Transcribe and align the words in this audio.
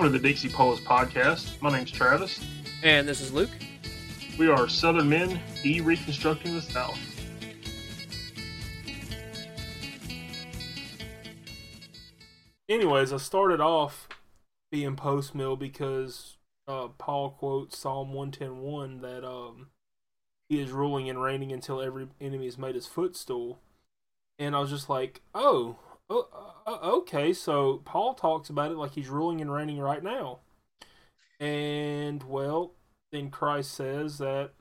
Welcome 0.00 0.14
to 0.14 0.18
the 0.18 0.28
Dixie 0.28 0.48
Polis 0.48 0.80
podcast. 0.80 1.60
My 1.60 1.70
name's 1.70 1.90
Travis. 1.90 2.42
And 2.82 3.06
this 3.06 3.20
is 3.20 3.34
Luke. 3.34 3.50
We 4.38 4.48
are 4.48 4.66
Southern 4.66 5.10
men 5.10 5.38
de-reconstructing 5.62 6.54
the 6.54 6.62
South. 6.62 6.98
Anyways, 12.66 13.12
I 13.12 13.18
started 13.18 13.60
off 13.60 14.08
being 14.72 14.96
post 14.96 15.34
mill 15.34 15.56
because 15.56 16.38
uh, 16.66 16.88
Paul 16.96 17.32
quotes 17.32 17.76
Psalm 17.76 18.14
one 18.14 18.30
ten 18.30 18.62
one 18.62 19.02
that 19.02 19.22
um, 19.22 19.66
he 20.48 20.62
is 20.62 20.70
ruling 20.70 21.10
and 21.10 21.20
reigning 21.20 21.52
until 21.52 21.82
every 21.82 22.08
enemy 22.22 22.46
is 22.46 22.56
made 22.56 22.74
his 22.74 22.86
footstool, 22.86 23.58
and 24.38 24.56
I 24.56 24.60
was 24.60 24.70
just 24.70 24.88
like, 24.88 25.20
oh, 25.34 25.76
oh, 26.08 26.28
uh, 26.32 26.59
Uh, 26.70 26.78
okay. 26.82 27.32
So 27.32 27.82
Paul 27.84 28.14
talks 28.14 28.48
about 28.48 28.70
it 28.70 28.76
like 28.76 28.92
he's 28.92 29.08
ruling 29.08 29.40
and 29.40 29.52
reigning 29.52 29.80
right 29.80 30.02
now, 30.02 30.38
and 31.40 32.22
well, 32.22 32.74
then 33.10 33.30
Christ 33.30 33.74
says 33.74 34.18
that 34.18 34.52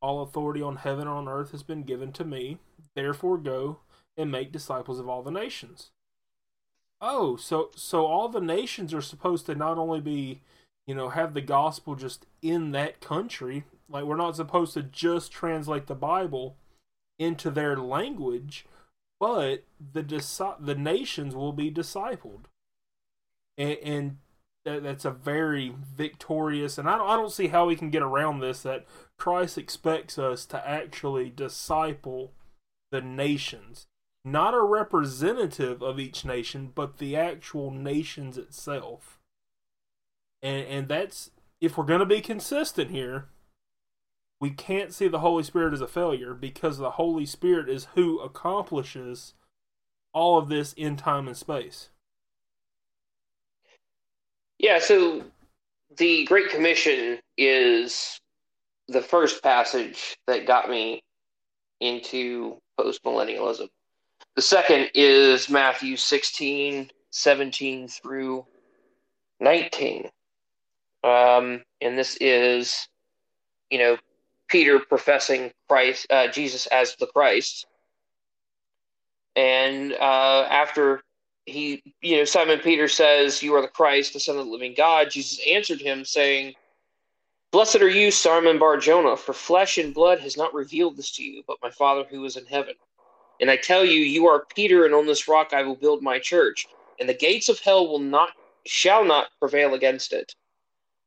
all 0.00 0.22
authority 0.22 0.62
on 0.62 0.76
heaven 0.76 1.02
and 1.02 1.10
on 1.10 1.28
earth 1.28 1.50
has 1.50 1.62
been 1.62 1.82
given 1.82 2.12
to 2.12 2.24
me. 2.24 2.58
Therefore, 2.96 3.36
go 3.36 3.80
and 4.16 4.30
make 4.30 4.52
disciples 4.52 4.98
of 4.98 5.08
all 5.08 5.22
the 5.22 5.30
nations. 5.30 5.90
Oh, 7.02 7.36
so 7.36 7.70
so 7.76 8.06
all 8.06 8.28
the 8.30 8.40
nations 8.40 8.94
are 8.94 9.02
supposed 9.02 9.44
to 9.46 9.54
not 9.54 9.76
only 9.76 10.00
be, 10.00 10.40
you 10.86 10.94
know, 10.94 11.10
have 11.10 11.34
the 11.34 11.42
gospel 11.42 11.94
just 11.94 12.24
in 12.40 12.72
that 12.72 13.00
country. 13.00 13.64
Like 13.86 14.04
we're 14.04 14.16
not 14.16 14.36
supposed 14.36 14.72
to 14.74 14.82
just 14.82 15.30
translate 15.30 15.88
the 15.88 15.94
Bible 15.94 16.56
into 17.18 17.50
their 17.50 17.76
language, 17.76 18.64
but 19.20 19.64
the 19.92 20.02
the 20.58 20.74
nations 20.74 21.34
will 21.36 21.52
be 21.52 21.70
discipled. 21.70 22.46
And, 23.56 23.78
and 23.82 24.16
that, 24.64 24.82
that's 24.82 25.04
a 25.04 25.10
very 25.10 25.74
victorious, 25.96 26.78
and 26.78 26.88
I 26.88 26.98
don't 26.98 27.08
I 27.08 27.16
don't 27.16 27.32
see 27.32 27.48
how 27.48 27.66
we 27.66 27.76
can 27.76 27.90
get 27.90 28.02
around 28.02 28.40
this. 28.40 28.62
That 28.62 28.86
Christ 29.18 29.58
expects 29.58 30.18
us 30.18 30.46
to 30.46 30.68
actually 30.68 31.30
disciple 31.30 32.32
the 32.90 33.00
nations 33.00 33.86
not 34.24 34.54
a 34.54 34.60
representative 34.60 35.82
of 35.82 35.98
each 35.98 36.24
nation, 36.24 36.72
but 36.74 36.98
the 36.98 37.16
actual 37.16 37.70
nations 37.70 38.36
itself. 38.36 39.18
And 40.42 40.66
and 40.66 40.88
that's 40.88 41.30
if 41.60 41.76
we're 41.76 41.84
going 41.84 42.00
to 42.00 42.06
be 42.06 42.20
consistent 42.20 42.90
here, 42.90 43.28
we 44.40 44.50
can't 44.50 44.92
see 44.92 45.06
the 45.06 45.18
Holy 45.20 45.42
Spirit 45.42 45.74
as 45.74 45.82
a 45.82 45.86
failure 45.86 46.32
because 46.32 46.78
the 46.78 46.92
Holy 46.92 47.26
Spirit 47.26 47.68
is 47.68 47.88
who 47.94 48.18
accomplishes 48.20 49.34
all 50.14 50.38
of 50.38 50.48
this 50.48 50.72
in 50.72 50.96
time 50.96 51.28
and 51.28 51.36
space. 51.36 51.90
Yeah, 54.58 54.78
so 54.78 55.24
the 55.96 56.24
Great 56.24 56.50
Commission 56.50 57.18
is 57.36 58.20
the 58.88 59.02
first 59.02 59.42
passage 59.42 60.16
that 60.26 60.46
got 60.46 60.70
me 60.70 61.02
into 61.80 62.56
postmillennialism. 62.78 63.68
The 64.36 64.42
second 64.42 64.90
is 64.94 65.50
Matthew 65.50 65.96
16, 65.96 66.90
17 67.10 67.88
through 67.88 68.46
19. 69.40 70.08
Um, 71.02 71.62
and 71.80 71.98
this 71.98 72.16
is, 72.20 72.88
you 73.70 73.78
know, 73.78 73.96
Peter 74.50 74.78
professing 74.78 75.52
Christ, 75.68 76.06
uh, 76.10 76.28
Jesus 76.28 76.66
as 76.66 76.96
the 76.96 77.06
Christ. 77.06 77.66
And 79.36 79.92
uh, 79.92 80.46
after 80.50 81.02
he, 81.46 81.82
you 82.02 82.16
know, 82.16 82.24
Simon 82.24 82.58
Peter 82.58 82.88
says, 82.88 83.42
You 83.42 83.54
are 83.54 83.62
the 83.62 83.68
Christ, 83.68 84.12
the 84.12 84.20
Son 84.20 84.38
of 84.38 84.46
the 84.46 84.52
living 84.52 84.74
God, 84.76 85.10
Jesus 85.10 85.40
answered 85.48 85.80
him, 85.80 86.04
saying, 86.04 86.54
Blessed 87.52 87.80
are 87.80 87.88
you, 87.88 88.10
Simon 88.10 88.58
Bar 88.58 88.76
Jonah, 88.76 89.16
for 89.16 89.32
flesh 89.32 89.78
and 89.78 89.92
blood 89.92 90.20
has 90.20 90.36
not 90.36 90.54
revealed 90.54 90.96
this 90.96 91.10
to 91.16 91.24
you, 91.24 91.42
but 91.46 91.58
my 91.62 91.70
Father 91.70 92.04
who 92.08 92.24
is 92.24 92.36
in 92.36 92.46
heaven. 92.46 92.74
And 93.40 93.50
I 93.50 93.56
tell 93.56 93.84
you, 93.84 94.00
you 94.00 94.26
are 94.28 94.46
Peter, 94.54 94.84
and 94.84 94.94
on 94.94 95.06
this 95.06 95.26
rock 95.26 95.52
I 95.52 95.62
will 95.62 95.74
build 95.74 96.02
my 96.02 96.18
church, 96.18 96.66
and 97.00 97.08
the 97.08 97.14
gates 97.14 97.48
of 97.48 97.58
hell 97.58 97.88
will 97.88 97.98
not 97.98 98.30
shall 98.66 99.04
not 99.04 99.28
prevail 99.40 99.74
against 99.74 100.12
it. 100.12 100.34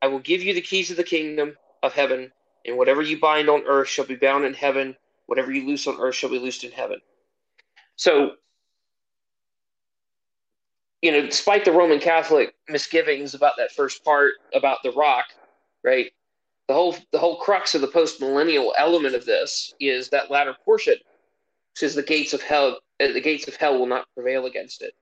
I 0.02 0.08
will 0.08 0.20
give 0.20 0.42
you 0.42 0.54
the 0.54 0.62
keys 0.62 0.92
of 0.92 0.98
the 0.98 1.04
kingdom 1.04 1.56
of 1.82 1.94
heaven, 1.94 2.34
and 2.66 2.78
whatever 2.78 3.02
you 3.02 3.20
bind 3.20 3.50
on 3.50 3.64
earth 3.68 3.88
shall 3.88 4.06
be 4.06 4.16
bound 4.16 4.46
in 4.46 4.54
heaven, 4.54 4.96
whatever 5.26 5.52
you 5.52 5.68
loose 5.68 5.88
on 5.88 6.00
earth 6.00 6.16
shall 6.16 6.30
be 6.30 6.40
loosed 6.40 6.64
in 6.64 6.72
heaven. 6.72 7.00
So, 7.96 8.34
you 11.02 11.12
know, 11.12 11.22
despite 11.22 11.66
the 11.66 11.72
Roman 11.72 12.00
Catholic 12.00 12.56
misgivings 12.70 13.34
about 13.34 13.54
that 13.58 13.72
first 13.72 14.04
part 14.04 14.34
about 14.54 14.78
the 14.84 14.92
rock, 14.92 15.26
right? 15.84 16.12
The 16.68 16.74
whole 16.74 16.96
the 17.12 17.20
whole 17.20 17.38
crux 17.38 17.76
of 17.76 17.82
the 17.82 17.88
post 17.88 18.22
millennial 18.22 18.74
element 18.78 19.16
of 19.16 19.26
this 19.26 19.74
is 19.80 20.10
that 20.10 20.32
latter 20.32 20.56
portion 20.64 20.96
says 21.76 21.94
the 21.94 22.04
gates 22.04 22.34
of 22.34 22.42
hell 22.42 22.80
uh, 23.02 23.12
the 23.12 23.22
gates 23.22 23.48
of 23.48 23.56
hell 23.56 23.78
will 23.78 23.86
not 23.86 24.08
prevail 24.14 24.46
against 24.46 24.82
it. 24.82 24.94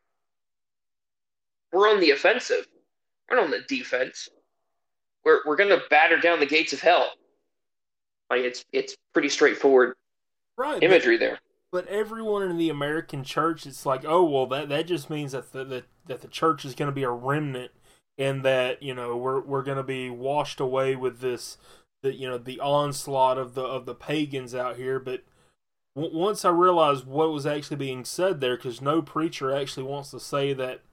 We're 1.71 1.89
on 1.89 1.99
the 1.99 2.11
offensive. 2.11 2.65
We're 3.29 3.37
not 3.37 3.45
on 3.45 3.51
the 3.51 3.61
defense. 3.67 4.27
We're 5.23 5.41
we're 5.45 5.55
gonna 5.55 5.81
batter 5.91 6.17
down 6.17 6.39
the 6.39 6.47
gates 6.47 6.73
of 6.73 6.81
hell. 6.81 7.11
Like 8.31 8.45
it's 8.45 8.63
it's 8.71 8.95
pretty 9.11 9.27
straightforward 9.27 9.93
right, 10.57 10.81
imagery 10.81 11.17
but, 11.17 11.19
there. 11.19 11.39
But 11.69 11.87
everyone 11.87 12.43
in 12.43 12.57
the 12.57 12.69
American 12.69 13.25
church, 13.25 13.65
it's 13.65 13.85
like, 13.85 14.05
oh 14.05 14.23
well, 14.23 14.47
that 14.47 14.69
that 14.69 14.87
just 14.87 15.09
means 15.09 15.33
that 15.33 15.51
the, 15.51 15.65
that 15.65 15.83
that 16.05 16.21
the 16.21 16.29
church 16.29 16.63
is 16.63 16.73
going 16.73 16.87
to 16.89 16.95
be 16.95 17.03
a 17.03 17.09
remnant, 17.09 17.71
and 18.17 18.43
that 18.43 18.81
you 18.81 18.93
know 18.93 19.17
we're 19.17 19.41
we're 19.41 19.63
going 19.63 19.75
to 19.75 19.83
be 19.83 20.09
washed 20.09 20.61
away 20.61 20.95
with 20.95 21.19
this, 21.19 21.57
the 22.03 22.13
you 22.13 22.25
know 22.25 22.37
the 22.37 22.61
onslaught 22.61 23.37
of 23.37 23.53
the 23.53 23.63
of 23.63 23.85
the 23.85 23.95
pagans 23.95 24.55
out 24.55 24.77
here. 24.77 24.97
But 24.97 25.23
once 25.93 26.45
I 26.45 26.51
realized 26.51 27.05
what 27.05 27.33
was 27.33 27.45
actually 27.45 27.77
being 27.77 28.05
said 28.05 28.39
there, 28.39 28.55
because 28.55 28.81
no 28.81 29.01
preacher 29.01 29.53
actually 29.53 29.83
wants 29.83 30.11
to 30.11 30.21
say 30.21 30.53
that. 30.53 30.83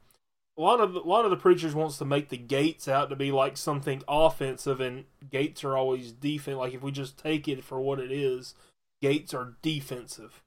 A 0.59 0.61
lot 0.61 0.81
of 0.81 0.97
a 0.97 0.99
lot 0.99 1.25
of 1.25 1.31
the 1.31 1.37
preachers 1.37 1.73
wants 1.73 1.99
to 1.99 2.05
make 2.05 2.31
the 2.31 2.37
gates 2.37 2.89
out 2.89 3.11
to 3.11 3.17
be 3.17 3.31
like 3.31 3.57
something 3.57 4.03
offensive, 4.09 4.81
and 4.81 5.05
gates 5.31 5.63
are 5.63 5.77
always 5.77 6.11
defensive. 6.11 6.59
Like 6.59 6.75
if 6.75 6.83
we 6.83 6.91
just 6.91 7.17
take 7.17 7.47
it 7.47 7.63
for 7.63 7.81
what 7.81 8.01
it 8.01 8.11
is, 8.11 8.55
gates 9.01 9.33
are 9.33 9.55
defensive. 9.63 10.43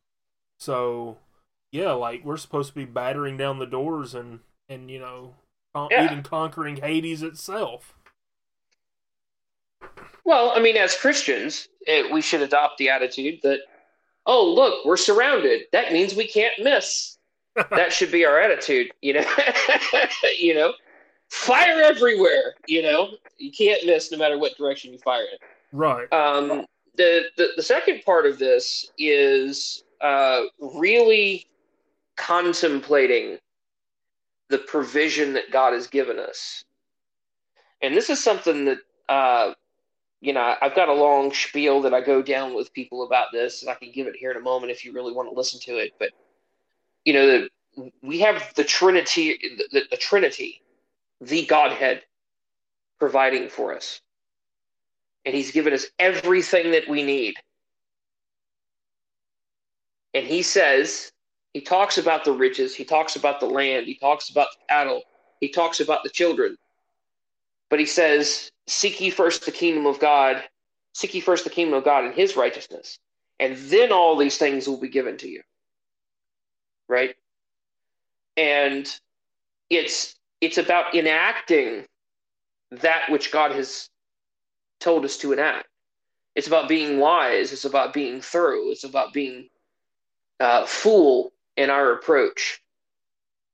So, 0.59 1.17
yeah, 1.71 1.93
like 1.93 2.25
we're 2.25 2.35
supposed 2.35 2.69
to 2.69 2.75
be 2.75 2.85
battering 2.85 3.37
down 3.37 3.59
the 3.59 3.65
doors 3.65 4.13
and 4.13 4.41
and 4.67 4.91
you 4.91 4.99
know 4.99 5.35
con- 5.73 5.87
yeah. 5.91 6.03
even 6.03 6.23
conquering 6.23 6.75
Hades 6.75 7.23
itself. 7.23 7.93
Well, 10.25 10.51
I 10.53 10.59
mean, 10.59 10.75
as 10.75 10.93
Christians, 10.93 11.69
it, 11.87 12.11
we 12.11 12.21
should 12.21 12.41
adopt 12.41 12.77
the 12.77 12.89
attitude 12.89 13.39
that 13.43 13.61
oh 14.25 14.53
look 14.53 14.85
we're 14.85 14.97
surrounded 14.97 15.61
that 15.71 15.91
means 15.91 16.13
we 16.13 16.27
can't 16.27 16.53
miss 16.59 17.17
that 17.55 17.91
should 17.91 18.11
be 18.11 18.25
our 18.25 18.39
attitude 18.39 18.91
you 19.01 19.13
know? 19.13 19.25
You 20.39 20.55
know? 20.55 20.73
Fire 21.29 21.81
everywhere 21.81 22.55
you 22.67 22.81
know? 22.81 23.11
You 23.37 23.51
can't 23.51 23.85
miss 23.85 24.11
no 24.11 24.17
matter 24.17 24.37
what 24.37 24.57
direction 24.57 24.91
you 24.91 24.99
fire 24.99 25.23
it. 25.23 25.39
Right. 25.71 26.11
Um 26.13 26.65
the 26.95 27.23
the, 27.37 27.49
the 27.55 27.63
second 27.63 28.03
part 28.05 28.25
of 28.25 28.39
this 28.39 28.91
is 28.97 29.83
uh 30.01 30.43
really 30.59 31.47
contemplating 32.17 33.37
the 34.49 34.57
provision 34.57 35.33
that 35.33 35.51
god 35.51 35.73
has 35.73 35.87
given 35.87 36.19
us. 36.19 36.63
And 37.81 37.95
this 37.95 38.09
is 38.09 38.23
something 38.23 38.65
that 38.65 38.79
uh 39.09 39.53
you 40.21 40.33
know, 40.33 40.55
I've 40.61 40.75
got 40.75 40.87
a 40.87 40.93
long 40.93 41.33
spiel 41.33 41.81
that 41.81 41.95
I 41.95 42.01
go 42.01 42.21
down 42.21 42.53
with 42.53 42.71
people 42.73 43.03
about 43.03 43.31
this, 43.33 43.63
and 43.63 43.71
I 43.71 43.73
can 43.73 43.91
give 43.91 44.05
it 44.05 44.15
here 44.15 44.29
in 44.29 44.37
a 44.37 44.41
moment 44.41 44.71
if 44.71 44.85
you 44.85 44.93
really 44.93 45.11
want 45.11 45.27
to 45.27 45.35
listen 45.35 45.59
to 45.61 45.77
it. 45.77 45.93
But 45.97 46.11
you 47.05 47.13
know, 47.13 47.27
the, 47.27 47.91
we 48.01 48.19
have 48.19 48.53
the 48.55 48.63
Trinity, 48.63 49.37
the, 49.71 49.83
the 49.89 49.97
Trinity, 49.97 50.61
the 51.21 51.45
Godhead, 51.45 52.03
providing 52.99 53.49
for 53.49 53.75
us, 53.75 54.01
and 55.25 55.35
He's 55.35 55.51
given 55.51 55.73
us 55.73 55.87
everything 55.99 56.71
that 56.71 56.87
we 56.89 57.03
need. 57.03 57.35
And 60.13 60.25
He 60.25 60.41
says, 60.41 61.11
He 61.53 61.61
talks 61.61 61.97
about 61.97 62.25
the 62.25 62.33
riches, 62.33 62.75
He 62.75 62.83
talks 62.83 63.15
about 63.15 63.39
the 63.39 63.47
land, 63.47 63.87
He 63.87 63.95
talks 63.95 64.29
about 64.29 64.47
the 64.53 64.65
cattle, 64.67 65.03
He 65.39 65.49
talks 65.49 65.79
about 65.79 66.03
the 66.03 66.09
children. 66.09 66.57
But 67.71 67.79
he 67.79 67.85
says, 67.85 68.51
Seek 68.67 69.01
ye 69.01 69.09
first 69.09 69.45
the 69.45 69.51
kingdom 69.51 69.85
of 69.85 69.99
God, 69.99 70.43
seek 70.93 71.15
ye 71.15 71.21
first 71.21 71.45
the 71.45 71.49
kingdom 71.49 71.73
of 71.73 71.85
God 71.85 72.03
and 72.03 72.13
his 72.13 72.35
righteousness, 72.35 72.99
and 73.39 73.57
then 73.57 73.91
all 73.91 74.17
these 74.17 74.37
things 74.37 74.67
will 74.67 74.77
be 74.77 74.89
given 74.89 75.17
to 75.17 75.29
you. 75.29 75.41
Right? 76.91 77.15
And 78.37 78.87
it's 79.69 80.15
it's 80.41 80.57
about 80.59 80.95
enacting 80.95 81.85
that 82.71 83.09
which 83.09 83.31
God 83.31 83.53
has 83.53 83.89
told 84.79 85.05
us 85.05 85.17
to 85.19 85.33
enact. 85.33 85.67
It's 86.35 86.47
about 86.47 86.69
being 86.69 86.99
wise. 86.99 87.53
It's 87.53 87.65
about 87.65 87.93
being 87.93 88.21
thorough. 88.21 88.69
It's 88.71 88.85
about 88.85 89.13
being 89.13 89.49
uh, 90.39 90.65
full 90.67 91.33
in 91.57 91.69
our 91.69 91.93
approach 91.93 92.61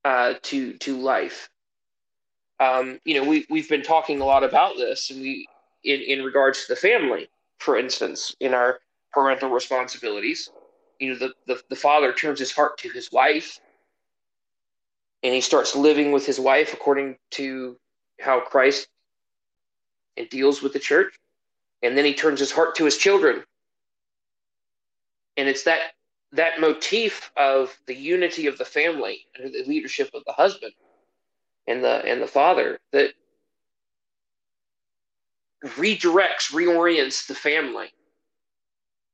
uh, 0.04 0.34
to 0.44 0.74
to 0.78 0.98
life. 0.98 1.48
um, 2.60 2.98
you 3.04 3.14
know, 3.14 3.28
we 3.28 3.46
we've 3.50 3.68
been 3.68 3.82
talking 3.82 4.20
a 4.20 4.24
lot 4.24 4.44
about 4.44 4.76
this, 4.76 5.10
and 5.10 5.20
we 5.20 5.48
in 5.84 6.00
in 6.00 6.24
regards 6.24 6.66
to 6.66 6.74
the 6.74 6.80
family, 6.80 7.28
for 7.58 7.76
instance, 7.78 8.34
in 8.40 8.54
our 8.54 8.80
parental 9.12 9.50
responsibilities, 9.50 10.50
you 10.98 11.10
know, 11.10 11.18
the 11.18 11.32
the, 11.46 11.62
the 11.70 11.76
father 11.76 12.12
turns 12.12 12.38
his 12.38 12.52
heart 12.52 12.78
to 12.78 12.90
his 12.90 13.10
wife, 13.12 13.60
and 15.22 15.34
he 15.34 15.40
starts 15.40 15.76
living 15.76 16.12
with 16.12 16.26
his 16.26 16.40
wife 16.40 16.72
according 16.72 17.16
to 17.32 17.76
how 18.20 18.40
Christ 18.40 18.88
and 20.16 20.28
deals 20.28 20.62
with 20.62 20.72
the 20.72 20.78
church, 20.78 21.14
and 21.82 21.96
then 21.96 22.04
he 22.04 22.14
turns 22.14 22.40
his 22.40 22.50
heart 22.50 22.74
to 22.76 22.84
his 22.84 22.96
children, 22.96 23.44
and 25.36 25.48
it's 25.48 25.64
that 25.64 25.92
that 26.32 26.60
motif 26.60 27.30
of 27.36 27.76
the 27.86 27.94
unity 27.94 28.46
of 28.46 28.58
the 28.58 28.64
family 28.64 29.26
under 29.36 29.50
the 29.50 29.64
leadership 29.64 30.10
of 30.14 30.22
the 30.26 30.32
husband 30.32 30.72
and 31.66 31.82
the 31.82 32.04
and 32.04 32.20
the 32.20 32.26
father 32.26 32.78
that 32.92 33.12
redirects 35.64 36.52
reorients 36.52 37.26
the 37.26 37.34
family 37.34 37.88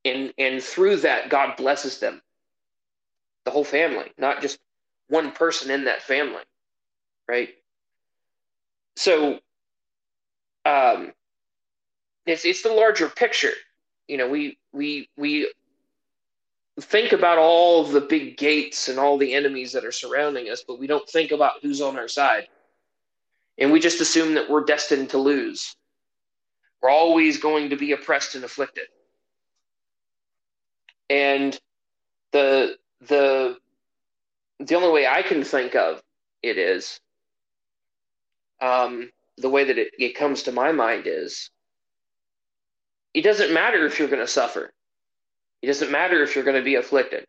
and 0.05 0.33
and 0.37 0.61
through 0.61 0.97
that 0.97 1.29
god 1.29 1.55
blesses 1.57 1.99
them 1.99 2.21
the 3.43 3.51
whole 3.51 3.63
family 3.63 4.11
not 4.17 4.41
just 4.41 4.59
one 5.09 5.31
person 5.31 5.69
in 5.71 5.85
that 5.85 6.01
family 6.01 6.43
right 7.27 7.49
so 8.95 9.39
um 10.65 11.11
it's 12.25 12.45
it's 12.45 12.61
the 12.61 12.69
larger 12.71 13.09
picture 13.09 13.53
you 14.07 14.17
know 14.17 14.29
we 14.29 14.57
we 14.71 15.09
we 15.17 15.47
think 16.81 17.13
about 17.13 17.37
all 17.37 17.83
the 17.83 18.01
big 18.01 18.37
gates 18.37 18.89
and 18.89 18.99
all 18.99 19.17
the 19.17 19.33
enemies 19.33 19.71
that 19.73 19.85
are 19.85 19.91
surrounding 19.91 20.49
us, 20.49 20.63
but 20.67 20.79
we 20.79 20.87
don't 20.87 21.07
think 21.07 21.31
about 21.31 21.53
who's 21.61 21.81
on 21.81 21.97
our 21.97 22.07
side. 22.07 22.47
And 23.57 23.71
we 23.71 23.79
just 23.79 24.01
assume 24.01 24.33
that 24.33 24.49
we're 24.49 24.65
destined 24.65 25.09
to 25.11 25.17
lose. 25.17 25.75
We're 26.81 26.89
always 26.89 27.39
going 27.39 27.69
to 27.69 27.77
be 27.77 27.93
oppressed 27.93 28.35
and 28.35 28.43
afflicted. 28.43 28.87
And 31.09 31.59
the 32.31 32.77
the 33.01 33.57
the 34.59 34.75
only 34.75 34.91
way 34.91 35.07
I 35.07 35.21
can 35.21 35.43
think 35.43 35.75
of 35.75 36.01
it 36.41 36.57
is 36.57 36.99
um, 38.61 39.11
the 39.37 39.49
way 39.49 39.65
that 39.65 39.77
it, 39.77 39.91
it 39.99 40.15
comes 40.15 40.43
to 40.43 40.51
my 40.51 40.71
mind 40.71 41.03
is 41.05 41.49
it 43.13 43.21
doesn't 43.21 43.53
matter 43.53 43.85
if 43.85 43.99
you're 43.99 44.07
going 44.07 44.25
to 44.25 44.27
suffer 44.27 44.71
it 45.65 45.69
doesn't 45.69 45.91
matter 45.91 46.21
if 46.21 46.35
you're 46.35 46.43
going 46.43 46.57
to 46.57 46.63
be 46.63 46.75
afflicted. 46.75 47.25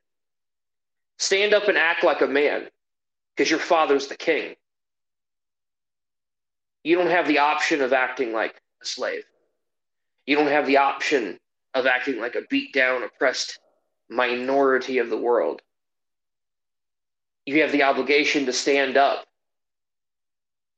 Stand 1.19 1.55
up 1.55 1.69
and 1.69 1.79
act 1.79 2.05
like 2.05 2.21
a 2.21 2.27
man 2.27 2.69
because 3.35 3.49
your 3.51 3.59
father's 3.59 4.09
the 4.09 4.15
king. 4.15 4.55
You 6.85 6.97
don't 6.97 7.11
have 7.11 7.27
the 7.27 7.39
option 7.39 7.81
of 7.81 7.95
acting 7.95 8.35
like 8.35 8.61
a 8.83 8.85
slave. 8.85 9.25
You 10.27 10.37
don't 10.37 10.49
have 10.49 10.67
the 10.67 10.77
option 10.77 11.39
of 11.73 11.87
acting 11.87 12.21
like 12.21 12.35
a 12.35 12.43
beat 12.51 12.75
down, 12.75 13.03
oppressed 13.03 13.59
minority 14.09 14.99
of 14.99 15.11
the 15.11 15.17
world. 15.17 15.63
You 17.45 17.63
have 17.63 17.73
the 17.73 17.85
obligation 17.85 18.47
to 18.47 18.53
stand 18.53 18.97
up, 18.97 19.27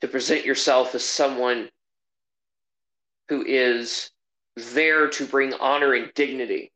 to 0.01 0.09
present 0.09 0.45
yourself 0.45 0.95
as 0.95 1.05
someone 1.05 1.71
who 3.29 3.45
is 3.45 4.11
there 4.57 5.09
to 5.09 5.27
bring 5.27 5.55
honor 5.55 5.95
and 5.95 6.13
dignity 6.15 6.73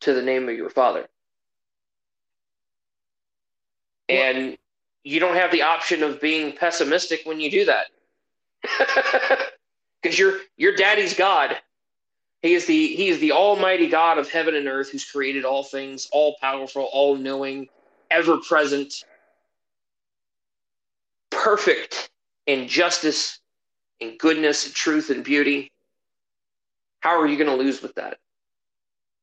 to 0.00 0.12
the 0.12 0.22
name 0.22 0.48
of 0.48 0.56
your 0.56 0.70
father. 0.70 1.06
And 4.08 4.56
you 5.02 5.20
don't 5.20 5.36
have 5.36 5.50
the 5.50 5.62
option 5.62 6.02
of 6.02 6.20
being 6.20 6.52
pessimistic 6.52 7.22
when 7.24 7.40
you 7.40 7.50
do 7.50 7.64
that. 7.66 7.86
Because 10.04 10.18
your 10.18 10.34
your 10.58 10.76
daddy's 10.76 11.14
God. 11.14 11.56
He 12.44 12.52
is 12.52 12.66
the 12.66 12.88
he 12.88 13.08
is 13.08 13.20
the 13.20 13.32
almighty 13.32 13.88
God 13.88 14.18
of 14.18 14.30
heaven 14.30 14.54
and 14.54 14.68
earth 14.68 14.90
who's 14.90 15.10
created 15.10 15.46
all 15.46 15.64
things, 15.64 16.06
all 16.12 16.36
powerful, 16.42 16.90
all 16.92 17.16
knowing, 17.16 17.68
ever 18.10 18.36
present, 18.36 18.92
perfect 21.30 22.10
in 22.46 22.68
justice 22.68 23.40
in 23.98 24.18
goodness 24.18 24.66
and 24.66 24.74
truth 24.74 25.08
and 25.08 25.24
beauty. 25.24 25.72
How 27.00 27.18
are 27.18 27.26
you 27.26 27.38
going 27.38 27.48
to 27.48 27.56
lose 27.56 27.80
with 27.80 27.94
that? 27.94 28.18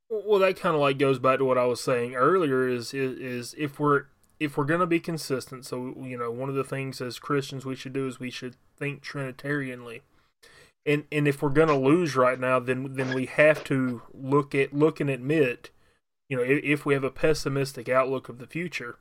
Well, 0.09 0.39
that 0.39 0.59
kind 0.59 0.73
of 0.73 0.81
like 0.81 0.97
goes 0.97 1.19
back 1.19 1.37
to 1.37 1.45
what 1.45 1.59
I 1.59 1.65
was 1.65 1.79
saying 1.79 2.15
earlier. 2.15 2.67
Is 2.67 2.91
is, 2.91 3.19
is 3.19 3.55
if 3.55 3.79
we're 3.79 4.05
if 4.39 4.57
we're 4.57 4.65
going 4.65 4.79
to 4.79 4.87
be 4.87 4.99
consistent, 4.99 5.67
so 5.67 5.93
you 6.01 6.17
know, 6.17 6.31
one 6.31 6.49
of 6.49 6.55
the 6.55 6.63
things 6.63 6.99
as 6.99 7.19
Christians 7.19 7.67
we 7.67 7.75
should 7.75 7.93
do 7.93 8.07
is 8.07 8.19
we 8.19 8.31
should 8.31 8.55
think 8.79 9.03
Trinitarianly, 9.03 10.01
and 10.85 11.05
and 11.11 11.27
if 11.27 11.41
we're 11.41 11.49
going 11.49 11.67
to 11.67 11.75
lose 11.75 12.15
right 12.15 12.39
now, 12.39 12.59
then 12.59 12.95
then 12.95 13.13
we 13.13 13.25
have 13.25 13.63
to 13.65 14.01
look 14.13 14.55
at 14.55 14.73
look 14.73 14.99
and 14.99 15.09
admit, 15.09 15.69
you 16.29 16.37
know, 16.37 16.43
if, 16.43 16.63
if 16.63 16.85
we 16.85 16.93
have 16.93 17.03
a 17.03 17.11
pessimistic 17.11 17.87
outlook 17.89 18.29
of 18.29 18.39
the 18.39 18.47
future, 18.47 18.97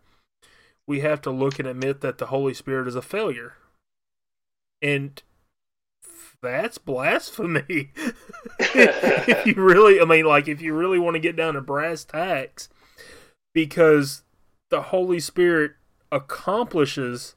we 0.87 1.00
have 1.00 1.21
to 1.23 1.31
look 1.31 1.59
and 1.59 1.69
admit 1.69 2.00
that 2.00 2.19
the 2.19 2.27
Holy 2.27 2.55
Spirit 2.55 2.87
is 2.88 2.97
a 2.97 3.03
failure, 3.03 3.55
and 4.82 5.23
that's 6.43 6.79
blasphemy. 6.79 7.93
if 8.59 9.47
you 9.47 9.55
really, 9.55 10.00
I 10.00 10.05
mean, 10.05 10.25
like, 10.25 10.49
if 10.49 10.61
you 10.61 10.75
really 10.75 10.99
want 10.99 11.15
to 11.15 11.21
get 11.21 11.37
down 11.37 11.55
to 11.55 11.61
brass 11.61 12.05
tacks, 12.05 12.69
because 13.55 14.23
the 14.71 14.83
Holy 14.83 15.21
Spirit 15.21 15.73
accomplishes 16.12 17.37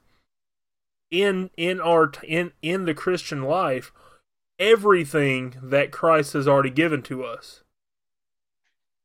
in 1.12 1.50
in 1.56 1.80
our 1.80 2.12
in 2.24 2.52
in 2.62 2.86
the 2.86 2.94
Christian 2.94 3.44
life 3.44 3.94
everything 4.60 5.56
that 5.62 5.92
Christ 5.92 6.34
has 6.34 6.48
already 6.48 6.70
given 6.70 7.02
to 7.04 7.24
us. 7.24 7.64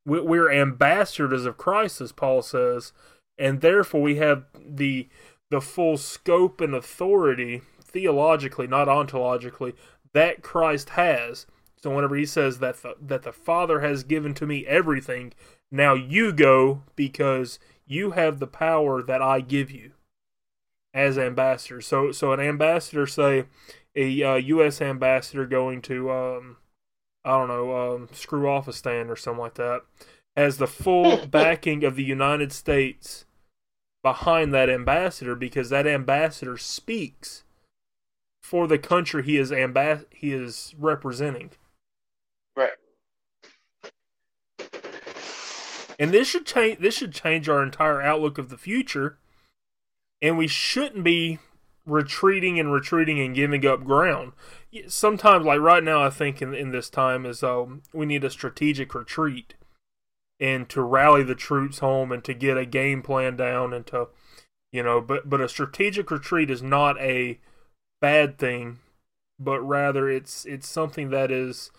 We're 0.05 0.51
ambassadors 0.51 1.45
of 1.45 1.59
Christ, 1.59 2.01
as 2.01 2.13
Paul 2.13 2.41
says, 2.41 2.93
and 3.37 3.61
therefore 3.61 4.01
we 4.01 4.17
have 4.17 4.45
the 4.55 5.09
the 5.51 5.61
full 5.61 5.97
scope 5.97 6.61
and 6.61 6.75
authority 6.75 7.63
theologically, 7.83 8.67
not 8.67 8.89
ontologically, 8.89 9.75
that 10.13 10.43
Christ 10.43 10.91
has. 10.91 11.47
So 11.77 11.95
whenever 11.95 12.17
he 12.17 12.27
says 12.27 12.59
that 12.59 12.83
the, 12.83 12.97
that 13.01 13.23
the 13.23 13.33
Father 13.33 13.81
has 13.81 14.03
given 14.03 14.35
to 14.35 14.47
me 14.47 14.67
everything, 14.67 15.33
now 15.71 15.95
you 15.95 16.33
go 16.33 16.83
because 16.97 17.59
you 17.87 18.11
have 18.13 18.39
the 18.39 18.47
power 18.47 19.03
that 19.03 19.23
I 19.23 19.41
give 19.41 19.71
you 19.71 19.93
as 20.93 21.19
ambassador. 21.19 21.81
So 21.81 22.13
so 22.13 22.33
an 22.33 22.41
ambassador, 22.41 23.07
say 23.07 23.45
a 23.99 24.23
uh, 24.23 24.35
U.S. 24.37 24.81
ambassador 24.81 25.45
going 25.45 25.83
to 25.83 26.11
um, 26.11 26.57
I 27.25 27.37
don't 27.37 27.49
know 27.49 27.95
um, 27.95 28.09
screw 28.13 28.49
off 28.49 28.69
a 28.69 28.73
stand 28.73 29.11
or 29.11 29.17
something 29.17 29.41
like 29.41 29.55
that, 29.55 29.83
has 30.37 30.59
the 30.59 30.67
full 30.67 31.27
backing 31.31 31.85
of 31.85 31.97
the 31.97 32.05
United 32.05 32.53
States 32.53 33.27
behind 34.03 34.55
that 34.55 34.71
ambassador 34.71 35.35
because 35.35 35.71
that 35.71 35.87
ambassador 35.87 36.57
speaks 36.57 37.43
for 38.43 38.67
the 38.67 38.79
country 38.79 39.25
he 39.25 39.37
is 39.37 39.51
ambas- 39.51 40.07
he 40.11 40.33
is 40.33 40.75
representing. 40.79 41.51
Right. 42.57 42.71
And 45.99 46.13
this 46.13 46.29
should 46.29 46.47
change 46.47 46.79
this 46.79 46.95
should 46.95 47.13
change 47.13 47.49
our 47.49 47.63
entire 47.63 48.01
outlook 48.01 48.39
of 48.39 48.49
the 48.49 48.57
future. 48.57 49.19
And 50.23 50.39
we 50.39 50.49
shouldn't 50.49 51.05
be 51.05 51.39
retreating 51.89 52.59
and 52.61 52.73
retreating 52.73 53.21
and 53.21 53.35
giving 53.35 53.67
up 53.67 53.85
ground. 53.85 54.33
Sometimes, 54.87 55.47
like 55.47 55.61
right 55.61 55.83
now, 55.83 56.03
I 56.03 56.11
think 56.11 56.43
in, 56.43 56.55
in 56.55 56.71
this 56.71 56.91
time 56.91 57.25
is 57.25 57.43
um, 57.43 57.83
we 57.93 58.07
need 58.07 58.25
a 58.25 58.31
strategic 58.31 58.95
retreat 58.95 59.55
and 60.41 60.69
to 60.69 60.83
rally 60.83 61.23
the 61.23 61.35
troops 61.35 61.79
home 61.79 62.13
and 62.13 62.23
to 62.25 62.35
get 62.35 62.57
a 62.57 62.67
game 62.67 63.03
plan 63.03 63.37
down 63.37 63.73
and 63.73 63.87
to, 63.87 64.09
you 64.73 64.83
know, 64.83 65.01
but 65.01 65.29
but 65.29 65.41
a 65.41 65.49
strategic 65.49 66.11
retreat 66.11 66.51
is 66.51 66.63
not 66.63 66.99
a 67.01 67.39
bad 68.01 68.39
thing, 68.39 68.79
but 69.41 69.61
rather 69.61 70.09
it's 70.09 70.45
it's 70.45 70.69
something 70.69 71.11
that 71.11 71.31
is 71.31 71.71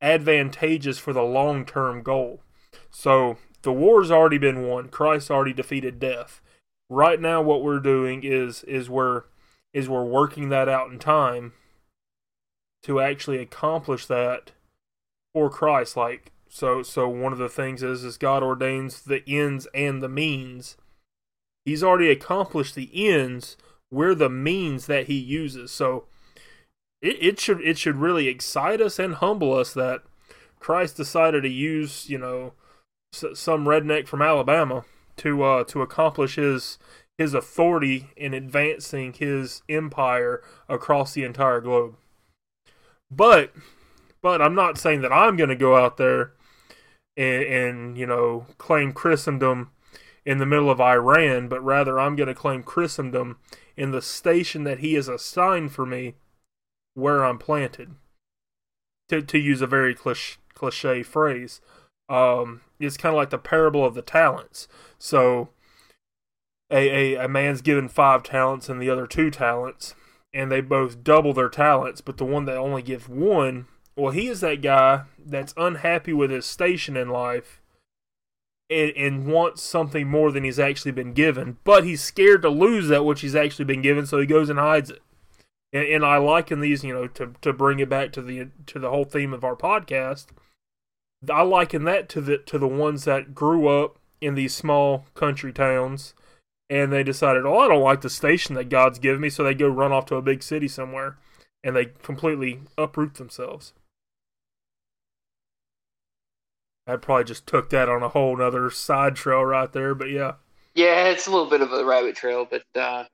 advantageous 0.00 0.98
for 0.98 1.12
the 1.12 1.22
long 1.22 1.64
term 1.64 2.02
goal. 2.02 2.40
So 2.90 3.38
the 3.62 3.72
war's 3.72 4.10
already 4.10 4.38
been 4.38 4.66
won. 4.66 4.88
Christ 4.88 5.30
already 5.30 5.52
defeated 5.52 6.00
death. 6.00 6.40
Right 6.90 7.20
now, 7.20 7.40
what 7.40 7.62
we're 7.62 7.80
doing 7.80 8.22
is 8.24 8.64
is 8.64 8.90
we're 8.90 9.24
is 9.72 9.88
we're 9.88 10.04
working 10.04 10.48
that 10.50 10.68
out 10.68 10.90
in 10.90 10.98
time 10.98 11.52
to 12.82 13.00
actually 13.00 13.38
accomplish 13.38 14.06
that 14.06 14.52
for 15.32 15.48
Christ. 15.48 15.96
Like 15.96 16.32
so, 16.48 16.82
so 16.82 17.08
one 17.08 17.32
of 17.32 17.38
the 17.38 17.48
things 17.48 17.82
is 17.82 18.04
is 18.04 18.18
God 18.18 18.42
ordains 18.42 19.02
the 19.02 19.22
ends 19.26 19.66
and 19.74 20.02
the 20.02 20.08
means. 20.08 20.76
He's 21.64 21.82
already 21.82 22.10
accomplished 22.10 22.74
the 22.74 22.90
ends 22.92 23.56
we're 23.92 24.14
the 24.14 24.30
means 24.30 24.86
that 24.86 25.06
he 25.06 25.14
uses. 25.14 25.70
So 25.70 26.06
it, 27.00 27.16
it 27.20 27.40
should 27.40 27.60
it 27.60 27.78
should 27.78 27.96
really 27.96 28.26
excite 28.26 28.80
us 28.80 28.98
and 28.98 29.14
humble 29.14 29.52
us 29.52 29.74
that 29.74 30.02
Christ 30.58 30.96
decided 30.96 31.42
to 31.42 31.48
use 31.48 32.08
you 32.08 32.18
know 32.18 32.54
some 33.12 33.66
redneck 33.66 34.08
from 34.08 34.22
Alabama 34.22 34.84
to 35.18 35.42
uh, 35.42 35.64
to 35.64 35.82
accomplish 35.82 36.36
his 36.36 36.78
his 37.22 37.34
authority 37.34 38.10
in 38.16 38.34
advancing 38.34 39.12
his 39.12 39.62
empire 39.68 40.42
across 40.68 41.14
the 41.14 41.22
entire 41.22 41.60
globe. 41.60 41.94
But 43.10 43.52
but 44.20 44.42
I'm 44.42 44.54
not 44.54 44.78
saying 44.78 45.02
that 45.02 45.12
I'm 45.12 45.36
going 45.36 45.48
to 45.48 45.56
go 45.56 45.76
out 45.76 45.96
there 45.96 46.32
and, 47.16 47.42
and 47.44 47.98
you 47.98 48.06
know 48.06 48.46
claim 48.58 48.92
Christendom 48.92 49.70
in 50.24 50.38
the 50.38 50.46
middle 50.46 50.70
of 50.70 50.80
Iran, 50.80 51.48
but 51.48 51.64
rather 51.64 51.98
I'm 51.98 52.16
going 52.16 52.28
to 52.28 52.34
claim 52.34 52.62
Christendom 52.62 53.38
in 53.76 53.90
the 53.90 54.02
station 54.02 54.64
that 54.64 54.80
he 54.80 54.94
has 54.94 55.08
assigned 55.08 55.72
for 55.72 55.86
me 55.86 56.14
where 56.94 57.24
I'm 57.24 57.38
planted. 57.38 57.94
To, 59.08 59.20
to 59.20 59.38
use 59.38 59.60
a 59.60 59.66
very 59.66 59.94
cliche, 59.94 60.38
cliche 60.54 61.02
phrase, 61.02 61.60
um, 62.08 62.62
it's 62.78 62.96
kind 62.96 63.14
of 63.14 63.16
like 63.16 63.30
the 63.30 63.36
parable 63.36 63.84
of 63.84 63.94
the 63.94 64.00
talents. 64.00 64.68
So, 64.98 65.50
a, 66.72 67.14
a, 67.14 67.24
a 67.24 67.28
man's 67.28 67.60
given 67.60 67.88
five 67.88 68.22
talents 68.22 68.68
and 68.68 68.80
the 68.80 68.90
other 68.90 69.06
two 69.06 69.30
talents, 69.30 69.94
and 70.32 70.50
they 70.50 70.60
both 70.60 71.04
double 71.04 71.34
their 71.34 71.50
talents, 71.50 72.00
but 72.00 72.16
the 72.16 72.24
one 72.24 72.46
that 72.46 72.56
only 72.56 72.82
gives 72.82 73.08
one, 73.08 73.66
well, 73.94 74.12
he 74.12 74.28
is 74.28 74.40
that 74.40 74.62
guy 74.62 75.02
that's 75.24 75.54
unhappy 75.56 76.12
with 76.12 76.30
his 76.30 76.46
station 76.46 76.96
in 76.96 77.10
life 77.10 77.60
and, 78.70 78.92
and 78.96 79.26
wants 79.26 79.62
something 79.62 80.08
more 80.08 80.32
than 80.32 80.44
he's 80.44 80.58
actually 80.58 80.92
been 80.92 81.12
given, 81.12 81.58
but 81.62 81.84
he's 81.84 82.02
scared 82.02 82.42
to 82.42 82.48
lose 82.48 82.88
that 82.88 83.04
which 83.04 83.20
he's 83.20 83.36
actually 83.36 83.66
been 83.66 83.82
given, 83.82 84.06
so 84.06 84.18
he 84.18 84.26
goes 84.26 84.48
and 84.48 84.58
hides 84.58 84.90
it. 84.90 85.02
And, 85.72 85.86
and 85.86 86.04
I 86.04 86.16
liken 86.16 86.60
these, 86.60 86.82
you 86.82 86.94
know, 86.94 87.06
to 87.08 87.34
to 87.42 87.52
bring 87.52 87.80
it 87.80 87.88
back 87.88 88.12
to 88.12 88.22
the 88.22 88.48
to 88.66 88.78
the 88.78 88.90
whole 88.90 89.04
theme 89.04 89.34
of 89.34 89.44
our 89.44 89.56
podcast. 89.56 90.26
I 91.30 91.42
liken 91.42 91.84
that 91.84 92.08
to 92.10 92.20
the 92.20 92.38
to 92.38 92.58
the 92.58 92.68
ones 92.68 93.04
that 93.04 93.34
grew 93.34 93.68
up 93.68 93.98
in 94.20 94.34
these 94.34 94.54
small 94.54 95.06
country 95.14 95.52
towns, 95.52 96.14
and 96.70 96.92
they 96.92 97.02
decided, 97.02 97.44
oh, 97.44 97.58
I 97.58 97.68
don't 97.68 97.82
like 97.82 98.00
the 98.00 98.10
station 98.10 98.54
that 98.54 98.68
God's 98.68 98.98
given 98.98 99.20
me, 99.20 99.30
so 99.30 99.44
they 99.44 99.54
go 99.54 99.68
run 99.68 99.92
off 99.92 100.06
to 100.06 100.16
a 100.16 100.22
big 100.22 100.42
city 100.42 100.68
somewhere, 100.68 101.18
and 101.62 101.76
they 101.76 101.86
completely 102.02 102.60
uproot 102.78 103.14
themselves. 103.14 103.72
I 106.86 106.96
probably 106.96 107.24
just 107.24 107.46
took 107.46 107.70
that 107.70 107.88
on 107.88 108.02
a 108.02 108.08
whole 108.08 108.36
nother 108.36 108.70
side 108.70 109.14
trail 109.14 109.44
right 109.44 109.72
there, 109.72 109.94
but 109.94 110.10
yeah. 110.10 110.34
Yeah, 110.74 111.08
it's 111.08 111.26
a 111.26 111.30
little 111.30 111.48
bit 111.48 111.60
of 111.60 111.72
a 111.72 111.84
rabbit 111.84 112.16
trail, 112.16 112.46
but 112.48 112.64
uh 112.74 113.04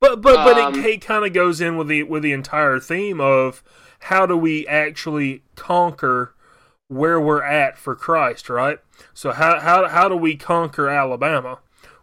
but 0.00 0.22
but 0.22 0.36
but 0.44 0.58
um, 0.58 0.78
it, 0.78 0.84
it 0.84 1.00
kind 1.00 1.24
of 1.24 1.32
goes 1.32 1.60
in 1.60 1.76
with 1.76 1.88
the 1.88 2.04
with 2.04 2.22
the 2.22 2.32
entire 2.32 2.78
theme 2.78 3.20
of 3.20 3.64
how 4.00 4.26
do 4.26 4.36
we 4.36 4.66
actually 4.66 5.42
conquer 5.56 6.34
where 6.86 7.20
we're 7.20 7.42
at 7.42 7.76
for 7.78 7.96
Christ, 7.96 8.48
right? 8.48 8.78
So 9.12 9.32
how 9.32 9.58
how 9.58 9.88
how 9.88 10.08
do 10.08 10.16
we 10.16 10.36
conquer 10.36 10.88
Alabama? 10.88 11.58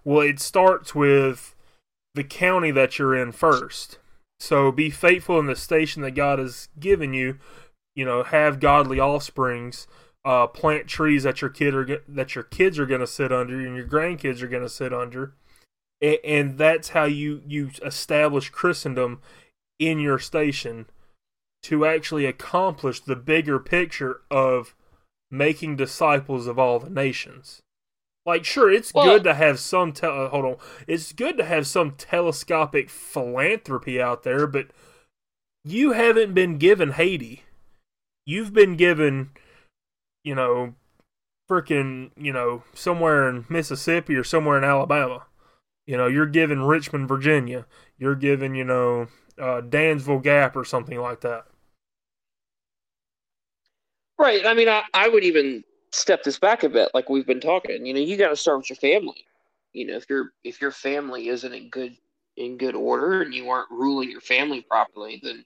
Well, 0.05 0.21
it 0.21 0.39
starts 0.39 0.95
with 0.95 1.55
the 2.13 2.23
county 2.23 2.71
that 2.71 2.97
you're 2.97 3.15
in 3.15 3.33
first. 3.33 3.97
So 4.39 4.71
be 4.71 4.89
faithful 4.89 5.39
in 5.39 5.47
the 5.47 5.55
station 5.55 6.01
that 6.03 6.11
God 6.11 6.39
has 6.39 6.69
given 6.79 7.13
you 7.13 7.39
you 7.95 8.03
know, 8.03 8.23
have 8.23 8.59
godly 8.59 8.99
offsprings, 8.99 9.87
uh, 10.25 10.47
plant 10.47 10.87
trees 10.87 11.23
that 11.23 11.41
your 11.41 11.49
kid 11.49 11.73
are 11.73 12.01
that 12.07 12.35
your 12.35 12.43
kids 12.43 12.77
are 12.77 12.85
going 12.85 12.99
to 12.99 13.07
sit 13.07 13.31
under 13.31 13.59
and 13.59 13.75
your 13.75 13.87
grandkids 13.87 14.41
are 14.41 14.47
going 14.47 14.63
to 14.63 14.69
sit 14.69 14.93
under, 14.93 15.33
and, 16.01 16.17
and 16.23 16.57
that's 16.57 16.89
how 16.89 17.05
you 17.05 17.41
you 17.47 17.71
establish 17.83 18.49
Christendom 18.49 19.21
in 19.79 19.99
your 19.99 20.19
station 20.19 20.87
to 21.63 21.85
actually 21.85 22.25
accomplish 22.25 22.99
the 22.99 23.15
bigger 23.15 23.59
picture 23.59 24.21
of 24.29 24.75
making 25.31 25.75
disciples 25.75 26.47
of 26.47 26.59
all 26.59 26.79
the 26.79 26.89
nations. 26.89 27.61
Like, 28.25 28.43
sure, 28.43 28.71
it's 28.71 28.93
well, 28.93 29.05
good 29.05 29.23
to 29.25 29.33
have 29.35 29.59
some. 29.59 29.91
Te- 29.91 30.07
uh, 30.07 30.29
hold 30.29 30.45
on, 30.45 30.55
it's 30.87 31.13
good 31.13 31.37
to 31.37 31.45
have 31.45 31.67
some 31.67 31.91
telescopic 31.91 32.89
philanthropy 32.89 34.01
out 34.01 34.23
there, 34.23 34.47
but 34.47 34.67
you 35.63 35.91
haven't 35.91 36.33
been 36.33 36.57
given 36.57 36.91
Haiti 36.91 37.43
you've 38.25 38.53
been 38.53 38.75
given, 38.75 39.29
you 40.23 40.35
know, 40.35 40.73
freaking, 41.49 42.11
you 42.17 42.33
know, 42.33 42.63
somewhere 42.73 43.29
in 43.29 43.45
Mississippi 43.49 44.15
or 44.15 44.23
somewhere 44.23 44.57
in 44.57 44.63
Alabama. 44.63 45.25
You 45.85 45.97
know, 45.97 46.07
you're 46.07 46.25
given 46.25 46.63
Richmond, 46.63 47.07
Virginia. 47.07 47.67
You're 47.97 48.15
given, 48.15 48.55
you 48.55 48.63
know, 48.63 49.07
uh, 49.39 49.61
Dansville 49.61 50.19
Gap 50.19 50.55
or 50.55 50.65
something 50.65 50.99
like 50.99 51.21
that. 51.21 51.45
Right. 54.17 54.45
I 54.45 54.53
mean, 54.55 54.67
I, 54.67 54.83
I 54.93 55.09
would 55.09 55.23
even 55.23 55.63
step 55.95 56.23
this 56.23 56.39
back 56.39 56.63
a 56.63 56.69
bit, 56.69 56.89
like 56.93 57.09
we've 57.09 57.25
been 57.25 57.39
talking. 57.39 57.85
You 57.85 57.93
know, 57.93 57.99
you 57.99 58.17
got 58.17 58.29
to 58.29 58.35
start 58.35 58.57
with 58.57 58.69
your 58.69 58.77
family. 58.77 59.25
You 59.73 59.87
know, 59.87 59.95
if 59.95 60.09
your 60.09 60.31
if 60.43 60.61
your 60.61 60.71
family 60.71 61.29
isn't 61.29 61.53
in 61.53 61.69
good 61.69 61.97
in 62.37 62.57
good 62.57 62.75
order 62.75 63.21
and 63.21 63.33
you 63.33 63.49
aren't 63.49 63.71
ruling 63.71 64.11
your 64.11 64.21
family 64.21 64.61
properly, 64.61 65.19
then 65.23 65.45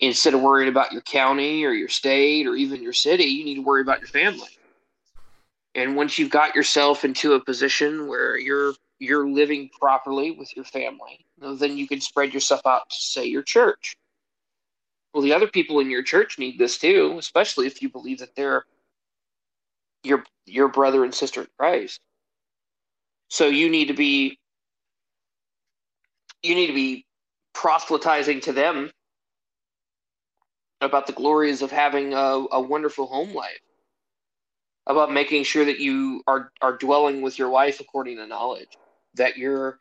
instead 0.00 0.34
of 0.34 0.42
worrying 0.42 0.68
about 0.68 0.92
your 0.92 1.02
county 1.02 1.64
or 1.64 1.70
your 1.70 1.88
state 1.88 2.46
or 2.46 2.54
even 2.54 2.82
your 2.82 2.92
city, 2.92 3.24
you 3.24 3.44
need 3.44 3.56
to 3.56 3.62
worry 3.62 3.80
about 3.80 4.00
your 4.00 4.08
family. 4.08 4.48
And 5.74 5.96
once 5.96 6.18
you've 6.18 6.30
got 6.30 6.54
yourself 6.54 7.04
into 7.04 7.34
a 7.34 7.44
position 7.44 8.06
where 8.06 8.38
you're 8.38 8.74
you're 8.98 9.28
living 9.28 9.68
properly 9.78 10.30
with 10.30 10.54
your 10.56 10.64
family, 10.64 11.26
then 11.38 11.76
you 11.76 11.86
can 11.86 12.00
spread 12.00 12.32
yourself 12.32 12.62
out 12.66 12.88
to 12.90 12.96
say 12.96 13.26
your 13.26 13.42
church. 13.42 13.96
Well, 15.12 15.22
the 15.22 15.34
other 15.34 15.46
people 15.46 15.80
in 15.80 15.90
your 15.90 16.02
church 16.02 16.38
need 16.38 16.58
this 16.58 16.78
too, 16.78 17.16
especially 17.18 17.66
if 17.66 17.82
you 17.82 17.90
believe 17.90 18.18
that 18.18 18.34
they're 18.34 18.64
your 20.06 20.24
your 20.46 20.68
brother 20.68 21.04
and 21.04 21.14
sister 21.14 21.42
in 21.42 21.48
Christ. 21.58 22.00
So 23.28 23.48
you 23.48 23.70
need 23.70 23.88
to 23.88 23.94
be 23.94 24.38
you 26.42 26.54
need 26.54 26.68
to 26.68 26.74
be 26.74 27.06
proselytizing 27.54 28.40
to 28.42 28.52
them 28.52 28.90
about 30.80 31.06
the 31.06 31.12
glories 31.14 31.62
of 31.62 31.70
having 31.72 32.14
a, 32.14 32.44
a 32.52 32.60
wonderful 32.60 33.06
home 33.06 33.34
life, 33.34 33.60
about 34.86 35.12
making 35.12 35.44
sure 35.44 35.64
that 35.64 35.80
you 35.80 36.22
are 36.26 36.52
are 36.62 36.76
dwelling 36.78 37.22
with 37.22 37.38
your 37.38 37.50
wife 37.50 37.80
according 37.80 38.16
to 38.18 38.26
knowledge, 38.26 38.76
that 39.14 39.36
you're 39.38 39.78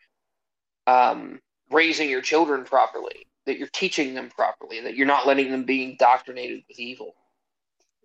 um, 0.88 1.40
raising 1.72 2.10
your 2.10 2.22
children 2.22 2.64
properly, 2.64 3.28
that 3.46 3.58
you're 3.58 3.70
teaching 3.74 4.14
them 4.14 4.30
properly, 4.30 4.82
that 4.82 4.96
you're 4.96 5.08
not 5.08 5.28
letting 5.28 5.52
them 5.52 5.64
be 5.64 5.84
indoctrinated 5.84 6.64
with 6.68 6.80
evil, 6.80 7.16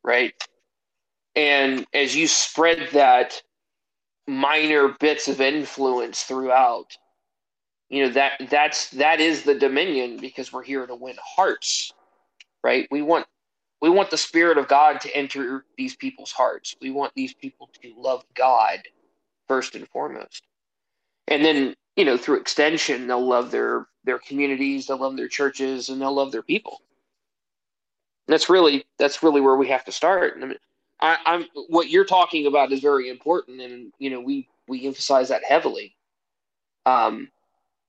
right? 0.05 0.35
And 1.37 1.87
as 1.95 2.17
you 2.17 2.27
spread 2.29 2.89
that 2.93 3.43
minor 4.29 4.97
bits 5.01 5.29
of 5.29 5.41
influence 5.41 6.23
throughout, 6.25 6.97
you 7.91 8.05
know 8.05 8.13
that 8.13 8.33
that's 8.51 8.91
that 8.93 9.21
is 9.21 9.45
the 9.45 9.55
dominion 9.55 10.19
because 10.19 10.53
we're 10.53 10.63
here 10.63 10.87
to 10.87 10.95
win 10.95 11.17
hearts 11.23 11.93
right? 12.65 12.89
We 12.93 13.03
want 13.03 13.27
we 13.83 13.91
want 13.91 14.11
the 14.11 14.19
spirit 14.19 14.59
of 14.59 14.69
God 14.69 15.01
to 15.03 15.17
enter 15.17 15.65
these 15.79 15.97
people's 15.97 16.33
hearts. 16.33 16.77
We 16.83 16.91
want 16.91 17.15
these 17.15 17.35
people 17.35 17.71
to 17.83 17.95
love 17.97 18.25
God 18.35 18.81
first 19.49 19.75
and 19.75 19.89
foremost. 19.89 20.45
And 21.29 21.45
then, 21.45 21.75
you 21.97 22.05
know, 22.05 22.19
through 22.19 22.41
extension, 22.41 23.07
they'll 23.07 23.27
love 23.27 23.51
their 23.51 23.87
their 24.05 24.19
communities, 24.19 24.87
they'll 24.87 24.99
love 24.99 25.17
their 25.17 25.29
churches, 25.29 25.89
and 25.89 26.01
they'll 26.01 26.15
love 26.15 26.33
their 26.33 26.43
people. 26.43 26.83
And 28.29 28.35
that's 28.35 28.51
really 28.51 28.85
that's 28.99 29.23
really 29.23 29.41
where 29.41 29.57
we 29.57 29.69
have 29.69 29.85
to 29.87 29.93
start. 29.93 30.35
I 30.43 30.47
mean, 30.47 30.59
I, 31.00 31.19
I'm 31.25 31.47
what 31.69 31.88
you're 31.88 32.04
talking 32.04 32.47
about 32.47 32.73
is 32.73 32.80
very 32.80 33.09
important, 33.09 33.61
and 33.61 33.92
you 33.99 34.11
know, 34.11 34.21
we 34.21 34.49
we 34.69 34.87
emphasize 34.87 35.28
that 35.28 35.45
heavily. 35.45 35.97
Um, 36.87 37.30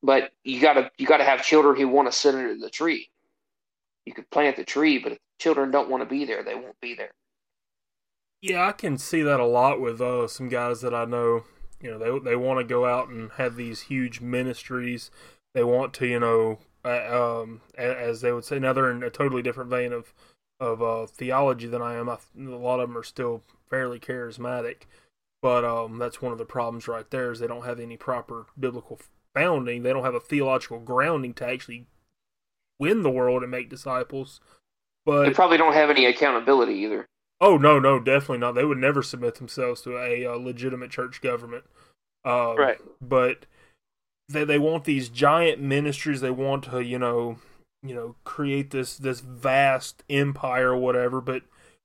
but 0.04 0.32
you 0.44 0.60
gotta 0.60 0.92
you 0.98 1.08
gotta 1.08 1.24
have 1.24 1.44
children 1.44 1.76
who 1.76 1.88
want 1.88 2.12
to 2.12 2.18
sit 2.18 2.36
under 2.36 2.58
the 2.58 2.70
tree 2.70 3.12
you 4.06 4.14
could 4.14 4.30
plant 4.30 4.58
the 4.58 4.64
tree, 4.64 4.98
but 4.98 5.14
if 5.14 5.20
children 5.40 5.72
don't 5.72 5.90
want 5.90 6.02
to 6.02 6.10
be 6.10 6.26
there, 6.26 6.44
they 6.44 6.56
won't 6.56 6.80
be 6.82 6.96
there. 6.96 7.12
Yeah, 8.42 8.68
I 8.68 8.72
can 8.72 8.98
see 8.98 9.22
that 9.22 9.40
a 9.40 9.46
lot 9.46 9.80
with 9.80 10.02
uh, 10.02 10.28
some 10.28 10.50
guys 10.50 10.82
that 10.82 10.94
I 10.94 11.06
know. 11.06 11.44
You 11.80 11.92
know, 11.92 11.98
they 12.00 12.32
they 12.32 12.36
want 12.36 12.60
to 12.60 12.64
go 12.64 12.86
out 12.86 13.10
and 13.10 13.32
have 13.38 13.56
these 13.56 13.82
huge 13.82 14.22
ministries. 14.22 15.12
They 15.54 15.64
want 15.64 15.94
to, 15.96 16.08
you 16.08 16.20
know, 16.20 16.60
uh, 16.84 17.42
um, 17.44 17.62
as 17.78 18.22
they 18.22 18.32
would 18.32 18.46
say. 18.46 18.60
Now 18.60 18.74
they're 18.74 18.92
in 18.92 19.04
a 19.04 19.10
totally 19.10 19.42
different 19.42 19.70
vein 19.70 19.94
of 19.94 20.14
of 20.62 20.82
uh, 20.82 21.08
theology 21.08 21.68
than 21.68 21.82
I 21.82 21.96
am. 21.96 22.08
I, 22.08 22.18
a 22.38 22.42
lot 22.42 22.80
of 22.80 22.88
them 22.88 22.98
are 22.98 23.04
still 23.04 23.42
fairly 23.70 24.00
charismatic, 24.00 24.84
but 25.42 25.66
um, 25.66 25.98
that's 25.98 26.22
one 26.22 26.32
of 26.32 26.38
the 26.38 26.46
problems 26.46 26.88
right 26.88 27.10
there. 27.10 27.32
Is 27.32 27.40
they 27.40 27.48
don't 27.48 27.66
have 27.66 27.80
any 27.80 27.98
proper 27.98 28.46
biblical 28.58 29.00
founding. 29.34 29.84
They 29.84 29.92
don't 29.92 30.06
have 30.06 30.16
a 30.16 30.20
theological 30.20 30.80
grounding 30.80 31.34
to 31.36 31.48
actually 31.48 31.88
win 32.80 33.02
the 33.02 33.10
world 33.10 33.42
and 33.42 33.52
make 33.52 33.70
disciples. 33.70 34.40
But 35.04 35.26
they 35.26 35.34
probably 35.34 35.58
don't 35.58 35.74
have 35.74 35.90
any 35.90 36.06
accountability 36.06 36.76
either. 36.76 37.08
Oh 37.42 37.58
no, 37.58 37.80
no, 37.80 38.00
definitely 38.00 38.38
not. 38.38 38.54
They 38.54 38.66
would 38.66 38.78
never 38.78 39.02
submit 39.02 39.36
themselves 39.36 39.82
to 39.82 39.98
a, 39.98 40.24
a 40.24 40.38
legitimate 40.38 40.92
church 40.92 41.22
government. 41.22 41.64
Um, 42.24 42.56
right. 42.56 42.78
But 43.02 43.48
they 44.30 44.44
they 44.44 44.60
want 44.60 44.84
these 44.84 45.10
giant 45.10 45.60
ministries. 45.60 46.22
They 46.22 46.30
want 46.30 46.66
to 46.66 46.84
you 46.84 47.00
know 47.00 47.40
you 47.84 47.96
know 47.96 48.16
create 48.24 48.72
this 48.72 48.98
this 48.98 49.20
vast 49.22 50.04
empire 50.10 50.72
or 50.72 50.78
whatever. 50.78 51.22
But 51.22 51.44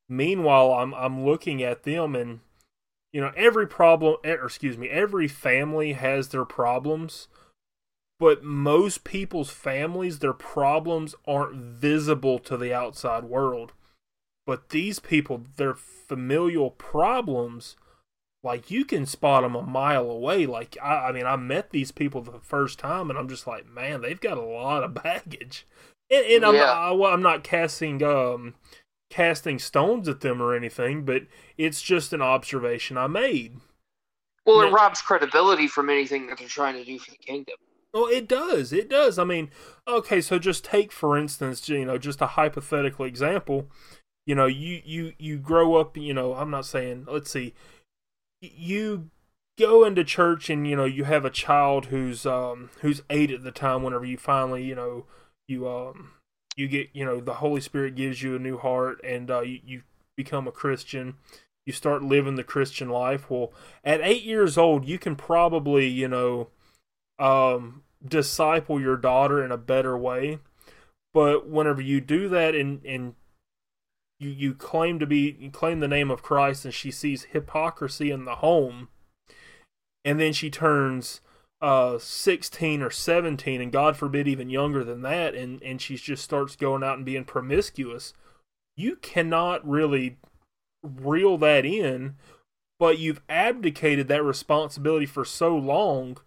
meanwhile, 0.08 0.72
I'm 0.72 0.94
I'm 0.94 1.24
looking 1.24 1.62
at 1.62 1.84
them 1.84 2.14
and 2.14 2.40
you 3.16 3.22
know, 3.22 3.32
every 3.34 3.66
problem, 3.66 4.16
excuse 4.24 4.76
me, 4.76 4.90
every 4.90 5.26
family 5.26 5.94
has 5.94 6.28
their 6.28 6.44
problems, 6.44 7.28
but 8.18 8.44
most 8.44 9.04
people's 9.04 9.48
families, 9.48 10.18
their 10.18 10.34
problems 10.34 11.14
aren't 11.26 11.56
visible 11.56 12.38
to 12.40 12.58
the 12.58 12.74
outside 12.74 13.24
world. 13.24 13.72
But 14.46 14.68
these 14.68 14.98
people, 14.98 15.44
their 15.56 15.72
familial 15.72 16.72
problems, 16.72 17.76
like 18.46 18.70
you 18.70 18.84
can 18.84 19.04
spot 19.04 19.42
them 19.42 19.54
a 19.54 19.62
mile 19.62 20.08
away. 20.10 20.46
Like 20.46 20.78
I, 20.82 21.08
I 21.08 21.12
mean, 21.12 21.26
I 21.26 21.36
met 21.36 21.70
these 21.70 21.90
people 21.90 22.22
the 22.22 22.38
first 22.40 22.78
time, 22.78 23.10
and 23.10 23.18
I'm 23.18 23.28
just 23.28 23.46
like, 23.46 23.66
man, 23.66 24.00
they've 24.00 24.20
got 24.20 24.38
a 24.38 24.42
lot 24.42 24.84
of 24.84 24.94
baggage. 25.02 25.66
And, 26.10 26.24
and 26.24 26.44
I'm, 26.46 26.54
Yeah. 26.54 26.70
I, 26.72 27.12
I'm 27.12 27.22
not 27.22 27.44
casting 27.44 28.02
um 28.02 28.54
casting 29.10 29.58
stones 29.58 30.08
at 30.08 30.20
them 30.20 30.40
or 30.40 30.54
anything, 30.54 31.04
but 31.04 31.22
it's 31.58 31.82
just 31.82 32.12
an 32.12 32.22
observation 32.22 32.96
I 32.96 33.08
made. 33.08 33.56
Well, 34.46 34.62
it 34.62 34.70
robs 34.70 35.02
credibility 35.02 35.66
from 35.66 35.90
anything 35.90 36.28
that 36.28 36.38
they're 36.38 36.46
trying 36.46 36.74
to 36.74 36.84
do 36.84 37.00
for 37.00 37.10
the 37.10 37.16
kingdom. 37.16 37.56
Well, 37.92 38.06
it 38.06 38.28
does. 38.28 38.72
It 38.72 38.88
does. 38.88 39.18
I 39.18 39.24
mean, 39.24 39.50
okay, 39.88 40.20
so 40.20 40.38
just 40.38 40.64
take 40.64 40.92
for 40.92 41.18
instance, 41.18 41.68
you 41.68 41.84
know, 41.84 41.98
just 41.98 42.20
a 42.20 42.26
hypothetical 42.28 43.04
example. 43.04 43.68
You 44.24 44.36
know, 44.36 44.46
you 44.46 44.82
you 44.84 45.12
you 45.18 45.38
grow 45.38 45.76
up. 45.76 45.96
You 45.96 46.14
know, 46.14 46.34
I'm 46.34 46.50
not 46.50 46.66
saying. 46.66 47.06
Let's 47.10 47.30
see. 47.30 47.54
You 48.40 49.10
go 49.58 49.84
into 49.84 50.04
church 50.04 50.50
and 50.50 50.66
you 50.66 50.76
know 50.76 50.84
you 50.84 51.04
have 51.04 51.24
a 51.24 51.30
child 51.30 51.86
who's 51.86 52.26
um 52.26 52.70
who's 52.80 53.02
eight 53.10 53.30
at 53.30 53.44
the 53.44 53.52
time. 53.52 53.82
Whenever 53.82 54.04
you 54.04 54.16
finally 54.18 54.64
you 54.64 54.74
know 54.74 55.06
you 55.48 55.68
um 55.68 56.12
you 56.56 56.68
get 56.68 56.88
you 56.92 57.04
know 57.04 57.20
the 57.20 57.34
Holy 57.34 57.60
Spirit 57.60 57.94
gives 57.94 58.22
you 58.22 58.34
a 58.34 58.40
new 58.40 58.58
heart 58.58 59.00
and 59.04 59.30
uh, 59.30 59.40
you 59.40 59.60
you 59.64 59.82
become 60.16 60.48
a 60.48 60.52
Christian. 60.52 61.14
You 61.66 61.72
start 61.72 62.02
living 62.02 62.36
the 62.36 62.44
Christian 62.44 62.88
life. 62.88 63.28
Well, 63.28 63.52
at 63.84 64.00
eight 64.00 64.22
years 64.22 64.56
old, 64.56 64.86
you 64.86 64.98
can 64.98 65.16
probably 65.16 65.86
you 65.86 66.08
know 66.08 66.48
um, 67.18 67.82
disciple 68.04 68.80
your 68.80 68.96
daughter 68.96 69.44
in 69.44 69.52
a 69.52 69.58
better 69.58 69.96
way. 69.96 70.38
But 71.12 71.48
whenever 71.48 71.80
you 71.80 72.00
do 72.00 72.28
that 72.28 72.54
and 72.54 72.84
and 72.84 73.14
you 74.18 74.30
you 74.30 74.54
claim 74.54 74.98
to 74.98 75.06
be 75.06 75.36
you 75.38 75.50
claim 75.50 75.80
the 75.80 75.88
name 75.88 76.10
of 76.10 76.22
Christ 76.22 76.64
and 76.64 76.74
she 76.74 76.90
sees 76.90 77.24
hypocrisy 77.24 78.10
in 78.10 78.24
the 78.24 78.36
home, 78.36 78.88
and 80.04 80.20
then 80.20 80.32
she 80.32 80.50
turns 80.50 81.20
uh 81.62 81.96
16 81.98 82.82
or 82.82 82.90
17 82.90 83.62
and 83.62 83.72
god 83.72 83.96
forbid 83.96 84.28
even 84.28 84.50
younger 84.50 84.84
than 84.84 85.00
that 85.00 85.34
and 85.34 85.62
and 85.62 85.80
she 85.80 85.96
just 85.96 86.22
starts 86.22 86.54
going 86.54 86.82
out 86.82 86.98
and 86.98 87.06
being 87.06 87.24
promiscuous 87.24 88.12
you 88.76 88.96
cannot 88.96 89.66
really 89.66 90.18
reel 90.82 91.38
that 91.38 91.64
in 91.64 92.14
but 92.78 92.98
you've 92.98 93.22
abdicated 93.28 94.08
that 94.08 94.22
responsibility 94.22 95.06
for 95.06 95.24
so 95.24 95.56
long 95.56 96.18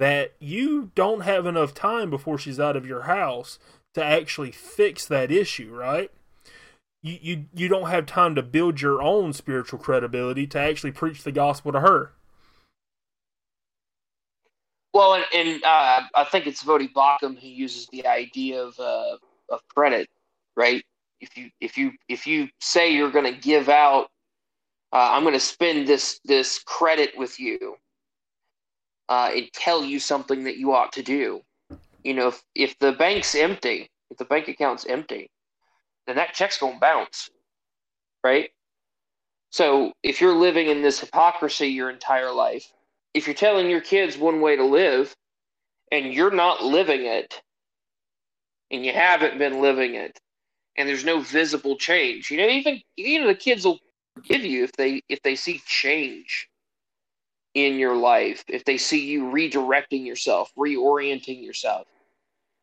that 0.00 0.32
you 0.40 0.90
don't 0.94 1.20
have 1.20 1.46
enough 1.46 1.72
time 1.72 2.10
before 2.10 2.38
she's 2.38 2.58
out 2.58 2.76
of 2.76 2.86
your 2.86 3.02
house 3.02 3.58
to 3.94 4.04
actually 4.04 4.50
fix 4.50 5.06
that 5.06 5.30
issue, 5.30 5.72
right? 5.72 6.10
You 7.04 7.18
you 7.20 7.44
you 7.54 7.68
don't 7.68 7.90
have 7.90 8.06
time 8.06 8.34
to 8.34 8.42
build 8.42 8.80
your 8.80 9.02
own 9.02 9.34
spiritual 9.34 9.78
credibility 9.78 10.46
to 10.46 10.58
actually 10.58 10.92
preach 10.92 11.22
the 11.22 11.32
gospel 11.32 11.70
to 11.72 11.80
her. 11.80 12.12
Well, 14.94 15.14
and, 15.14 15.24
and 15.34 15.62
uh, 15.64 16.00
I 16.14 16.24
think 16.24 16.46
it's 16.46 16.64
Voddie 16.64 16.90
Baucham 16.90 17.38
who 17.38 17.46
uses 17.46 17.86
the 17.92 18.06
idea 18.06 18.62
of 18.62 18.80
uh, 18.80 19.18
of 19.50 19.60
credit, 19.68 20.08
right? 20.56 20.82
If 21.20 21.36
you 21.36 21.50
if 21.60 21.76
you 21.76 21.92
if 22.08 22.26
you 22.26 22.48
say 22.60 22.94
you're 22.94 23.10
going 23.10 23.30
to 23.30 23.38
give 23.38 23.68
out, 23.68 24.08
uh, 24.90 25.10
I'm 25.10 25.24
going 25.24 25.34
to 25.34 25.40
spend 25.40 25.86
this 25.86 26.20
this 26.24 26.58
credit 26.60 27.10
with 27.18 27.38
you, 27.38 27.76
uh, 29.10 29.30
and 29.34 29.52
tell 29.52 29.84
you 29.84 29.98
something 29.98 30.44
that 30.44 30.56
you 30.56 30.72
ought 30.72 30.94
to 30.94 31.02
do. 31.02 31.42
You 32.02 32.14
know, 32.14 32.28
if, 32.28 32.42
if 32.54 32.78
the 32.78 32.92
bank's 32.92 33.34
empty, 33.34 33.90
if 34.10 34.16
the 34.16 34.24
bank 34.24 34.48
account's 34.48 34.86
empty, 34.86 35.28
then 36.06 36.16
that 36.16 36.34
check's 36.34 36.58
going 36.58 36.74
to 36.74 36.80
bounce, 36.80 37.30
right? 38.22 38.50
So 39.50 39.92
if 40.02 40.20
you're 40.20 40.34
living 40.34 40.68
in 40.68 40.82
this 40.82 41.00
hypocrisy 41.00 41.68
your 41.68 41.90
entire 41.90 42.32
life, 42.32 42.72
if 43.14 43.26
you're 43.26 43.34
telling 43.34 43.70
your 43.70 43.80
kids 43.80 44.18
one 44.18 44.40
way 44.40 44.56
to 44.56 44.64
live 44.64 45.14
and 45.92 46.12
you're 46.12 46.30
not 46.30 46.64
living 46.64 47.06
it 47.06 47.40
and 48.70 48.84
you 48.84 48.92
haven't 48.92 49.38
been 49.38 49.60
living 49.60 49.94
it 49.94 50.18
and 50.76 50.88
there's 50.88 51.04
no 51.04 51.20
visible 51.20 51.76
change 51.76 52.30
you 52.30 52.36
know 52.36 52.48
even 52.48 52.80
even 52.96 53.26
the 53.26 53.34
kids 53.34 53.64
will 53.64 53.78
forgive 54.14 54.44
you 54.44 54.64
if 54.64 54.72
they 54.72 55.02
if 55.08 55.22
they 55.22 55.36
see 55.36 55.62
change 55.66 56.48
in 57.54 57.78
your 57.78 57.94
life 57.94 58.44
if 58.48 58.64
they 58.64 58.76
see 58.76 59.06
you 59.06 59.24
redirecting 59.24 60.04
yourself 60.04 60.50
reorienting 60.58 61.44
yourself 61.44 61.86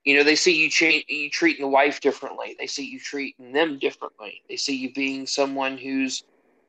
you 0.03 0.15
know 0.15 0.23
they 0.23 0.35
see 0.35 0.55
you 0.55 0.69
change 0.69 1.05
you 1.07 1.29
treating 1.29 1.63
the 1.63 1.69
wife 1.69 2.01
differently 2.01 2.55
they 2.59 2.67
see 2.67 2.85
you 2.85 2.99
treating 2.99 3.51
them 3.51 3.79
differently 3.79 4.41
they 4.49 4.55
see 4.55 4.75
you 4.75 4.91
being 4.93 5.25
someone 5.25 5.77
who's 5.77 6.23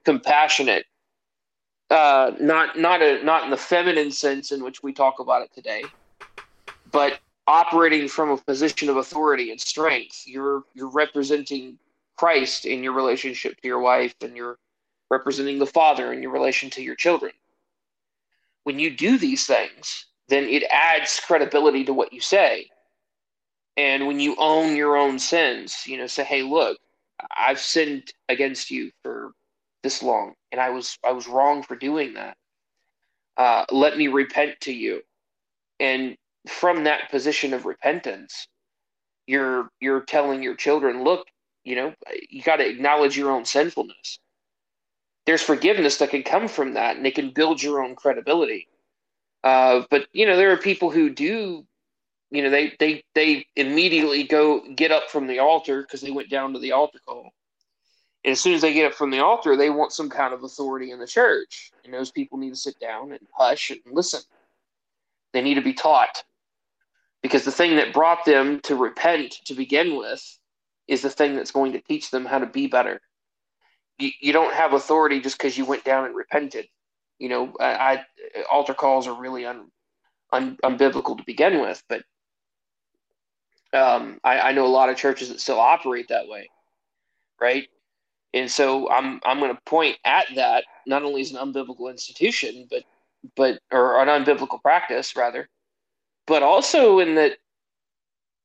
compassionate 0.05 0.85
uh, 1.93 2.33
not 2.41 2.79
not 2.79 3.03
a 3.03 3.23
not 3.23 3.45
in 3.45 3.51
the 3.51 3.57
feminine 3.57 4.11
sense 4.11 4.51
in 4.51 4.65
which 4.65 4.83
we 4.83 4.95
talk 4.95 5.21
about 5.21 5.43
it 5.43 5.53
today, 5.55 5.83
but 6.91 7.21
operating 7.47 8.09
from 8.09 8.31
a 8.31 8.37
position 8.39 8.89
of 8.89 8.97
authority 8.97 9.51
and 9.51 9.61
strength. 9.61 10.23
You're 10.27 10.63
you're 10.75 10.91
representing 10.91 11.79
Christ 12.17 12.65
in 12.65 12.83
your 12.83 12.95
relationship 12.95 13.61
to 13.61 13.69
your 13.69 13.81
wife, 13.81 14.15
and 14.23 14.35
you're 14.35 14.59
representing 15.11 15.59
the 15.59 15.67
Father 15.67 16.15
in 16.15 16.23
your 16.23 16.33
relation 16.33 16.71
to 16.71 16.83
your 16.83 16.97
children. 16.97 17.33
When 18.65 18.79
you 18.79 18.97
do 18.97 19.19
these 19.19 19.47
things, 19.47 20.07
then 20.29 20.45
it 20.45 20.65
adds 20.71 21.21
credibility 21.21 21.85
to 21.85 21.93
what 21.93 22.15
you 22.15 22.21
say. 22.23 22.72
And 23.77 24.07
when 24.07 24.21
you 24.21 24.37
own 24.39 24.77
your 24.77 24.97
own 24.97 25.19
sins, 25.19 25.87
you 25.87 25.97
know, 25.99 26.07
say, 26.07 26.25
"Hey, 26.25 26.43
look, 26.43 26.79
I've 27.37 27.61
sinned 27.61 28.13
against 28.29 28.71
you 28.71 28.93
for 29.03 29.33
this 29.83 30.03
long, 30.03 30.35
and 30.53 30.61
I 30.61 30.71
was 30.71 30.99
I 31.05 31.13
was 31.13 31.29
wrong 31.29 31.63
for 31.63 31.77
doing 31.77 32.15
that. 32.15 32.37
Uh, 33.37 33.65
let 33.71 33.97
me 33.97 34.09
repent 34.09 34.61
to 34.63 34.73
you." 34.73 35.03
And 35.81 36.17
from 36.49 36.85
that 36.85 37.11
position 37.11 37.55
of 37.55 37.67
repentance, 37.67 38.49
you're 39.27 39.71
you're 39.81 40.03
telling 40.03 40.43
your 40.43 40.57
children, 40.57 41.05
"Look, 41.05 41.29
you 41.65 41.77
know, 41.77 41.95
you 42.31 42.43
got 42.43 42.57
to 42.57 42.69
acknowledge 42.69 43.17
your 43.17 43.31
own 43.33 43.45
sinfulness." 43.47 44.19
There's 45.27 45.43
forgiveness 45.43 45.99
that 45.99 46.11
can 46.11 46.23
come 46.25 46.49
from 46.49 46.75
that, 46.75 46.97
and 46.97 47.07
it 47.07 47.15
can 47.15 47.31
build 47.31 47.63
your 47.63 47.83
own 47.83 47.97
credibility. 47.97 48.69
Uh, 49.45 49.85
but 49.91 50.09
you 50.13 50.27
know, 50.27 50.37
there 50.37 50.53
are 50.53 50.59
people 50.59 50.91
who 50.91 51.11
do 51.11 51.67
you 52.33 52.43
know 52.43 52.49
they 52.49 52.73
they 52.81 53.05
they 53.15 53.47
immediately 53.57 54.25
go 54.25 54.63
get 54.75 54.91
up 54.91 55.11
from 55.11 55.27
the 55.27 55.39
altar 55.39 55.83
because 55.83 56.01
they 56.01 56.11
went 56.11 56.31
down 56.31 56.55
to 56.55 56.59
the 56.59 56.73
altar 56.73 56.99
call. 57.07 57.31
And 58.25 58.33
as 58.33 58.41
soon 58.41 58.55
as 58.55 58.63
they 58.63 58.73
get 58.73 58.87
up 58.87 58.95
from 58.95 59.11
the 59.11 59.21
altar 59.21 59.55
they 59.55 59.69
want 59.69 59.93
some 59.93 60.09
kind 60.09 60.33
of 60.33 60.43
authority 60.43 60.91
in 60.91 60.99
the 60.99 61.07
church. 61.07 61.71
And 61.85 61.93
those 61.93 62.11
people 62.11 62.39
need 62.39 62.51
to 62.51 62.57
sit 62.57 62.81
down 62.81 63.13
and 63.13 63.21
hush 63.37 63.71
and 63.71 63.81
listen. 63.93 64.23
They 65.35 65.43
need 65.43 65.55
to 65.55 65.61
be 65.63 65.75
taught. 65.75 66.25
Because 67.23 67.45
the 67.45 67.53
thing 67.53 67.77
that 67.77 67.93
brought 67.93 68.25
them 68.25 68.61
to 68.61 68.77
repent 68.77 69.37
to 69.45 69.55
begin 69.55 69.97
with 69.97 70.39
is 70.89 71.03
the 71.03 71.11
thing 71.11 71.37
that's 71.37 71.53
going 71.53 71.73
to 71.73 71.81
teach 71.83 72.11
them 72.11 72.25
how 72.25 72.39
to 72.39 72.47
be 72.47 72.67
better. 72.67 73.01
You, 73.99 74.11
you 74.21 74.33
don't 74.33 74.55
have 74.55 74.73
authority 74.73 75.21
just 75.21 75.37
because 75.37 75.57
you 75.59 75.67
went 75.67 75.85
down 75.85 76.07
and 76.07 76.17
repented. 76.17 76.67
You 77.19 77.29
know 77.29 77.53
I, 77.61 77.67
I 77.67 78.05
altar 78.51 78.75
calls 78.75 79.07
are 79.07 79.21
really 79.21 79.45
un, 79.45 79.71
un, 80.33 80.57
unbiblical 80.65 81.19
to 81.19 81.25
begin 81.25 81.61
with 81.61 81.83
but 81.89 82.03
um, 83.73 84.19
I, 84.25 84.41
I 84.41 84.53
know 84.53 84.67
a 84.67 84.69
lot 84.69 84.89
of 84.89 84.97
churches 84.97 85.29
that 85.29 85.41
still 85.41 85.61
operate 85.61 86.09
that 86.09 86.29
way, 86.29 86.49
right? 87.41 87.69
And 88.35 88.51
so 88.51 88.91
I'm 88.91 89.21
I'm 89.25 89.39
going 89.39 89.55
to 89.55 89.61
point 89.67 89.99
at 90.05 90.27
that 90.37 90.65
not 90.87 91.03
only 91.03 91.21
as 91.21 91.33
an 91.33 91.37
unbiblical 91.37 91.91
institution, 91.91 92.67
but 92.71 92.85
but 93.37 93.59
or 93.71 94.01
an 94.01 94.09
unbiblical 94.09 94.61
practice 94.61 95.17
rather, 95.17 95.49
but 96.27 96.43
also 96.43 96.99
in 96.99 97.15
that 97.17 97.39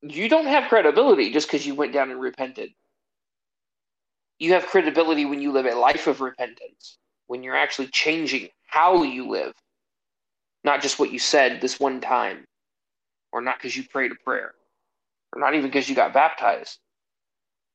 you 0.02 0.30
don't 0.30 0.46
have 0.46 0.70
credibility 0.70 1.32
just 1.32 1.48
because 1.48 1.66
you 1.66 1.76
went 1.76 1.94
down 1.94 2.12
and 2.12 2.20
repented. 2.20 2.72
You 4.40 4.54
have 4.54 4.68
credibility 4.68 5.26
when 5.26 5.42
you 5.42 5.52
live 5.52 5.66
a 5.66 5.74
life 5.74 6.08
of 6.08 6.22
repentance, 6.22 6.98
when 7.28 7.44
you're 7.44 7.56
actually 7.56 7.88
changing 7.88 8.50
how 8.68 9.02
you 9.04 9.28
live, 9.28 9.54
not 10.64 10.82
just 10.82 11.00
what 11.00 11.12
you 11.12 11.18
said 11.18 11.60
this 11.60 11.80
one 11.80 12.02
time, 12.02 12.46
or 13.32 13.42
not 13.42 13.58
because 13.58 13.76
you 13.76 13.84
prayed 13.88 14.12
a 14.12 14.16
prayer 14.24 14.54
not 15.36 15.54
even 15.54 15.68
because 15.68 15.90
you 15.90 15.96
got 15.96 16.14
baptized, 16.14 16.80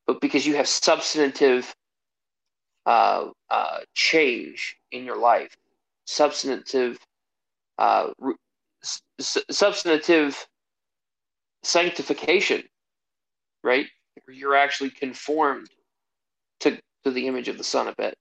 but 0.06 0.20
because 0.20 0.46
you 0.46 0.56
have 0.56 0.68
substantive 0.68 1.74
uh, 2.86 3.28
uh, 3.50 3.78
change 3.94 4.76
in 4.90 5.04
your 5.04 5.18
life, 5.18 5.56
substantive, 6.06 6.98
uh, 7.78 8.10
s- 8.82 9.38
substantive 9.50 10.46
sanctification, 11.62 12.62
right? 13.62 13.86
You're 14.28 14.56
actually 14.56 14.90
conformed 14.90 15.68
to 16.60 16.78
to 17.04 17.10
the 17.10 17.26
image 17.26 17.48
of 17.48 17.58
the 17.58 17.64
Son 17.64 17.88
a 17.88 17.94
bit. 17.96 18.14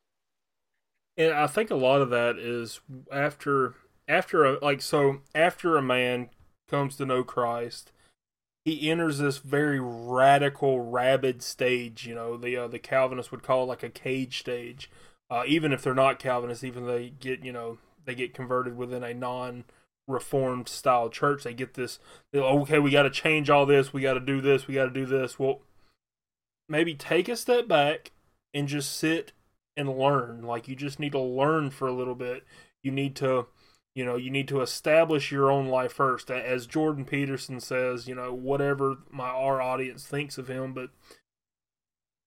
And 1.18 1.34
I 1.34 1.48
think 1.48 1.70
a 1.70 1.76
lot 1.76 2.02
of 2.02 2.10
that 2.10 2.38
is 2.38 2.80
after 3.12 3.76
after 4.08 4.46
a, 4.46 4.60
like 4.60 4.82
so 4.82 5.22
after 5.36 5.78
a 5.78 5.82
man 5.82 6.30
comes 6.68 6.96
to 6.98 7.06
know 7.06 7.24
Christ, 7.24 7.92
he 8.64 8.90
enters 8.90 9.18
this 9.18 9.40
very 9.40 9.80
radical, 9.80 10.82
rabid 10.82 11.42
stage. 11.42 12.06
You 12.06 12.16
know, 12.16 12.38
the 12.38 12.58
uh, 12.58 12.68
the 12.68 12.80
Calvinists 12.80 13.32
would 13.32 13.44
call 13.44 13.64
it 13.64 13.68
like 13.68 13.84
a 13.84 13.90
cage 13.90 14.40
stage. 14.40 14.90
Uh, 15.30 15.44
even 15.48 15.72
if 15.72 15.82
they're 15.82 15.94
not 15.94 16.20
Calvinists, 16.20 16.64
even 16.64 16.86
they 16.86 17.10
get 17.10 17.44
you 17.44 17.52
know 17.52 17.78
they 18.06 18.16
get 18.16 18.34
converted 18.34 18.78
within 18.78 19.04
a 19.04 19.14
non 19.14 19.64
reformed 20.08 20.68
style 20.68 21.10
church, 21.10 21.44
they 21.44 21.54
get 21.54 21.74
this. 21.74 22.00
Okay, 22.34 22.80
we 22.80 22.92
got 22.92 23.04
to 23.04 23.10
change 23.10 23.50
all 23.50 23.66
this. 23.66 23.94
We 23.94 24.02
got 24.02 24.16
to 24.16 24.20
do 24.20 24.42
this. 24.42 24.68
We 24.68 24.76
got 24.76 24.86
to 24.86 24.92
do 24.92 25.06
this. 25.06 25.40
Well, 25.40 25.62
maybe 26.68 26.94
take 26.94 27.30
a 27.30 27.36
step 27.36 27.68
back 27.68 28.12
and 28.54 28.68
just 28.68 28.96
sit 28.96 29.32
and 29.76 29.98
learn. 29.98 30.44
Like 30.44 30.68
you 30.68 30.76
just 30.76 31.00
need 31.00 31.14
to 31.14 31.20
learn 31.20 31.72
for 31.72 31.88
a 31.88 31.94
little 31.94 32.16
bit. 32.16 32.44
You 32.84 32.92
need 32.92 33.16
to 33.18 33.48
you 33.96 34.06
know 34.06 34.16
you 34.16 34.30
need 34.30 34.48
to 34.48 34.62
establish 34.62 35.32
your 35.32 35.52
own 35.52 35.68
life 35.68 35.94
first. 35.94 36.32
As 36.32 36.66
jordan 36.68 37.06
peterson 37.06 37.60
says 37.60 38.08
you 38.08 38.16
know 38.16 38.34
whatever 38.34 38.98
my 39.10 39.30
our 39.30 39.62
audience 39.62 40.06
thinks 40.06 40.38
of 40.38 40.48
him 40.48 40.74
but 40.74 40.90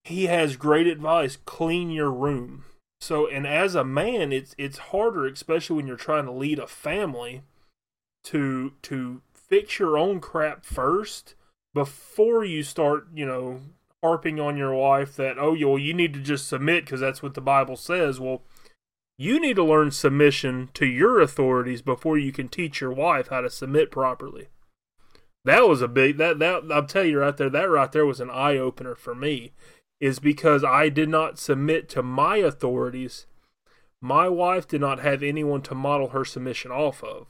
he 0.05 0.27
has 0.27 0.57
great 0.57 0.87
advice 0.87 1.37
clean 1.45 1.91
your 1.91 2.11
room. 2.11 2.65
So 3.01 3.29
and 3.29 3.47
as 3.47 3.75
a 3.75 3.85
man 3.85 4.33
it's 4.33 4.55
it's 4.59 4.79
harder 4.79 5.27
especially 5.27 5.77
when 5.77 5.87
you're 5.87 5.97
trying 5.97 6.27
to 6.27 6.33
lead 6.33 6.59
a 6.59 6.67
family 6.67 7.43
to 8.25 8.73
to 8.83 9.23
fix 9.33 9.79
your 9.79 9.99
own 9.99 10.21
crap 10.21 10.65
first 10.65 11.35
before 11.75 12.45
you 12.45 12.63
start 12.63 13.09
you 13.15 13.27
know 13.27 13.61
harping 14.03 14.39
on 14.39 14.57
your 14.57 14.75
wife 14.75 15.17
that 15.17 15.39
oh 15.39 15.55
you 15.55 15.69
well 15.69 15.79
you 15.79 15.95
need 15.95 16.13
to 16.13 16.21
just 16.21 16.47
submit 16.47 16.85
because 16.85 17.01
that's 17.01 17.23
what 17.23 17.35
the 17.35 17.41
bible 17.41 17.77
says. 17.77 18.21
Well 18.21 18.43
you 19.17 19.41
need 19.41 19.57
to 19.57 19.65
learn 19.65 19.91
submission 19.91 20.71
to 20.75 20.87
your 20.87 21.21
authorities 21.21 21.83
before 21.83 22.19
you 22.19 22.33
can 22.33 22.49
teach 22.49 22.81
your 22.81 22.93
wife 22.93 23.29
how 23.29 23.41
to 23.41 23.51
submit 23.51 23.91
properly. 23.91 24.49
That 25.45 25.69
was 25.69 25.83
a 25.83 25.89
big 25.89 26.17
that 26.17 26.39
that 26.39 26.65
I'll 26.71 26.87
tell 26.87 27.05
you 27.05 27.21
right 27.21 27.37
there 27.37 27.51
that 27.51 27.71
right 27.71 27.93
there 27.93 28.07
was 28.07 28.21
an 28.21 28.31
eye 28.31 28.57
opener 28.57 28.95
for 28.95 29.15
me 29.15 29.53
is 30.01 30.19
because 30.19 30.65
I 30.65 30.89
did 30.89 31.09
not 31.09 31.39
submit 31.39 31.89
to 31.91 32.03
my 32.03 32.39
authorities. 32.39 33.27
My 34.01 34.29
wife 34.29 34.67
did 34.67 34.81
not 34.81 35.01
have 35.01 35.23
anyone 35.23 35.63
to 35.63 35.75
model 35.75 36.09
her 36.09 36.25
submission 36.25 36.71
off 36.71 37.05
of. 37.05 37.27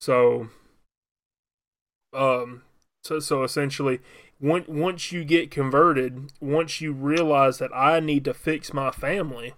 So 0.00 0.48
um 2.12 2.62
so 3.04 3.20
so 3.20 3.44
essentially 3.44 4.00
once 4.40 4.66
once 4.66 5.12
you 5.12 5.22
get 5.22 5.50
converted, 5.50 6.32
once 6.40 6.80
you 6.80 6.92
realize 6.92 7.58
that 7.58 7.70
I 7.74 8.00
need 8.00 8.24
to 8.24 8.32
fix 8.32 8.72
my 8.72 8.90
family, 8.90 9.54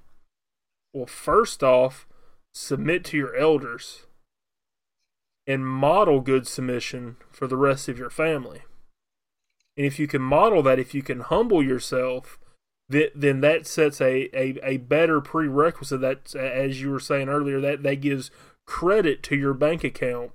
well, 0.92 1.06
first 1.06 1.62
off, 1.62 2.06
submit 2.54 3.04
to 3.06 3.16
your 3.16 3.34
elders 3.34 4.06
and 5.46 5.66
model 5.66 6.20
good 6.20 6.46
submission 6.46 7.16
for 7.30 7.46
the 7.46 7.56
rest 7.56 7.88
of 7.88 7.98
your 7.98 8.10
family. 8.10 8.62
And 9.76 9.86
if 9.86 9.98
you 9.98 10.06
can 10.06 10.22
model 10.22 10.62
that, 10.62 10.78
if 10.78 10.94
you 10.94 11.02
can 11.02 11.20
humble 11.20 11.62
yourself, 11.62 12.38
then 12.88 13.40
that 13.40 13.66
sets 13.66 14.00
a, 14.00 14.28
a, 14.36 14.58
a 14.62 14.76
better 14.76 15.20
prerequisite 15.20 16.00
that, 16.02 16.34
as 16.34 16.82
you 16.82 16.90
were 16.90 17.00
saying 17.00 17.28
earlier, 17.28 17.60
that, 17.60 17.82
that 17.82 18.02
gives 18.02 18.30
credit 18.66 19.22
to 19.24 19.36
your 19.36 19.54
bank 19.54 19.82
account 19.82 20.32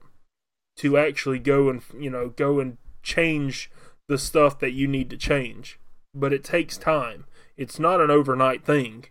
to 0.77 0.97
actually 0.97 1.39
go 1.39 1.69
and, 1.69 1.83
you 1.97 2.09
know, 2.09 2.29
go 2.29 2.59
and 2.59 2.77
change 3.03 3.69
the 4.07 4.17
stuff 4.17 4.59
that 4.59 4.71
you 4.71 4.87
need 4.87 5.09
to 5.11 5.17
change. 5.17 5.79
But 6.15 6.33
it 6.33 6.43
takes 6.43 6.77
time. 6.77 7.25
It's 7.55 7.79
not 7.79 8.01
an 8.01 8.09
overnight 8.09 8.65
thing. 8.65 9.05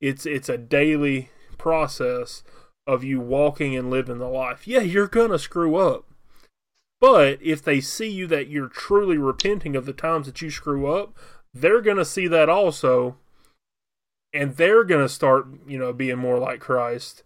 It's 0.00 0.26
it's 0.26 0.48
a 0.48 0.58
daily 0.58 1.30
process 1.58 2.42
of 2.86 3.04
you 3.04 3.20
walking 3.20 3.76
and 3.76 3.90
living 3.90 4.18
the 4.18 4.28
life. 4.28 4.66
Yeah, 4.66 4.80
you're 4.80 5.06
gonna 5.06 5.38
screw 5.38 5.76
up. 5.76 6.04
But 7.00 7.38
if 7.42 7.62
they 7.62 7.80
see 7.80 8.08
you 8.08 8.26
that 8.26 8.48
you're 8.48 8.68
truly 8.68 9.16
repenting 9.18 9.76
of 9.76 9.86
the 9.86 9.92
times 9.92 10.26
that 10.26 10.42
you 10.42 10.50
screw 10.50 10.92
up, 10.92 11.16
they're 11.54 11.80
gonna 11.80 12.04
see 12.04 12.26
that 12.28 12.48
also 12.48 13.16
and 14.32 14.56
they're 14.56 14.84
gonna 14.84 15.08
start, 15.08 15.46
you 15.66 15.78
know, 15.78 15.92
being 15.92 16.18
more 16.18 16.38
like 16.38 16.60
Christ 16.60 17.22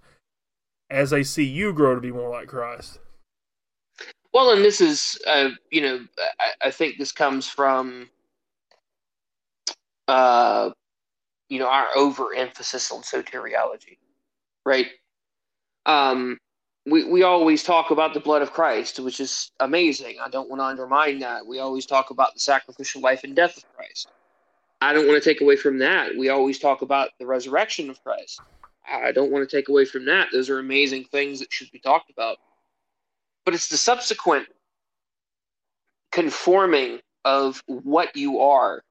as 0.90 1.10
they 1.10 1.22
see 1.22 1.44
you 1.44 1.72
grow 1.72 1.94
to 1.94 2.00
be 2.00 2.12
more 2.12 2.30
like 2.30 2.48
Christ. 2.48 2.98
Well, 4.32 4.52
and 4.52 4.64
this 4.64 4.80
is, 4.80 5.18
uh, 5.26 5.50
you 5.70 5.80
know, 5.80 6.06
I, 6.40 6.66
I, 6.68 6.70
think 6.70 6.98
this 6.98 7.12
comes 7.12 7.48
from 7.48 8.10
uh, 10.08 10.70
you 11.48 11.59
know 11.59 11.68
our 11.68 11.88
overemphasis 11.96 12.90
on 12.90 13.02
soteriology, 13.02 13.98
right? 14.64 14.88
Um, 15.87 16.38
we 16.87 17.04
we 17.04 17.22
always 17.22 17.62
talk 17.62 17.90
about 17.90 18.14
the 18.14 18.20
blood 18.20 18.42
of 18.42 18.52
Christ, 18.52 18.98
which 19.00 19.20
is 19.20 19.50
amazing. 19.61 20.16
I 20.22 20.28
don't 20.28 20.48
want 20.48 20.61
to 20.61 20.64
undermine 20.64 21.18
that. 21.20 21.46
We 21.46 21.59
always 21.59 21.87
talk 21.87 22.11
about 22.11 22.35
the 22.35 22.40
sacrificial 22.40 23.00
life 23.00 23.24
and 23.24 23.35
death 23.35 23.57
of 23.57 23.64
Christ. 23.74 24.09
I 24.80 24.92
don't 24.92 25.07
want 25.07 25.22
to 25.22 25.28
take 25.28 25.40
away 25.40 25.57
from 25.57 25.78
that. 25.78 26.11
We 26.16 26.28
always 26.28 26.59
talk 26.59 26.83
about 26.83 27.11
the 27.18 27.26
resurrection 27.26 27.88
of 27.88 28.02
Christ. 28.02 28.40
I 28.87 29.12
don't 29.12 29.30
want 29.30 29.48
to 29.48 29.57
take 29.57 29.70
away 29.70 29.87
from 29.87 30.04
that. 30.07 30.28
Those 30.30 30.50
are 30.50 30.59
amazing 30.59 31.04
things 31.04 31.40
that 31.40 31.50
should 31.50 31.70
be 31.70 31.78
talked 31.78 32.11
about. 32.11 32.37
But 33.46 33.54
it's 33.54 33.68
the 33.68 33.78
subsequent 33.78 34.46
conforming 36.12 37.00
of 37.24 37.62
what 37.66 38.14
you 38.14 38.40
are 38.40 38.83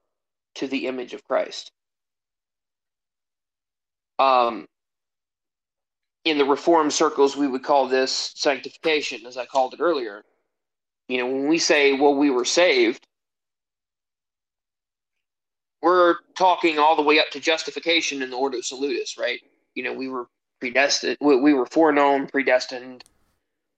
to 0.56 0.66
the 0.66 0.88
image 0.88 1.14
of 1.14 1.22
Christ 1.24 1.70
um, 4.18 4.66
in 6.24 6.38
the 6.38 6.44
reform 6.44 6.90
circles, 6.90 7.36
we 7.36 7.46
would 7.46 7.62
call 7.62 7.86
this 7.86 8.32
sanctification, 8.34 9.26
as 9.26 9.36
I 9.36 9.46
called 9.46 9.74
it 9.74 9.80
earlier. 9.80 10.24
You 11.08 11.18
know, 11.18 11.26
when 11.26 11.48
we 11.48 11.58
say, 11.58 11.92
well, 11.92 12.14
we 12.14 12.30
were 12.30 12.46
saved, 12.46 13.06
we're 15.82 16.16
talking 16.34 16.78
all 16.78 16.96
the 16.96 17.02
way 17.02 17.18
up 17.18 17.28
to 17.32 17.40
justification 17.40 18.22
in 18.22 18.30
the 18.30 18.36
Ordo 18.36 18.62
Salutis, 18.62 19.18
right? 19.18 19.40
You 19.74 19.82
know, 19.82 19.92
we 19.92 20.08
were 20.08 20.26
predestined, 20.60 21.18
we 21.20 21.52
were 21.52 21.66
foreknown, 21.66 22.26
predestined, 22.26 23.04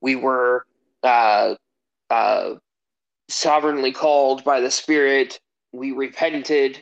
we 0.00 0.14
were 0.14 0.64
uh, 1.02 1.56
uh, 2.10 2.54
sovereignly 3.28 3.90
called 3.90 4.44
by 4.44 4.60
the 4.60 4.70
Spirit, 4.70 5.40
we 5.72 5.90
repented, 5.90 6.80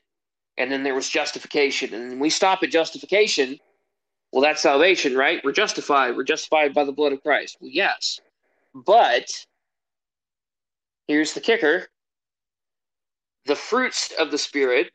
and 0.58 0.70
then 0.70 0.82
there 0.82 0.94
was 0.94 1.08
justification. 1.08 1.94
And 1.94 2.20
we 2.20 2.30
stop 2.30 2.62
at 2.62 2.70
justification. 2.70 3.58
Well, 4.32 4.42
that's 4.42 4.62
salvation, 4.62 5.16
right? 5.16 5.40
We're 5.44 5.52
justified. 5.52 6.16
We're 6.16 6.24
justified 6.24 6.74
by 6.74 6.84
the 6.84 6.92
blood 6.92 7.12
of 7.12 7.22
Christ. 7.22 7.58
Well, 7.60 7.70
yes. 7.70 8.20
But 8.74 9.30
here's 11.06 11.34
the 11.34 11.40
kicker 11.40 11.86
the 13.46 13.56
fruits 13.56 14.12
of 14.18 14.30
the 14.30 14.38
spirit 14.38 14.90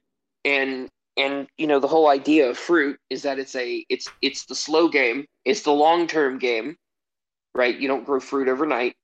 and 0.46 0.90
and 1.18 1.48
you 1.58 1.68
know 1.68 1.80
the 1.80 1.88
whole 1.88 2.10
idea 2.10 2.50
of 2.50 2.58
fruit 2.58 2.98
is 3.10 3.22
that 3.22 3.40
it's 3.40 3.56
a 3.56 3.86
it's 3.90 4.10
it's 4.22 4.46
the 4.46 4.56
slow 4.56 4.88
game 4.88 5.26
it's 5.46 5.62
the 5.62 5.72
long 5.72 6.08
term 6.08 6.40
game 6.40 6.76
right 7.54 7.80
you 7.80 7.88
don't 7.88 8.06
grow 8.06 8.20
fruit 8.20 8.48
overnight 8.48 8.96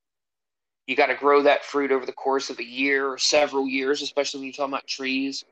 you 0.87 0.95
got 0.95 1.07
to 1.07 1.15
grow 1.15 1.41
that 1.41 1.65
fruit 1.65 1.91
over 1.91 2.05
the 2.05 2.13
course 2.13 2.49
of 2.49 2.59
a 2.59 2.63
year 2.63 3.07
or 3.07 3.17
several 3.17 3.67
years 3.67 4.01
especially 4.01 4.39
when 4.39 4.45
you're 4.45 4.53
talking 4.53 4.73
about 4.73 4.87
trees 4.87 5.43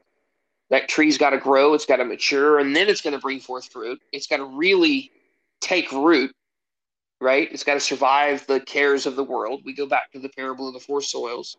that 0.70 0.88
tree's 0.88 1.18
got 1.18 1.32
to 1.32 1.38
grow, 1.38 1.74
it's 1.74 1.86
got 1.86 1.98
to 1.98 2.06
mature, 2.06 2.60
and 2.60 2.76
then 2.76 2.90
it's 2.90 3.02
going 3.02 3.14
to 3.14 3.20
bring 3.20 3.40
forth 3.40 3.72
fruit. 3.72 4.02
It's 4.12 4.28
got 4.28 4.38
to 4.38 4.46
really 4.46 5.12
take 5.62 5.92
root, 5.92 6.34
right? 7.22 7.48
It's 7.52 7.64
got 7.64 7.76
to 7.76 7.80
survive 7.80 8.46
the 8.48 8.60
cares 8.62 9.06
of 9.06 9.16
the 9.16 9.24
world. 9.24 9.62
We 9.66 9.74
go 9.74 9.86
back 9.86 10.12
to 10.14 10.20
the 10.20 10.30
parable 10.30 10.68
of 10.68 10.74
the 10.74 10.80
four 10.80 11.02
soils. 11.02 11.58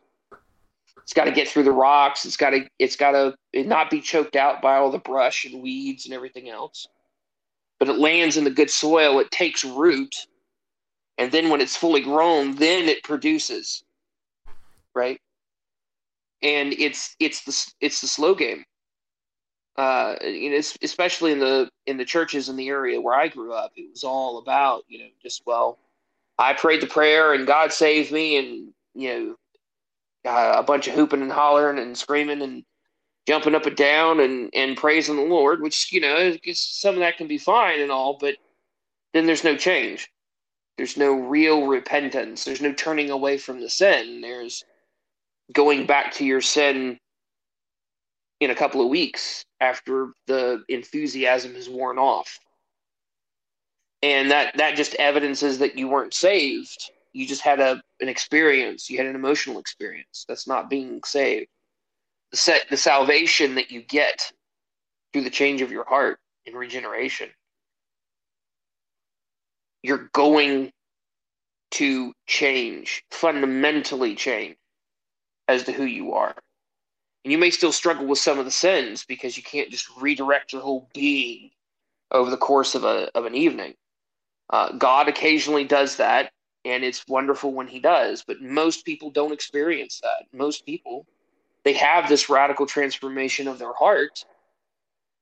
It's 1.03 1.13
got 1.13 1.25
to 1.25 1.33
get 1.33 1.49
through 1.49 1.65
the 1.65 1.73
rocks. 1.73 2.25
It's 2.25 2.37
got 2.37 2.51
to 2.51 2.67
it's 2.79 2.97
got 2.97 3.13
to 3.13 3.37
not 3.65 3.91
be 3.91 4.01
choked 4.01 4.37
out 4.37 4.63
by 4.63 4.77
all 4.77 4.91
the 4.91 4.99
brush 4.99 5.45
and 5.45 5.63
weeds 5.63 6.07
and 6.07 6.15
everything 6.15 6.49
else. 6.49 6.87
But 7.79 7.89
it 7.89 7.99
lands 7.99 8.37
in 8.37 8.45
the 8.45 8.51
good 8.51 8.71
soil. 8.71 9.19
It 9.19 9.31
takes 9.31 9.65
root, 9.65 10.15
and 11.19 11.31
then 11.31 11.51
when 11.51 11.61
it's 11.61 11.77
fully 11.77 12.01
grown, 12.01 12.55
then 12.55 12.89
it 12.89 13.03
produces, 13.03 13.85
right? 14.95 15.21
And 16.43 16.73
it's 16.73 17.17
it's 17.21 17.45
the 17.45 17.73
it's 17.85 18.01
the 18.01 18.07
slow 18.07 18.35
game 18.35 18.65
uh, 19.77 20.17
you 20.23 20.51
know, 20.51 20.61
especially 20.83 21.33
in 21.33 21.41
the 21.41 21.69
in 21.87 21.97
the 21.97 22.05
churches 22.05 22.49
in 22.49 22.57
the 22.57 22.69
area 22.69 23.01
where 23.01 23.15
I 23.15 23.29
grew 23.29 23.53
up, 23.53 23.73
it 23.77 23.91
was 23.91 24.05
all 24.05 24.39
about 24.39 24.85
you 24.89 25.01
know 25.01 25.09
just 25.23 25.43
well, 25.47 25.79
I 26.39 26.55
prayed 26.55 26.81
the 26.81 26.87
prayer 26.87 27.33
and 27.35 27.47
God 27.47 27.73
saved 27.73 28.13
me, 28.13 28.37
and 28.37 28.73
you 28.95 29.37
know, 30.25 30.31
uh, 30.31 30.55
a 30.59 30.63
bunch 30.63 30.87
of 30.87 30.95
hooping 30.95 31.23
and 31.23 31.33
hollering 31.33 31.79
and 31.79 31.99
screaming 31.99 32.43
and 32.43 32.65
jumping 33.27 33.55
up 33.55 33.67
and 33.67 33.77
down 33.77 34.21
and 34.21 34.51
and 34.55 34.77
praising 34.77 35.17
the 35.17 35.23
Lord, 35.23 35.61
which 35.61 35.93
you 35.93 36.01
know, 36.01 36.37
some 36.53 36.95
of 36.95 37.01
that 37.01 37.17
can 37.17 37.27
be 37.27 37.39
fine 37.39 37.81
and 37.81 37.91
all, 37.91 38.17
but 38.19 38.37
then 39.13 39.27
there's 39.27 39.45
no 39.45 39.57
change. 39.57 40.11
There's 40.77 40.97
no 40.97 41.13
real 41.13 41.67
repentance. 41.67 42.45
There's 42.45 42.61
no 42.61 42.73
turning 42.73 43.11
away 43.11 43.39
from 43.39 43.61
the 43.61 43.71
sin. 43.71 44.21
There's 44.21 44.65
going 45.53 45.87
back 45.87 46.13
to 46.15 46.25
your 46.25 46.41
sin 46.41 46.99
in 48.45 48.51
a 48.53 48.57
couple 48.57 48.83
of 48.83 48.89
weeks 48.91 49.45
after 49.61 50.11
the 50.29 50.65
enthusiasm 50.69 51.55
has 51.57 51.69
worn 51.71 51.99
off. 51.99 52.39
and 54.03 54.31
that 54.31 54.57
that 54.59 54.77
just 54.77 54.95
evidences 54.97 55.59
that 55.59 55.79
you 55.79 55.89
weren't 55.89 56.15
saved. 56.15 56.91
You 57.13 57.27
just 57.27 57.43
had 57.43 57.61
a 57.61 57.83
an 58.01 58.09
experience. 58.09 58.91
You 58.91 58.99
had 58.99 59.07
an 59.07 59.17
emotional 59.17 59.59
experience. 59.59 60.25
That's 60.29 60.49
not 60.49 60.71
being 60.71 61.03
saved. 61.05 61.49
The 62.33 62.39
set 62.39 62.67
the 62.71 62.77
salvation 62.79 63.57
that 63.57 63.71
you 63.73 63.83
get 63.83 64.33
through 65.13 65.25
the 65.25 65.31
change 65.31 65.63
of 65.63 65.73
your 65.73 65.85
heart 65.87 66.19
in 66.47 66.55
regeneration. 66.55 67.31
You're 69.83 70.11
going 70.15 70.73
to 71.73 72.15
change, 72.27 73.05
fundamentally 73.11 74.15
change 74.17 74.57
as 75.49 75.65
to 75.65 75.73
who 75.73 75.85
you 75.85 76.15
are. 76.15 76.35
And 77.25 77.33
you 77.33 77.39
may 77.39 77.51
still 77.51 77.73
struggle 77.73 78.07
with 78.07 78.19
some 78.19 78.39
of 78.39 78.45
the 78.45 78.51
sins 78.51 79.05
because 79.05 79.37
you 79.37 79.43
can't 79.43 79.71
just 79.71 79.89
redirect 79.99 80.53
your 80.53 80.63
whole 80.63 80.89
being 80.95 81.51
over 82.11 82.31
the 82.31 82.37
course 82.37 82.75
of 82.75 82.85
a 82.85 83.11
of 83.17 83.25
an 83.27 83.35
evening. 83.35 83.75
Uh, 84.51 84.73
God 84.73 85.09
occasionally 85.09 85.65
does 85.65 85.97
that, 85.97 86.33
and 86.65 86.85
it's 86.85 87.07
wonderful 87.09 87.53
when 87.53 87.67
He 87.67 87.81
does. 87.81 88.25
But 88.27 88.43
most 88.43 88.85
people 88.85 89.11
don't 89.11 89.33
experience 89.33 90.01
that. 90.03 90.27
Most 90.33 90.67
people 90.67 91.07
they 91.65 91.73
have 91.73 92.09
this 92.09 92.29
radical 92.29 92.67
transformation 92.67 93.49
of 93.49 93.59
their 93.59 93.73
heart, 93.73 94.25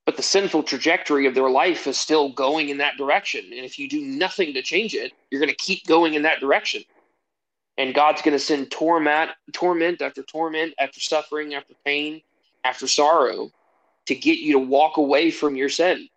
but 0.04 0.16
the 0.16 0.22
sinful 0.22 0.64
trajectory 0.64 1.26
of 1.26 1.34
their 1.34 1.48
life 1.48 1.86
is 1.86 1.96
still 1.96 2.30
going 2.30 2.68
in 2.68 2.78
that 2.78 2.96
direction. 2.96 3.44
And 3.44 3.64
if 3.64 3.78
you 3.78 3.88
do 3.88 4.02
nothing 4.02 4.52
to 4.54 4.62
change 4.62 4.94
it, 4.94 5.12
you're 5.30 5.40
going 5.40 5.48
to 5.48 5.56
keep 5.56 5.86
going 5.86 6.14
in 6.14 6.22
that 6.22 6.40
direction. 6.40 6.82
And 7.78 7.94
God's 7.94 8.22
going 8.22 8.36
to 8.36 8.44
send 8.44 8.70
torment, 8.70 9.30
torment 9.52 10.02
after 10.02 10.22
torment, 10.22 10.74
after 10.78 11.00
suffering, 11.00 11.54
after 11.54 11.74
pain, 11.84 12.20
after 12.64 12.86
sorrow, 12.86 13.50
to 14.06 14.14
get 14.14 14.38
you 14.38 14.52
to 14.52 14.58
walk 14.58 14.98
away 14.98 15.30
from 15.30 15.56
your 15.56 15.68
sin. 15.68 16.08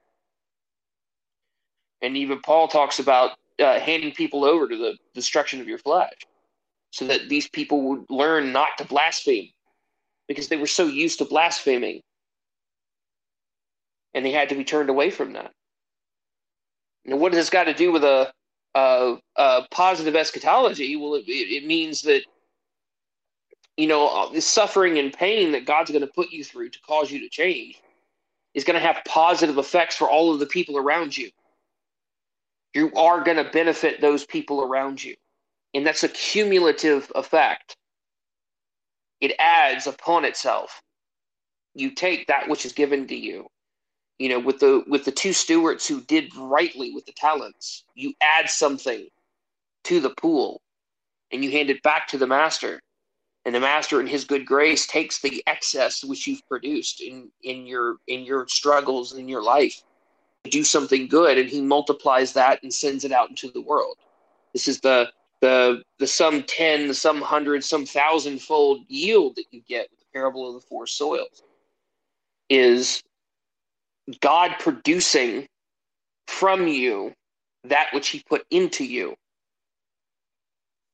And 2.02 2.18
even 2.18 2.42
Paul 2.42 2.68
talks 2.68 3.00
about 3.00 3.32
uh, 3.60 3.80
handing 3.80 4.12
people 4.12 4.44
over 4.44 4.68
to 4.68 4.78
the 4.78 4.98
destruction 5.14 5.62
of 5.62 5.68
your 5.68 5.78
flesh 5.78 6.14
so 6.92 7.06
that 7.08 7.30
these 7.30 7.48
people 7.48 7.82
would 7.82 8.06
learn 8.10 8.52
not 8.52 8.78
to 8.78 8.86
blaspheme 8.86 9.50
because 10.28 10.48
they 10.48 10.58
were 10.58 10.68
so 10.68 10.88
used 10.88 11.20
to 11.20 11.26
blaspheming 11.26 12.02
and 14.14 14.26
they 14.26 14.32
had 14.32 14.50
to 14.50 14.56
be 14.56 14.64
turned 14.64 14.90
away 14.90 15.10
from 15.10 15.34
that. 15.34 15.52
Now, 17.06 17.18
what 17.18 17.34
has 17.34 17.46
this 17.46 17.50
got 17.50 17.66
to 17.66 17.74
do 17.74 17.92
with 17.92 18.04
a, 18.04 18.32
a, 18.76 19.16
a 19.38 19.40
uh, 19.40 19.66
positive 19.72 20.16
eschatology? 20.16 20.96
Well, 20.96 21.16
it, 21.16 21.24
it 21.28 21.66
means 21.66 22.02
that 22.04 22.24
you 23.78 23.88
know 23.88 24.08
uh, 24.08 24.32
the 24.32 24.42
suffering 24.42 25.00
and 25.00 25.12
pain 25.12 25.52
that 25.54 25.66
God's 25.66 25.92
going 25.92 26.06
to 26.06 26.14
put 26.14 26.32
you 26.32 26.44
through 26.44 26.70
to 26.70 26.80
cause 26.82 27.12
you 27.12 27.20
to 27.20 27.30
change 27.30 27.82
is 28.54 28.64
going 28.64 28.80
to 28.80 28.86
have 28.86 29.04
positive 29.06 29.58
effects 29.58 29.96
for 29.96 30.10
all 30.10 30.32
of 30.32 30.40
the 30.40 30.46
people 30.46 30.78
around 30.78 31.18
you. 31.18 31.30
You 32.74 32.92
are 32.96 33.24
going 33.24 33.38
to 33.38 33.50
benefit 33.52 34.02
those 34.02 34.26
people 34.26 34.62
around 34.62 35.04
you, 35.04 35.16
and 35.74 35.86
that's 35.86 36.04
a 36.04 36.10
cumulative 36.10 37.12
effect. 37.16 37.78
It 39.22 39.34
adds 39.40 39.88
upon 39.88 40.26
itself. 40.26 40.82
You 41.74 41.92
take 41.92 42.28
that 42.28 42.48
which 42.50 42.66
is 42.66 42.74
given 42.74 43.08
to 43.08 43.16
you 43.16 43.48
you 44.20 44.30
know 44.30 44.40
with 44.40 44.60
the 44.60 44.84
with 44.88 45.06
the 45.06 45.12
two 45.12 45.34
stewards 45.34 45.88
who 45.88 46.02
did 46.02 46.34
rightly 46.36 46.94
with 46.94 47.06
the 47.06 47.14
talents 47.14 47.84
you 47.96 48.14
add 48.22 48.50
something 48.50 49.08
to 49.86 50.00
the 50.00 50.10
pool 50.12 50.62
and 51.32 51.44
you 51.44 51.52
hand 51.52 51.70
it 51.70 51.82
back 51.84 52.08
to 52.10 52.18
the 52.18 52.28
master. 52.28 52.82
And 53.46 53.54
the 53.54 53.60
master 53.60 54.00
in 54.02 54.08
his 54.08 54.26
good 54.26 54.46
grace 54.46 54.88
takes 54.88 55.22
the 55.22 55.44
excess 55.46 56.04
which 56.04 56.26
you've 56.26 56.48
produced 56.48 57.02
in 57.02 57.30
in 57.44 57.68
your 57.68 57.98
in 58.08 58.22
your 58.22 58.48
struggles 58.48 59.14
in 59.14 59.30
your 59.30 59.44
life 59.44 59.84
do 60.46 60.64
something 60.64 61.08
good. 61.08 61.38
And 61.38 61.50
he 61.50 61.62
multiplies 61.62 62.34
that 62.34 62.62
and 62.64 62.74
sends 62.74 63.04
it 63.06 63.12
out 63.12 63.30
into 63.30 63.52
the 63.52 63.62
world. 63.62 63.98
This 64.54 64.68
is 64.68 64.80
the 64.80 65.12
the 65.42 65.84
the 66.00 66.08
some 66.08 66.44
10 66.44 66.94
some 66.96 67.20
100 67.20 67.64
some 67.64 67.86
thousand 67.86 68.42
fold 68.42 68.80
yield 68.88 69.36
that 69.36 69.46
you 69.52 69.62
get 69.68 69.90
with 69.92 70.00
the 70.00 70.06
parable 70.12 70.48
of 70.48 70.56
the 70.56 70.68
four 70.68 70.88
soils 70.88 71.44
is 72.50 73.04
God 74.22 74.56
producing 74.60 75.48
from 76.28 76.68
you 76.68 77.14
that 77.66 77.88
which 77.94 78.10
he 78.10 78.24
put 78.28 78.46
into 78.52 78.84
you. 78.84 79.16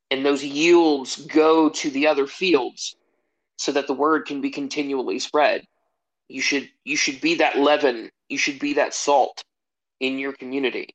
And 0.10 0.26
those 0.26 0.44
yields 0.44 1.26
go 1.28 1.70
to 1.70 1.90
the 1.90 2.08
other 2.08 2.28
fields 2.28 2.96
so 3.58 3.72
that 3.72 3.88
the 3.88 3.94
word 3.94 4.26
can 4.26 4.42
be 4.42 4.50
continually 4.50 5.20
spread. 5.20 5.66
You 6.28 6.42
should 6.42 6.70
you 6.84 6.98
should 6.98 7.22
be 7.22 7.36
that 7.36 7.58
leaven, 7.58 8.10
you 8.30 8.38
should 8.38 8.60
be 8.60 8.74
that 8.74 8.94
salt 8.94 9.44
in 10.00 10.18
your 10.18 10.34
community 10.34 10.90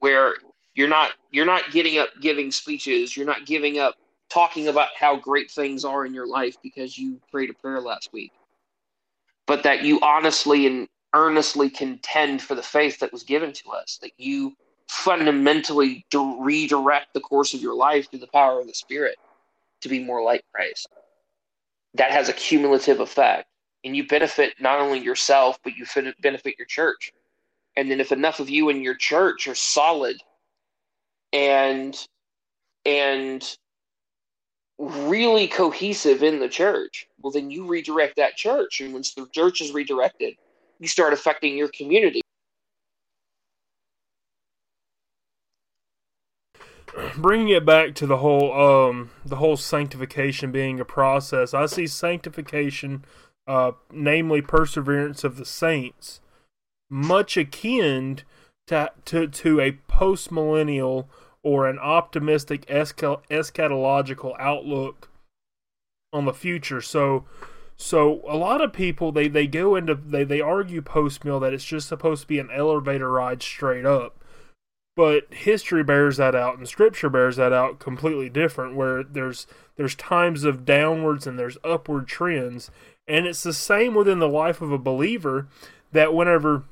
where 0.00 0.34
you're 0.74 0.88
not 0.88 1.12
you're 1.30 1.46
not 1.46 1.70
getting 1.72 1.98
up 1.98 2.08
giving 2.20 2.50
speeches, 2.50 3.16
you're 3.16 3.26
not 3.26 3.46
giving 3.46 3.78
up 3.78 3.94
talking 4.28 4.68
about 4.68 4.88
how 4.98 5.16
great 5.16 5.50
things 5.50 5.84
are 5.84 6.04
in 6.04 6.14
your 6.14 6.26
life 6.26 6.56
because 6.62 6.98
you 6.98 7.20
prayed 7.30 7.50
a 7.50 7.54
prayer 7.54 7.80
last 7.80 8.12
week. 8.12 8.32
But 9.46 9.62
that 9.62 9.82
you 9.84 10.00
honestly 10.00 10.66
and 10.66 10.88
earnestly 11.16 11.70
contend 11.70 12.42
for 12.42 12.54
the 12.54 12.62
faith 12.62 13.00
that 13.00 13.10
was 13.10 13.22
given 13.22 13.50
to 13.50 13.70
us, 13.70 13.98
that 14.02 14.12
you 14.18 14.54
fundamentally 14.86 16.04
redirect 16.12 17.14
the 17.14 17.20
course 17.20 17.54
of 17.54 17.62
your 17.62 17.74
life 17.74 18.08
through 18.10 18.20
the 18.20 18.26
power 18.28 18.60
of 18.60 18.66
the 18.66 18.74
Spirit 18.74 19.16
to 19.80 19.88
be 19.88 20.04
more 20.04 20.22
like 20.22 20.44
Christ. 20.52 20.86
That 21.94 22.10
has 22.10 22.28
a 22.28 22.34
cumulative 22.34 23.00
effect. 23.00 23.48
And 23.82 23.96
you 23.96 24.06
benefit 24.06 24.54
not 24.60 24.78
only 24.80 24.98
yourself, 24.98 25.58
but 25.64 25.74
you 25.76 25.86
benefit 26.20 26.58
your 26.58 26.66
church. 26.66 27.12
And 27.76 27.90
then 27.90 28.00
if 28.00 28.12
enough 28.12 28.38
of 28.38 28.50
you 28.50 28.68
in 28.68 28.82
your 28.82 28.94
church 28.94 29.48
are 29.48 29.54
solid 29.54 30.20
and 31.32 31.96
and 32.84 33.56
really 34.78 35.48
cohesive 35.48 36.22
in 36.22 36.40
the 36.40 36.48
church, 36.48 37.06
well 37.20 37.32
then 37.32 37.50
you 37.50 37.66
redirect 37.66 38.16
that 38.16 38.36
church. 38.36 38.80
And 38.80 38.92
once 38.92 39.14
the 39.14 39.26
church 39.32 39.60
is 39.60 39.72
redirected, 39.72 40.34
you 40.78 40.88
start 40.88 41.12
affecting 41.12 41.56
your 41.56 41.68
community. 41.68 42.20
Bringing 47.16 47.48
it 47.48 47.66
back 47.66 47.94
to 47.96 48.06
the 48.06 48.18
whole 48.18 48.52
um, 48.58 49.10
the 49.24 49.36
whole 49.36 49.56
sanctification 49.56 50.50
being 50.50 50.80
a 50.80 50.84
process, 50.84 51.52
I 51.52 51.66
see 51.66 51.86
sanctification, 51.86 53.04
uh, 53.46 53.72
namely 53.92 54.40
perseverance 54.40 55.22
of 55.22 55.36
the 55.36 55.44
saints, 55.44 56.20
much 56.88 57.36
akin 57.36 58.20
to 58.68 58.90
to, 59.04 59.28
to 59.28 59.60
a 59.60 59.72
post 59.88 60.32
millennial 60.32 61.08
or 61.42 61.68
an 61.68 61.78
optimistic 61.78 62.66
eschatological 62.66 64.34
outlook 64.38 65.10
on 66.12 66.24
the 66.24 66.32
future. 66.32 66.80
So 66.80 67.24
so 67.76 68.22
a 68.26 68.36
lot 68.36 68.62
of 68.62 68.72
people 68.72 69.12
they, 69.12 69.28
they 69.28 69.46
go 69.46 69.76
into 69.76 69.94
they, 69.94 70.24
they 70.24 70.40
argue 70.40 70.82
post 70.82 71.24
mill 71.24 71.40
that 71.40 71.52
it's 71.52 71.64
just 71.64 71.88
supposed 71.88 72.22
to 72.22 72.28
be 72.28 72.38
an 72.38 72.50
elevator 72.52 73.10
ride 73.10 73.42
straight 73.42 73.84
up. 73.84 74.22
But 74.96 75.32
history 75.32 75.84
bears 75.84 76.16
that 76.16 76.34
out 76.34 76.56
and 76.56 76.66
scripture 76.66 77.10
bears 77.10 77.36
that 77.36 77.52
out 77.52 77.78
completely 77.78 78.30
different 78.30 78.76
where 78.76 79.02
there's 79.02 79.46
there's 79.76 79.94
times 79.94 80.44
of 80.44 80.64
downwards 80.64 81.26
and 81.26 81.38
there's 81.38 81.58
upward 81.62 82.08
trends. 82.08 82.70
And 83.06 83.26
it's 83.26 83.42
the 83.42 83.52
same 83.52 83.94
within 83.94 84.18
the 84.18 84.28
life 84.28 84.62
of 84.62 84.72
a 84.72 84.78
believer 84.78 85.48
that 85.92 86.14
whenever 86.14 86.64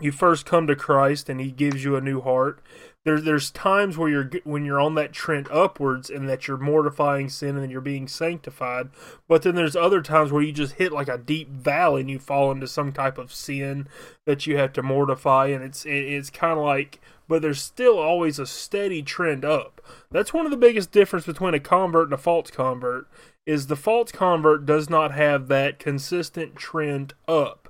you 0.00 0.12
first 0.12 0.46
come 0.46 0.66
to 0.66 0.74
Christ 0.74 1.28
and 1.28 1.40
he 1.40 1.50
gives 1.50 1.84
you 1.84 1.94
a 1.94 2.00
new 2.00 2.20
heart, 2.20 2.60
there's 3.04 3.22
there's 3.22 3.50
times 3.50 3.96
where 3.96 4.10
you're 4.10 4.30
when 4.44 4.64
you're 4.64 4.80
on 4.80 4.94
that 4.96 5.12
trend 5.12 5.48
upwards 5.50 6.10
and 6.10 6.28
that 6.28 6.46
you're 6.46 6.58
mortifying 6.58 7.28
sin 7.28 7.56
and 7.56 7.70
you're 7.70 7.80
being 7.80 8.08
sanctified. 8.08 8.90
But 9.28 9.42
then 9.42 9.54
there's 9.54 9.76
other 9.76 10.02
times 10.02 10.32
where 10.32 10.42
you 10.42 10.52
just 10.52 10.74
hit 10.74 10.92
like 10.92 11.08
a 11.08 11.16
deep 11.16 11.48
valley 11.48 12.02
and 12.02 12.10
you 12.10 12.18
fall 12.18 12.50
into 12.50 12.66
some 12.66 12.92
type 12.92 13.16
of 13.16 13.32
sin 13.32 13.88
that 14.26 14.46
you 14.46 14.56
have 14.58 14.72
to 14.74 14.82
mortify. 14.82 15.46
And 15.46 15.62
it's 15.62 15.84
it's 15.86 16.30
kind 16.30 16.58
of 16.58 16.64
like 16.64 17.00
but 17.28 17.42
there's 17.42 17.60
still 17.60 17.98
always 17.98 18.38
a 18.38 18.46
steady 18.46 19.02
trend 19.02 19.44
up. 19.44 19.80
That's 20.10 20.32
one 20.32 20.46
of 20.46 20.50
the 20.50 20.56
biggest 20.56 20.90
difference 20.90 21.26
between 21.26 21.54
a 21.54 21.60
convert 21.60 22.06
and 22.06 22.14
a 22.14 22.18
false 22.18 22.50
convert 22.50 23.06
is 23.46 23.66
the 23.66 23.76
false 23.76 24.10
convert 24.10 24.66
does 24.66 24.90
not 24.90 25.12
have 25.12 25.48
that 25.48 25.78
consistent 25.78 26.56
trend 26.56 27.14
up 27.26 27.67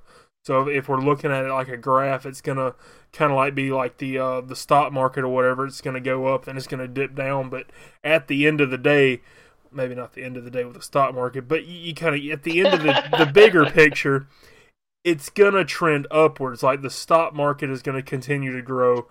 so 0.49 0.67
if 0.67 0.89
we're 0.89 1.03
looking 1.03 1.31
at 1.31 1.45
it 1.45 1.53
like 1.53 1.69
a 1.69 1.77
graph, 1.77 2.25
it's 2.25 2.41
gonna 2.41 2.75
kind 3.13 3.31
of 3.31 3.37
like 3.37 3.55
be 3.55 3.71
like 3.71 3.99
the 3.99 4.17
uh, 4.17 4.41
the 4.41 4.57
stock 4.57 4.95
market 4.95 5.23
or 5.23 5.29
whatever. 5.29 5.67
It's 5.67 5.83
gonna 5.83 6.01
go 6.01 6.29
up 6.29 6.49
and 6.49 6.57
it's 6.57 6.67
gonna 6.67 6.89
dip 6.89 7.15
down. 7.15 7.51
But 7.51 7.67
at 8.03 8.29
the 8.29 8.47
end 8.47 8.63
of 8.63 8.71
the 8.71 8.79
day, 8.79 9.21
maybe 9.71 9.95
not 9.95 10.15
the 10.15 10.25
end 10.25 10.39
of 10.39 10.45
the 10.45 10.51
day 10.51 10.65
with 10.65 10.73
the 10.73 10.81
stock 10.81 11.15
market, 11.15 11.49
but 11.49 11.67
you, 11.67 11.75
you 11.75 11.95
kind 11.95 12.15
of 12.15 12.33
at 12.33 12.45
the 12.45 12.61
end 12.61 12.73
of 12.73 12.83
the 12.83 13.19
the 13.19 13.27
bigger 13.35 13.67
picture, 13.67 14.27
it's 15.05 15.29
gonna 15.29 15.67
trend 15.67 16.07
upwards. 16.11 16.63
Like 16.63 16.81
the 16.81 16.89
stock 16.89 17.35
market 17.35 17.69
is 17.69 17.83
gonna 17.83 18.03
continue 18.03 18.57
to 18.57 18.63
grow. 18.63 19.07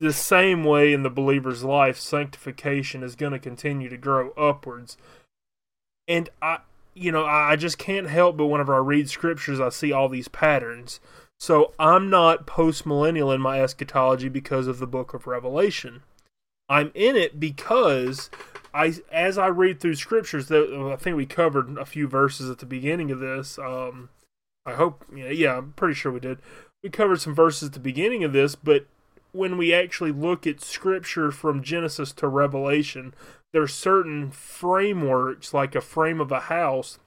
The 0.00 0.12
same 0.12 0.64
way 0.64 0.92
in 0.92 1.04
the 1.04 1.08
believer's 1.08 1.62
life, 1.62 2.00
sanctification 2.00 3.04
is 3.04 3.14
going 3.14 3.32
to 3.32 3.38
continue 3.38 3.90
to 3.90 3.98
grow 3.98 4.30
upwards. 4.30 4.96
And 6.08 6.30
I, 6.40 6.60
you 6.94 7.12
know, 7.12 7.24
I 7.24 7.56
just 7.56 7.78
can't 7.78 8.08
help 8.08 8.36
but 8.36 8.46
whenever 8.46 8.74
I 8.74 8.78
read 8.78 9.08
scriptures, 9.08 9.60
I 9.60 9.68
see 9.68 9.92
all 9.92 10.08
these 10.08 10.28
patterns. 10.28 11.00
So 11.38 11.72
I'm 11.78 12.10
not 12.10 12.46
postmillennial 12.46 13.34
in 13.34 13.40
my 13.40 13.62
eschatology 13.62 14.28
because 14.28 14.66
of 14.66 14.78
the 14.78 14.86
book 14.86 15.14
of 15.14 15.26
Revelation. 15.26 16.02
I'm 16.68 16.92
in 16.94 17.16
it 17.16 17.40
because 17.40 18.30
I, 18.72 18.94
as 19.10 19.38
I 19.38 19.46
read 19.46 19.80
through 19.80 19.96
scriptures, 19.96 20.50
I 20.50 20.96
think 20.96 21.16
we 21.16 21.26
covered 21.26 21.76
a 21.78 21.86
few 21.86 22.06
verses 22.06 22.50
at 22.50 22.58
the 22.58 22.66
beginning 22.66 23.10
of 23.10 23.18
this. 23.18 23.58
Um, 23.58 24.10
I 24.66 24.74
hope, 24.74 25.04
yeah, 25.14 25.30
yeah, 25.30 25.58
I'm 25.58 25.72
pretty 25.72 25.94
sure 25.94 26.12
we 26.12 26.20
did. 26.20 26.38
We 26.82 26.90
covered 26.90 27.20
some 27.20 27.34
verses 27.34 27.68
at 27.68 27.72
the 27.72 27.80
beginning 27.80 28.22
of 28.22 28.32
this, 28.32 28.54
but 28.54 28.86
when 29.32 29.56
we 29.56 29.72
actually 29.72 30.12
look 30.12 30.46
at 30.46 30.60
scripture 30.60 31.30
from 31.30 31.62
Genesis 31.62 32.12
to 32.12 32.28
Revelation, 32.28 33.14
there's 33.52 33.74
certain 33.74 34.30
frameworks, 34.30 35.52
like 35.52 35.74
a 35.74 35.80
frame 35.80 36.20
of 36.20 36.30
a 36.30 36.40
house, 36.40 36.98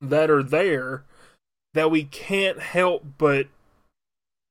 that 0.00 0.30
are 0.30 0.42
there 0.42 1.04
that 1.74 1.90
we 1.90 2.04
can't 2.04 2.60
help 2.60 3.04
but. 3.18 3.48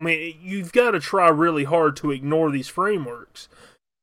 I 0.02 0.06
mean, 0.06 0.38
you've 0.42 0.74
got 0.74 0.92
to 0.92 1.00
try 1.00 1.30
really 1.30 1.64
hard 1.64 1.96
to 1.98 2.12
ignore 2.12 2.52
these 2.52 2.68
frameworks. 2.68 3.48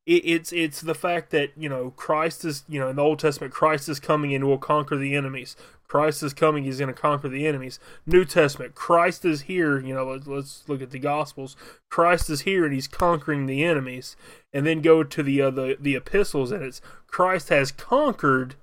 It, 0.06 0.22
it's 0.24 0.52
it's 0.52 0.80
the 0.80 0.94
fact 0.94 1.30
that 1.30 1.50
you 1.56 1.68
know 1.68 1.90
Christ 1.90 2.44
is 2.44 2.64
you 2.68 2.80
know 2.80 2.88
in 2.88 2.96
the 2.96 3.02
Old 3.02 3.18
Testament 3.18 3.52
Christ 3.52 3.88
is 3.88 4.00
coming 4.00 4.34
and 4.34 4.44
will 4.44 4.58
conquer 4.58 4.96
the 4.96 5.14
enemies. 5.14 5.56
Christ 5.90 6.22
is 6.22 6.32
coming; 6.32 6.62
he's 6.62 6.78
going 6.78 6.94
to 6.94 7.00
conquer 7.00 7.28
the 7.28 7.48
enemies. 7.48 7.80
New 8.06 8.24
Testament, 8.24 8.76
Christ 8.76 9.24
is 9.24 9.42
here. 9.42 9.80
You 9.80 9.92
know, 9.92 10.06
let's, 10.06 10.26
let's 10.28 10.68
look 10.68 10.82
at 10.82 10.92
the 10.92 11.00
Gospels. 11.00 11.56
Christ 11.90 12.30
is 12.30 12.42
here 12.42 12.64
and 12.64 12.72
he's 12.72 12.86
conquering 12.86 13.46
the 13.46 13.64
enemies. 13.64 14.14
And 14.52 14.64
then 14.64 14.82
go 14.82 15.02
to 15.02 15.20
the 15.20 15.42
uh, 15.42 15.50
the, 15.50 15.76
the 15.80 15.96
epistles, 15.96 16.52
and 16.52 16.62
it's 16.62 16.80
Christ 17.08 17.48
has 17.48 17.72
conquered. 17.72 18.54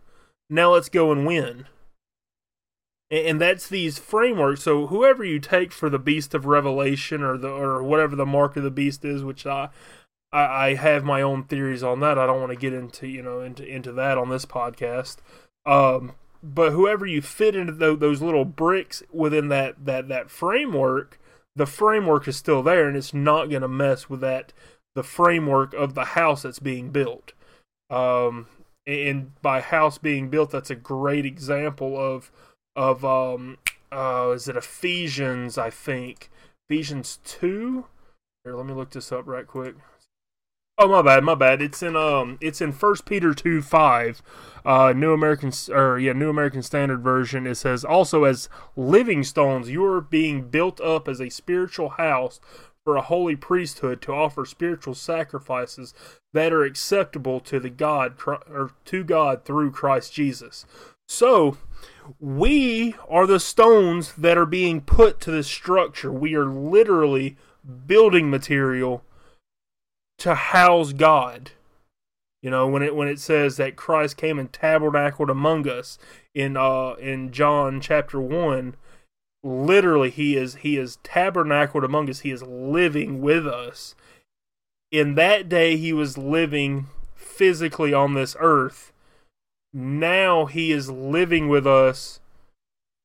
Now 0.50 0.72
let's 0.72 0.88
go 0.88 1.12
and 1.12 1.28
win. 1.28 1.66
And, 3.12 3.28
and 3.28 3.42
that's 3.42 3.68
these 3.68 4.00
frameworks. 4.00 4.64
So 4.64 4.88
whoever 4.88 5.26
you 5.26 5.40
take 5.40 5.74
for 5.74 5.90
the 5.90 6.00
beast 6.00 6.34
of 6.34 6.46
Revelation 6.46 7.24
or 7.24 7.38
the 7.38 7.50
or 7.50 7.84
whatever 7.84 8.16
the 8.16 8.26
mark 8.26 8.56
of 8.56 8.64
the 8.64 8.72
beast 8.72 9.04
is, 9.04 9.26
which 9.26 9.46
I 9.46 9.68
I, 10.32 10.44
I 10.46 10.74
have 10.76 11.04
my 11.04 11.22
own 11.22 11.44
theories 11.44 11.84
on 11.84 12.00
that. 12.00 12.18
I 12.18 12.26
don't 12.26 12.40
want 12.40 12.54
to 12.54 12.58
get 12.58 12.72
into 12.72 13.06
you 13.06 13.22
know 13.22 13.42
into 13.42 13.66
into 13.66 13.92
that 13.92 14.18
on 14.18 14.30
this 14.30 14.46
podcast. 14.46 15.18
Um, 15.66 16.14
but 16.54 16.72
whoever 16.72 17.06
you 17.06 17.22
fit 17.22 17.56
into 17.56 17.96
those 17.96 18.22
little 18.22 18.46
bricks 18.46 19.04
within 19.12 19.50
that 19.50 19.86
that 19.86 20.08
that 20.08 20.32
framework, 20.32 21.20
the 21.56 21.66
framework 21.66 22.28
is 22.28 22.38
still 22.38 22.64
there, 22.64 22.88
and 22.88 22.96
it's 22.96 23.14
not 23.14 23.50
going 23.50 23.62
to 23.62 23.68
mess 23.68 24.10
with 24.10 24.22
that 24.22 24.54
the 24.96 25.04
framework 25.04 25.74
of 25.74 25.94
the 25.94 26.06
house 26.06 26.44
that's 26.44 26.60
being 26.60 26.90
built. 26.90 27.34
Um, 27.90 28.48
and 28.86 29.40
by 29.42 29.62
house 29.62 29.98
being 29.98 30.30
built, 30.30 30.52
that's 30.52 30.70
a 30.70 30.76
great 30.76 31.26
example 31.26 31.98
of 31.98 32.32
of 32.76 33.04
um, 33.04 33.58
uh, 33.92 34.32
is 34.34 34.48
it 34.48 34.56
Ephesians? 34.56 35.58
I 35.58 35.70
think 35.70 36.30
Ephesians 36.70 37.20
two. 37.24 37.86
Here, 38.44 38.56
let 38.56 38.66
me 38.66 38.74
look 38.74 38.92
this 38.92 39.12
up 39.12 39.28
right 39.28 39.46
quick. 39.46 39.76
Oh 40.80 40.88
my 40.88 41.02
bad, 41.02 41.24
my 41.24 41.34
bad. 41.34 41.60
It's 41.60 41.82
in 41.82 41.96
um, 41.96 42.38
it's 42.40 42.62
in 42.62 42.72
First 42.72 43.06
Peter 43.06 43.34
two 43.34 43.64
five, 43.64 44.22
uh, 44.64 44.94
New 44.96 45.12
American 45.12 45.52
or 45.72 45.98
yeah, 45.98 46.14
New 46.14 46.30
American 46.30 46.62
Standard 46.62 47.02
Version. 47.02 47.48
It 47.48 47.56
says 47.56 47.84
also 47.84 48.26
as 48.26 48.48
living 48.76 49.24
stones, 49.24 49.72
you 49.72 49.84
are 49.86 50.02
being 50.02 50.50
built 50.50 50.80
up 50.80 51.08
as 51.08 51.20
a 51.20 51.30
spiritual 51.30 51.90
house 51.90 52.40
for 52.84 52.96
a 52.96 53.02
holy 53.02 53.36
priesthood 53.36 54.04
to 54.04 54.14
offer 54.14 54.46
spiritual 54.46 54.94
sacrifices 54.94 55.96
that 56.34 56.54
are 56.54 56.64
acceptable 56.64 57.40
to 57.40 57.60
the 57.60 57.72
God 57.72 58.14
or 58.28 58.70
to 58.86 59.04
God 59.04 59.46
through 59.46 59.72
Christ 59.72 60.14
Jesus. 60.14 60.64
So, 61.08 61.58
we 62.20 62.94
are 63.10 63.26
the 63.26 63.40
stones 63.40 64.14
that 64.14 64.38
are 64.38 64.46
being 64.46 64.82
put 64.82 65.20
to 65.22 65.32
this 65.32 65.48
structure. 65.48 66.12
We 66.12 66.36
are 66.36 66.46
literally 66.46 67.36
building 67.88 68.30
material 68.30 69.04
to 70.20 70.36
house 70.36 70.94
God. 70.94 71.52
You 72.42 72.52
know, 72.52 72.68
when 72.68 72.82
it 72.82 72.96
when 72.96 73.08
it 73.08 73.20
says 73.20 73.58
that 73.58 73.76
Christ 73.76 74.18
came 74.18 74.40
and 74.40 74.52
tabernacled 74.52 75.30
among 75.30 75.68
us 75.68 75.98
in 76.34 76.56
uh 76.56 76.94
in 76.94 77.32
John 77.32 77.82
chapter 77.82 78.20
1, 78.20 78.76
literally 79.44 80.10
he 80.10 80.38
is 80.38 80.56
he 80.56 80.78
is 80.78 80.98
tabernacled 81.04 81.84
among 81.84 82.10
us. 82.10 82.20
He 82.20 82.32
is 82.32 82.44
living 82.44 83.22
with 83.22 83.48
us. 83.48 83.96
In 84.92 85.16
that 85.16 85.50
day 85.50 85.78
he 85.78 85.92
was 85.94 86.18
living 86.18 86.88
physically 87.16 87.94
on 87.94 88.14
this 88.14 88.36
earth. 88.40 88.94
Now 89.74 90.46
he 90.46 90.72
is 90.72 90.90
living 90.90 91.50
with 91.50 91.68
us 91.68 92.20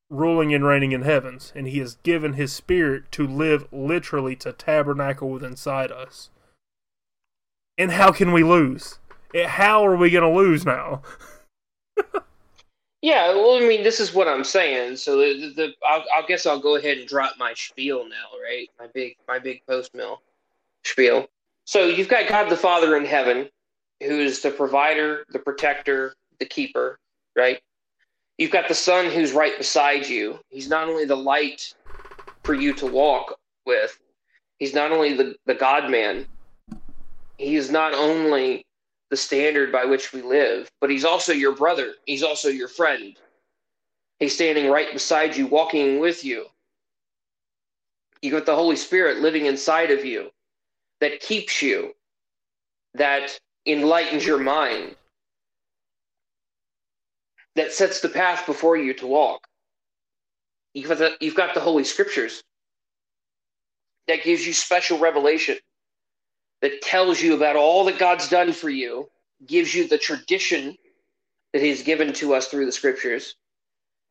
ruling 0.08 0.52
and 0.54 0.64
reigning 0.64 0.92
in 0.92 1.02
heavens, 1.02 1.52
and 1.56 1.66
he 1.66 1.78
has 1.78 1.96
given 2.02 2.34
his 2.34 2.52
spirit 2.52 3.10
to 3.12 3.26
live 3.26 3.66
literally 3.72 4.36
to 4.36 4.52
tabernacle 4.52 5.30
within 5.30 5.52
inside 5.52 5.90
us. 5.90 6.28
And 7.78 7.90
how 7.90 8.12
can 8.12 8.32
we 8.32 8.44
lose? 8.44 8.98
How 9.34 9.84
are 9.86 9.96
we 9.96 10.10
going 10.10 10.30
to 10.30 10.38
lose 10.38 10.66
now? 10.66 11.02
yeah, 13.02 13.28
well, 13.34 13.56
I 13.56 13.60
mean, 13.60 13.82
this 13.82 13.98
is 13.98 14.12
what 14.12 14.28
I'm 14.28 14.44
saying. 14.44 14.96
So 14.96 15.18
the, 15.18 15.52
the 15.54 15.72
I'll, 15.86 16.04
I 16.14 16.22
guess 16.26 16.46
I'll 16.46 16.60
go 16.60 16.76
ahead 16.76 16.98
and 16.98 17.08
drop 17.08 17.34
my 17.38 17.54
spiel 17.54 18.06
now, 18.08 18.38
right? 18.42 18.68
My 18.78 18.88
big 18.92 19.16
my 19.26 19.38
big 19.38 19.62
post 19.66 19.94
mill 19.94 20.20
spiel. 20.84 21.28
So 21.64 21.86
you've 21.86 22.08
got 22.08 22.28
God 22.28 22.50
the 22.50 22.56
Father 22.56 22.96
in 22.96 23.04
heaven, 23.04 23.48
who 24.00 24.18
is 24.18 24.42
the 24.42 24.50
provider, 24.50 25.24
the 25.30 25.38
protector, 25.38 26.14
the 26.38 26.44
keeper, 26.44 26.98
right? 27.36 27.60
You've 28.38 28.50
got 28.50 28.68
the 28.68 28.74
Son 28.74 29.06
who's 29.06 29.32
right 29.32 29.56
beside 29.56 30.06
you. 30.08 30.40
He's 30.50 30.68
not 30.68 30.88
only 30.88 31.04
the 31.04 31.16
light 31.16 31.74
for 32.42 32.54
you 32.54 32.72
to 32.74 32.86
walk 32.86 33.38
with, 33.66 33.98
he's 34.58 34.74
not 34.74 34.90
only 34.90 35.14
the, 35.14 35.36
the 35.46 35.54
God 35.54 35.90
man, 35.90 36.26
he 37.42 37.56
is 37.56 37.70
not 37.70 37.92
only 37.92 38.64
the 39.10 39.16
standard 39.16 39.72
by 39.72 39.84
which 39.84 40.12
we 40.12 40.22
live, 40.22 40.70
but 40.80 40.90
he's 40.90 41.04
also 41.04 41.32
your 41.32 41.54
brother. 41.54 41.94
He's 42.06 42.22
also 42.22 42.48
your 42.48 42.68
friend. 42.68 43.16
He's 44.20 44.34
standing 44.34 44.70
right 44.70 44.92
beside 44.92 45.36
you, 45.36 45.48
walking 45.48 45.98
with 45.98 46.24
you. 46.24 46.46
You 48.22 48.30
got 48.30 48.46
the 48.46 48.54
Holy 48.54 48.76
Spirit 48.76 49.18
living 49.18 49.46
inside 49.46 49.90
of 49.90 50.04
you 50.04 50.30
that 51.00 51.18
keeps 51.18 51.60
you, 51.60 51.92
that 52.94 53.36
enlightens 53.66 54.24
your 54.24 54.38
mind, 54.38 54.94
that 57.56 57.72
sets 57.72 58.00
the 58.00 58.08
path 58.08 58.46
before 58.46 58.76
you 58.76 58.94
to 58.94 59.06
walk. 59.06 59.48
You've 60.74 60.88
got 60.88 60.98
the, 60.98 61.16
you've 61.20 61.34
got 61.34 61.54
the 61.54 61.60
Holy 61.60 61.84
Scriptures 61.84 62.40
that 64.06 64.22
gives 64.22 64.46
you 64.46 64.52
special 64.52 64.98
revelation 65.00 65.58
that 66.62 66.80
tells 66.80 67.20
you 67.20 67.34
about 67.34 67.56
all 67.56 67.84
that 67.84 67.98
God's 67.98 68.28
done 68.28 68.52
for 68.52 68.70
you, 68.70 69.10
gives 69.46 69.74
you 69.74 69.86
the 69.88 69.98
tradition 69.98 70.76
that 71.52 71.62
He's 71.62 71.82
given 71.82 72.12
to 72.14 72.34
us 72.34 72.48
through 72.48 72.66
the 72.66 72.72
scriptures 72.72 73.34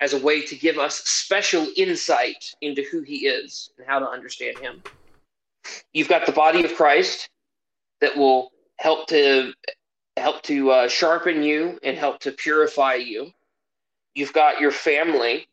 as 0.02 0.14
a 0.14 0.20
way 0.20 0.42
to 0.46 0.56
give 0.56 0.78
us 0.78 0.98
special 1.06 1.68
insight 1.78 2.54
into 2.62 2.84
who 2.92 3.02
He 3.02 3.28
is 3.28 3.72
and 3.78 3.88
how 3.88 4.00
to 4.00 4.08
understand 4.08 4.58
Him. 4.60 4.84
You've 5.94 6.10
got 6.10 6.26
the 6.26 6.32
body 6.32 6.64
of 6.66 6.76
Christ 6.76 7.30
that 8.02 8.18
will 8.18 8.52
help 8.80 9.08
to 9.08 9.54
help 10.18 10.42
to 10.44 10.72
uh, 10.72 10.88
sharpen 10.88 11.44
you 11.44 11.80
and 11.84 11.98
help 11.98 12.20
to 12.20 12.32
purify 12.32 12.96
you. 12.96 13.32
You've 14.14 14.34
got 14.34 14.60
your 14.60 14.72
family, 14.72 15.48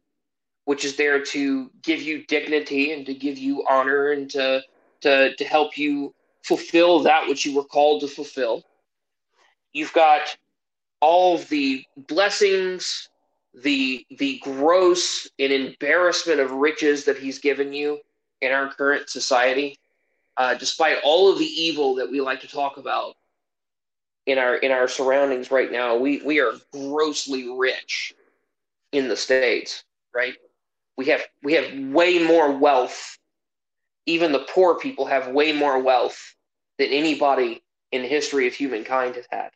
which 0.65 0.85
is 0.85 0.97
there 0.97 1.23
to 1.27 1.71
give 1.83 2.03
you 2.03 2.25
dignity 2.27 2.93
and 2.93 3.07
to 3.07 3.15
give 3.15 3.39
you 3.39 3.65
honor 3.69 4.11
and 4.13 4.29
to 4.31 4.63
to 5.03 5.37
to 5.37 5.45
help 5.45 5.79
you 5.79 6.13
fulfill 6.49 7.01
that 7.01 7.29
which 7.29 7.45
you 7.45 7.55
were 7.55 7.65
called 7.65 8.01
to 8.01 8.09
fulfill. 8.09 8.65
You've 9.75 9.93
got 9.93 10.35
all 11.01 11.37
of 11.37 11.49
the 11.51 11.85
blessings, 12.09 13.11
the 13.55 14.07
the 14.19 14.39
gross 14.43 15.29
and 15.39 15.53
embarrassment 15.53 16.41
of 16.41 16.51
riches 16.51 17.05
that 17.05 17.19
he's 17.19 17.39
given 17.39 17.73
you 17.75 17.99
in 18.41 18.51
our 18.51 18.73
current 18.73 19.11
society. 19.11 19.79
Uh, 20.39 20.55
despite 20.55 20.99
all 21.05 21.31
of 21.31 21.39
the 21.39 21.45
evil 21.45 21.97
that 21.97 22.11
we 22.11 22.21
like 22.21 22.41
to 22.41 22.49
talk 22.49 22.79
about 22.79 23.15
in 24.25 24.39
our 24.39 24.57
in 24.57 24.73
our 24.73 24.89
surroundings 24.89 25.51
right 25.51 25.71
now, 25.71 25.97
we 25.97 26.23
we 26.23 26.41
are 26.41 26.55
grossly 26.73 27.47
rich 27.59 28.15
in 28.93 29.09
the 29.09 29.17
states, 29.17 29.85
right? 30.15 30.35
We 30.97 31.07
have 31.07 31.23
we 31.43 31.53
have 31.55 31.93
way 31.93 32.25
more 32.25 32.51
wealth. 32.53 33.19
Even 34.07 34.33
the 34.33 34.47
poor 34.55 34.79
people 34.79 35.05
have 35.05 35.29
way 35.29 35.53
more 35.53 35.83
wealth 35.83 36.35
than 36.79 36.89
anybody 36.91 37.63
in 37.93 38.03
the 38.03 38.09
history 38.09 38.47
of 38.47 38.55
humankind 38.55 39.17
has 39.17 39.27
had. 39.31 39.51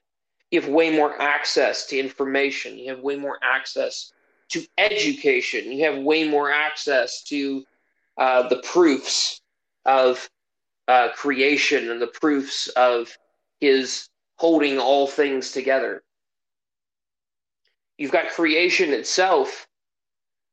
You 0.50 0.60
have 0.60 0.70
way 0.70 0.94
more 0.94 1.20
access 1.20 1.86
to 1.86 1.98
information. 1.98 2.78
You 2.78 2.90
have 2.90 3.00
way 3.00 3.16
more 3.16 3.38
access 3.42 4.12
to 4.50 4.64
education. 4.76 5.72
You 5.72 5.84
have 5.84 6.02
way 6.02 6.28
more 6.28 6.50
access 6.50 7.22
to 7.24 7.64
uh, 8.18 8.48
the 8.48 8.62
proofs 8.62 9.40
of 9.86 10.28
uh, 10.88 11.08
creation 11.14 11.90
and 11.90 12.02
the 12.02 12.08
proofs 12.08 12.68
of 12.68 13.16
his 13.60 14.08
holding 14.36 14.78
all 14.78 15.06
things 15.06 15.52
together. 15.52 16.02
You've 17.96 18.10
got 18.10 18.28
creation 18.30 18.90
itself 18.90 19.66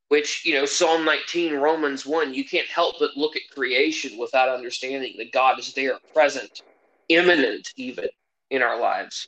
which, 0.09 0.45
you 0.45 0.55
know, 0.55 0.65
Psalm 0.65 1.05
19, 1.05 1.55
Romans 1.55 2.05
1, 2.05 2.33
you 2.33 2.43
can't 2.43 2.67
help 2.67 2.95
but 2.99 3.15
look 3.15 3.35
at 3.35 3.43
creation 3.55 4.17
without 4.17 4.49
understanding 4.49 5.13
that 5.17 5.31
God 5.31 5.59
is 5.59 5.73
there, 5.73 5.97
present, 6.13 6.63
immanent, 7.07 7.71
even 7.77 8.07
in 8.49 8.61
our 8.61 8.79
lives. 8.79 9.27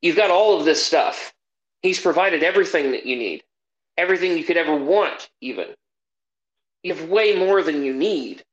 You've 0.00 0.16
got 0.16 0.30
all 0.30 0.58
of 0.58 0.64
this 0.64 0.84
stuff. 0.84 1.34
He's 1.82 2.00
provided 2.00 2.44
everything 2.44 2.92
that 2.92 3.04
you 3.04 3.16
need, 3.16 3.42
everything 3.98 4.38
you 4.38 4.44
could 4.44 4.56
ever 4.56 4.76
want, 4.76 5.28
even. 5.40 5.66
You 6.84 6.94
have 6.94 7.08
way 7.08 7.36
more 7.36 7.62
than 7.62 7.84
you 7.84 7.92
need. 7.92 8.44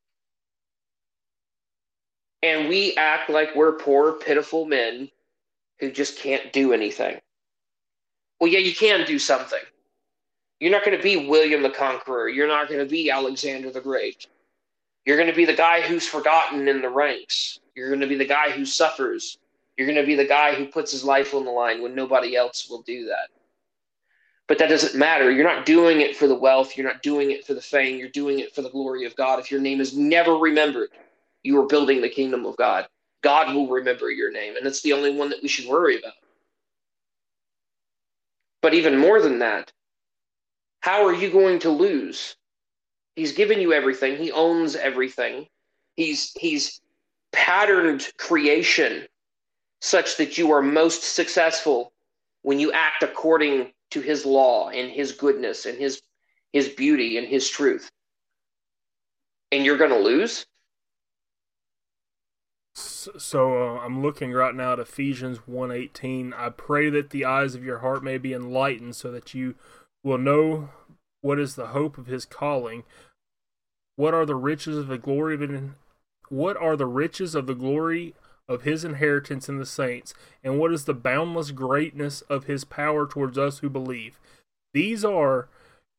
And 2.41 2.67
we 2.67 2.95
act 2.95 3.29
like 3.29 3.55
we're 3.55 3.73
poor, 3.73 4.13
pitiful 4.13 4.65
men 4.65 5.09
who 5.79 5.91
just 5.91 6.17
can't 6.17 6.51
do 6.51 6.73
anything. 6.73 7.19
Well, 8.39 8.49
yeah, 8.49 8.59
you 8.59 8.73
can 8.73 9.05
do 9.05 9.19
something. 9.19 9.59
You're 10.59 10.71
not 10.71 10.83
going 10.83 10.97
to 10.97 11.03
be 11.03 11.27
William 11.27 11.61
the 11.61 11.69
Conqueror. 11.69 12.29
You're 12.29 12.47
not 12.47 12.67
going 12.67 12.79
to 12.79 12.89
be 12.89 13.09
Alexander 13.09 13.71
the 13.71 13.81
Great. 13.81 14.27
You're 15.05 15.17
going 15.17 15.29
to 15.29 15.35
be 15.35 15.45
the 15.45 15.53
guy 15.53 15.81
who's 15.81 16.05
forgotten 16.05 16.67
in 16.67 16.81
the 16.81 16.89
ranks. 16.89 17.59
You're 17.75 17.87
going 17.87 18.01
to 18.01 18.07
be 18.07 18.17
the 18.17 18.25
guy 18.25 18.51
who 18.51 18.65
suffers. 18.65 19.37
You're 19.77 19.87
going 19.87 19.99
to 19.99 20.05
be 20.05 20.15
the 20.15 20.25
guy 20.25 20.53
who 20.53 20.65
puts 20.65 20.91
his 20.91 21.05
life 21.05 21.33
on 21.33 21.45
the 21.45 21.51
line 21.51 21.81
when 21.81 21.95
nobody 21.95 22.35
else 22.35 22.69
will 22.69 22.81
do 22.81 23.05
that. 23.05 23.29
But 24.47 24.57
that 24.57 24.67
doesn't 24.67 24.99
matter. 24.99 25.31
You're 25.31 25.45
not 25.45 25.65
doing 25.65 26.01
it 26.01 26.17
for 26.17 26.27
the 26.27 26.35
wealth. 26.35 26.75
You're 26.75 26.87
not 26.87 27.03
doing 27.03 27.31
it 27.31 27.45
for 27.45 27.53
the 27.53 27.61
fame. 27.61 27.97
You're 27.97 28.09
doing 28.09 28.39
it 28.39 28.53
for 28.53 28.61
the 28.61 28.69
glory 28.69 29.05
of 29.05 29.15
God. 29.15 29.39
If 29.39 29.51
your 29.51 29.61
name 29.61 29.79
is 29.79 29.95
never 29.95 30.33
remembered, 30.33 30.89
you 31.43 31.57
are 31.61 31.67
building 31.67 32.01
the 32.01 32.09
kingdom 32.09 32.45
of 32.45 32.57
God. 32.57 32.87
God 33.21 33.53
will 33.53 33.67
remember 33.67 34.11
your 34.11 34.31
name, 34.31 34.55
and 34.57 34.65
it's 34.65 34.81
the 34.81 34.93
only 34.93 35.11
one 35.11 35.29
that 35.29 35.41
we 35.41 35.47
should 35.47 35.67
worry 35.67 35.99
about. 35.99 36.13
But 38.61 38.73
even 38.73 38.97
more 38.97 39.21
than 39.21 39.39
that, 39.39 39.71
how 40.81 41.05
are 41.05 41.13
you 41.13 41.29
going 41.29 41.59
to 41.59 41.69
lose? 41.69 42.35
He's 43.15 43.33
given 43.33 43.59
you 43.59 43.73
everything. 43.73 44.17
He 44.17 44.31
owns 44.31 44.75
everything. 44.75 45.47
He's 45.95 46.31
he's 46.39 46.79
patterned 47.31 48.07
creation 48.17 49.05
such 49.81 50.17
that 50.17 50.37
you 50.37 50.51
are 50.51 50.61
most 50.61 51.03
successful 51.03 51.91
when 52.41 52.59
you 52.59 52.71
act 52.71 53.03
according 53.03 53.71
to 53.91 54.01
his 54.01 54.25
law 54.25 54.69
and 54.69 54.91
his 54.91 55.11
goodness 55.11 55.65
and 55.65 55.77
his 55.77 56.01
his 56.53 56.69
beauty 56.69 57.17
and 57.17 57.27
his 57.27 57.49
truth. 57.49 57.89
And 59.51 59.65
you're 59.65 59.77
going 59.77 59.91
to 59.91 59.99
lose? 59.99 60.45
So 62.75 63.57
uh, 63.57 63.79
I'm 63.79 64.01
looking 64.01 64.31
right 64.31 64.55
now 64.55 64.73
at 64.73 64.79
Ephesians 64.79 65.39
1:18. 65.49 66.33
I 66.33 66.49
pray 66.49 66.89
that 66.89 67.09
the 67.09 67.25
eyes 67.25 67.55
of 67.55 67.63
your 67.63 67.79
heart 67.79 68.03
may 68.03 68.17
be 68.17 68.33
enlightened 68.33 68.95
so 68.95 69.11
that 69.11 69.33
you 69.33 69.55
will 70.03 70.17
know 70.17 70.69
what 71.21 71.39
is 71.39 71.55
the 71.55 71.67
hope 71.67 71.97
of 71.97 72.07
his 72.07 72.25
calling, 72.25 72.83
what 73.95 74.13
are 74.13 74.25
the 74.25 74.35
riches 74.35 74.77
of 74.77 74.87
the 74.87 74.97
glory 74.97 75.35
of 75.35 75.41
it, 75.41 75.61
what 76.29 76.55
are 76.57 76.75
the 76.75 76.85
riches 76.85 77.35
of 77.35 77.47
the 77.47 77.55
glory 77.55 78.13
of 78.47 78.63
his 78.63 78.83
inheritance 78.83 79.47
in 79.47 79.57
the 79.57 79.65
saints, 79.65 80.13
and 80.43 80.57
what 80.57 80.73
is 80.73 80.85
the 80.85 80.93
boundless 80.93 81.51
greatness 81.51 82.21
of 82.21 82.45
his 82.45 82.63
power 82.63 83.05
towards 83.05 83.37
us 83.37 83.59
who 83.59 83.69
believe. 83.69 84.19
These 84.73 85.05
are 85.05 85.49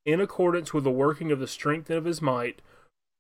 in 0.05 0.21
accordance 0.21 0.73
with 0.73 0.85
the 0.85 0.91
working 0.91 1.31
of 1.31 1.39
the 1.39 1.47
strength 1.47 1.91
of 1.91 2.07
his 2.07 2.23
might, 2.23 2.61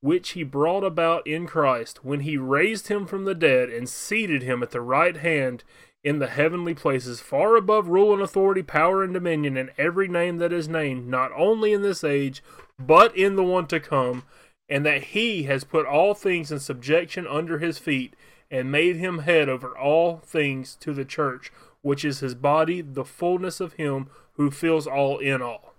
which 0.01 0.31
he 0.31 0.43
brought 0.43 0.83
about 0.83 1.27
in 1.27 1.47
Christ, 1.47 2.05
when 2.05 2.21
he 2.21 2.37
raised 2.37 2.89
him 2.89 3.07
from 3.07 3.25
the 3.25 3.35
dead 3.35 3.69
and 3.69 3.89
seated 3.89 4.43
him 4.43 4.63
at 4.63 4.71
the 4.71 4.81
right 4.81 5.17
hand 5.17 5.63
in 6.03 6.19
the 6.19 6.29
heavenly 6.29 6.75
places, 6.75 7.21
far 7.21 7.57
above 7.57 7.89
rule 7.89 8.13
and 8.13 8.23
authority, 8.23 8.63
power 8.63 9.03
and 9.03 9.13
dominion, 9.13 9.57
and 9.57 9.71
every 9.77 10.09
name 10.09 10.39
that 10.39 10.53
is 10.53 10.69
named, 10.69 11.07
not 11.07 11.31
only 11.37 11.73
in 11.73 11.83
this 11.83 12.03
age, 12.03 12.43
but 12.79 13.15
in 13.17 13.37
the 13.37 13.45
one 13.45 13.67
to 13.67 13.79
come, 13.79 14.25
and 14.69 14.87
that 14.87 15.05
he 15.05 15.43
has 15.43 15.65
put 15.65 15.85
all 15.85 16.15
things 16.15 16.51
in 16.51 16.59
subjection 16.59 17.27
under 17.27 17.59
his 17.59 17.79
feet, 17.79 18.15
and 18.51 18.73
made 18.73 18.97
him 18.97 19.21
head 19.21 19.49
over 19.49 19.77
all 19.77 20.19
things 20.19 20.75
to 20.77 20.93
the 20.95 21.05
church, 21.05 21.53
which 21.83 22.05
is 22.05 22.21
his 22.21 22.35
body, 22.35 22.81
the 22.81 23.05
fullness 23.05 23.61
of 23.61 23.75
him 23.75 24.09
who 24.35 24.51
fills 24.51 24.87
all 24.87 25.19
in 25.19 25.43
all. 25.43 25.75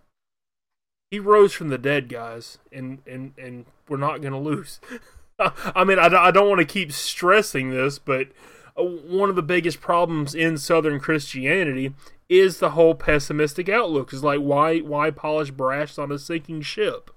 He 1.09 1.19
rose 1.19 1.51
from 1.51 1.69
the 1.69 1.77
dead, 1.77 2.07
guys, 2.07 2.57
and 2.71 2.99
and 3.05 3.33
and 3.37 3.65
we're 3.89 3.97
not 3.97 4.21
going 4.21 4.31
to 4.31 4.39
lose. 4.39 4.79
I 5.39 5.83
mean, 5.83 5.99
I, 5.99 6.05
I 6.05 6.31
don't 6.31 6.47
want 6.47 6.59
to 6.59 6.65
keep 6.65 6.93
stressing 6.93 7.71
this, 7.71 7.99
but 7.99 8.27
one 8.75 9.29
of 9.29 9.35
the 9.35 9.41
biggest 9.41 9.81
problems 9.81 10.33
in 10.33 10.57
Southern 10.57 10.99
Christianity 10.99 11.93
is 12.29 12.59
the 12.59 12.71
whole 12.71 12.95
pessimistic 12.95 13.67
outlook. 13.67 14.13
Is 14.13 14.23
like 14.23 14.39
why 14.39 14.79
why 14.79 15.11
polish 15.11 15.51
brass 15.51 15.97
on 15.97 16.11
a 16.11 16.19
sinking 16.19 16.61
ship? 16.61 17.11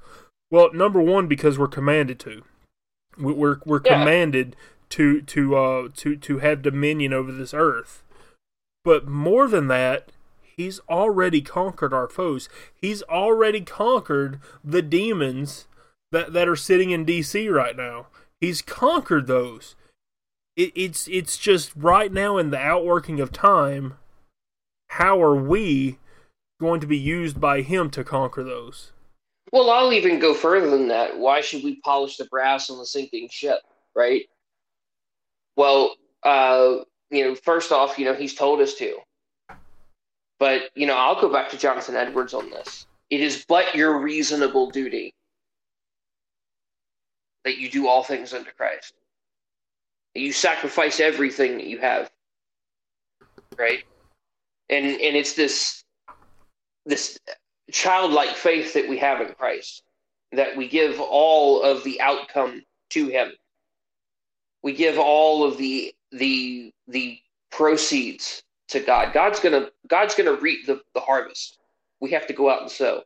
Well, 0.50 0.72
number 0.72 1.00
one, 1.00 1.26
because 1.26 1.59
we're 1.59 1.68
commanded 1.68 2.18
to. 2.20 2.42
We're 3.18 3.59
we're 3.64 3.80
yeah. 3.84 3.98
commanded 3.98 4.57
to 4.90 5.20
to 5.22 5.57
uh 5.57 5.88
to 5.96 6.16
to 6.16 6.38
have 6.38 6.62
dominion 6.62 7.12
over 7.12 7.32
this 7.32 7.55
earth. 7.55 8.02
But 8.84 9.07
more 9.07 9.48
than 9.48 9.68
that, 9.68 10.11
he's 10.42 10.80
already 10.88 11.40
conquered 11.40 11.94
our 11.94 12.09
foes. 12.09 12.48
He's 12.74 13.02
already 13.05 13.61
conquered 13.61 14.40
the 14.62 14.82
demons 14.82 15.66
that 16.12 16.32
that 16.32 16.48
are 16.48 16.57
sitting 16.57 16.90
in 16.90 17.07
DC 17.07 17.52
right 17.52 17.76
now. 17.76 18.09
He's 18.40 18.62
conquered 18.62 19.26
those 19.26 19.74
it, 20.57 20.72
it's 20.74 21.09
it's 21.09 21.36
just 21.36 21.72
right 21.76 22.12
now 22.12 22.38
in 22.38 22.50
the 22.50 22.59
outworking 22.59 23.20
of 23.20 23.32
time. 23.32 23.94
How 24.88 25.20
are 25.22 25.34
we 25.34 25.98
going 26.61 26.80
to 26.80 26.86
be 26.86 26.98
used 26.98 27.40
by 27.40 27.62
him 27.62 27.90
to 27.90 28.05
conquer 28.05 28.44
those? 28.44 28.92
Well, 29.52 29.70
I'll 29.70 29.92
even 29.92 30.18
go 30.18 30.34
further 30.34 30.70
than 30.70 30.88
that. 30.88 31.18
Why 31.18 31.40
should 31.40 31.62
we 31.62 31.80
polish 31.80 32.16
the 32.16 32.24
brass 32.26 32.70
on 32.70 32.78
the 32.78 32.86
sinking 32.86 33.28
ship, 33.30 33.61
right? 33.94 34.22
Well, 35.57 35.96
uh, 36.22 36.78
you 37.11 37.24
know, 37.24 37.34
first 37.34 37.70
off, 37.70 37.98
you 37.98 38.05
know, 38.05 38.14
he's 38.14 38.34
told 38.34 38.61
us 38.61 38.74
to. 38.74 38.98
But, 40.38 40.70
you 40.74 40.86
know, 40.86 40.96
I'll 40.96 41.20
go 41.20 41.32
back 41.32 41.48
to 41.50 41.59
Jonathan 41.59 41.94
Edwards 41.94 42.34
on 42.34 42.50
this. 42.50 42.86
It 43.11 43.20
is 43.20 43.44
but 43.46 43.74
your 43.74 43.98
reasonable 44.00 44.70
duty 44.70 45.14
that 47.44 47.59
you 47.59 47.70
do 47.70 47.86
all 47.86 48.02
things 48.02 48.32
unto 48.32 48.50
Christ. 48.50 48.94
You 50.15 50.33
sacrifice 50.33 51.01
everything 51.01 51.57
that 51.57 51.67
you 51.67 51.79
have, 51.79 52.11
right? 53.59 53.85
And 54.71 54.87
and 54.87 55.17
it's 55.17 55.35
this 55.35 55.85
this 56.87 57.19
childlike 57.73 58.37
faith 58.37 58.75
that 58.75 58.89
we 58.89 58.99
have 58.99 59.21
in 59.21 59.35
Christ 59.35 59.83
that 60.33 60.57
we 60.57 60.69
give 60.69 61.01
all 61.01 61.62
of 61.62 61.85
the 61.85 62.01
outcome 62.01 62.62
to 62.91 63.07
Him. 63.09 63.33
We 64.62 64.73
give 64.73 64.99
all 64.99 65.45
of 65.45 65.59
the 65.59 65.95
the 66.12 66.73
the 66.89 67.19
proceeds 67.51 68.43
to 68.69 68.81
God. 68.81 69.12
God's 69.12 69.41
gonna 69.41 69.71
God's 69.89 70.15
gonna 70.15 70.35
reap 70.35 70.67
the, 70.67 70.81
the 70.95 71.01
harvest. 71.01 71.59
We 72.01 72.11
have 72.12 72.27
to 72.27 72.33
go 72.33 72.51
out 72.51 72.62
and 72.62 72.71
sow. 72.71 73.03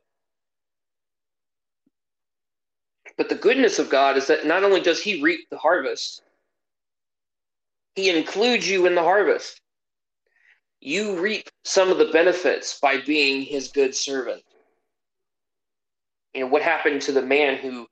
But 3.16 3.28
the 3.28 3.34
goodness 3.34 3.78
of 3.78 3.90
God 3.90 4.16
is 4.16 4.26
that 4.28 4.46
not 4.46 4.62
only 4.62 4.80
does 4.80 5.02
He 5.02 5.22
reap 5.22 5.48
the 5.50 5.58
harvest, 5.58 6.22
he 7.98 8.16
includes 8.16 8.68
you 8.70 8.86
in 8.86 8.94
the 8.94 9.02
harvest. 9.02 9.60
You 10.80 11.18
reap 11.18 11.48
some 11.64 11.90
of 11.90 11.98
the 11.98 12.12
benefits 12.12 12.78
by 12.78 13.00
being 13.00 13.42
his 13.42 13.72
good 13.72 13.92
servant. 13.92 14.44
You 16.32 16.42
know, 16.42 16.46
what 16.46 16.62
happened 16.62 17.02
to 17.02 17.12
the 17.12 17.22
man 17.22 17.56
who 17.56 17.88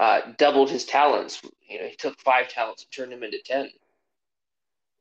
uh, 0.00 0.32
doubled 0.36 0.68
his 0.68 0.84
talents? 0.84 1.40
You 1.68 1.78
know, 1.80 1.86
he 1.86 1.94
took 1.94 2.18
five 2.18 2.48
talents 2.48 2.82
and 2.82 2.90
turned 2.90 3.12
them 3.12 3.22
into 3.22 3.38
ten. 3.44 3.70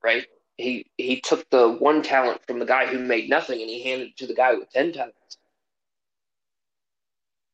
Right? 0.03 0.27
He 0.57 0.85
he 0.95 1.19
took 1.21 1.49
the 1.49 1.67
one 1.67 2.03
talent 2.03 2.41
from 2.45 2.59
the 2.59 2.67
guy 2.67 2.85
who 2.85 2.99
made 2.99 3.27
nothing 3.27 3.59
and 3.59 3.69
he 3.69 3.81
handed 3.81 4.09
it 4.09 4.17
to 4.17 4.27
the 4.27 4.35
guy 4.35 4.53
with 4.53 4.69
ten 4.69 4.93
talents. 4.93 5.37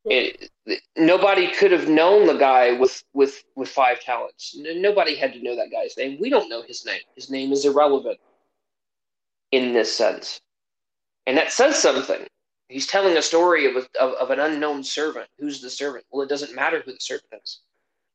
It, 0.04 0.51
nobody 0.98 1.52
could 1.52 1.72
have 1.72 1.90
known 1.90 2.28
the 2.28 2.38
guy 2.38 2.74
with 2.74 3.04
with 3.14 3.44
with 3.56 3.70
five 3.70 4.00
talents. 4.00 4.56
Nobody 4.58 5.16
had 5.16 5.34
to 5.34 5.42
know 5.42 5.56
that 5.56 5.72
guy's 5.72 5.98
name. 5.98 6.18
We 6.20 6.30
don't 6.30 6.50
know 6.50 6.62
his 6.62 6.86
name. 6.86 7.02
His 7.16 7.30
name 7.30 7.52
is 7.52 7.66
irrelevant 7.66 8.20
in 9.52 9.74
this 9.74 9.96
sense, 9.96 10.40
and 11.26 11.38
that 11.38 11.52
says 11.52 11.78
something. 11.78 12.26
He's 12.70 12.88
telling 12.88 13.18
a 13.18 13.22
story 13.22 13.66
of, 13.66 13.76
a, 13.76 14.02
of, 14.02 14.14
of 14.14 14.30
an 14.30 14.40
unknown 14.40 14.82
servant. 14.82 15.28
Who's 15.38 15.62
the 15.62 15.70
servant? 15.70 16.06
Well, 16.10 16.22
it 16.22 16.30
doesn't 16.30 16.56
matter 16.56 16.82
who 16.86 16.94
the 16.94 17.00
servant 17.02 17.34
is, 17.44 17.60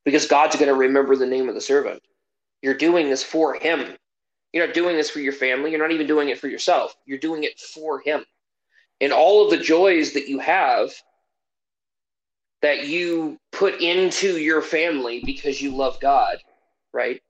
because 0.04 0.26
God's 0.26 0.56
going 0.56 0.68
to 0.68 0.74
remember 0.74 1.14
the 1.14 1.26
name 1.26 1.48
of 1.50 1.54
the 1.54 1.60
servant. 1.60 2.02
You're 2.62 2.74
doing 2.74 3.10
this 3.10 3.22
for 3.22 3.54
Him. 3.54 3.96
You're 4.52 4.66
not 4.66 4.74
doing 4.74 4.96
this 4.96 5.10
for 5.10 5.20
your 5.20 5.34
family. 5.34 5.70
You're 5.70 5.80
not 5.80 5.92
even 5.92 6.06
doing 6.06 6.30
it 6.30 6.38
for 6.38 6.48
yourself. 6.48 6.96
You're 7.04 7.18
doing 7.18 7.44
it 7.44 7.60
for 7.60 8.00
Him. 8.00 8.24
And 9.02 9.12
all 9.12 9.44
of 9.44 9.50
the 9.50 9.62
joys 9.62 10.14
that 10.14 10.28
you 10.28 10.38
have 10.38 10.90
that 12.66 12.86
you 12.86 13.38
put 13.52 13.80
into 13.80 14.38
your 14.38 14.60
family 14.60 15.22
because 15.24 15.62
you 15.62 15.74
love 15.74 15.98
God, 16.00 16.36
right? 16.92 17.22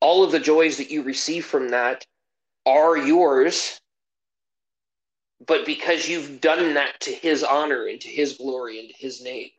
All 0.00 0.24
of 0.24 0.32
the 0.32 0.40
joys 0.40 0.78
that 0.78 0.90
you 0.90 1.02
receive 1.02 1.44
from 1.44 1.68
that 1.68 2.06
are 2.66 2.96
yours 2.96 3.80
but 5.46 5.64
because 5.64 6.08
you've 6.08 6.40
done 6.40 6.74
that 6.74 7.00
to 7.00 7.10
his 7.10 7.44
honor 7.44 7.86
and 7.86 8.00
to 8.00 8.08
his 8.08 8.34
glory 8.34 8.80
and 8.80 8.88
to 8.88 8.94
his 8.96 9.22
name. 9.22 9.50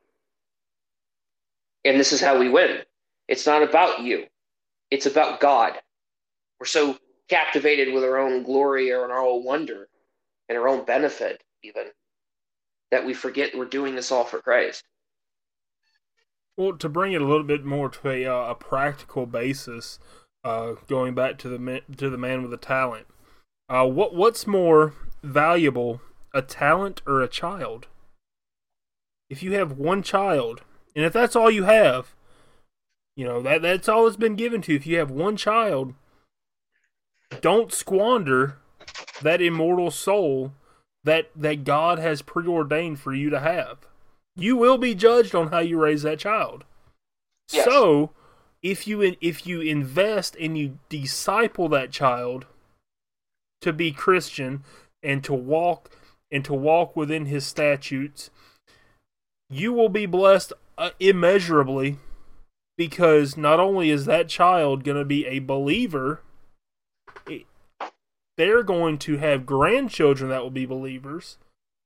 And 1.85 1.99
this 1.99 2.11
is 2.11 2.21
how 2.21 2.37
we 2.37 2.49
win. 2.49 2.79
It's 3.27 3.45
not 3.45 3.63
about 3.63 4.01
you, 4.01 4.25
it's 4.91 5.05
about 5.05 5.39
God. 5.39 5.73
We're 6.59 6.65
so 6.65 6.97
captivated 7.29 7.93
with 7.93 8.03
our 8.03 8.17
own 8.17 8.43
glory 8.43 8.91
or 8.91 9.09
our 9.09 9.25
own 9.25 9.43
wonder 9.43 9.87
and 10.49 10.57
our 10.57 10.67
own 10.67 10.83
benefit, 10.83 11.43
even, 11.63 11.85
that 12.91 13.05
we 13.05 13.13
forget 13.13 13.55
we're 13.55 13.65
doing 13.65 13.95
this 13.95 14.11
all 14.11 14.23
for 14.23 14.39
Christ. 14.39 14.83
Well, 16.57 16.73
to 16.77 16.89
bring 16.89 17.13
it 17.13 17.21
a 17.21 17.25
little 17.25 17.43
bit 17.43 17.63
more 17.63 17.89
to 17.89 18.09
a, 18.09 18.25
uh, 18.25 18.51
a 18.51 18.55
practical 18.55 19.25
basis, 19.25 19.99
uh, 20.43 20.73
going 20.87 21.15
back 21.15 21.37
to 21.39 21.49
the 21.49 21.59
man, 21.59 21.81
to 21.97 22.09
the 22.09 22.17
man 22.17 22.41
with 22.41 22.51
the 22.51 22.57
talent, 22.57 23.07
uh, 23.69 23.85
what 23.85 24.13
what's 24.13 24.45
more 24.45 24.93
valuable, 25.23 26.01
a 26.33 26.41
talent 26.41 27.01
or 27.05 27.21
a 27.21 27.27
child? 27.27 27.87
If 29.29 29.43
you 29.43 29.53
have 29.53 29.73
one 29.73 30.03
child, 30.03 30.61
and 30.95 31.05
if 31.05 31.13
that's 31.13 31.35
all 31.35 31.51
you 31.51 31.63
have, 31.63 32.13
you 33.15 33.25
know 33.25 33.41
that 33.41 33.61
that's 33.61 33.87
all 33.87 34.07
it's 34.07 34.17
been 34.17 34.35
given 34.35 34.61
to. 34.63 34.75
If 34.75 34.85
you 34.87 34.97
have 34.97 35.11
one 35.11 35.37
child, 35.37 35.93
don't 37.41 37.71
squander 37.71 38.57
that 39.21 39.41
immortal 39.41 39.91
soul 39.91 40.53
that 41.03 41.29
that 41.35 41.63
God 41.63 41.99
has 41.99 42.21
preordained 42.21 42.99
for 42.99 43.13
you 43.13 43.29
to 43.29 43.39
have. 43.39 43.79
You 44.35 44.55
will 44.55 44.77
be 44.77 44.95
judged 44.95 45.35
on 45.35 45.49
how 45.49 45.59
you 45.59 45.79
raise 45.79 46.03
that 46.03 46.19
child. 46.19 46.63
Yes. 47.51 47.65
So, 47.65 48.11
if 48.61 48.87
you 48.87 49.15
if 49.21 49.47
you 49.47 49.61
invest 49.61 50.35
and 50.39 50.57
you 50.57 50.79
disciple 50.89 51.69
that 51.69 51.91
child 51.91 52.45
to 53.61 53.73
be 53.73 53.91
Christian 53.91 54.63
and 55.03 55.23
to 55.23 55.33
walk 55.33 55.89
and 56.31 56.45
to 56.45 56.53
walk 56.53 56.95
within 56.95 57.25
his 57.25 57.45
statutes, 57.45 58.29
you 59.49 59.73
will 59.73 59.89
be 59.89 60.05
blessed 60.05 60.53
uh, 60.77 60.91
immeasurably 60.99 61.97
because 62.77 63.35
not 63.35 63.59
only 63.59 63.89
is 63.89 64.05
that 64.05 64.29
child 64.29 64.83
going 64.83 64.97
to 64.97 65.05
be 65.05 65.25
a 65.25 65.39
believer 65.39 66.21
they're 68.39 68.63
going 68.63 68.97
to 68.97 69.17
have 69.17 69.45
grandchildren 69.45 70.29
that 70.29 70.41
will 70.41 70.49
be 70.49 70.65
believers. 70.65 71.37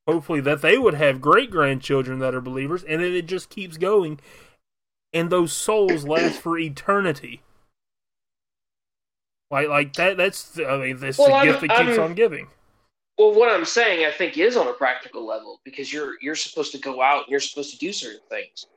Hopefully, 0.08 0.40
that 0.42 0.62
they 0.62 0.78
would 0.78 0.94
have 0.94 1.20
great 1.20 1.50
grandchildren 1.50 2.20
that 2.20 2.36
are 2.36 2.42
believers, 2.42 2.84
and 2.84 3.02
it 3.02 3.26
just 3.26 3.50
keeps 3.50 3.78
going. 3.78 4.20
And 5.12 5.32
those 5.32 5.52
souls 5.52 6.06
last 6.06 6.40
for 6.40 6.60
eternity. 6.60 7.42
Like, 9.50 9.68
like 9.68 9.94
that. 9.94 10.16
That's 10.16 10.60
I 10.60 10.78
mean, 10.78 11.00
this 11.00 11.18
well, 11.18 11.40
the 11.40 11.46
gift 11.46 11.62
that 11.62 11.70
keeps 11.70 11.98
I'm, 11.98 12.04
on 12.04 12.14
giving. 12.14 12.48
Well, 13.18 13.34
what 13.34 13.52
I'm 13.52 13.66
saying, 13.66 14.06
I 14.06 14.12
think, 14.12 14.38
is 14.38 14.56
on 14.56 14.68
a 14.68 14.74
practical 14.74 15.26
level 15.26 15.60
because 15.64 15.92
you're 15.92 16.14
you're 16.22 16.36
supposed 16.36 16.72
to 16.74 16.78
go 16.78 17.02
out 17.02 17.24
and 17.24 17.32
you're 17.32 17.40
supposed 17.40 17.72
to 17.72 17.78
do 17.80 17.92
certain 17.92 18.22
things. 18.30 18.68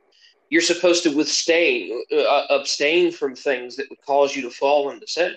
You're 0.49 0.61
supposed 0.61 1.03
to 1.03 1.15
withstand, 1.15 1.91
uh, 2.11 2.45
abstain 2.49 3.11
from 3.11 3.35
things 3.35 3.75
that 3.75 3.87
would 3.89 4.01
cause 4.01 4.35
you 4.35 4.41
to 4.43 4.49
fall 4.49 4.89
into 4.89 5.05
sin 5.05 5.35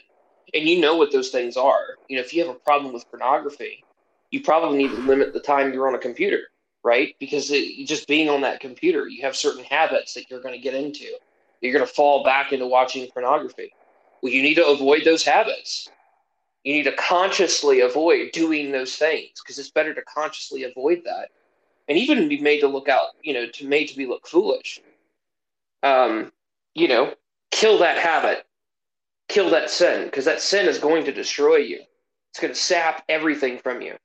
and 0.55 0.69
you 0.69 0.81
know 0.81 0.97
what 0.97 1.13
those 1.13 1.31
things 1.31 1.57
are. 1.57 1.97
You 2.09 2.17
know, 2.17 2.23
if 2.23 2.33
you 2.33 2.45
have 2.45 2.55
a 2.55 2.59
problem 2.59 2.93
with 2.93 3.09
pornography, 3.11 3.85
you 4.31 4.43
probably 4.43 4.79
need 4.79 4.91
to 4.91 5.03
limit 5.03 5.33
the 5.33 5.41
time 5.41 5.73
you're 5.73 5.89
on 5.89 5.95
a 5.95 5.99
computer, 5.99 6.43
right? 6.83 7.15
Because 7.19 7.51
it, 7.51 7.87
just 7.87 8.09
being 8.09 8.29
on 8.29 8.41
that 8.43 8.61
computer, 8.61 9.09
you 9.09 9.23
have 9.23 9.37
certain 9.37 9.65
habits 9.65 10.15
that 10.15 10.31
you're 10.31 10.41
going 10.41 10.55
to 10.55 10.61
get 10.61 10.75
into. 10.75 11.07
You're 11.61 11.73
going 11.73 11.87
to 11.87 11.93
fall 11.93 12.25
back 12.25 12.53
into 12.53 12.67
watching 12.67 13.09
pornography. 13.11 13.73
Well, 14.23 14.33
you 14.33 14.43
need 14.43 14.55
to 14.55 14.67
avoid 14.67 15.03
those 15.05 15.25
habits. 15.25 15.89
You 16.65 16.75
need 16.75 16.85
to 16.85 16.93
consciously 16.93 17.81
avoid 17.81 18.33
doing 18.33 18.71
those 18.71 18.97
things 18.97 19.41
because 19.43 19.59
it's 19.59 19.71
better 19.71 19.95
to 19.95 20.03
consciously 20.03 20.65
avoid 20.65 21.03
that, 21.05 21.29
and 21.89 21.97
even 21.97 22.29
be 22.29 22.41
made 22.41 22.61
to 22.61 22.69
look 22.69 22.89
out. 22.89 23.09
You 23.23 23.33
know, 23.33 23.47
to 23.49 23.67
made 23.67 23.89
to 23.89 23.97
be 23.97 24.07
look 24.07 24.27
foolish. 24.27 24.81
Um, 25.83 26.31
you 26.75 26.87
know, 26.87 27.15
kill 27.51 27.79
that 27.79 27.97
habit 27.97 28.45
kill 29.31 29.51
that 29.51 29.71
sin 29.71 30.05
because 30.05 30.25
that 30.27 30.41
sin 30.41 30.67
is 30.67 30.79
going 30.79 31.05
to 31.05 31.13
destroy 31.13 31.57
you. 31.57 31.81
It's 32.31 32.41
going 32.41 32.53
to 32.53 32.59
sap 32.59 33.05
everything 33.09 33.59
from 33.59 33.81
you. 33.81 33.97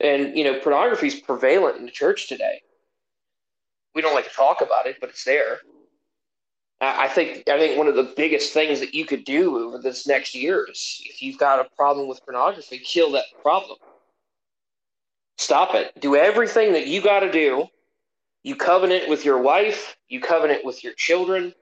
And, 0.00 0.36
you 0.36 0.44
know, 0.44 0.60
pornography 0.60 1.08
is 1.08 1.14
prevalent 1.14 1.78
in 1.78 1.84
the 1.84 1.90
church 1.90 2.28
today. 2.28 2.60
We 3.94 4.02
don't 4.02 4.14
like 4.14 4.28
to 4.28 4.34
talk 4.34 4.60
about 4.60 4.86
it, 4.86 4.96
but 5.00 5.10
it's 5.10 5.24
there. 5.24 5.58
I 6.78 7.08
think 7.08 7.48
I 7.48 7.58
think 7.58 7.78
one 7.78 7.88
of 7.88 7.96
the 7.96 8.12
biggest 8.16 8.52
things 8.52 8.80
that 8.80 8.92
you 8.92 9.06
could 9.06 9.24
do 9.24 9.56
over 9.56 9.78
this 9.78 10.06
next 10.06 10.34
year 10.34 10.66
is 10.70 11.00
if 11.06 11.22
you've 11.22 11.38
got 11.38 11.58
a 11.58 11.74
problem 11.74 12.06
with 12.06 12.22
pornography, 12.22 12.78
kill 12.78 13.12
that 13.12 13.24
problem. 13.40 13.78
Stop 15.38 15.74
it. 15.74 15.98
Do 16.00 16.16
everything 16.16 16.74
that 16.74 16.86
you 16.86 17.00
got 17.00 17.20
to 17.20 17.32
do. 17.32 17.66
You 18.42 18.56
covenant 18.56 19.08
with 19.08 19.24
your 19.24 19.38
wife, 19.38 19.96
you 20.08 20.20
covenant 20.20 20.64
with 20.64 20.84
your 20.84 20.92
children, 20.92 21.54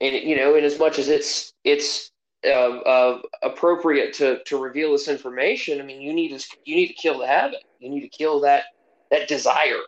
and 0.00 0.16
you 0.16 0.36
know, 0.36 0.54
in 0.54 0.64
as 0.64 0.78
much 0.78 0.98
as 0.98 1.08
it's 1.08 1.52
it's 1.64 2.10
uh, 2.44 2.48
uh, 2.48 3.22
appropriate 3.42 4.14
to 4.14 4.42
to 4.44 4.58
reveal 4.58 4.92
this 4.92 5.08
information, 5.08 5.80
I 5.80 5.84
mean, 5.84 6.00
you 6.00 6.12
need 6.12 6.38
to 6.38 6.46
you 6.64 6.76
need 6.76 6.88
to 6.88 6.94
kill 6.94 7.18
the 7.18 7.26
habit. 7.26 7.64
You 7.78 7.90
need 7.90 8.00
to 8.00 8.08
kill 8.08 8.40
that 8.40 8.64
that 9.10 9.28
desire. 9.28 9.80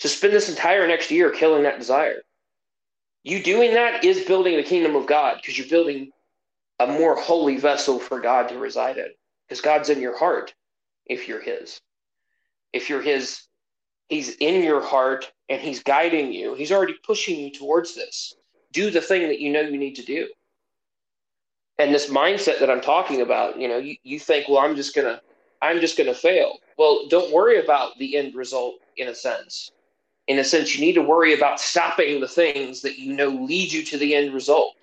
To 0.00 0.08
spend 0.08 0.32
this 0.32 0.48
entire 0.48 0.86
next 0.86 1.10
year 1.10 1.30
killing 1.30 1.62
that 1.62 1.78
desire. 1.78 2.22
You 3.22 3.42
doing 3.42 3.72
that 3.74 4.04
is 4.04 4.26
building 4.26 4.56
the 4.56 4.62
kingdom 4.62 4.96
of 4.96 5.06
God 5.06 5.38
because 5.40 5.56
you're 5.56 5.68
building 5.68 6.10
a 6.80 6.86
more 6.86 7.16
holy 7.16 7.56
vessel 7.56 7.98
for 7.98 8.20
God 8.20 8.48
to 8.48 8.58
reside 8.58 8.98
in. 8.98 9.08
Because 9.48 9.62
God's 9.62 9.88
in 9.88 10.00
your 10.00 10.18
heart 10.18 10.52
if 11.06 11.26
you're 11.28 11.40
His. 11.40 11.80
If 12.74 12.90
you're 12.90 13.00
His, 13.00 13.40
He's 14.08 14.30
in 14.36 14.62
your 14.62 14.82
heart 14.82 15.32
and 15.48 15.62
He's 15.62 15.82
guiding 15.82 16.32
you. 16.32 16.54
He's 16.54 16.72
already 16.72 16.96
pushing 17.06 17.38
you 17.38 17.50
towards 17.50 17.94
this 17.94 18.34
do 18.74 18.90
the 18.90 19.00
thing 19.00 19.28
that 19.28 19.40
you 19.40 19.50
know 19.50 19.62
you 19.62 19.78
need 19.78 19.94
to 19.94 20.04
do. 20.04 20.28
And 21.78 21.94
this 21.94 22.10
mindset 22.10 22.60
that 22.60 22.70
I'm 22.70 22.80
talking 22.80 23.20
about, 23.20 23.58
you 23.58 23.66
know, 23.66 23.78
you, 23.78 23.96
you 24.02 24.20
think, 24.20 24.48
well, 24.48 24.58
I'm 24.58 24.76
just 24.76 24.94
gonna 24.94 25.20
I'm 25.62 25.80
just 25.80 25.96
gonna 25.96 26.14
fail. 26.14 26.58
Well, 26.76 27.06
don't 27.08 27.32
worry 27.32 27.62
about 27.62 27.96
the 27.98 28.16
end 28.16 28.34
result 28.34 28.74
in 28.96 29.08
a 29.08 29.14
sense. 29.14 29.70
In 30.26 30.38
a 30.38 30.44
sense, 30.44 30.74
you 30.74 30.84
need 30.84 30.94
to 30.94 31.02
worry 31.02 31.34
about 31.34 31.60
stopping 31.60 32.20
the 32.20 32.28
things 32.28 32.82
that 32.82 32.98
you 32.98 33.14
know 33.14 33.28
lead 33.28 33.72
you 33.72 33.82
to 33.84 33.98
the 33.98 34.14
end 34.14 34.34
result. 34.34 34.74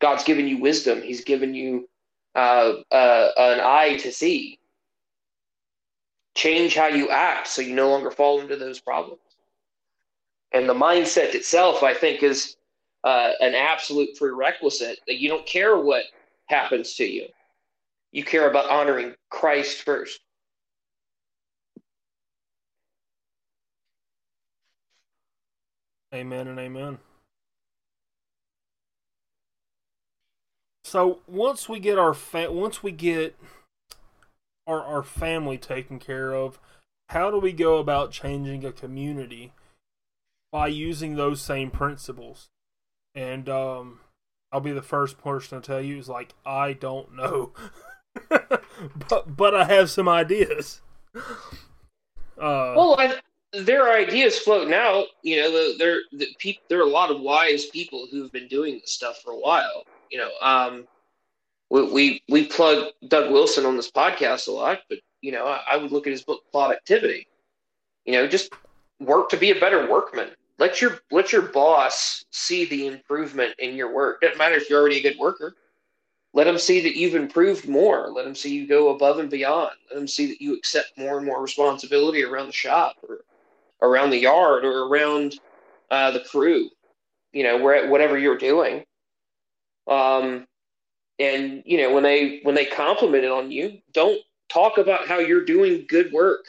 God's 0.00 0.24
given 0.24 0.46
you 0.46 0.58
wisdom. 0.58 1.02
He's 1.02 1.22
given 1.24 1.54
you 1.54 1.88
uh, 2.34 2.74
uh, 2.90 3.30
an 3.36 3.60
eye 3.60 3.96
to 4.00 4.12
see. 4.12 4.58
Change 6.34 6.74
how 6.74 6.86
you 6.86 7.10
act 7.10 7.48
so 7.48 7.60
you 7.60 7.74
no 7.74 7.90
longer 7.90 8.10
fall 8.10 8.40
into 8.40 8.56
those 8.56 8.80
problems. 8.80 9.20
And 10.52 10.68
the 10.68 10.74
mindset 10.74 11.34
itself, 11.34 11.82
I 11.82 11.94
think, 11.94 12.22
is 12.22 12.56
uh, 13.04 13.32
an 13.40 13.54
absolute 13.54 14.10
prerequisite 14.16 14.98
that 15.06 15.18
you 15.18 15.28
don't 15.28 15.46
care 15.46 15.78
what 15.78 16.04
happens 16.46 16.94
to 16.94 17.04
you. 17.04 17.26
You 18.12 18.24
care 18.24 18.50
about 18.50 18.68
honoring 18.68 19.14
Christ 19.30 19.82
first. 19.82 20.20
Amen 26.12 26.48
and 26.48 26.58
amen. 26.58 26.98
So 30.82 31.20
once 31.28 31.68
we 31.68 31.78
get 31.78 32.00
our 32.00 32.14
fa- 32.14 32.50
once 32.50 32.82
we 32.82 32.90
get 32.90 33.36
our 34.66 34.82
our 34.82 35.02
family 35.04 35.56
taken 35.56 36.00
care 36.00 36.32
of, 36.32 36.58
how 37.10 37.30
do 37.30 37.38
we 37.38 37.52
go 37.52 37.78
about 37.78 38.10
changing 38.10 38.64
a 38.64 38.72
community 38.72 39.52
by 40.50 40.66
using 40.66 41.14
those 41.14 41.40
same 41.40 41.70
principles? 41.70 42.48
And 43.14 43.48
um, 43.48 44.00
I'll 44.52 44.60
be 44.60 44.72
the 44.72 44.82
first 44.82 45.18
person 45.18 45.60
to 45.60 45.66
tell 45.66 45.80
you 45.80 45.98
is 45.98 46.08
like 46.08 46.34
I 46.44 46.72
don't 46.72 47.14
know, 47.14 47.52
but 48.28 49.36
but 49.36 49.54
I 49.54 49.64
have 49.64 49.90
some 49.90 50.08
ideas. 50.08 50.80
Uh, 51.14 52.74
well, 52.76 52.96
I, 52.98 53.16
there 53.52 53.86
are 53.86 53.96
ideas 53.96 54.38
floating 54.38 54.74
out. 54.74 55.06
You 55.22 55.40
know, 55.40 55.76
there 55.78 56.00
the 56.12 56.58
there 56.68 56.78
are 56.78 56.82
a 56.82 56.86
lot 56.86 57.10
of 57.10 57.20
wise 57.20 57.66
people 57.66 58.06
who've 58.10 58.32
been 58.32 58.48
doing 58.48 58.80
this 58.80 58.92
stuff 58.92 59.20
for 59.22 59.32
a 59.32 59.38
while. 59.38 59.84
You 60.10 60.18
know, 60.18 60.30
um, 60.40 60.86
we 61.70 61.82
we, 61.92 62.22
we 62.28 62.46
plug 62.46 62.92
Doug 63.08 63.30
Wilson 63.32 63.66
on 63.66 63.76
this 63.76 63.90
podcast 63.90 64.48
a 64.48 64.52
lot, 64.52 64.80
but 64.88 64.98
you 65.20 65.32
know, 65.32 65.46
I, 65.46 65.60
I 65.72 65.76
would 65.76 65.92
look 65.92 66.06
at 66.06 66.12
his 66.12 66.22
book 66.22 66.42
Productivity. 66.52 67.26
You 68.04 68.14
know, 68.14 68.26
just 68.26 68.52
work 68.98 69.28
to 69.30 69.36
be 69.36 69.50
a 69.50 69.60
better 69.60 69.88
workman 69.88 70.30
let 70.60 70.82
your 70.82 71.00
let 71.10 71.32
your 71.32 71.42
boss 71.42 72.24
see 72.30 72.66
the 72.66 72.86
improvement 72.86 73.54
in 73.58 73.74
your 73.74 73.92
work. 73.92 74.20
Doesn't 74.20 74.38
matter 74.38 74.56
if 74.56 74.68
you're 74.68 74.78
already 74.78 74.98
a 74.98 75.02
good 75.02 75.18
worker. 75.18 75.54
Let 76.34 76.44
them 76.44 76.58
see 76.58 76.80
that 76.82 76.94
you've 76.94 77.16
improved 77.16 77.66
more. 77.66 78.10
Let 78.14 78.24
them 78.24 78.36
see 78.36 78.54
you 78.54 78.68
go 78.68 78.90
above 78.90 79.18
and 79.18 79.30
beyond. 79.30 79.72
Let 79.88 79.96
them 79.96 80.06
see 80.06 80.26
that 80.26 80.40
you 80.40 80.54
accept 80.54 80.96
more 80.96 81.16
and 81.16 81.26
more 81.26 81.42
responsibility 81.42 82.22
around 82.22 82.46
the 82.46 82.52
shop 82.52 82.96
or 83.08 83.24
around 83.82 84.10
the 84.10 84.18
yard 84.18 84.64
or 84.64 84.86
around 84.86 85.40
uh, 85.90 86.12
the 86.12 86.20
crew. 86.20 86.68
You 87.32 87.42
know, 87.42 87.58
where 87.58 87.88
whatever 87.88 88.18
you're 88.18 88.38
doing. 88.38 88.84
Um, 89.88 90.46
and 91.18 91.62
you 91.64 91.78
know 91.78 91.92
when 91.94 92.02
they 92.02 92.40
when 92.42 92.54
they 92.54 92.66
compliment 92.66 93.24
it 93.24 93.32
on 93.32 93.50
you, 93.50 93.78
don't 93.92 94.20
talk 94.50 94.76
about 94.76 95.08
how 95.08 95.20
you're 95.20 95.44
doing 95.44 95.86
good 95.88 96.12
work. 96.12 96.44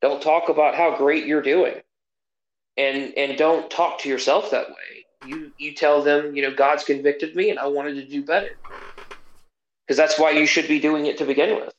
Don't 0.00 0.22
talk 0.22 0.48
about 0.48 0.74
how 0.74 0.96
great 0.96 1.26
you're 1.26 1.42
doing. 1.42 1.74
And 2.78 3.14
and 3.18 3.38
don't 3.38 3.70
talk 3.70 4.00
to 4.00 4.10
yourself 4.10 4.52
that 4.52 4.70
way. 4.70 5.06
You 5.22 5.52
you 5.58 5.74
tell 5.74 6.02
them, 6.02 6.36
you 6.36 6.42
know, 6.42 6.54
God's 6.54 6.84
convicted 6.84 7.36
me 7.36 7.50
and 7.50 7.60
I 7.60 7.68
wanted 7.68 7.96
to 7.96 8.06
do 8.06 8.24
better. 8.24 8.50
Because 9.86 9.98
that's 9.98 10.18
why 10.18 10.32
you 10.32 10.46
should 10.46 10.68
be 10.68 10.80
doing 10.80 11.06
it 11.06 11.18
to 11.18 11.26
begin 11.26 11.56
with. 11.56 11.74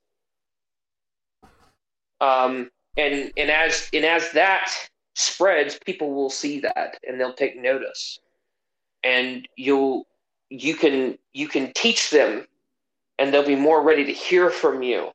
Um 2.22 2.72
and 2.98 3.32
and 3.38 3.52
as 3.52 3.90
and 3.94 4.06
as 4.06 4.32
that 4.34 4.72
spreads, 5.16 5.80
people 5.86 6.14
will 6.14 6.32
see 6.32 6.62
that 6.62 7.00
and 7.08 7.20
they'll 7.20 7.34
take 7.34 7.58
notice. 7.62 8.20
And 9.04 9.48
you'll 9.58 10.08
you 10.50 10.76
can 10.76 11.18
you 11.34 11.48
can 11.50 11.74
teach 11.74 12.12
them 12.12 12.46
and 13.20 13.34
they'll 13.34 13.46
be 13.48 13.56
more 13.56 13.84
ready 13.84 14.06
to 14.06 14.14
hear 14.14 14.50
from 14.50 14.84
you 14.84 15.12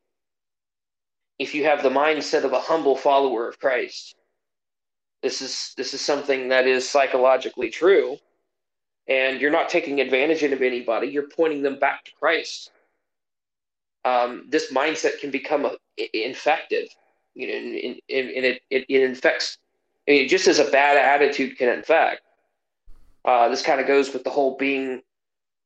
if 1.38 1.54
you 1.54 1.64
have 1.64 1.82
the 1.82 1.90
mindset 1.90 2.44
of 2.44 2.52
a 2.54 2.60
humble 2.60 2.96
follower 2.96 3.48
of 3.48 3.60
Christ. 3.60 4.16
This 5.24 5.40
is 5.40 5.72
this 5.78 5.94
is 5.94 6.02
something 6.02 6.48
that 6.48 6.66
is 6.66 6.86
psychologically 6.86 7.70
true, 7.70 8.18
and 9.08 9.40
you're 9.40 9.50
not 9.50 9.70
taking 9.70 9.98
advantage 9.98 10.42
of 10.42 10.60
anybody. 10.60 11.06
You're 11.06 11.30
pointing 11.30 11.62
them 11.62 11.78
back 11.78 12.04
to 12.04 12.10
Christ. 12.20 12.70
Um, 14.04 14.44
this 14.50 14.70
mindset 14.70 15.20
can 15.20 15.30
become 15.30 15.64
a, 15.64 15.78
infective, 16.12 16.88
you 17.32 17.46
know, 17.46 17.54
and, 17.54 18.00
and, 18.10 18.36
and 18.36 18.44
it, 18.44 18.62
it, 18.68 18.84
it 18.86 19.02
infects. 19.02 19.56
I 20.06 20.10
mean, 20.10 20.28
just 20.28 20.46
as 20.46 20.58
a 20.58 20.70
bad 20.70 20.98
attitude 20.98 21.56
can 21.56 21.70
infect. 21.70 22.20
Uh, 23.24 23.48
this 23.48 23.62
kind 23.62 23.80
of 23.80 23.86
goes 23.86 24.12
with 24.12 24.24
the 24.24 24.30
whole 24.30 24.58
being 24.58 25.00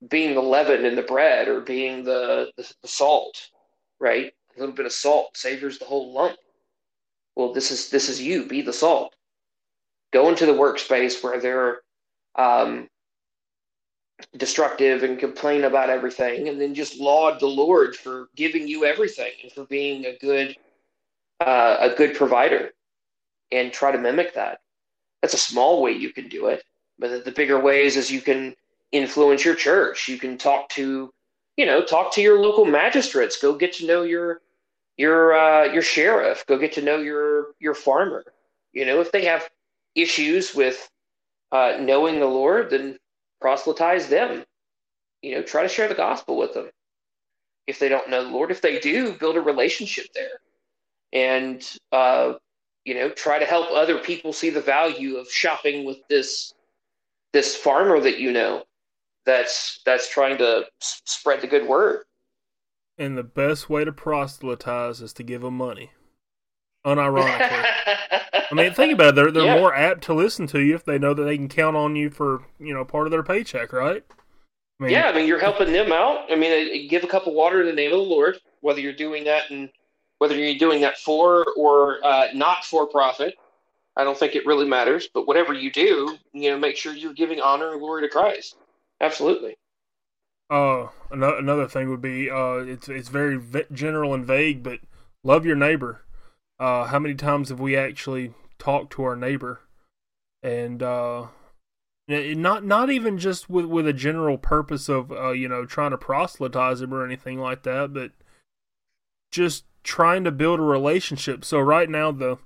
being 0.08 0.36
the 0.36 0.40
leaven 0.40 0.84
in 0.84 0.94
the 0.94 1.02
bread 1.02 1.48
or 1.48 1.62
being 1.62 2.04
the, 2.04 2.52
the, 2.56 2.72
the 2.82 2.86
salt, 2.86 3.50
right? 3.98 4.32
A 4.56 4.60
little 4.60 4.72
bit 4.76 4.86
of 4.86 4.92
salt 4.92 5.36
savors 5.36 5.80
the 5.80 5.84
whole 5.84 6.12
lump. 6.12 6.36
Well, 7.34 7.52
this 7.52 7.72
is 7.72 7.90
this 7.90 8.08
is 8.08 8.22
you. 8.22 8.46
Be 8.46 8.62
the 8.62 8.72
salt. 8.72 9.16
Go 10.12 10.28
into 10.28 10.46
the 10.46 10.52
workspace 10.52 11.22
where 11.22 11.40
they're 11.40 11.80
um, 12.36 12.88
destructive 14.36 15.02
and 15.02 15.18
complain 15.18 15.64
about 15.64 15.90
everything, 15.90 16.48
and 16.48 16.60
then 16.60 16.74
just 16.74 16.98
laud 16.98 17.40
the 17.40 17.46
Lord 17.46 17.94
for 17.94 18.28
giving 18.34 18.66
you 18.66 18.84
everything 18.84 19.32
and 19.42 19.52
for 19.52 19.64
being 19.64 20.06
a 20.06 20.16
good 20.18 20.56
uh, 21.40 21.76
a 21.80 21.94
good 21.94 22.16
provider, 22.16 22.70
and 23.52 23.72
try 23.72 23.92
to 23.92 23.98
mimic 23.98 24.34
that. 24.34 24.60
That's 25.22 25.34
a 25.34 25.38
small 25.38 25.82
way 25.82 25.92
you 25.92 26.12
can 26.12 26.28
do 26.28 26.46
it, 26.46 26.64
but 26.98 27.24
the 27.24 27.32
bigger 27.32 27.60
ways 27.60 27.96
is 27.96 28.10
you 28.10 28.20
can 28.20 28.54
influence 28.92 29.44
your 29.44 29.54
church. 29.54 30.08
You 30.08 30.18
can 30.18 30.38
talk 30.38 30.68
to, 30.70 31.10
you 31.56 31.66
know, 31.66 31.84
talk 31.84 32.12
to 32.14 32.22
your 32.22 32.40
local 32.40 32.64
magistrates. 32.64 33.40
Go 33.40 33.54
get 33.54 33.72
to 33.74 33.86
know 33.86 34.02
your 34.02 34.40
your 34.96 35.38
uh, 35.38 35.64
your 35.72 35.82
sheriff. 35.82 36.44
Go 36.46 36.58
get 36.58 36.72
to 36.72 36.82
know 36.82 36.98
your 36.98 37.48
your 37.60 37.74
farmer. 37.74 38.24
You 38.72 38.86
know, 38.86 39.00
if 39.00 39.12
they 39.12 39.24
have 39.24 39.48
issues 40.00 40.54
with 40.54 40.88
uh, 41.52 41.76
knowing 41.80 42.20
the 42.20 42.26
Lord, 42.26 42.70
then 42.70 42.98
proselytize 43.40 44.08
them. 44.08 44.44
You 45.22 45.36
know, 45.36 45.42
try 45.42 45.62
to 45.62 45.68
share 45.68 45.88
the 45.88 45.94
gospel 45.94 46.36
with 46.36 46.54
them. 46.54 46.70
If 47.66 47.78
they 47.78 47.88
don't 47.88 48.08
know 48.08 48.24
the 48.24 48.30
Lord, 48.30 48.50
if 48.50 48.60
they 48.60 48.78
do, 48.78 49.12
build 49.12 49.36
a 49.36 49.40
relationship 49.40 50.06
there, 50.14 50.40
and 51.12 51.62
uh, 51.92 52.34
you 52.84 52.94
know, 52.94 53.10
try 53.10 53.38
to 53.38 53.44
help 53.44 53.70
other 53.70 53.98
people 53.98 54.32
see 54.32 54.50
the 54.50 54.60
value 54.60 55.16
of 55.16 55.30
shopping 55.30 55.84
with 55.84 55.98
this 56.08 56.54
this 57.32 57.56
farmer 57.56 58.00
that 58.00 58.18
you 58.18 58.32
know 58.32 58.64
that's 59.26 59.80
that's 59.84 60.08
trying 60.08 60.38
to 60.38 60.64
s- 60.80 61.02
spread 61.04 61.40
the 61.40 61.46
good 61.46 61.68
word. 61.68 62.04
And 62.96 63.16
the 63.16 63.22
best 63.22 63.68
way 63.68 63.84
to 63.84 63.92
proselytize 63.92 65.00
is 65.00 65.12
to 65.14 65.22
give 65.22 65.42
them 65.42 65.56
money. 65.56 65.90
Unironically. 66.86 67.64
I 68.50 68.54
mean, 68.54 68.72
think 68.72 68.92
about 68.94 69.08
it. 69.08 69.14
They're 69.14 69.30
they're 69.30 69.44
yeah. 69.44 69.58
more 69.58 69.74
apt 69.74 70.02
to 70.04 70.14
listen 70.14 70.46
to 70.48 70.60
you 70.60 70.74
if 70.74 70.84
they 70.84 70.98
know 70.98 71.12
that 71.14 71.22
they 71.22 71.36
can 71.36 71.48
count 71.48 71.76
on 71.76 71.96
you 71.96 72.10
for 72.10 72.42
you 72.58 72.72
know 72.72 72.84
part 72.84 73.06
of 73.06 73.10
their 73.10 73.22
paycheck, 73.22 73.72
right? 73.72 74.04
I 74.80 74.84
mean, 74.84 74.92
yeah, 74.92 75.08
I 75.08 75.12
mean 75.12 75.26
you're 75.26 75.40
helping 75.40 75.72
them 75.72 75.92
out. 75.92 76.30
I 76.30 76.36
mean, 76.36 76.88
give 76.88 77.04
a 77.04 77.08
cup 77.08 77.26
of 77.26 77.34
water 77.34 77.60
in 77.60 77.66
the 77.66 77.72
name 77.72 77.92
of 77.92 77.98
the 77.98 78.04
Lord, 78.04 78.38
whether 78.60 78.80
you're 78.80 78.92
doing 78.92 79.24
that 79.24 79.50
and 79.50 79.68
whether 80.18 80.36
you're 80.36 80.58
doing 80.58 80.80
that 80.82 80.98
for 80.98 81.44
or 81.56 82.04
uh, 82.04 82.28
not 82.34 82.64
for 82.64 82.86
profit. 82.86 83.34
I 83.96 84.04
don't 84.04 84.16
think 84.16 84.36
it 84.36 84.46
really 84.46 84.66
matters. 84.66 85.08
But 85.12 85.26
whatever 85.26 85.52
you 85.52 85.72
do, 85.72 86.16
you 86.32 86.50
know, 86.50 86.58
make 86.58 86.76
sure 86.76 86.94
you're 86.94 87.12
giving 87.12 87.40
honor 87.40 87.72
and 87.72 87.80
glory 87.80 88.02
to 88.02 88.08
Christ. 88.08 88.56
Absolutely. 89.00 89.56
Uh, 90.50 90.86
another 91.10 91.68
thing 91.68 91.90
would 91.90 92.00
be 92.00 92.30
uh, 92.30 92.58
it's 92.58 92.88
it's 92.88 93.08
very 93.08 93.40
general 93.72 94.14
and 94.14 94.24
vague, 94.24 94.62
but 94.62 94.78
love 95.22 95.44
your 95.44 95.56
neighbor. 95.56 96.04
Uh, 96.58 96.86
how 96.86 96.98
many 96.98 97.14
times 97.14 97.50
have 97.50 97.60
we 97.60 97.76
actually 97.76 98.32
talked 98.58 98.92
to 98.92 99.04
our 99.04 99.14
neighbor, 99.14 99.60
and 100.42 100.82
uh, 100.82 101.26
not 102.08 102.64
not 102.64 102.90
even 102.90 103.18
just 103.18 103.48
with 103.48 103.66
with 103.66 103.86
a 103.86 103.92
general 103.92 104.38
purpose 104.38 104.88
of 104.88 105.12
uh, 105.12 105.30
you 105.30 105.48
know 105.48 105.64
trying 105.64 105.92
to 105.92 105.98
proselytize 105.98 106.80
him 106.80 106.92
or 106.92 107.04
anything 107.04 107.38
like 107.38 107.62
that, 107.62 107.92
but 107.92 108.12
just 109.30 109.64
trying 109.84 110.24
to 110.24 110.30
build 110.30 110.58
a 110.58 110.64
relationship. 110.64 111.44
So 111.44 111.60
right 111.60 111.88
now 111.88 112.10
the 112.12 112.38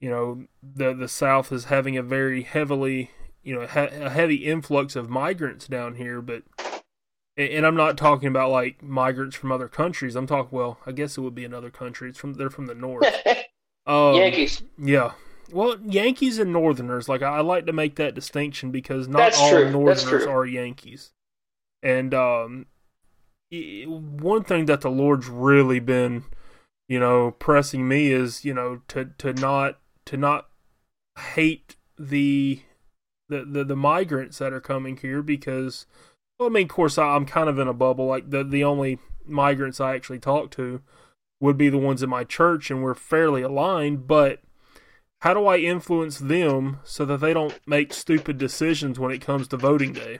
you 0.00 0.10
know 0.10 0.46
the 0.62 0.94
the 0.94 1.08
South 1.08 1.52
is 1.52 1.66
having 1.66 1.96
a 1.96 2.02
very 2.02 2.42
heavily 2.42 3.10
you 3.42 3.54
know 3.54 3.62
a 3.62 4.10
heavy 4.10 4.36
influx 4.36 4.96
of 4.96 5.08
migrants 5.08 5.68
down 5.68 5.94
here, 5.94 6.20
but 6.20 6.42
and 7.36 7.66
I'm 7.66 7.76
not 7.76 7.96
talking 7.96 8.28
about 8.28 8.50
like 8.50 8.82
migrants 8.82 9.36
from 9.36 9.52
other 9.52 9.68
countries. 9.68 10.16
I'm 10.16 10.26
talking 10.26 10.56
well, 10.56 10.78
I 10.86 10.92
guess 10.92 11.16
it 11.16 11.20
would 11.20 11.34
be 11.34 11.44
another 11.44 11.70
country. 11.70 12.08
It's 12.08 12.18
from 12.18 12.34
they're 12.34 12.50
from 12.50 12.66
the 12.66 12.74
north. 12.74 13.06
um, 13.86 14.14
Yankees. 14.14 14.62
Yeah. 14.78 15.12
Well, 15.50 15.76
Yankees 15.84 16.38
and 16.38 16.52
Northerners, 16.52 17.08
like 17.08 17.22
I, 17.22 17.36
I 17.36 17.40
like 17.40 17.66
to 17.66 17.72
make 17.72 17.96
that 17.96 18.14
distinction 18.14 18.70
because 18.70 19.08
not 19.08 19.18
That's 19.18 19.38
all 19.38 19.50
true. 19.50 19.70
Northerners 19.70 20.26
are 20.26 20.46
Yankees. 20.46 21.12
And 21.82 22.14
um, 22.14 22.66
one 23.50 24.42
thing 24.42 24.66
that 24.66 24.80
the 24.80 24.90
Lord's 24.90 25.28
really 25.28 25.80
been, 25.80 26.24
you 26.88 26.98
know, 26.98 27.32
pressing 27.32 27.86
me 27.86 28.10
is, 28.10 28.44
you 28.44 28.54
know, 28.54 28.80
to 28.88 29.10
to 29.18 29.32
not 29.34 29.78
to 30.06 30.16
not 30.16 30.48
hate 31.34 31.76
the 31.98 32.62
the, 33.28 33.44
the, 33.44 33.64
the 33.64 33.76
migrants 33.76 34.38
that 34.38 34.52
are 34.52 34.60
coming 34.60 34.96
here 34.96 35.22
because, 35.22 35.86
well, 36.38 36.48
I 36.48 36.52
mean, 36.52 36.64
of 36.64 36.70
course, 36.70 36.98
I, 36.98 37.16
am 37.16 37.26
kind 37.26 37.48
of 37.48 37.58
in 37.58 37.68
a 37.68 37.72
bubble. 37.72 38.06
Like 38.06 38.30
the 38.30 38.44
the 38.44 38.64
only 38.64 38.98
migrants 39.26 39.80
I 39.80 39.94
actually 39.94 40.18
talk 40.18 40.50
to 40.52 40.82
would 41.40 41.56
be 41.56 41.68
the 41.68 41.78
ones 41.78 42.02
in 42.02 42.10
my 42.10 42.24
church, 42.24 42.70
and 42.70 42.82
we're 42.82 42.94
fairly 42.94 43.42
aligned. 43.42 44.06
But 44.06 44.40
how 45.20 45.34
do 45.34 45.46
I 45.46 45.58
influence 45.58 46.18
them 46.18 46.80
so 46.84 47.04
that 47.04 47.18
they 47.18 47.32
don't 47.32 47.58
make 47.66 47.94
stupid 47.94 48.38
decisions 48.38 48.98
when 48.98 49.12
it 49.12 49.20
comes 49.20 49.48
to 49.48 49.56
voting 49.56 49.92
day? 49.92 50.18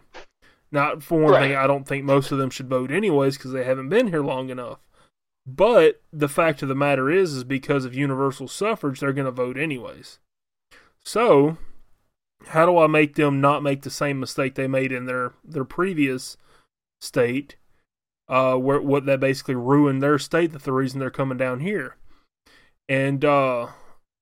Not 0.71 1.03
for 1.03 1.21
one 1.21 1.33
right. 1.33 1.49
thing, 1.49 1.57
I 1.57 1.67
don't 1.67 1.87
think 1.87 2.05
most 2.05 2.33
of 2.33 2.39
them 2.39 2.51
should 2.51 2.69
vote 2.69 2.91
anyways 2.91 3.37
because 3.37 3.53
they 3.53 3.65
haven't 3.65 3.91
been 3.91 4.09
here 4.09 4.23
long 4.23 4.51
enough. 4.51 4.79
But 5.47 6.01
the 6.13 6.29
fact 6.29 6.63
of 6.63 6.69
the 6.69 6.75
matter 6.75 7.11
is, 7.11 7.35
is 7.35 7.45
because 7.45 7.85
of 7.85 7.95
universal 7.95 8.49
suffrage, 8.49 9.01
they're 9.01 9.13
going 9.13 9.27
to 9.27 9.31
vote 9.31 9.59
anyways. 9.59 10.19
So 11.05 11.59
how 12.49 12.67
do 12.67 12.79
I 12.79 12.87
make 12.87 13.15
them 13.15 13.41
not 13.41 13.63
make 13.63 13.83
the 13.83 13.91
same 13.91 14.21
mistake 14.21 14.55
they 14.55 14.67
made 14.67 14.93
in 14.93 15.07
their 15.07 15.33
their 15.45 15.65
previous 15.65 16.37
state, 17.01 17.57
uh, 18.29 18.57
where 18.57 18.81
what 18.81 19.07
that 19.07 19.21
basically 19.21 19.55
ruined 19.55 20.03
their 20.03 20.19
state. 20.19 20.53
That 20.53 20.63
the 20.63 20.73
reason 20.73 21.01
they're 21.01 21.11
coming 21.11 21.39
down 21.39 21.61
here, 21.61 21.97
and 22.89 23.25
uh, 23.25 23.69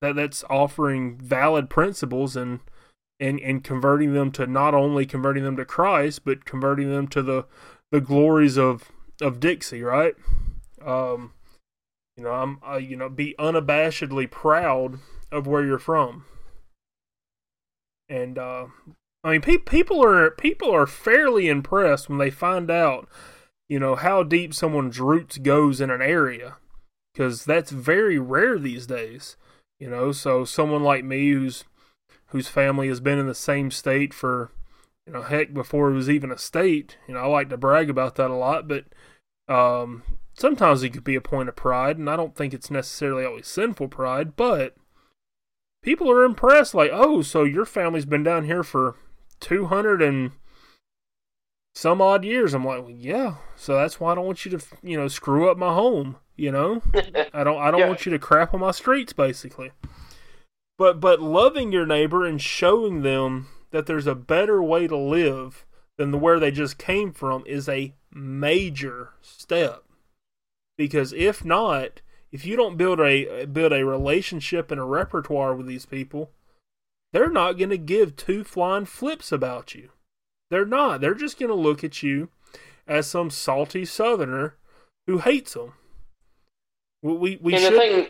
that 0.01 0.15
that's 0.15 0.43
offering 0.49 1.17
valid 1.17 1.69
principles 1.69 2.35
and 2.35 2.59
and 3.19 3.39
and 3.39 3.63
converting 3.63 4.13
them 4.13 4.31
to 4.31 4.47
not 4.47 4.73
only 4.73 5.05
converting 5.05 5.43
them 5.43 5.57
to 5.57 5.65
Christ, 5.65 6.25
but 6.25 6.45
converting 6.45 6.91
them 6.91 7.07
to 7.09 7.21
the 7.21 7.45
the 7.91 8.01
glories 8.01 8.57
of 8.57 8.91
of 9.21 9.39
Dixie, 9.39 9.83
right? 9.83 10.15
Um, 10.83 11.33
you 12.17 12.23
know, 12.23 12.31
I'm 12.31 12.59
you 12.81 12.95
know 12.95 13.09
be 13.09 13.35
unabashedly 13.39 14.29
proud 14.31 14.99
of 15.31 15.47
where 15.47 15.65
you're 15.65 15.79
from 15.79 16.25
and 18.13 18.37
uh, 18.37 18.67
I 19.23 19.31
mean, 19.31 19.41
pe- 19.41 19.57
people 19.57 20.03
are 20.05 20.29
people 20.29 20.71
are 20.71 20.85
fairly 20.85 21.49
impressed 21.49 22.09
when 22.09 22.19
they 22.19 22.29
find 22.29 22.69
out, 22.69 23.09
you 23.67 23.79
know, 23.79 23.95
how 23.95 24.21
deep 24.21 24.53
someone's 24.53 24.99
roots 24.99 25.39
goes 25.39 25.81
in 25.81 25.89
an 25.89 26.01
area, 26.01 26.57
because 27.13 27.43
that's 27.43 27.71
very 27.71 28.19
rare 28.19 28.59
these 28.59 28.85
days. 28.85 29.35
You 29.79 29.89
know, 29.89 30.11
so 30.11 30.45
someone 30.45 30.83
like 30.83 31.03
me 31.03 31.31
who's 31.31 31.63
whose 32.27 32.47
family 32.47 32.87
has 32.87 32.99
been 32.99 33.17
in 33.17 33.27
the 33.27 33.35
same 33.35 33.71
state 33.71 34.13
for, 34.13 34.51
you 35.07 35.13
know, 35.13 35.23
heck, 35.23 35.53
before 35.53 35.89
it 35.89 35.95
was 35.95 36.09
even 36.09 36.31
a 36.31 36.37
state. 36.37 36.97
You 37.07 37.15
know, 37.15 37.21
I 37.21 37.25
like 37.25 37.49
to 37.49 37.57
brag 37.57 37.89
about 37.89 38.15
that 38.15 38.29
a 38.29 38.35
lot, 38.35 38.67
but 38.67 38.85
um, 39.47 40.03
sometimes 40.35 40.83
it 40.83 40.91
could 40.91 41.03
be 41.03 41.15
a 41.15 41.21
point 41.21 41.49
of 41.49 41.55
pride, 41.55 41.97
and 41.97 42.09
I 42.09 42.15
don't 42.15 42.35
think 42.35 42.53
it's 42.53 42.71
necessarily 42.71 43.25
always 43.25 43.47
sinful 43.47 43.87
pride, 43.87 44.35
but 44.35 44.75
people 45.83 46.09
are 46.09 46.23
impressed. 46.23 46.73
Like, 46.73 46.89
oh, 46.91 47.21
so 47.21 47.43
your 47.43 47.65
family's 47.65 48.05
been 48.05 48.23
down 48.23 48.45
here 48.45 48.63
for 48.63 48.95
200 49.39 50.01
and 50.01 50.31
some 51.75 52.01
odd 52.01 52.25
years. 52.25 52.53
I'm 52.55 52.65
like, 52.65 52.81
well, 52.81 52.89
yeah. 52.91 53.35
So 53.55 53.75
that's 53.75 53.99
why 53.99 54.11
I 54.11 54.15
don't 54.15 54.25
want 54.25 54.45
you 54.45 54.57
to, 54.57 54.65
you 54.81 54.97
know, 54.97 55.07
screw 55.07 55.49
up 55.49 55.57
my 55.57 55.73
home. 55.73 56.15
You 56.35 56.51
know, 56.51 56.81
I 57.33 57.43
don't 57.43 57.61
I 57.61 57.69
don't 57.69 57.81
Yeah. 57.81 57.87
want 57.87 58.07
you 58.07 58.11
to 58.11 58.17
crap 58.17 58.55
on 58.55 58.61
my 58.61 58.71
streets, 58.71 59.13
basically. 59.13 59.71
But 60.79 60.99
but 60.99 61.21
loving 61.21 61.71
your 61.71 61.85
neighbor 61.85 62.25
and 62.25 62.41
showing 62.41 63.03
them 63.03 63.49
that 63.69 63.85
there's 63.85 64.07
a 64.07 64.15
better 64.15 64.61
way 64.63 64.87
to 64.87 64.97
live 64.97 65.63
than 65.97 66.09
the 66.09 66.17
where 66.17 66.39
they 66.39 66.49
just 66.49 66.79
came 66.79 67.11
from 67.11 67.43
is 67.45 67.69
a 67.69 67.93
major 68.11 69.09
step. 69.21 69.83
Because 70.75 71.13
if 71.13 71.45
not, 71.45 72.01
if 72.33 72.47
you 72.47 72.55
don't 72.57 72.77
build 72.77 72.99
a 72.99 73.45
build 73.45 73.71
a 73.71 73.85
relationship 73.85 74.71
and 74.71 74.81
a 74.81 74.83
repertoire 74.83 75.55
with 75.55 75.67
these 75.67 75.85
people, 75.85 76.31
they're 77.13 77.29
not 77.29 77.59
going 77.59 77.69
to 77.69 77.77
give 77.77 78.15
two 78.15 78.43
flying 78.43 78.85
flips 78.85 79.31
about 79.31 79.75
you. 79.75 79.91
They're 80.49 80.65
not. 80.65 80.99
They're 80.99 81.13
just 81.13 81.39
going 81.39 81.49
to 81.49 81.55
look 81.55 81.83
at 81.83 82.01
you 82.01 82.29
as 82.87 83.07
some 83.07 83.29
salty 83.29 83.85
southerner 83.85 84.55
who 85.05 85.19
hates 85.19 85.53
them. 85.53 85.73
We 87.03 87.37
we, 87.39 87.53
and 87.53 87.61
should 87.61 87.73
the 87.73 87.77
thing, 87.77 88.07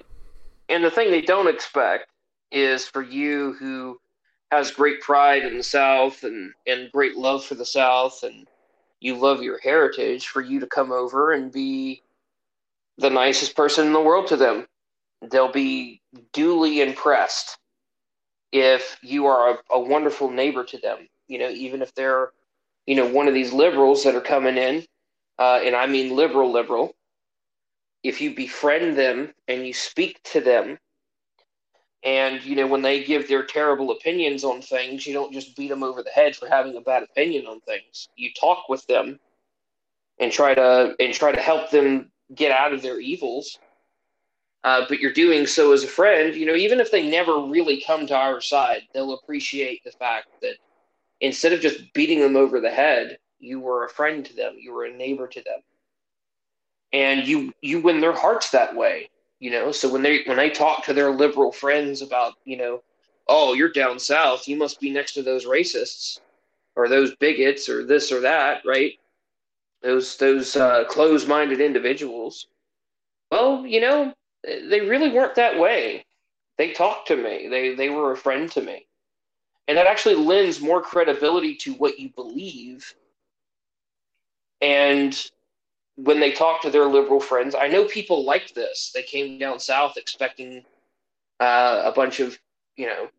and 0.69 0.84
the 0.84 0.91
thing 0.91 1.11
they 1.11 1.21
don't 1.21 1.53
expect 1.53 2.09
is 2.49 2.88
for 2.88 3.01
you 3.01 3.53
who 3.59 3.99
has 4.51 4.71
great 4.71 5.01
pride 5.01 5.43
in 5.43 5.57
the 5.57 5.63
South 5.63 6.24
and 6.24 6.53
and 6.65 6.89
great 6.93 7.17
love 7.17 7.43
for 7.43 7.55
the 7.55 7.65
South 7.65 8.24
and 8.24 8.47
you 9.01 9.15
love 9.15 9.43
your 9.43 9.59
heritage 9.59 10.28
for 10.28 10.41
you 10.41 10.61
to 10.61 10.67
come 10.67 10.93
over 10.93 11.34
and 11.34 11.51
be 11.51 12.01
the 12.97 13.09
nicest 13.09 13.55
person 13.55 13.87
in 13.87 13.93
the 13.93 14.01
world 14.01 14.27
to 14.27 14.37
them. 14.37 14.67
They'll 15.21 15.51
be 15.51 16.01
duly 16.33 16.81
impressed 16.81 17.57
if 18.51 18.97
you 19.01 19.25
are 19.25 19.51
a, 19.51 19.57
a 19.71 19.79
wonderful 19.79 20.29
neighbor 20.29 20.63
to 20.65 20.77
them. 20.77 21.07
You 21.27 21.39
know, 21.39 21.49
even 21.49 21.81
if 21.81 21.93
they're, 21.95 22.31
you 22.85 22.95
know, 22.95 23.07
one 23.07 23.27
of 23.27 23.33
these 23.33 23.53
liberals 23.53 24.03
that 24.03 24.15
are 24.15 24.21
coming 24.21 24.57
in, 24.57 24.85
uh, 25.39 25.61
and 25.63 25.75
I 25.75 25.87
mean 25.87 26.15
liberal, 26.15 26.51
liberal. 26.51 26.93
If 28.03 28.19
you 28.19 28.35
befriend 28.35 28.97
them 28.97 29.33
and 29.47 29.65
you 29.65 29.73
speak 29.73 30.21
to 30.33 30.41
them, 30.41 30.77
and 32.03 32.43
you 32.43 32.55
know 32.55 32.67
when 32.67 32.81
they 32.81 33.03
give 33.03 33.27
their 33.27 33.43
terrible 33.43 33.91
opinions 33.91 34.43
on 34.43 34.61
things, 34.61 35.07
you 35.07 35.13
don't 35.13 35.31
just 35.31 35.55
beat 35.55 35.69
them 35.69 35.83
over 35.83 36.03
the 36.03 36.09
head 36.09 36.35
for 36.35 36.47
having 36.47 36.75
a 36.75 36.81
bad 36.81 37.03
opinion 37.03 37.47
on 37.47 37.61
things. 37.61 38.09
You 38.17 38.29
talk 38.39 38.67
with 38.67 38.85
them 38.87 39.19
and 40.19 40.31
try 40.31 40.53
to 40.53 40.95
and 40.99 41.13
try 41.13 41.31
to 41.31 41.39
help 41.41 41.71
them 41.71 42.11
get 42.36 42.51
out 42.51 42.74
of 42.74 42.82
their 42.82 42.99
evils. 42.99 43.59
Uh, 44.63 44.86
but 44.88 44.99
you're 44.99 45.11
doing 45.11 45.45
so 45.45 45.74
as 45.74 45.84
a 45.84 45.88
friend. 45.88 46.36
You 46.36 46.45
know, 46.45 46.55
even 46.55 46.80
if 46.80 46.89
they 46.89 47.07
never 47.07 47.39
really 47.39 47.82
come 47.86 48.07
to 48.07 48.15
our 48.15 48.39
side, 48.39 48.84
they'll 48.93 49.13
appreciate 49.13 49.84
the 49.84 49.91
fact 49.91 50.28
that 50.41 50.55
instead 51.19 51.53
of 51.53 51.59
just 51.59 51.93
beating 51.93 52.19
them 52.19 52.38
over 52.38 52.61
the 52.61 52.71
head, 52.71 53.17
you 53.39 53.59
were 53.59 53.86
a 53.86 53.89
friend 53.89 54.26
to 54.26 54.36
them, 54.36 54.55
you 54.57 54.74
were 54.74 54.86
a 54.86 54.95
neighbor 54.95 55.28
to 55.28 55.41
them, 55.41 55.59
and 56.93 57.28
you 57.28 57.53
you 57.61 57.82
win 57.82 57.99
their 57.99 58.13
hearts 58.13 58.51
that 58.51 58.74
way. 58.76 59.09
You 59.39 59.51
know, 59.51 59.71
so 59.74 59.91
when 59.91 60.01
they 60.01 60.24
when 60.26 60.38
they 60.38 60.49
talk 60.49 60.86
to 60.86 60.93
their 60.93 61.11
liberal 61.11 61.51
friends 61.51 62.01
about 62.01 62.36
you 62.45 62.55
know, 62.55 62.84
oh, 63.28 63.53
you're 63.53 63.71
down 63.71 63.99
south, 63.99 64.47
you 64.47 64.55
must 64.55 64.80
be 64.80 64.91
next 64.91 65.13
to 65.13 65.24
those 65.24 65.45
racists 65.45 66.19
or 66.76 66.88
those 66.88 67.15
bigots 67.15 67.67
or 67.67 67.86
this 67.86 68.11
or 68.11 68.21
that, 68.21 68.61
right? 68.65 68.93
Those 69.84 70.17
those 70.17 70.55
uh, 70.55 70.86
closed-minded 70.86 71.59
individuals. 71.59 72.47
Well, 73.31 73.65
you 73.65 73.81
know, 73.81 74.13
they 74.43 74.81
really 74.81 75.09
weren't 75.09 75.36
that 75.36 75.59
way. 75.59 76.05
They 76.57 76.71
talked 76.71 77.07
to 77.09 77.17
me. 77.17 77.47
They 77.49 77.75
they 77.75 77.89
were 77.89 78.11
a 78.11 78.17
friend 78.17 78.49
to 78.51 78.61
me. 78.61 78.88
And 79.67 79.77
that 79.77 79.88
actually 79.88 80.15
lends 80.15 80.61
more 80.61 80.81
credibility 80.81 81.55
to 81.55 81.73
what 81.73 81.99
you 81.99 82.09
believe. 82.09 82.93
And 84.61 85.31
when 85.95 86.19
they 86.19 86.31
talk 86.31 86.61
to 86.61 86.69
their 86.69 86.86
liberal 86.86 87.19
friends, 87.19 87.55
I 87.55 87.67
know 87.67 87.86
people 87.86 88.25
like 88.25 88.53
this. 88.53 88.91
They 88.93 89.03
came 89.03 89.38
down 89.38 89.59
south 89.59 89.97
expecting 89.97 90.63
uh, 91.39 91.81
a 91.86 91.91
bunch 91.91 92.19
of, 92.19 92.38
you 92.75 92.88
know, 92.88 93.09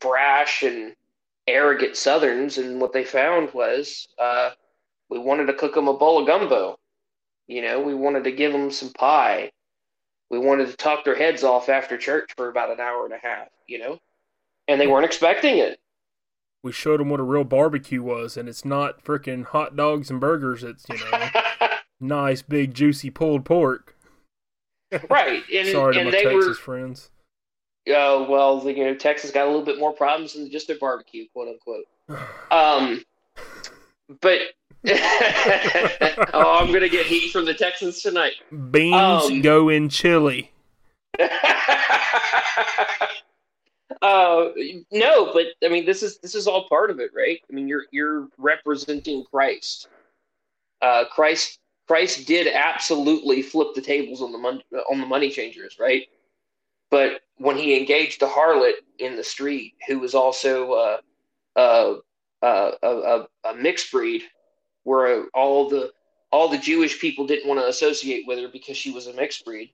brash 0.00 0.62
and 0.62 0.94
arrogant 1.46 1.96
Southerns, 1.96 2.58
and 2.58 2.80
what 2.80 2.92
they 2.92 3.04
found 3.04 3.52
was 3.52 4.08
uh, 4.18 4.50
we 5.14 5.20
wanted 5.20 5.46
to 5.46 5.54
cook 5.54 5.74
them 5.74 5.86
a 5.86 5.94
bowl 5.94 6.20
of 6.20 6.26
gumbo. 6.26 6.76
You 7.46 7.62
know, 7.62 7.80
we 7.80 7.94
wanted 7.94 8.24
to 8.24 8.32
give 8.32 8.52
them 8.52 8.70
some 8.72 8.92
pie. 8.92 9.52
We 10.28 10.40
wanted 10.40 10.66
to 10.66 10.76
talk 10.76 11.04
their 11.04 11.14
heads 11.14 11.44
off 11.44 11.68
after 11.68 11.96
church 11.96 12.32
for 12.36 12.48
about 12.48 12.70
an 12.70 12.80
hour 12.80 13.04
and 13.04 13.14
a 13.14 13.18
half. 13.18 13.48
You 13.68 13.78
know, 13.78 13.98
and 14.66 14.80
they 14.80 14.88
weren't 14.88 15.04
expecting 15.04 15.58
it. 15.58 15.78
we 16.64 16.72
showed 16.72 16.98
them 16.98 17.10
what 17.10 17.20
a 17.20 17.22
real 17.22 17.44
barbecue 17.44 18.02
was, 18.02 18.36
and 18.36 18.48
it's 18.48 18.64
not 18.64 19.04
freaking 19.04 19.44
hot 19.44 19.76
dogs 19.76 20.10
and 20.10 20.20
burgers. 20.20 20.64
It's 20.64 20.84
you 20.88 20.98
know 20.98 21.28
nice 22.00 22.42
big 22.42 22.74
juicy 22.74 23.10
pulled 23.10 23.44
pork. 23.44 23.96
right, 25.08 25.42
and 25.54 25.68
Sorry 25.68 25.94
to 25.94 26.04
my 26.04 26.10
they 26.10 26.24
Texas 26.24 26.46
were 26.46 26.54
friends. 26.54 27.10
Uh, 27.86 28.26
well, 28.28 28.62
you 28.66 28.82
know, 28.84 28.94
Texas 28.94 29.30
got 29.30 29.44
a 29.44 29.50
little 29.50 29.64
bit 29.64 29.78
more 29.78 29.92
problems 29.92 30.32
than 30.32 30.50
just 30.50 30.66
their 30.66 30.78
barbecue, 30.78 31.26
quote 31.32 31.48
unquote. 31.48 31.84
Um, 32.50 33.02
but 34.20 34.38
oh, 36.34 36.58
I'm 36.60 36.70
gonna 36.72 36.88
get 36.90 37.06
heat 37.06 37.32
from 37.32 37.46
the 37.46 37.54
Texans 37.54 38.02
tonight. 38.02 38.34
Beans 38.70 38.94
Um, 38.94 39.40
go 39.40 39.70
in 39.70 39.88
chili. 39.88 40.52
uh, 41.20 41.28
no, 44.92 45.32
but 45.32 45.46
I 45.62 45.68
mean, 45.68 45.86
this 45.86 46.02
is 46.02 46.18
this 46.18 46.34
is 46.34 46.46
all 46.46 46.68
part 46.68 46.90
of 46.90 47.00
it, 47.00 47.12
right? 47.14 47.40
I 47.48 47.52
mean, 47.54 47.66
you're 47.66 47.84
you're 47.92 48.28
representing 48.36 49.24
Christ. 49.24 49.88
Uh, 50.82 51.04
Christ 51.06 51.60
Christ 51.86 52.26
did 52.26 52.46
absolutely 52.46 53.40
flip 53.40 53.68
the 53.74 53.80
tables 53.80 54.20
on 54.20 54.32
the 54.32 54.38
mon- 54.38 54.62
on 54.90 55.00
the 55.00 55.06
money 55.06 55.30
changers, 55.30 55.78
right? 55.80 56.08
But 56.90 57.22
when 57.36 57.56
he 57.56 57.76
engaged 57.76 58.20
the 58.20 58.26
harlot 58.26 58.74
in 58.98 59.16
the 59.16 59.24
street, 59.24 59.74
who 59.88 59.98
was 59.98 60.14
also 60.14 60.72
uh, 60.72 60.96
uh, 61.56 61.94
uh, 62.42 62.72
a, 62.82 62.88
a, 62.88 63.26
a 63.44 63.54
mixed 63.54 63.90
breed, 63.90 64.22
where 64.84 65.26
all 65.34 65.68
the 65.68 65.92
all 66.30 66.48
the 66.48 66.58
Jewish 66.58 67.00
people 67.00 67.26
didn't 67.26 67.48
want 67.48 67.60
to 67.60 67.68
associate 67.68 68.26
with 68.26 68.38
her 68.38 68.48
because 68.48 68.76
she 68.76 68.90
was 68.90 69.06
a 69.06 69.12
mixed 69.12 69.44
breed, 69.44 69.70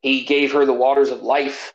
he 0.00 0.24
gave 0.24 0.52
her 0.52 0.64
the 0.64 0.72
waters 0.72 1.10
of 1.10 1.22
life. 1.22 1.74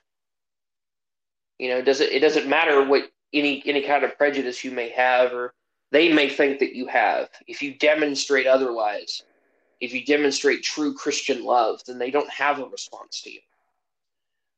You 1.59 1.69
know, 1.69 1.77
it 1.77 1.85
doesn't 1.85 2.11
it 2.11 2.19
doesn't 2.19 2.47
matter 2.47 2.83
what 2.83 3.11
any 3.33 3.61
any 3.65 3.81
kind 3.81 4.03
of 4.03 4.17
prejudice 4.17 4.63
you 4.63 4.71
may 4.71 4.89
have 4.89 5.33
or 5.33 5.53
they 5.91 6.11
may 6.11 6.29
think 6.29 6.59
that 6.59 6.75
you 6.75 6.87
have. 6.87 7.29
If 7.47 7.61
you 7.61 7.73
demonstrate 7.75 8.47
otherwise, 8.47 9.23
if 9.81 9.93
you 9.93 10.05
demonstrate 10.05 10.63
true 10.63 10.93
Christian 10.93 11.43
love, 11.43 11.81
then 11.85 11.97
they 11.97 12.11
don't 12.11 12.29
have 12.29 12.59
a 12.59 12.65
response 12.65 13.21
to 13.21 13.31
you. 13.31 13.39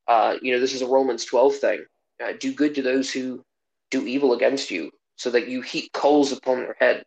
Uh, 0.07 0.35
you 0.41 0.53
know, 0.53 0.59
this 0.59 0.73
is 0.73 0.81
a 0.81 0.87
Romans 0.87 1.25
12 1.25 1.55
thing. 1.55 1.85
Uh, 2.23 2.33
do 2.39 2.53
good 2.53 2.75
to 2.75 2.81
those 2.81 3.11
who 3.11 3.43
do 3.89 4.05
evil 4.05 4.33
against 4.33 4.69
you, 4.69 4.91
so 5.15 5.29
that 5.29 5.47
you 5.47 5.61
heap 5.61 5.91
coals 5.93 6.31
upon 6.31 6.57
their 6.57 6.75
head. 6.79 7.03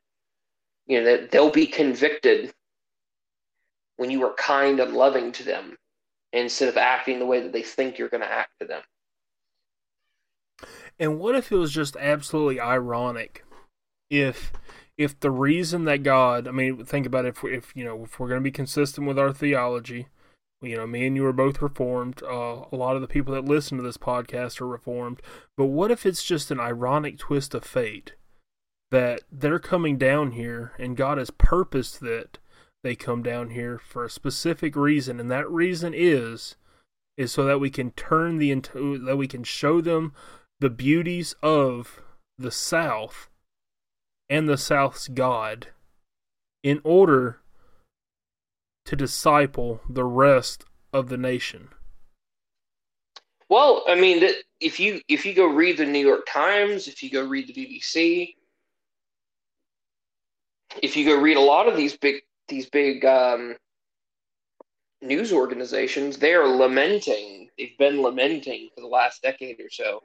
You 0.87 1.01
know, 1.01 1.05
that 1.05 1.31
they'll 1.31 1.51
be 1.51 1.67
convicted 1.67 2.53
when 3.97 4.11
you 4.11 4.25
are 4.25 4.35
kind 4.35 4.81
and 4.81 4.95
loving 4.95 5.33
to 5.33 5.43
them 5.43 5.77
instead 6.33 6.69
of 6.69 6.77
acting 6.77 7.19
the 7.19 7.27
way 7.27 7.41
that 7.41 7.53
they 7.53 7.63
think 7.63 7.99
you're 7.99 8.09
going 8.09 8.23
to 8.23 8.31
act 8.31 8.51
to 8.61 8.67
them. 8.67 8.83
And 10.99 11.19
what 11.19 11.35
if 11.35 11.51
it 11.53 11.57
was 11.57 11.73
just 11.73 11.97
absolutely 11.97 12.61
ironic 12.61 13.45
if 14.11 14.53
if 14.97 15.19
the 15.21 15.31
reason 15.31 15.85
that 15.85 16.03
God, 16.03 16.49
I 16.49 16.53
mean, 16.53 16.85
think 16.85 17.07
about 17.07 17.27
it, 17.27 17.37
if 17.37 17.45
if 17.45 17.73
you 17.77 17.85
know 17.85 18.05
if 18.05 18.19
we're 18.19 18.29
going 18.29 18.41
to 18.41 18.45
be 18.45 18.51
consistent 18.51 19.07
with 19.07 19.19
our 19.19 19.33
theology, 19.33 20.07
you 20.63 20.77
know, 20.77 20.87
me 20.87 21.07
and 21.07 21.17
you 21.17 21.27
are 21.27 21.33
both 21.33 21.61
reformed. 21.61 22.23
Uh, 22.23 22.65
a 22.73 22.77
lot 22.77 22.97
of 22.97 23.03
the 23.03 23.09
people 23.09 23.35
that 23.35 23.45
listen 23.45 23.77
to 23.77 23.83
this 23.83 23.99
podcast 23.99 24.61
are 24.61 24.67
reformed. 24.67 25.21
But 25.57 25.67
what 25.67 25.91
if 25.91 26.07
it's 26.07 26.25
just 26.25 26.51
an 26.51 26.61
ironic 26.61 27.19
twist 27.19 27.55
of 27.55 27.65
fate 27.65 28.15
that 28.91 29.23
they're 29.31 29.59
coming 29.59 29.99
down 29.99 30.33
here 30.33 30.73
and 30.79 30.97
God 30.97 31.19
has 31.19 31.31
purposed 31.31 32.01
that 32.01 32.39
they 32.83 32.95
come 32.95 33.23
down 33.23 33.51
here 33.51 33.79
for 33.79 34.05
a 34.05 34.11
specific 34.11 34.77
reason, 34.77 35.19
and 35.19 35.31
that 35.31 35.51
reason 35.51 35.93
is 35.95 36.57
is 37.17 37.33
so 37.33 37.45
that 37.45 37.59
we 37.59 37.71
can 37.71 37.91
turn 37.93 38.39
the 38.39 38.51
into 38.51 38.99
that 38.99 39.17
we 39.17 39.27
can 39.27 39.43
show 39.43 39.81
them 39.81 40.13
the 40.61 40.71
beauties 40.71 41.35
of 41.43 42.01
the 42.39 42.51
South 42.51 43.29
and 44.29 44.49
the 44.49 44.59
South's 44.59 45.09
God 45.09 45.69
in 46.63 46.81
order 46.85 47.41
to 48.85 48.97
disciple 48.97 49.81
the 49.89 50.05
rest 50.05 50.65
of 50.93 51.09
the 51.09 51.17
nation. 51.17 51.71
Well, 53.49 53.85
I 53.89 53.95
mean, 53.95 54.21
that 54.21 54.35
if 54.61 54.79
you 54.79 55.01
if 55.09 55.25
you 55.25 55.35
go 55.35 55.47
read 55.47 55.79
the 55.79 55.87
New 55.87 56.07
York 56.07 56.27
Times, 56.29 56.89
if 56.89 57.03
you 57.03 57.11
go 57.11 57.27
read 57.27 57.49
the 57.49 57.53
BBC, 57.53 58.35
if 60.83 60.97
you 60.97 61.05
go 61.05 61.21
read 61.21 61.37
a 61.37 61.41
lot 61.41 61.69
of 61.69 61.77
these 61.77 61.97
big 61.97 62.23
these 62.49 62.69
big 62.69 63.05
um, 63.05 63.57
news 65.03 65.33
organizations, 65.33 66.17
they 66.19 66.35
are 66.35 66.47
lamenting. 66.47 67.49
They've 67.59 67.77
been 67.79 68.03
lamenting 68.03 68.71
for 68.75 68.81
the 68.81 68.87
last 68.87 69.23
decade 69.23 69.61
or 69.61 69.71
so 69.71 70.03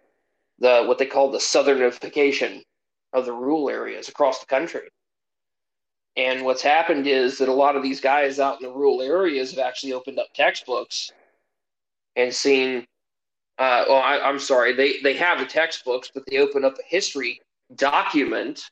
the 0.61 0.84
what 0.86 0.97
they 0.97 1.05
call 1.05 1.30
the 1.30 1.39
southernification 1.39 2.63
of 3.13 3.26
the 3.26 3.34
rural 3.34 3.69
areas 3.69 4.07
across 4.07 4.39
the 4.39 4.45
country. 4.45 4.88
And 6.15 6.45
what's 6.45 6.61
happened 6.61 7.07
is 7.07 7.38
that 7.39 7.49
a 7.49 7.53
lot 7.53 7.76
of 7.76 7.84
these 7.84 7.99
guys 7.99 8.39
out 8.39 8.61
in 8.61 8.67
the 8.67 8.74
rural 8.74 9.01
areas 9.01 9.51
have 9.51 9.59
actually 9.59 9.93
opened 9.93 10.19
up 10.19 10.28
textbooks 10.34 11.11
and 12.15 12.34
seen. 12.34 12.86
Uh, 13.57 13.86
well, 13.88 14.01
I, 14.01 14.19
I'm 14.19 14.39
sorry, 14.39 14.74
they 14.74 14.99
they 15.01 15.13
have 15.15 15.39
the 15.39 15.45
textbooks, 15.45 16.11
but 16.13 16.24
they 16.28 16.38
open 16.38 16.63
up 16.63 16.78
a 16.78 16.88
history 16.88 17.41
document 17.76 18.69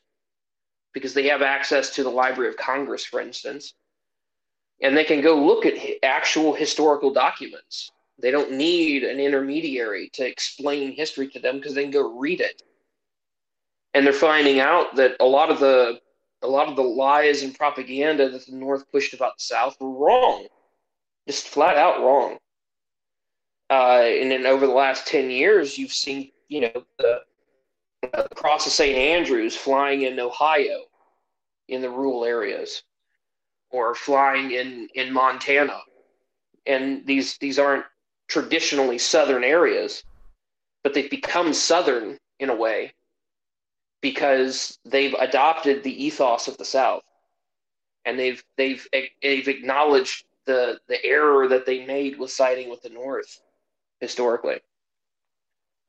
because 0.92 1.14
they 1.14 1.28
have 1.28 1.42
access 1.42 1.90
to 1.90 2.02
the 2.02 2.10
Library 2.10 2.50
of 2.50 2.56
Congress, 2.56 3.04
for 3.04 3.20
instance, 3.20 3.74
and 4.82 4.96
they 4.96 5.04
can 5.04 5.20
go 5.20 5.34
look 5.34 5.66
at 5.66 5.74
actual 6.02 6.54
historical 6.54 7.12
documents. 7.12 7.92
They 8.18 8.30
don't 8.30 8.52
need 8.52 9.04
an 9.04 9.18
intermediary 9.18 10.10
to 10.14 10.26
explain 10.26 10.92
history 10.92 11.28
to 11.28 11.40
them 11.40 11.56
because 11.56 11.74
they 11.74 11.82
can 11.82 11.90
go 11.90 12.18
read 12.18 12.40
it. 12.40 12.62
And 13.94 14.06
they're 14.06 14.12
finding 14.12 14.60
out 14.60 14.96
that 14.96 15.16
a 15.20 15.24
lot 15.24 15.50
of 15.50 15.58
the 15.60 16.00
a 16.42 16.46
lot 16.46 16.68
of 16.68 16.76
the 16.76 16.82
lies 16.82 17.42
and 17.42 17.54
propaganda 17.54 18.30
that 18.30 18.46
the 18.46 18.54
North 18.54 18.90
pushed 18.90 19.12
about 19.12 19.36
the 19.36 19.44
South 19.44 19.76
were 19.78 19.90
wrong, 19.90 20.46
just 21.28 21.48
flat 21.48 21.76
out 21.76 22.00
wrong. 22.00 22.38
Uh, 23.68 24.02
and 24.04 24.30
then 24.30 24.46
over 24.46 24.66
the 24.66 24.72
last 24.72 25.06
ten 25.06 25.30
years, 25.30 25.76
you've 25.76 25.92
seen 25.92 26.30
you 26.48 26.62
know 26.62 26.84
the, 26.98 27.20
the 28.02 28.70
St. 28.70 28.96
Andrews 28.96 29.56
flying 29.56 30.02
in 30.02 30.18
Ohio, 30.18 30.84
in 31.68 31.82
the 31.82 31.90
rural 31.90 32.24
areas, 32.24 32.82
or 33.70 33.94
flying 33.94 34.50
in 34.50 34.88
in 34.94 35.12
Montana, 35.12 35.80
and 36.66 37.06
these 37.06 37.36
these 37.38 37.58
aren't 37.58 37.84
traditionally 38.28 38.98
southern 38.98 39.44
areas, 39.44 40.04
but 40.82 40.94
they've 40.94 41.10
become 41.10 41.52
southern 41.52 42.18
in 42.38 42.50
a 42.50 42.54
way 42.54 42.92
because 44.00 44.78
they've 44.84 45.14
adopted 45.14 45.82
the 45.82 46.04
ethos 46.04 46.48
of 46.48 46.56
the 46.56 46.64
South, 46.64 47.02
and 48.04 48.18
they've 48.18 48.42
they've 48.56 48.86
they've 49.22 49.48
acknowledged 49.48 50.24
the 50.46 50.80
the 50.88 51.04
error 51.04 51.48
that 51.48 51.66
they 51.66 51.84
made 51.84 52.18
with 52.18 52.30
siding 52.30 52.70
with 52.70 52.82
the 52.82 52.88
North 52.88 53.40
historically. 54.00 54.60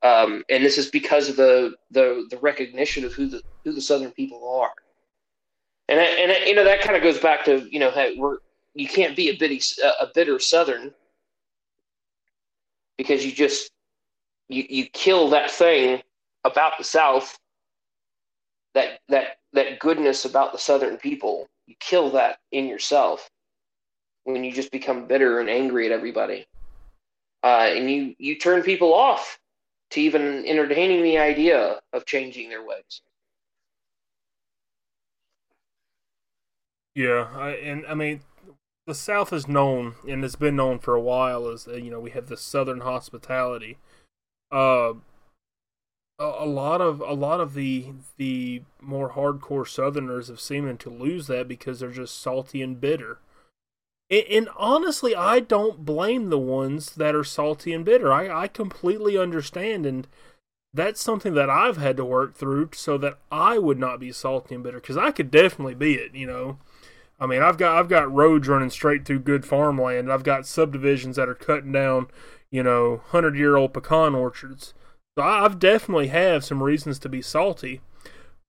Um, 0.04 0.44
and 0.50 0.64
this 0.64 0.78
is 0.78 0.90
because 0.90 1.30
of 1.30 1.36
the, 1.36 1.76
the 1.92 2.26
the 2.30 2.38
recognition 2.38 3.06
of 3.06 3.14
who 3.14 3.28
the 3.28 3.42
who 3.64 3.74
the 3.74 3.82
Southern 3.82 4.12
people 4.12 4.60
are, 4.60 4.72
and 5.88 6.00
and 6.00 6.48
you 6.48 6.56
know 6.56 6.64
that 6.64 6.82
kind 6.82 6.96
of 6.96 7.04
goes 7.04 7.20
back 7.20 7.46
to 7.46 7.68
you 7.72 7.80
know 7.80 7.92
hey, 7.92 8.16
we're 8.18 8.38
you 8.74 8.88
can't 8.88 9.16
be 9.16 9.30
a 9.30 9.38
bitty 9.38 9.62
a 10.00 10.08
bitter 10.14 10.40
Southern 10.40 10.92
because 12.98 13.26
you 13.26 13.32
just 13.32 13.72
you 14.50 14.66
you 14.70 14.86
kill 14.88 15.30
that 15.30 15.52
thing 15.52 16.02
about 16.46 16.74
the 16.78 16.84
South 16.84 17.38
that 18.74 19.00
that 19.10 19.38
that 19.54 19.80
goodness 19.80 20.26
about 20.26 20.52
the 20.52 20.58
Southern 20.58 20.98
people. 20.98 21.48
You 21.68 21.76
kill 21.80 22.10
that 22.12 22.40
in 22.52 22.68
yourself 22.68 23.30
when 24.24 24.44
you 24.44 24.52
just 24.52 24.72
become 24.72 25.08
bitter 25.08 25.40
and 25.40 25.50
angry 25.50 25.86
at 25.86 25.92
everybody, 25.92 26.48
uh, 27.44 27.70
and 27.72 27.90
you 27.90 28.16
you 28.18 28.38
turn 28.40 28.64
people 28.64 28.94
off 28.94 29.40
to 29.92 30.02
even 30.02 30.46
entertaining 30.46 31.04
the 31.04 31.18
idea 31.18 31.80
of 31.94 32.06
changing 32.06 32.50
their 32.50 32.66
ways. 32.66 33.02
Yeah, 36.96 37.30
I, 37.34 37.52
and 37.52 37.86
I 37.88 37.94
mean, 37.94 38.22
the 38.86 38.96
South 38.96 39.32
is 39.32 39.48
known 39.48 39.96
and 40.08 40.26
it's 40.26 40.36
been 40.36 40.56
known 40.56 40.80
for 40.80 40.96
a 40.96 41.02
while 41.02 41.48
as 41.48 41.68
uh, 41.68 41.76
you 41.76 41.92
know 41.92 42.00
we 42.00 42.12
have 42.12 42.28
the 42.28 42.38
Southern 42.38 42.82
hospitality. 42.82 43.78
Uh, 44.52 44.94
a, 46.20 46.26
a 46.26 46.46
lot 46.46 46.82
of 46.82 47.00
a 47.02 47.14
lot 47.14 47.40
of 47.40 47.54
the 47.54 47.94
the 48.18 48.64
more 48.82 49.12
hardcore 49.12 49.68
Southerners 49.68 50.28
have 50.28 50.42
seemed 50.42 50.80
to 50.82 50.90
lose 50.90 51.28
that 51.28 51.48
because 51.48 51.80
they're 51.80 51.92
just 51.92 52.20
salty 52.20 52.62
and 52.62 52.82
bitter. 52.82 53.20
And, 54.12 54.26
and 54.30 54.50
honestly, 54.58 55.16
I 55.16 55.40
don't 55.40 55.86
blame 55.86 56.30
the 56.30 56.38
ones 56.38 56.94
that 56.96 57.16
are 57.16 57.24
salty 57.24 57.74
and 57.74 57.84
bitter. 57.84 58.14
I 58.14 58.44
I 58.44 58.48
completely 58.48 59.18
understand 59.18 59.88
and 59.88 60.08
that's 60.74 61.02
something 61.02 61.34
that 61.34 61.50
I've 61.50 61.78
had 61.78 61.98
to 61.98 62.06
work 62.06 62.36
through 62.36 62.70
so 62.74 62.98
that 63.00 63.18
I 63.32 63.58
would 63.58 63.80
not 63.80 64.00
be 64.00 64.12
salty 64.12 64.56
and 64.56 64.64
bitter 64.64 64.80
because 64.80 64.98
I 64.98 65.12
could 65.12 65.30
definitely 65.30 65.76
be 65.76 65.96
it, 65.96 66.16
you 66.16 66.26
know. 66.28 66.60
I 67.20 67.28
mean, 67.28 67.42
I've 67.42 67.58
got 67.58 67.78
I've 67.78 67.90
got 67.90 68.12
roads 68.12 68.48
running 68.48 68.70
straight 68.70 69.06
through 69.06 69.20
good 69.20 69.46
farmland. 69.46 70.12
I've 70.12 70.24
got 70.24 70.48
subdivisions 70.48 71.18
that 71.18 71.30
are 71.30 71.36
cutting 71.36 71.72
down, 71.72 72.08
you 72.50 72.64
know, 72.64 73.02
hundred 73.08 73.36
year 73.36 73.58
old 73.58 73.74
pecan 73.74 74.16
orchards. 74.16 74.74
So 75.18 75.24
I've 75.24 75.60
definitely 75.60 76.08
have 76.08 76.46
some 76.46 76.64
reasons 76.64 76.98
to 77.00 77.10
be 77.10 77.22
salty, 77.22 77.82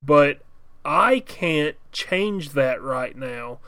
but 0.02 0.40
I 0.84 1.20
can't 1.20 1.76
change 1.90 2.50
that 2.50 2.80
right 2.80 3.16
now. 3.16 3.58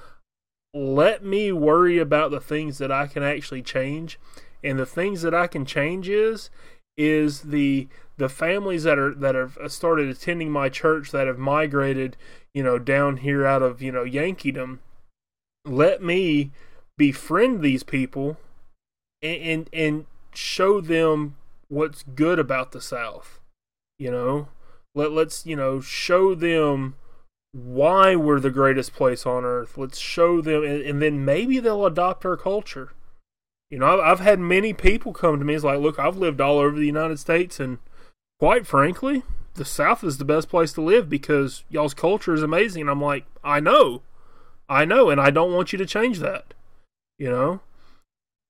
Let 0.74 1.24
me 1.24 1.52
worry 1.52 1.98
about 1.98 2.30
the 2.32 2.40
things 2.40 2.78
that 2.78 2.90
I 2.90 3.06
can 3.06 3.22
actually 3.22 3.62
change, 3.62 4.18
and 4.62 4.78
the 4.78 4.86
things 4.86 5.22
that 5.22 5.34
I 5.34 5.46
can 5.46 5.64
change 5.64 6.08
is 6.08 6.50
is 6.96 7.42
the 7.42 7.88
the 8.16 8.28
families 8.28 8.82
that 8.82 8.98
are 8.98 9.14
that 9.14 9.34
have 9.34 9.56
started 9.68 10.08
attending 10.08 10.50
my 10.50 10.68
church 10.68 11.12
that 11.12 11.26
have 11.26 11.38
migrated, 11.38 12.16
you 12.52 12.62
know, 12.62 12.78
down 12.78 13.18
here 13.18 13.46
out 13.46 13.62
of 13.62 13.80
you 13.80 13.92
know 13.92 14.04
Yankeedom 14.04 14.80
let 15.64 16.02
me 16.02 16.50
befriend 16.96 17.62
these 17.62 17.82
people 17.82 18.36
and, 19.22 19.42
and, 19.42 19.70
and 19.72 20.06
show 20.34 20.80
them 20.80 21.36
what's 21.68 22.02
good 22.02 22.38
about 22.38 22.72
the 22.72 22.80
South. 22.80 23.40
You 23.98 24.10
know, 24.10 24.48
let 24.94 25.12
let's 25.12 25.46
you 25.46 25.56
know 25.56 25.80
show 25.80 26.34
them 26.34 26.96
why 27.54 28.16
we're 28.16 28.40
the 28.40 28.50
greatest 28.50 28.92
place 28.94 29.24
on 29.24 29.44
earth. 29.44 29.78
Let's 29.78 29.98
show 29.98 30.40
them, 30.40 30.64
and, 30.64 30.82
and 30.82 31.00
then 31.00 31.24
maybe 31.24 31.60
they'll 31.60 31.86
adopt 31.86 32.26
our 32.26 32.36
culture. 32.36 32.92
You 33.70 33.78
know, 33.78 33.86
I've, 33.86 34.00
I've 34.00 34.20
had 34.20 34.40
many 34.40 34.72
people 34.72 35.12
come 35.12 35.38
to 35.38 35.44
me. 35.44 35.54
It's 35.54 35.62
like, 35.62 35.78
look, 35.78 35.98
I've 35.98 36.16
lived 36.16 36.40
all 36.40 36.58
over 36.58 36.76
the 36.76 36.84
United 36.84 37.20
States, 37.20 37.60
and 37.60 37.78
quite 38.40 38.66
frankly, 38.66 39.22
the 39.54 39.64
South 39.64 40.02
is 40.02 40.18
the 40.18 40.24
best 40.24 40.48
place 40.48 40.72
to 40.72 40.82
live 40.82 41.08
because 41.08 41.62
y'all's 41.70 41.94
culture 41.94 42.34
is 42.34 42.42
amazing. 42.42 42.82
And 42.82 42.90
I'm 42.90 43.00
like, 43.00 43.24
I 43.44 43.60
know. 43.60 44.02
I 44.68 44.84
know, 44.84 45.08
and 45.08 45.20
I 45.20 45.30
don't 45.30 45.52
want 45.52 45.72
you 45.72 45.78
to 45.78 45.86
change 45.86 46.18
that. 46.18 46.54
You 47.18 47.30
know? 47.30 47.60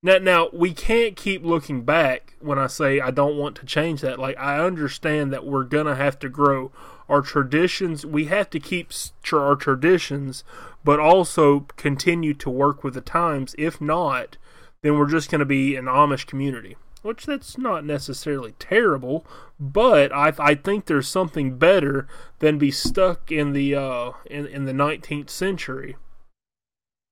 Now, 0.02 0.16
now 0.16 0.48
we 0.50 0.72
can't 0.72 1.14
keep 1.14 1.44
looking 1.44 1.82
back 1.82 2.36
when 2.40 2.58
I 2.58 2.68
say 2.68 3.00
I 3.00 3.10
don't 3.10 3.36
want 3.36 3.56
to 3.56 3.66
change 3.66 4.00
that. 4.00 4.18
Like 4.18 4.38
I 4.38 4.60
understand 4.60 5.30
that 5.32 5.44
we're 5.44 5.64
gonna 5.64 5.94
have 5.94 6.18
to 6.20 6.28
grow 6.30 6.72
our 7.08 7.22
traditions. 7.22 8.04
We 8.06 8.26
have 8.26 8.50
to 8.50 8.60
keep 8.60 8.92
our 9.32 9.56
traditions, 9.56 10.44
but 10.84 11.00
also 11.00 11.60
continue 11.76 12.34
to 12.34 12.50
work 12.50 12.84
with 12.84 12.94
the 12.94 13.00
times. 13.00 13.54
If 13.58 13.80
not, 13.80 14.36
then 14.82 14.98
we're 14.98 15.10
just 15.10 15.30
gonna 15.30 15.44
be 15.44 15.76
an 15.76 15.86
Amish 15.86 16.26
community, 16.26 16.76
which 17.02 17.26
that's 17.26 17.56
not 17.58 17.84
necessarily 17.84 18.52
terrible. 18.58 19.24
But 19.58 20.12
I 20.12 20.32
I 20.38 20.54
think 20.54 20.86
there's 20.86 21.08
something 21.08 21.56
better 21.56 22.06
than 22.38 22.58
be 22.58 22.70
stuck 22.70 23.32
in 23.32 23.52
the 23.52 23.74
uh 23.74 24.12
in 24.26 24.46
in 24.46 24.64
the 24.64 24.72
19th 24.72 25.30
century 25.30 25.96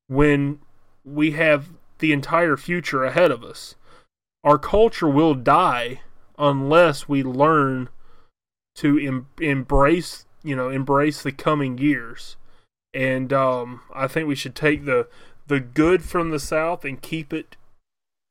when 0.08 0.60
we 1.04 1.32
have 1.32 1.70
the 1.98 2.12
entire 2.12 2.56
future 2.56 3.04
ahead 3.04 3.30
of 3.30 3.42
us. 3.42 3.76
Our 4.44 4.58
culture 4.58 5.08
will 5.08 5.34
die 5.34 6.02
unless 6.36 7.08
we 7.08 7.22
learn 7.22 7.88
to 8.76 8.98
em- 8.98 9.28
embrace, 9.40 10.26
you 10.42 10.56
know, 10.56 10.68
embrace 10.68 11.22
the 11.22 11.32
coming 11.32 11.78
years. 11.78 12.36
And 12.94 13.32
um, 13.32 13.80
I 13.94 14.06
think 14.06 14.28
we 14.28 14.34
should 14.34 14.54
take 14.54 14.84
the 14.84 15.08
the 15.46 15.60
good 15.60 16.02
from 16.04 16.30
the 16.30 16.38
South 16.38 16.84
and 16.84 17.00
keep 17.00 17.32
it 17.32 17.56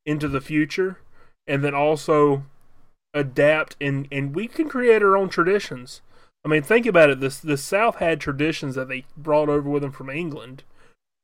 into 0.06 0.28
the 0.28 0.42
future, 0.42 1.00
and 1.48 1.64
then 1.64 1.76
also 1.76 2.44
adapt 3.14 3.76
and 3.82 4.08
and 4.12 4.34
we 4.34 4.48
can 4.48 4.70
create 4.70 5.04
our 5.04 5.18
own 5.18 5.30
traditions. 5.30 6.02
I 6.44 6.48
mean, 6.48 6.64
think 6.64 6.86
about 6.86 7.10
it. 7.10 7.20
This 7.20 7.40
the 7.40 7.58
South 7.58 7.98
had 7.98 8.20
traditions 8.20 8.76
that 8.76 8.88
they 8.88 9.06
brought 9.16 9.50
over 9.50 9.70
with 9.70 9.84
them 9.84 9.92
from 9.92 10.10
England, 10.10 10.64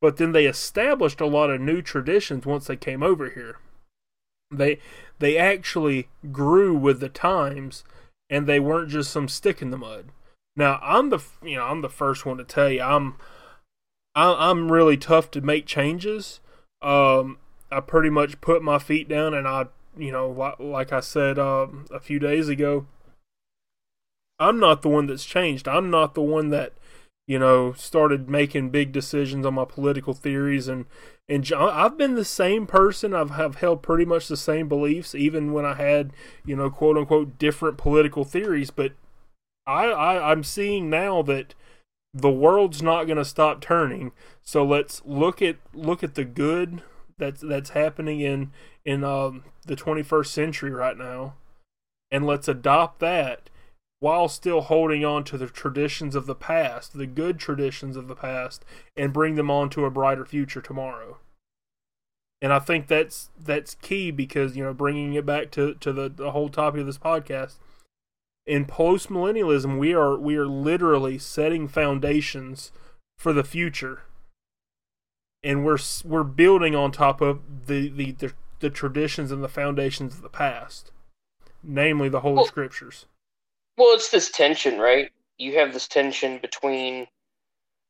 but 0.02 0.18
then 0.18 0.32
they 0.32 0.46
established 0.46 1.22
a 1.22 1.26
lot 1.26 1.50
of 1.50 1.62
new 1.62 1.82
traditions 1.82 2.46
once 2.46 2.68
they 2.68 2.76
came 2.76 3.02
over 3.02 3.30
here. 3.30 3.58
They 4.52 4.80
they 5.20 5.38
actually 5.38 6.10
grew 6.32 6.76
with 6.76 7.00
the 7.00 7.10
times, 7.10 7.84
and 8.30 8.48
they 8.48 8.60
weren't 8.60 8.90
just 8.90 9.12
some 9.12 9.28
stick 9.28 9.62
in 9.62 9.72
the 9.72 9.78
mud. 9.78 10.10
Now 10.56 10.80
I'm 10.82 11.10
the 11.10 11.20
you 11.44 11.56
know 11.56 11.66
I'm 11.66 11.82
the 11.82 11.90
first 11.90 12.26
one 12.26 12.38
to 12.38 12.44
tell 12.44 12.70
you 12.70 12.82
I'm 12.82 13.16
I'm 14.16 14.72
really 14.72 14.98
tough 14.98 15.30
to 15.32 15.42
make 15.42 15.66
changes. 15.66 16.40
Um, 16.82 17.38
I 17.72 17.80
pretty 17.82 18.10
much 18.10 18.42
put 18.42 18.64
my 18.64 18.80
feet 18.80 19.08
down, 19.08 19.34
and 19.34 19.48
I 19.48 19.68
you 19.96 20.12
know 20.12 20.30
like, 20.30 20.60
like 20.60 20.92
I 20.92 21.00
said 21.00 21.38
um, 21.38 21.86
a 21.92 22.00
few 22.00 22.18
days 22.18 22.50
ago, 22.50 22.88
I'm 24.40 24.60
not 24.60 24.82
the 24.82 24.90
one 24.90 25.08
that's 25.08 25.26
changed. 25.26 25.68
I'm 25.68 25.92
not 25.92 26.16
the 26.16 26.22
one 26.22 26.50
that 26.50 26.74
you 27.28 27.38
know, 27.38 27.74
started 27.74 28.30
making 28.30 28.70
big 28.70 28.92
decisions 28.92 29.46
on 29.46 29.54
my 29.56 29.66
political 29.66 30.14
theories 30.14 30.68
and 30.68 30.86
and 31.30 31.44
John, 31.44 31.70
I've 31.74 31.98
been 31.98 32.16
the 32.16 32.24
same 32.24 32.66
person. 32.66 33.14
I've 33.14 33.32
have 33.32 33.56
held 33.56 33.84
pretty 33.84 34.06
much 34.06 34.28
the 34.30 34.38
same 34.38 34.70
beliefs, 34.70 35.14
even 35.14 35.52
when 35.52 35.66
I 35.66 35.74
had, 35.74 36.14
you 36.46 36.56
know, 36.56 36.70
quote 36.70 36.98
unquote 36.98 37.38
different 37.38 37.78
political 37.78 38.24
theories. 38.24 38.72
But 38.72 38.94
I, 39.66 39.88
I 39.88 40.32
I'm 40.32 40.44
seeing 40.44 40.90
now 40.90 41.22
that 41.24 41.54
the 42.14 42.32
world's 42.32 42.82
not 42.82 43.06
going 43.06 43.18
to 43.18 43.26
stop 43.26 43.60
turning. 43.60 44.14
So 44.42 44.64
let's 44.64 45.02
look 45.06 45.42
at 45.42 45.58
look 45.74 46.02
at 46.02 46.16
the 46.16 46.24
good 46.24 46.82
that's 47.18 47.42
that's 47.42 47.72
happening 47.72 48.22
in 48.22 48.52
in 48.86 49.04
um, 49.04 49.44
the 49.66 49.76
21st 49.76 50.28
century 50.28 50.72
right 50.72 50.98
now, 50.98 51.36
and 52.10 52.26
let's 52.26 52.48
adopt 52.48 53.00
that 53.00 53.50
while 54.00 54.28
still 54.28 54.62
holding 54.62 55.04
on 55.04 55.24
to 55.24 55.38
the 55.38 55.48
traditions 55.48 56.16
of 56.16 56.26
the 56.26 56.36
past, 56.36 56.98
the 56.98 57.08
good 57.08 57.40
traditions 57.40 57.98
of 57.98 58.08
the 58.08 58.16
past, 58.16 58.64
and 58.96 59.14
bring 59.14 59.36
them 59.36 59.50
on 59.50 59.70
to 59.72 59.86
a 59.86 59.92
brighter 59.92 60.26
future 60.26 60.62
tomorrow. 60.62 61.18
And 62.42 62.54
I 62.54 62.60
think 62.60 62.88
that's 62.88 63.30
that's 63.40 63.76
key 63.76 64.12
because 64.12 64.56
you 64.56 64.64
know 64.64 64.74
bringing 64.74 65.14
it 65.14 65.26
back 65.26 65.50
to 65.52 65.74
to 65.76 65.92
the, 65.92 66.10
the 66.10 66.32
whole 66.32 66.50
topic 66.50 66.82
of 66.82 66.86
this 66.86 67.00
podcast. 67.00 67.56
In 68.46 68.66
post 68.66 69.10
millennialism, 69.10 69.80
we 69.80 69.94
are 69.94 70.16
we 70.16 70.36
are 70.36 70.46
literally 70.46 71.18
setting 71.18 71.68
foundations 71.68 72.72
for 73.18 73.34
the 73.34 73.44
future, 73.44 74.04
and 75.44 75.66
we're 75.66 75.80
we're 76.06 76.24
building 76.24 76.76
on 76.76 76.92
top 76.92 77.22
of 77.22 77.66
the 77.66 77.90
the 77.90 78.12
the, 78.12 78.34
the 78.60 78.70
traditions 78.70 79.32
and 79.32 79.44
the 79.44 79.50
foundations 79.50 80.14
of 80.14 80.22
the 80.22 80.30
past, 80.30 80.92
namely 81.64 82.08
the 82.08 82.20
Holy 82.20 82.36
well, 82.36 82.46
Scriptures. 82.46 83.08
Well, 83.78 83.96
it's 83.96 84.10
this 84.10 84.32
tension, 84.32 84.80
right? 84.80 85.12
You 85.38 85.56
have 85.60 85.74
this 85.74 85.88
tension 85.88 86.40
between 86.40 87.08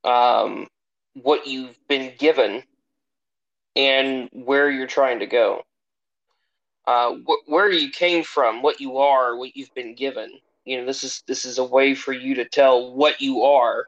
um, 0.03 0.67
what 1.13 1.47
you've 1.47 1.77
been 1.87 2.13
given 2.17 2.63
and 3.75 4.29
where 4.33 4.69
you're 4.69 4.87
trying 4.87 5.19
to 5.19 5.27
go. 5.27 5.63
Uh, 6.87 7.15
wh- 7.27 7.49
where 7.49 7.71
you 7.71 7.89
came 7.91 8.23
from, 8.23 8.61
what 8.61 8.81
you 8.81 8.97
are, 8.97 9.37
what 9.37 9.55
you've 9.55 9.73
been 9.75 9.95
given. 9.95 10.31
You 10.65 10.79
know, 10.79 10.85
this 10.85 11.03
is 11.03 11.23
this 11.27 11.45
is 11.45 11.57
a 11.57 11.63
way 11.63 11.95
for 11.95 12.13
you 12.13 12.35
to 12.35 12.45
tell 12.45 12.93
what 12.93 13.21
you 13.21 13.43
are. 13.43 13.85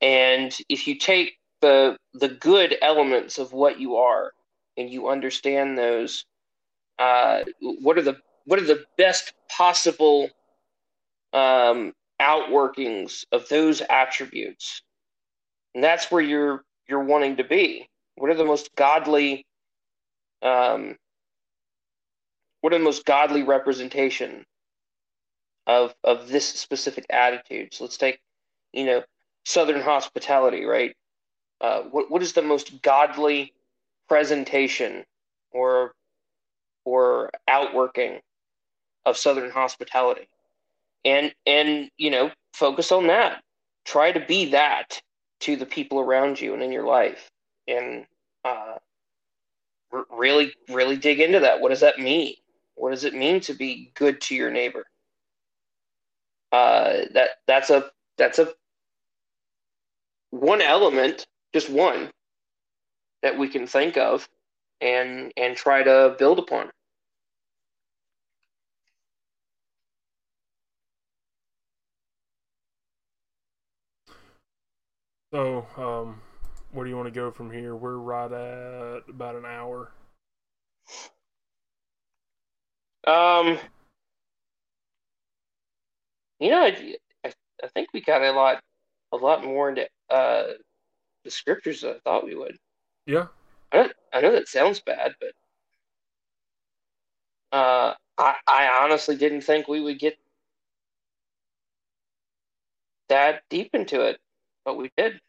And 0.00 0.56
if 0.68 0.86
you 0.86 0.96
take 0.96 1.38
the 1.62 1.98
the 2.14 2.28
good 2.28 2.76
elements 2.82 3.38
of 3.38 3.52
what 3.52 3.80
you 3.80 3.96
are 3.96 4.32
and 4.76 4.90
you 4.90 5.08
understand 5.08 5.78
those, 5.78 6.26
uh, 6.98 7.40
what 7.60 7.98
are 7.98 8.02
the 8.02 8.16
what 8.46 8.60
are 8.60 8.66
the 8.66 8.84
best 8.98 9.34
possible 9.50 10.30
um, 11.36 11.92
outworkings 12.20 13.24
of 13.32 13.48
those 13.48 13.82
attributes? 13.82 14.82
And 15.74 15.84
that's 15.84 16.10
where 16.10 16.22
you're 16.22 16.64
you're 16.88 17.04
wanting 17.04 17.36
to 17.36 17.44
be. 17.44 17.88
What 18.16 18.30
are 18.30 18.34
the 18.36 18.44
most 18.44 18.74
godly 18.76 19.46
um, 20.42 20.96
what 22.62 22.72
are 22.72 22.78
the 22.78 22.84
most 22.84 23.04
godly 23.04 23.42
representation 23.42 24.44
of 25.66 25.94
of 26.04 26.28
this 26.28 26.46
specific 26.48 27.06
attitude? 27.10 27.74
So 27.74 27.84
let's 27.84 27.98
take, 27.98 28.20
you 28.72 28.86
know, 28.86 29.04
Southern 29.44 29.82
hospitality, 29.82 30.64
right? 30.64 30.96
Uh, 31.60 31.82
what 31.82 32.10
what 32.10 32.22
is 32.22 32.32
the 32.32 32.42
most 32.42 32.82
godly 32.82 33.52
presentation 34.08 35.04
or 35.52 35.92
or 36.84 37.30
outworking 37.48 38.20
of 39.04 39.16
Southern 39.16 39.50
hospitality? 39.50 40.28
And 41.06 41.32
and 41.46 41.90
you 41.96 42.10
know, 42.10 42.32
focus 42.52 42.92
on 42.92 43.06
that. 43.06 43.42
Try 43.86 44.12
to 44.12 44.20
be 44.20 44.50
that 44.50 45.00
to 45.40 45.56
the 45.56 45.66
people 45.66 46.00
around 46.00 46.40
you 46.40 46.52
and 46.52 46.62
in 46.62 46.72
your 46.72 46.86
life 46.86 47.30
and 47.68 48.04
uh, 48.44 48.76
really, 50.10 50.52
really 50.68 50.96
dig 50.96 51.20
into 51.20 51.40
that. 51.40 51.60
What 51.60 51.70
does 51.70 51.80
that 51.80 51.98
mean? 51.98 52.34
What 52.74 52.90
does 52.90 53.04
it 53.04 53.14
mean 53.14 53.40
to 53.40 53.54
be 53.54 53.92
good 53.94 54.20
to 54.22 54.34
your 54.34 54.50
neighbor? 54.50 54.84
Uh, 56.52 57.02
that 57.12 57.30
that's 57.46 57.70
a 57.70 57.90
that's 58.18 58.38
a 58.38 58.48
one 60.30 60.60
element, 60.60 61.26
just 61.54 61.70
one 61.70 62.10
that 63.22 63.38
we 63.38 63.48
can 63.48 63.66
think 63.66 63.96
of 63.96 64.28
and 64.80 65.32
and 65.36 65.56
try 65.56 65.82
to 65.82 66.14
build 66.18 66.38
upon. 66.38 66.70
So, 75.36 75.66
um, 75.76 76.22
where 76.72 76.84
do 76.84 76.88
you 76.88 76.96
want 76.96 77.12
to 77.12 77.20
go 77.20 77.30
from 77.30 77.50
here? 77.50 77.76
We're 77.76 77.98
right 77.98 78.32
at 78.32 79.02
about 79.06 79.34
an 79.34 79.44
hour. 79.44 79.92
Um, 83.06 83.58
you 86.40 86.48
know, 86.48 86.62
I, 86.62 86.96
I, 87.22 87.68
think 87.74 87.90
we 87.92 88.00
got 88.00 88.22
a 88.22 88.32
lot, 88.32 88.62
a 89.12 89.18
lot 89.18 89.44
more 89.44 89.68
into 89.68 89.86
uh, 90.08 90.44
the 91.22 91.30
scriptures 91.30 91.82
than 91.82 91.90
I 91.90 91.98
thought 91.98 92.24
we 92.24 92.34
would. 92.34 92.56
Yeah. 93.04 93.26
I, 93.74 93.90
I 94.14 94.22
know 94.22 94.32
that 94.32 94.48
sounds 94.48 94.80
bad, 94.80 95.16
but 95.20 95.32
uh, 97.54 97.94
I, 98.16 98.36
I 98.46 98.80
honestly 98.84 99.16
didn't 99.16 99.42
think 99.42 99.68
we 99.68 99.82
would 99.82 99.98
get 99.98 100.16
that 103.10 103.42
deep 103.50 103.74
into 103.74 104.00
it, 104.00 104.18
but 104.64 104.78
we 104.78 104.90
did. 104.96 105.20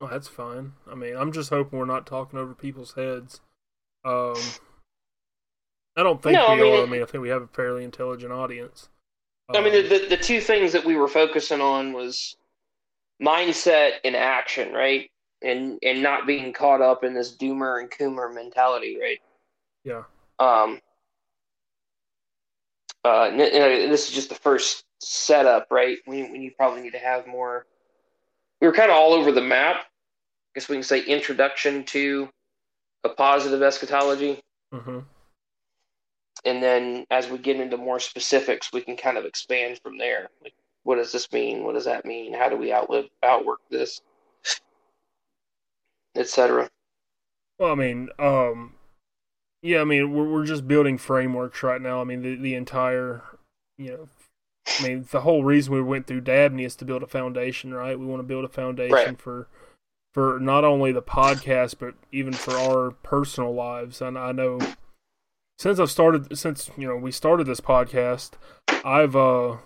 Oh, 0.00 0.06
that's 0.06 0.28
fine. 0.28 0.74
I 0.90 0.94
mean, 0.94 1.16
I'm 1.16 1.32
just 1.32 1.50
hoping 1.50 1.78
we're 1.78 1.84
not 1.84 2.06
talking 2.06 2.38
over 2.38 2.54
people's 2.54 2.94
heads. 2.94 3.40
Um, 4.04 4.36
I 5.96 6.04
don't 6.04 6.22
think 6.22 6.34
no, 6.34 6.46
we 6.46 6.52
I 6.52 6.62
mean, 6.62 6.74
are. 6.74 6.82
I 6.84 6.86
mean, 6.86 7.02
I 7.02 7.06
think 7.06 7.22
we 7.22 7.30
have 7.30 7.42
a 7.42 7.48
fairly 7.48 7.82
intelligent 7.82 8.32
audience. 8.32 8.88
I 9.52 9.60
mean, 9.60 9.72
the, 9.72 9.82
um, 9.82 9.88
the, 9.88 10.06
the 10.10 10.22
two 10.22 10.40
things 10.40 10.72
that 10.72 10.84
we 10.84 10.94
were 10.94 11.08
focusing 11.08 11.60
on 11.60 11.92
was 11.92 12.36
mindset 13.20 13.92
and 14.04 14.14
action, 14.14 14.72
right? 14.72 15.10
And 15.42 15.78
and 15.82 16.00
not 16.02 16.26
being 16.26 16.52
caught 16.52 16.80
up 16.80 17.02
in 17.02 17.14
this 17.14 17.36
doomer 17.36 17.80
and 17.80 17.90
coomer 17.90 18.32
mentality, 18.32 18.98
right? 19.00 19.18
Yeah. 19.84 20.04
Um. 20.38 20.80
Uh, 23.04 23.30
this 23.30 24.08
is 24.08 24.14
just 24.14 24.28
the 24.28 24.34
first 24.34 24.84
setup, 25.00 25.68
right? 25.70 25.98
When, 26.04 26.30
when 26.30 26.42
you 26.42 26.50
probably 26.56 26.82
need 26.82 26.92
to 26.92 26.98
have 26.98 27.26
more 27.26 27.64
we 28.60 28.66
were 28.66 28.72
kind 28.72 28.90
of 28.90 28.96
all 28.96 29.12
over 29.12 29.32
the 29.32 29.40
map. 29.40 29.86
Guess 30.58 30.68
we 30.68 30.74
can 30.74 30.82
say 30.82 31.04
introduction 31.04 31.84
to 31.84 32.28
a 33.04 33.10
positive 33.10 33.62
eschatology. 33.62 34.40
Mm-hmm. 34.74 34.98
And 36.44 36.60
then 36.60 37.04
as 37.12 37.28
we 37.28 37.38
get 37.38 37.60
into 37.60 37.76
more 37.76 38.00
specifics, 38.00 38.72
we 38.72 38.80
can 38.80 38.96
kind 38.96 39.16
of 39.16 39.24
expand 39.24 39.78
from 39.84 39.98
there. 39.98 40.30
Like, 40.42 40.54
what 40.82 40.96
does 40.96 41.12
this 41.12 41.30
mean? 41.30 41.62
What 41.62 41.74
does 41.74 41.84
that 41.84 42.04
mean? 42.04 42.34
How 42.34 42.48
do 42.48 42.56
we 42.56 42.72
outlive, 42.72 43.04
outwork 43.22 43.60
this, 43.70 44.00
etc. 46.16 46.68
Well, 47.60 47.70
I 47.70 47.76
mean, 47.76 48.08
um, 48.18 48.74
yeah, 49.62 49.80
I 49.80 49.84
mean, 49.84 50.12
we're 50.12 50.28
we're 50.28 50.44
just 50.44 50.66
building 50.66 50.98
frameworks 50.98 51.62
right 51.62 51.80
now. 51.80 52.00
I 52.00 52.04
mean, 52.04 52.22
the 52.22 52.34
the 52.34 52.56
entire, 52.56 53.22
you 53.76 53.92
know, 53.92 54.08
I 54.80 54.82
mean, 54.82 55.06
the 55.08 55.20
whole 55.20 55.44
reason 55.44 55.72
we 55.72 55.82
went 55.82 56.08
through 56.08 56.22
Dabney 56.22 56.64
is 56.64 56.74
to 56.76 56.84
build 56.84 57.04
a 57.04 57.06
foundation, 57.06 57.72
right? 57.72 57.96
We 57.96 58.06
want 58.06 58.18
to 58.18 58.26
build 58.26 58.44
a 58.44 58.48
foundation 58.48 58.92
right. 58.92 59.20
for 59.20 59.46
for 60.18 60.40
not 60.40 60.64
only 60.64 60.90
the 60.90 61.00
podcast 61.00 61.76
but 61.78 61.94
even 62.10 62.32
for 62.32 62.50
our 62.54 62.90
personal 62.90 63.54
lives. 63.54 64.02
And 64.02 64.18
I 64.18 64.32
know 64.32 64.58
since 65.60 65.78
I've 65.78 65.92
started, 65.92 66.36
since 66.36 66.72
you 66.76 66.88
know 66.88 66.96
we 66.96 67.12
started 67.12 67.46
this 67.46 67.60
podcast, 67.60 68.32
I've 68.84 69.14
uh 69.14 69.58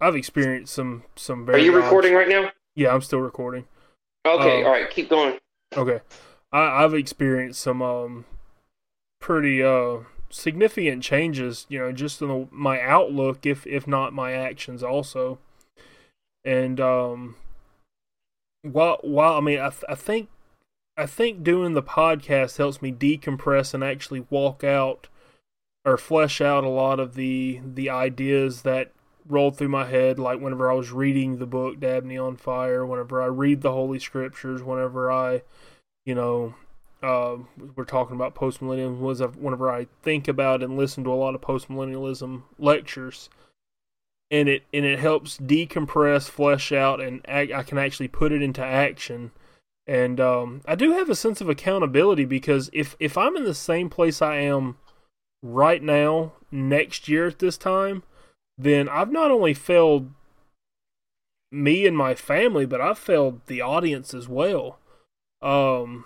I've 0.00 0.16
experienced 0.16 0.72
some 0.72 1.02
some 1.14 1.44
very. 1.44 1.60
Are 1.60 1.64
you 1.64 1.76
recording 1.76 2.14
right 2.14 2.26
now? 2.26 2.50
Yeah, 2.74 2.94
I'm 2.94 3.02
still 3.02 3.18
recording. 3.18 3.66
Okay, 4.26 4.62
uh, 4.62 4.66
all 4.66 4.72
right, 4.72 4.88
keep 4.88 5.10
going. 5.10 5.36
Okay, 5.76 6.00
I, 6.52 6.84
I've 6.84 6.94
experienced 6.94 7.60
some 7.60 7.82
um 7.82 8.24
pretty 9.20 9.62
uh 9.62 9.98
significant 10.30 11.02
changes, 11.02 11.66
you 11.68 11.80
know, 11.80 11.92
just 11.92 12.22
in 12.22 12.28
the, 12.28 12.48
my 12.50 12.80
outlook, 12.80 13.44
if 13.44 13.66
if 13.66 13.86
not 13.86 14.14
my 14.14 14.32
actions 14.32 14.82
also. 14.82 15.38
And 16.46 16.80
um, 16.80 17.36
while 18.62 18.98
while 19.02 19.34
I 19.34 19.40
mean, 19.40 19.58
I 19.58 19.70
I 19.88 19.94
think 19.94 20.28
I 20.96 21.06
think 21.06 21.44
doing 21.44 21.74
the 21.74 21.82
podcast 21.82 22.56
helps 22.58 22.82
me 22.82 22.92
decompress 22.92 23.74
and 23.74 23.84
actually 23.84 24.26
walk 24.30 24.64
out 24.64 25.08
or 25.84 25.96
flesh 25.96 26.40
out 26.40 26.64
a 26.64 26.68
lot 26.68 27.00
of 27.00 27.14
the 27.14 27.60
the 27.64 27.88
ideas 27.88 28.62
that 28.62 28.92
rolled 29.28 29.56
through 29.56 29.68
my 29.68 29.84
head 29.84 30.18
like 30.18 30.40
whenever 30.40 30.70
I 30.70 30.74
was 30.74 30.90
reading 30.90 31.38
the 31.38 31.46
book 31.46 31.78
Dabney 31.80 32.18
on 32.18 32.36
Fire, 32.36 32.84
whenever 32.84 33.22
I 33.22 33.26
read 33.26 33.60
the 33.60 33.72
Holy 33.72 33.98
Scriptures, 33.98 34.62
whenever 34.62 35.12
I, 35.12 35.42
you 36.04 36.14
know, 36.14 36.54
uh, 37.02 37.36
we're 37.76 37.84
talking 37.84 38.16
about 38.16 38.34
postmillennialism 38.34 39.36
whenever 39.36 39.70
I 39.70 39.86
think 40.02 40.26
about 40.26 40.62
and 40.62 40.76
listen 40.76 41.04
to 41.04 41.12
a 41.12 41.14
lot 41.14 41.34
of 41.34 41.40
postmillennialism 41.40 42.42
lectures, 42.58 43.30
and 44.30 44.48
it 44.48 44.64
and 44.72 44.84
it 44.84 44.98
helps 44.98 45.38
decompress, 45.38 46.28
flesh 46.28 46.72
out, 46.72 47.00
and 47.00 47.24
I, 47.28 47.50
I 47.54 47.62
can 47.62 47.78
actually 47.78 48.08
put 48.08 48.32
it 48.32 48.42
into 48.42 48.64
action. 48.64 49.32
And 49.86 50.20
um, 50.20 50.60
I 50.66 50.74
do 50.74 50.92
have 50.92 51.08
a 51.08 51.14
sense 51.14 51.40
of 51.40 51.48
accountability 51.48 52.26
because 52.26 52.68
if 52.72 52.94
if 53.00 53.16
I'm 53.16 53.36
in 53.36 53.44
the 53.44 53.54
same 53.54 53.88
place 53.88 54.20
I 54.20 54.36
am 54.36 54.76
right 55.42 55.82
now 55.82 56.32
next 56.50 57.08
year 57.08 57.26
at 57.26 57.38
this 57.38 57.56
time, 57.56 58.02
then 58.58 58.88
I've 58.88 59.10
not 59.10 59.30
only 59.30 59.54
failed 59.54 60.10
me 61.50 61.86
and 61.86 61.96
my 61.96 62.14
family, 62.14 62.66
but 62.66 62.80
I've 62.80 62.98
failed 62.98 63.40
the 63.46 63.62
audience 63.62 64.12
as 64.12 64.28
well. 64.28 64.78
Um, 65.40 66.04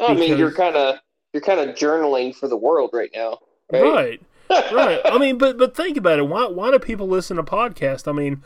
I 0.00 0.14
mean, 0.14 0.36
you're 0.36 0.52
kind 0.52 0.76
of 0.76 0.96
you're 1.32 1.40
kind 1.40 1.60
of 1.60 1.76
journaling 1.76 2.34
for 2.34 2.48
the 2.48 2.56
world 2.56 2.90
right 2.92 3.10
now, 3.14 3.38
right? 3.72 3.82
Right, 3.82 4.22
right. 4.50 5.00
I 5.04 5.18
mean, 5.18 5.38
but 5.38 5.58
but 5.58 5.76
think 5.76 5.96
about 5.96 6.18
it. 6.18 6.28
Why 6.28 6.46
why 6.46 6.70
do 6.70 6.78
people 6.78 7.08
listen 7.08 7.36
to 7.36 7.42
podcasts? 7.42 8.08
I 8.08 8.12
mean, 8.12 8.42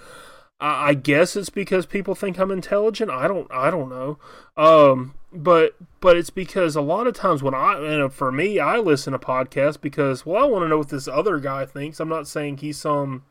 I, 0.61 0.89
I 0.89 0.95
guess 0.95 1.37
it's 1.37 1.51
because 1.51 1.87
people 1.87 2.15
think 2.15 2.39
I'm 2.39 2.51
intelligent. 2.51 3.11
I 3.11 3.29
don't 3.29 3.51
I 3.51 3.71
don't 3.71 3.89
know. 3.89 4.19
Um, 4.57 5.15
but 5.33 5.77
but 6.01 6.17
it's 6.17 6.31
because 6.31 6.77
a 6.77 6.81
lot 6.81 7.07
of 7.07 7.15
times 7.15 7.43
when 7.43 7.55
I 7.55 7.79
and 7.79 8.13
for 8.13 8.33
me, 8.33 8.59
I 8.59 8.79
listen 8.79 9.13
to 9.13 9.19
podcasts 9.19 9.81
because 9.81 10.27
well, 10.27 10.43
I 10.43 10.47
want 10.47 10.65
to 10.65 10.69
know 10.69 10.79
what 10.79 10.89
this 10.89 11.09
other 11.09 11.39
guy 11.39 11.67
thinks. 11.67 12.01
I'm 12.01 12.09
not 12.09 12.29
saying 12.29 12.59
he's 12.59 12.79
some 12.79 13.25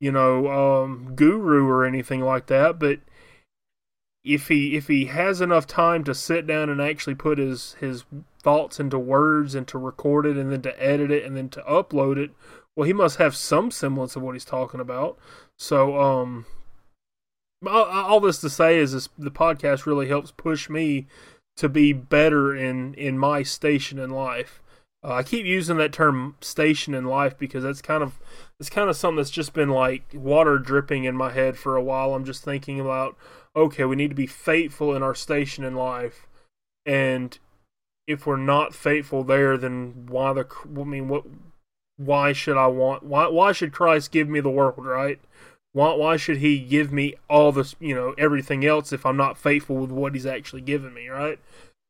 you 0.00 0.12
know 0.12 0.48
um, 0.48 1.12
guru 1.14 1.66
or 1.68 1.84
anything 1.84 2.20
like 2.20 2.46
that, 2.46 2.78
but 2.78 3.00
if 4.24 4.48
he 4.48 4.76
if 4.76 4.88
he 4.88 5.06
has 5.06 5.40
enough 5.40 5.66
time 5.66 6.04
to 6.04 6.14
sit 6.14 6.46
down 6.46 6.68
and 6.68 6.80
actually 6.80 7.14
put 7.14 7.38
his 7.38 7.74
his 7.80 8.04
thoughts 8.42 8.80
into 8.80 8.98
words 8.98 9.54
and 9.54 9.68
to 9.68 9.78
record 9.78 10.26
it 10.26 10.36
and 10.36 10.50
then 10.50 10.62
to 10.62 10.82
edit 10.82 11.10
it 11.10 11.24
and 11.24 11.36
then 11.36 11.48
to 11.48 11.60
upload 11.62 12.16
it 12.16 12.30
well 12.76 12.86
he 12.86 12.92
must 12.92 13.18
have 13.18 13.36
some 13.36 13.70
semblance 13.70 14.16
of 14.16 14.22
what 14.22 14.34
he's 14.34 14.44
talking 14.44 14.80
about. 14.80 15.18
So 15.58 16.00
um 16.00 16.46
all, 17.66 18.20
this 18.20 18.40
to 18.40 18.48
say 18.48 18.78
is 18.78 18.92
this, 18.92 19.08
the 19.18 19.30
podcast 19.30 19.84
really 19.84 20.08
helps 20.08 20.30
push 20.30 20.70
me 20.70 21.06
to 21.56 21.68
be 21.68 21.92
better 21.92 22.56
in 22.56 22.94
in 22.94 23.18
my 23.18 23.42
station 23.42 23.98
in 23.98 24.10
life. 24.10 24.62
Uh, 25.02 25.14
i 25.14 25.22
keep 25.22 25.46
using 25.46 25.78
that 25.78 25.92
term 25.92 26.36
station 26.40 26.94
in 26.94 27.04
life 27.04 27.38
because 27.38 27.62
that's 27.62 27.80
kind 27.80 28.02
of 28.02 28.18
it's 28.58 28.70
kind 28.70 28.90
of 28.90 28.96
something 28.96 29.16
that's 29.16 29.30
just 29.30 29.52
been 29.52 29.70
like 29.70 30.04
water 30.12 30.58
dripping 30.58 31.04
in 31.04 31.16
my 31.16 31.32
head 31.32 31.56
for 31.56 31.76
a 31.76 31.82
while. 31.82 32.14
I'm 32.14 32.24
just 32.24 32.44
thinking 32.44 32.80
about 32.80 33.16
okay, 33.54 33.84
we 33.84 33.96
need 33.96 34.10
to 34.10 34.14
be 34.14 34.26
faithful 34.26 34.94
in 34.94 35.02
our 35.02 35.14
station 35.14 35.64
in 35.64 35.74
life, 35.74 36.26
and 36.86 37.38
if 38.10 38.26
we're 38.26 38.36
not 38.36 38.74
faithful 38.74 39.22
there, 39.22 39.56
then 39.56 40.06
why 40.08 40.32
the? 40.32 40.46
I 40.76 40.84
mean, 40.84 41.08
what? 41.08 41.24
Why 41.96 42.32
should 42.32 42.56
I 42.56 42.66
want? 42.66 43.02
Why? 43.04 43.28
Why 43.28 43.52
should 43.52 43.72
Christ 43.72 44.10
give 44.10 44.28
me 44.28 44.40
the 44.40 44.50
world? 44.50 44.84
Right? 44.84 45.20
Why? 45.72 45.94
Why 45.94 46.16
should 46.16 46.38
He 46.38 46.58
give 46.58 46.92
me 46.92 47.14
all 47.28 47.52
this? 47.52 47.76
You 47.78 47.94
know, 47.94 48.14
everything 48.18 48.64
else 48.64 48.92
if 48.92 49.06
I'm 49.06 49.16
not 49.16 49.38
faithful 49.38 49.76
with 49.76 49.90
what 49.90 50.14
He's 50.14 50.26
actually 50.26 50.62
given 50.62 50.92
me? 50.92 51.08
Right? 51.08 51.38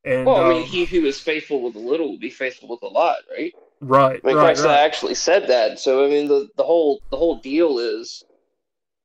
And 0.05 0.27
well, 0.27 0.45
I 0.45 0.49
mean, 0.49 0.63
um, 0.63 0.69
he 0.69 0.85
who 0.85 1.05
is 1.05 1.21
faithful 1.21 1.63
with 1.63 1.75
a 1.75 1.81
little 1.81 2.11
will 2.11 2.19
be 2.19 2.31
faithful 2.31 2.69
with 2.69 2.83
a 2.83 2.89
lot, 2.89 3.19
right? 3.31 3.55
Right. 3.81 4.21
I 4.23 4.27
mean, 4.27 4.37
right, 4.37 4.45
Christ 4.45 4.65
right. 4.65 4.79
actually 4.79 5.15
said 5.15 5.49
that. 5.49 5.79
So 5.79 6.05
I 6.05 6.09
mean, 6.09 6.29
the 6.29 6.49
the 6.57 6.65
whole 6.65 7.01
the 7.11 7.17
whole 7.17 7.37
deal 7.37 7.79
is, 7.79 8.23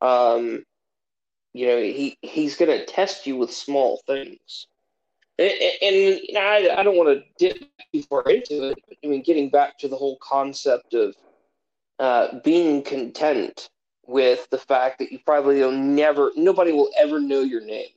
um, 0.01 0.63
you 1.53 1.68
know, 1.68 1.78
he 1.78 2.18
he's 2.22 2.55
going 2.57 2.78
to 2.78 2.86
test 2.86 3.26
you 3.26 3.38
with 3.38 3.53
small 3.53 4.01
things. 4.05 4.68
And, 5.38 5.51
and, 5.81 6.38
I, 6.38 6.75
I 6.77 6.83
don't 6.83 6.95
want 6.95 7.09
to 7.09 7.23
dip 7.38 7.59
too 7.93 8.03
far 8.03 8.23
into 8.23 8.69
it. 8.69 8.77
But, 8.88 8.97
I 9.03 9.07
mean, 9.07 9.21
getting 9.21 9.49
back 9.49 9.77
to 9.79 9.88
the 9.88 9.95
whole 9.95 10.17
concept 10.21 10.93
of 10.93 11.15
uh, 11.99 12.39
being 12.43 12.83
content 12.83 13.69
with 14.07 14.47
the 14.49 14.57
fact 14.57 14.99
that 14.99 15.11
you 15.11 15.19
probably 15.25 15.59
will 15.59 15.71
never, 15.71 16.31
nobody 16.36 16.71
will 16.71 16.89
ever 16.97 17.19
know 17.19 17.41
your 17.41 17.65
name. 17.65 17.89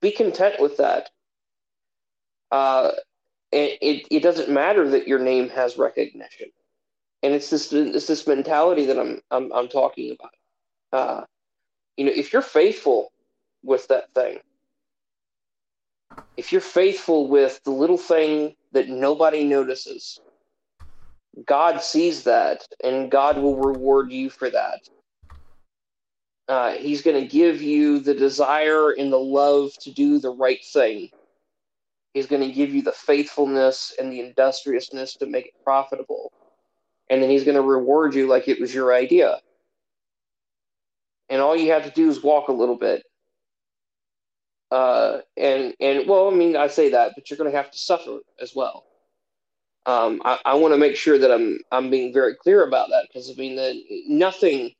Be 0.00 0.10
content 0.10 0.60
with 0.60 0.76
that. 0.76 1.10
Uh, 2.52 2.92
it, 3.52 3.78
it, 3.80 4.06
it 4.10 4.22
doesn't 4.22 4.50
matter 4.50 4.88
that 4.90 5.08
your 5.08 5.18
name 5.18 5.48
has 5.48 5.78
recognition, 5.78 6.48
and 7.22 7.32
it's 7.32 7.50
this 7.50 7.72
it's 7.72 8.06
this 8.06 8.26
mentality 8.26 8.86
that 8.86 8.98
I'm 8.98 9.20
I'm, 9.30 9.52
I'm 9.52 9.68
talking 9.68 10.16
about. 10.18 10.34
Uh, 10.92 11.24
you 11.96 12.04
know, 12.04 12.12
if 12.14 12.32
you're 12.32 12.42
faithful 12.42 13.12
with 13.62 13.88
that 13.88 14.12
thing, 14.14 14.38
if 16.36 16.52
you're 16.52 16.60
faithful 16.60 17.28
with 17.28 17.60
the 17.64 17.70
little 17.70 17.98
thing 17.98 18.54
that 18.72 18.88
nobody 18.88 19.44
notices, 19.44 20.20
God 21.46 21.82
sees 21.82 22.24
that 22.24 22.66
and 22.84 23.10
God 23.10 23.38
will 23.38 23.56
reward 23.56 24.12
you 24.12 24.30
for 24.30 24.50
that. 24.50 24.80
Uh, 26.48 26.72
he's 26.72 27.02
going 27.02 27.20
to 27.20 27.28
give 27.28 27.60
you 27.62 28.00
the 28.00 28.14
desire 28.14 28.92
and 28.92 29.12
the 29.12 29.18
love 29.18 29.72
to 29.80 29.92
do 29.92 30.18
the 30.18 30.30
right 30.30 30.64
thing. 30.72 31.10
He's 32.14 32.26
going 32.26 32.42
to 32.42 32.52
give 32.52 32.74
you 32.74 32.82
the 32.82 32.92
faithfulness 32.92 33.94
and 33.98 34.12
the 34.12 34.20
industriousness 34.20 35.16
to 35.16 35.26
make 35.26 35.46
it 35.46 35.54
profitable. 35.64 36.32
And 37.10 37.22
then 37.22 37.30
he's 37.30 37.44
going 37.44 37.56
to 37.56 37.62
reward 37.62 38.14
you 38.14 38.26
like 38.26 38.48
it 38.48 38.60
was 38.60 38.74
your 38.74 38.94
idea 38.94 39.40
and 41.28 41.40
all 41.40 41.56
you 41.56 41.72
have 41.72 41.84
to 41.84 41.90
do 41.90 42.08
is 42.08 42.22
walk 42.22 42.48
a 42.48 42.52
little 42.52 42.76
bit. 42.76 43.04
Uh, 44.70 45.18
and 45.36 45.74
and 45.80 46.08
well, 46.08 46.28
I 46.28 46.34
mean, 46.34 46.56
I 46.56 46.66
say 46.66 46.90
that, 46.90 47.12
but 47.14 47.30
you're 47.30 47.38
going 47.38 47.50
to 47.50 47.56
have 47.56 47.70
to 47.70 47.78
suffer 47.78 48.18
as 48.40 48.54
well. 48.54 48.84
Um, 49.86 50.20
I, 50.24 50.38
I 50.44 50.54
want 50.54 50.74
to 50.74 50.78
make 50.78 50.96
sure 50.96 51.18
that 51.18 51.30
I'm 51.30 51.60
I'm 51.70 51.90
being 51.90 52.12
very 52.12 52.34
clear 52.34 52.66
about 52.66 52.88
that 52.88 53.06
because 53.08 53.30
I 53.30 53.34
mean 53.34 53.56
that 53.56 53.76
nothing 54.08 54.72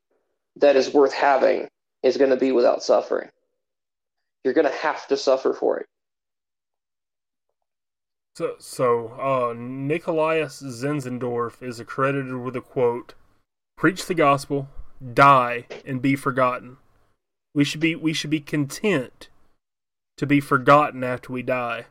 that 0.56 0.74
is 0.74 0.92
worth 0.92 1.12
having 1.12 1.68
is 2.02 2.16
going 2.16 2.30
to 2.30 2.36
be 2.36 2.50
without 2.50 2.82
suffering. 2.82 3.28
You're 4.42 4.54
going 4.54 4.66
to 4.66 4.72
have 4.72 5.06
to 5.08 5.16
suffer 5.16 5.52
for 5.52 5.78
it. 5.78 5.86
So, 8.34 8.54
so 8.58 9.08
uh, 9.18 9.54
Nicolaus 9.56 10.60
Zinzendorf 10.60 11.62
is 11.62 11.78
accredited 11.78 12.34
with 12.34 12.56
a 12.56 12.60
quote: 12.60 13.14
"Preach 13.76 14.06
the 14.06 14.14
gospel, 14.14 14.68
die 15.14 15.66
and 15.84 16.02
be 16.02 16.16
forgotten. 16.16 16.78
We 17.54 17.62
should 17.64 17.80
be 17.80 17.94
we 17.94 18.12
should 18.12 18.30
be 18.30 18.40
content 18.40 19.28
to 20.16 20.26
be 20.26 20.40
forgotten 20.40 21.04
after 21.04 21.32
we 21.32 21.42
die, 21.42 21.86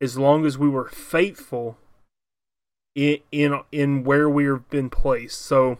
as 0.00 0.18
long 0.18 0.46
as 0.46 0.58
we 0.58 0.68
were 0.68 0.88
faithful 0.88 1.78
in 2.94 3.18
in 3.30 3.60
in 3.72 4.04
where 4.04 4.28
we 4.28 4.44
have 4.44 4.68
been 4.70 4.90
placed. 4.90 5.40
So 5.40 5.78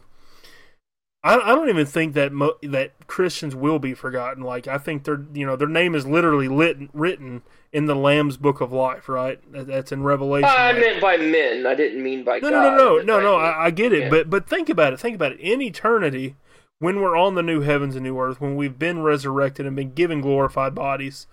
I, 1.23 1.39
I 1.39 1.55
don't 1.55 1.69
even 1.69 1.87
think 1.87 2.15
that 2.15 2.33
mo- 2.33 2.57
that 2.63 3.07
Christians 3.07 3.55
will 3.55 3.79
be 3.79 3.95
forgotten. 3.95 4.43
Like 4.43 4.67
I 4.67 4.79
think 4.79 5.05
their 5.05 5.25
you 5.35 5.45
know 5.45 5.57
their 5.57 5.69
name 5.69 5.95
is 5.95 6.07
literally 6.07 6.49
lit, 6.49 6.79
written 6.93 7.43
in 7.73 7.87
the 7.87 7.95
Lamb's 7.95 8.37
Book 8.37 8.61
of 8.61 8.73
Life, 8.73 9.09
right? 9.09 9.39
That's 9.53 9.93
in 9.93 10.03
Revelation. 10.03 10.49
I 10.51 10.73
meant 10.73 11.01
by 11.01 11.17
men. 11.19 11.67
I 11.67 11.75
didn't 11.75 12.03
mean 12.03 12.25
by 12.25 12.39
no, 12.39 12.51
God. 12.51 12.51
No, 12.51 12.77
no, 12.77 12.97
no, 12.97 13.03
no, 13.03 13.21
no. 13.21 13.35
I, 13.37 13.67
I, 13.67 13.71
get 13.71 13.93
it, 13.93 14.05
yeah. 14.05 14.11
but 14.11 14.31
but 14.31 14.49
think 14.49 14.69
about 14.69 14.93
it. 14.93 15.01
Think 15.01 15.15
about 15.15 15.33
it. 15.33 15.41
In 15.41 15.61
eternity, 15.61 16.37
when 16.79 17.01
we're 17.01 17.17
on 17.17 17.35
the 17.35 17.43
new 17.43 17.61
heavens 17.61 17.97
and 17.97 18.05
new 18.05 18.19
earth, 18.19 18.41
when 18.41 18.57
we've 18.57 18.79
been 18.79 19.03
resurrected 19.03 19.67
and 19.67 19.77
been 19.77 19.93
given 19.93 20.23
glorified 20.23 20.75
bodies, 20.75 21.27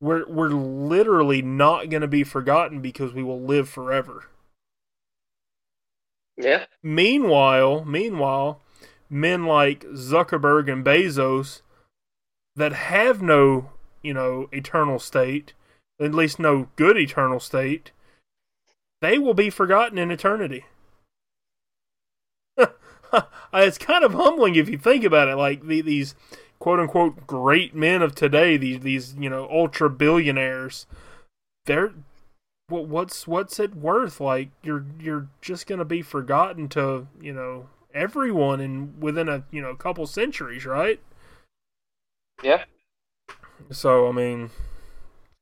we're 0.00 0.26
we're 0.28 0.48
literally 0.48 1.42
not 1.42 1.88
going 1.90 2.02
to 2.02 2.08
be 2.08 2.24
forgotten 2.24 2.80
because 2.80 3.12
we 3.12 3.22
will 3.22 3.40
live 3.40 3.68
forever. 3.68 4.26
Yeah. 6.36 6.66
Meanwhile, 6.82 7.84
meanwhile, 7.84 8.60
men 9.08 9.46
like 9.46 9.84
Zuckerberg 9.84 10.70
and 10.70 10.84
Bezos 10.84 11.62
that 12.56 12.72
have 12.72 13.22
no, 13.22 13.70
you 14.02 14.14
know, 14.14 14.48
eternal 14.52 14.98
state, 14.98 15.54
at 16.00 16.14
least 16.14 16.38
no 16.38 16.68
good 16.76 16.96
eternal 16.96 17.40
state, 17.40 17.92
they 19.00 19.18
will 19.18 19.34
be 19.34 19.50
forgotten 19.50 19.98
in 19.98 20.10
eternity. 20.10 20.64
it's 23.54 23.78
kind 23.78 24.04
of 24.04 24.14
humbling 24.14 24.56
if 24.56 24.68
you 24.68 24.78
think 24.78 25.04
about 25.04 25.28
it. 25.28 25.36
Like 25.36 25.66
the, 25.66 25.80
these 25.80 26.14
quote 26.64 26.80
unquote 26.80 27.26
great 27.26 27.74
men 27.74 28.00
of 28.00 28.14
today, 28.14 28.56
these 28.56 28.80
these 28.80 29.14
you 29.18 29.28
know 29.28 29.46
ultra 29.50 29.90
billionaires, 29.90 30.86
they're 31.66 31.92
what 32.68 32.88
what's 32.88 33.28
what's 33.28 33.60
it 33.60 33.74
worth? 33.74 34.18
Like 34.18 34.48
you're 34.62 34.86
you're 34.98 35.28
just 35.42 35.66
gonna 35.66 35.84
be 35.84 36.00
forgotten 36.00 36.70
to 36.70 37.06
you 37.20 37.34
know 37.34 37.68
everyone 37.92 38.62
in 38.62 38.98
within 38.98 39.28
a 39.28 39.44
you 39.50 39.60
know 39.60 39.74
couple 39.74 40.06
centuries, 40.06 40.64
right? 40.64 41.00
Yeah. 42.42 42.64
So 43.70 44.08
I 44.08 44.12
mean, 44.12 44.48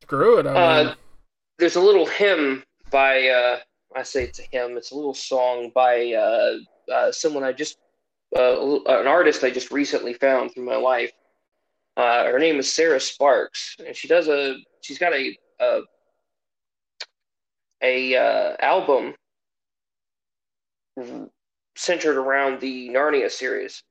screw 0.03 0.41
it. 0.41 0.47
I 0.49 0.51
uh, 0.51 0.85
mean, 0.85 0.95
there's 1.61 1.77
a 1.77 1.81
little 1.81 2.07
hymn 2.07 2.65
by 2.91 3.29
uh, 3.29 3.59
I 3.95 4.03
say 4.03 4.25
it's 4.25 4.41
a 4.41 4.45
hymn. 4.51 4.77
It's 4.77 4.91
a 4.91 4.97
little 4.97 5.15
song 5.15 5.71
by 5.73 6.15
uh, 6.15 6.93
uh, 6.93 7.13
someone 7.13 7.45
I 7.45 7.53
just 7.53 7.79
uh, 8.37 8.81
an 8.87 9.07
artist 9.07 9.45
I 9.45 9.51
just 9.51 9.71
recently 9.71 10.15
found 10.15 10.53
through 10.53 10.65
my 10.65 10.77
life. 10.77 11.13
Uh, 11.97 12.25
her 12.25 12.39
name 12.39 12.59
is 12.59 12.73
Sarah 12.73 13.01
Sparks, 13.01 13.77
and 13.85 13.95
she 13.95 14.09
does 14.09 14.29
a 14.29 14.57
she's 14.81 14.99
got 14.99 15.13
a 15.13 15.37
a, 15.61 15.81
a 17.83 18.17
uh, 18.17 18.57
album 18.61 19.15
centered 21.77 22.17
around 22.17 22.61
the 22.61 22.89
Narnia 22.89 23.31
series. 23.31 23.83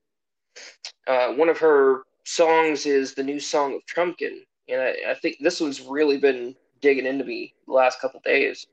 Uh, 1.07 1.34
one 1.34 1.49
of 1.49 1.57
her 1.59 2.03
songs 2.23 2.85
is 2.85 3.13
the 3.13 3.23
new 3.23 3.39
song 3.39 3.76
of 3.76 3.85
Trumpkin, 3.85 4.39
and 4.68 4.81
I, 4.81 4.95
I 5.09 5.13
think 5.13 5.38
this 5.39 5.61
one's 5.61 5.81
really 5.81 6.18
been 6.18 6.55
digging 6.81 7.05
into 7.05 7.23
me 7.23 7.53
the 7.68 7.73
last 7.73 8.01
couple 8.01 8.19
days. 8.22 8.65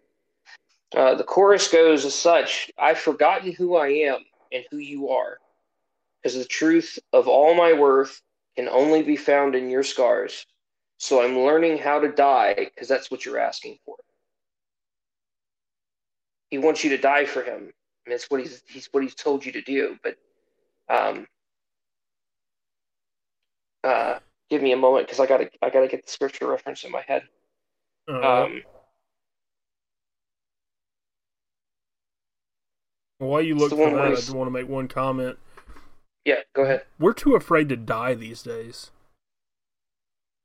Uh, 0.96 1.14
the 1.14 1.24
chorus 1.24 1.68
goes 1.68 2.06
as 2.06 2.14
such 2.14 2.70
I've 2.78 2.98
forgotten 2.98 3.52
who 3.52 3.76
I 3.76 3.88
am 3.88 4.20
and 4.52 4.64
who 4.70 4.78
you 4.78 5.10
are. 5.10 5.38
Because 6.22 6.36
the 6.36 6.44
truth 6.44 6.98
of 7.12 7.28
all 7.28 7.54
my 7.54 7.72
worth 7.72 8.20
can 8.56 8.68
only 8.68 9.02
be 9.02 9.16
found 9.16 9.54
in 9.54 9.70
your 9.70 9.82
scars. 9.82 10.44
So 10.98 11.22
I'm 11.22 11.38
learning 11.38 11.78
how 11.78 12.00
to 12.00 12.10
die 12.10 12.54
because 12.54 12.88
that's 12.88 13.10
what 13.10 13.24
you're 13.24 13.38
asking 13.38 13.78
for. 13.84 13.96
He 16.50 16.58
wants 16.58 16.82
you 16.82 16.90
to 16.90 16.98
die 16.98 17.24
for 17.24 17.42
him. 17.42 17.72
And 18.04 18.12
that's 18.12 18.30
what 18.30 18.40
he's 18.40 18.62
he's 18.66 18.88
what 18.90 19.02
he's 19.02 19.14
told 19.14 19.44
you 19.44 19.52
to 19.52 19.62
do. 19.62 19.96
But 20.02 20.16
um, 20.88 21.26
uh, 23.84 24.18
give 24.50 24.62
me 24.62 24.72
a 24.72 24.76
moment 24.76 25.06
because 25.06 25.20
I 25.20 25.26
gotta 25.26 25.50
I 25.62 25.70
gotta 25.70 25.88
get 25.88 26.04
the 26.06 26.10
scripture 26.10 26.48
reference 26.48 26.84
in 26.84 26.90
my 26.90 27.02
head. 27.06 27.22
Uh, 28.08 28.44
Um, 28.44 28.62
while 33.18 33.42
you 33.42 33.56
look 33.56 33.70
for 33.70 33.76
that, 33.76 33.98
I 33.98 34.14
just 34.14 34.32
want 34.32 34.46
to 34.46 34.52
make 34.52 34.68
one 34.68 34.88
comment. 34.88 35.38
Yeah, 36.24 36.40
go 36.54 36.62
ahead. 36.62 36.84
We're 36.98 37.12
too 37.14 37.34
afraid 37.34 37.68
to 37.70 37.76
die 37.76 38.14
these 38.14 38.42
days. 38.42 38.90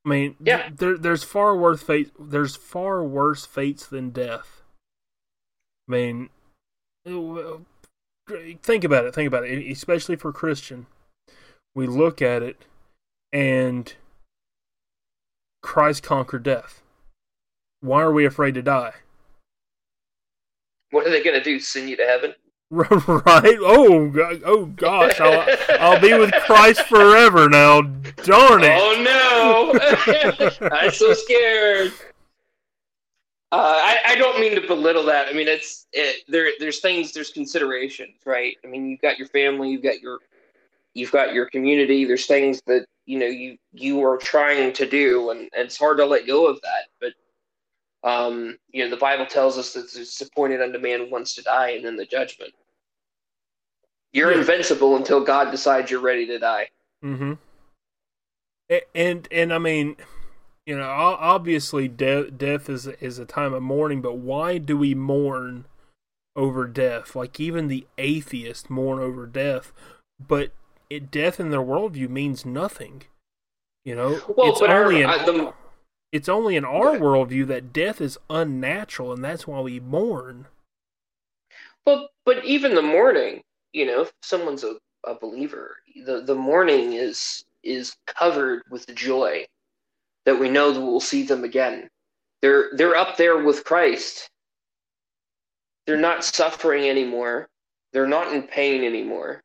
I 0.04 0.08
mean, 0.08 0.36
Yeah. 0.40 0.70
there, 0.74 0.98
there's 0.98 1.24
far 1.24 1.56
worse 1.56 1.82
fate. 1.82 2.12
There's 2.18 2.56
far 2.56 3.02
worse 3.02 3.46
fates 3.46 3.86
than 3.86 4.10
death. 4.10 4.62
I 5.88 5.92
mean, 5.92 6.30
uh, 7.06 7.58
think 8.62 8.84
about 8.84 9.04
it. 9.06 9.14
Think 9.14 9.26
about 9.28 9.44
it. 9.44 9.70
Especially 9.70 10.16
for 10.16 10.32
Christian, 10.32 10.86
we 11.74 11.86
look 11.86 12.20
at 12.22 12.42
it, 12.42 12.56
and 13.32 13.94
Christ 15.62 16.02
conquered 16.02 16.42
death. 16.42 16.82
Why 17.80 18.02
are 18.02 18.12
we 18.12 18.24
afraid 18.24 18.54
to 18.54 18.62
die? 18.62 18.94
What 20.90 21.06
are 21.06 21.10
they 21.10 21.22
gonna 21.22 21.42
do? 21.42 21.58
Send 21.58 21.88
you 21.90 21.96
to 21.96 22.04
heaven? 22.06 22.34
right? 23.06 23.58
Oh, 23.60 24.40
oh 24.44 24.66
gosh, 24.66 25.20
I'll, 25.20 25.56
I'll 25.80 26.00
be 26.00 26.12
with 26.14 26.32
Christ 26.32 26.82
forever 26.82 27.48
now. 27.48 27.82
Darn 27.82 28.64
it! 28.64 28.76
Oh 28.80 29.72
no! 30.60 30.68
I'm 30.72 30.90
so 30.90 31.12
scared. 31.14 31.92
Uh, 33.52 33.78
I, 33.80 33.98
I 34.08 34.14
don't 34.16 34.40
mean 34.40 34.56
to 34.56 34.66
belittle 34.66 35.04
that. 35.04 35.28
I 35.28 35.32
mean, 35.32 35.46
it's 35.46 35.86
it, 35.92 36.24
there. 36.26 36.48
There's 36.58 36.80
things. 36.80 37.12
There's 37.12 37.30
considerations, 37.30 38.16
right? 38.26 38.56
I 38.64 38.66
mean, 38.66 38.88
you've 38.88 39.00
got 39.00 39.18
your 39.18 39.28
family. 39.28 39.70
You've 39.70 39.84
got 39.84 40.00
your 40.00 40.18
you've 40.94 41.12
got 41.12 41.32
your 41.32 41.46
community. 41.46 42.04
There's 42.04 42.26
things 42.26 42.60
that 42.66 42.86
you 43.06 43.20
know 43.20 43.26
you 43.26 43.56
you 43.72 44.04
are 44.04 44.16
trying 44.16 44.72
to 44.72 44.86
do, 44.86 45.30
and, 45.30 45.40
and 45.40 45.66
it's 45.66 45.78
hard 45.78 45.98
to 45.98 46.04
let 46.04 46.26
go 46.26 46.48
of 46.48 46.60
that. 46.62 46.88
But 47.00 47.12
um, 48.08 48.58
you 48.70 48.84
know, 48.84 48.90
the 48.90 48.96
Bible 48.96 49.26
tells 49.26 49.56
us 49.56 49.72
that 49.74 49.94
it's 49.96 50.20
appointed 50.20 50.60
unto 50.60 50.78
man 50.78 51.10
once 51.10 51.34
to 51.34 51.42
die, 51.42 51.70
and 51.70 51.84
then 51.84 51.96
the 51.96 52.06
judgment. 52.06 52.52
You're 54.14 54.32
Yeah. 54.32 54.38
invincible 54.38 54.96
until 54.96 55.20
God 55.22 55.50
decides 55.50 55.90
you're 55.90 56.00
ready 56.00 56.24
to 56.26 56.38
die. 56.38 56.70
Mm-hmm. 57.04 57.34
And 58.94 59.28
and 59.30 59.52
I 59.52 59.58
mean, 59.58 59.96
you 60.64 60.78
know, 60.78 60.88
obviously, 60.88 61.88
death 61.88 62.38
death 62.38 62.70
is 62.70 62.86
is 62.86 63.18
a 63.18 63.26
time 63.26 63.52
of 63.52 63.62
mourning. 63.62 64.00
But 64.00 64.16
why 64.16 64.56
do 64.58 64.78
we 64.78 64.94
mourn 64.94 65.66
over 66.34 66.66
death? 66.66 67.14
Like 67.14 67.38
even 67.38 67.68
the 67.68 67.86
atheists 67.98 68.70
mourn 68.70 69.00
over 69.00 69.26
death, 69.26 69.72
but 70.26 70.52
it, 70.88 71.10
death 71.10 71.38
in 71.38 71.50
their 71.50 71.60
worldview 71.60 72.08
means 72.08 72.46
nothing. 72.46 73.02
You 73.84 73.94
know, 73.96 74.20
Well, 74.28 74.52
it's 74.52 74.60
but 74.60 74.70
our- 74.70 74.84
only 74.84 75.02
in 75.02 75.08
the- 75.10 75.52
it's 76.12 76.28
only 76.28 76.56
in 76.56 76.64
our 76.64 76.92
worldview 76.96 77.46
that 77.48 77.72
death 77.72 78.00
is 78.00 78.16
unnatural, 78.30 79.12
and 79.12 79.22
that's 79.22 79.46
why 79.46 79.60
we 79.60 79.78
mourn. 79.80 80.46
Well, 81.84 82.08
but 82.24 82.44
even 82.44 82.74
the 82.76 82.82
mourning, 82.82 83.42
you 83.74 83.84
know, 83.84 84.02
if 84.02 84.12
someone's 84.22 84.64
a, 84.64 84.76
a 85.06 85.14
believer, 85.18 85.76
the, 86.06 86.22
the 86.22 86.34
mourning 86.34 86.94
is 86.94 87.44
is 87.62 87.94
covered 88.06 88.62
with 88.70 88.94
joy 88.94 89.44
that 90.24 90.38
we 90.38 90.48
know 90.48 90.72
that 90.72 90.80
we'll 90.80 91.00
see 91.00 91.24
them 91.24 91.44
again. 91.44 91.88
They're 92.40 92.70
they're 92.76 92.96
up 92.96 93.16
there 93.16 93.42
with 93.42 93.64
Christ. 93.64 94.30
They're 95.86 95.98
not 95.98 96.24
suffering 96.24 96.88
anymore. 96.88 97.48
They're 97.92 98.06
not 98.06 98.32
in 98.32 98.44
pain 98.44 98.84
anymore. 98.84 99.42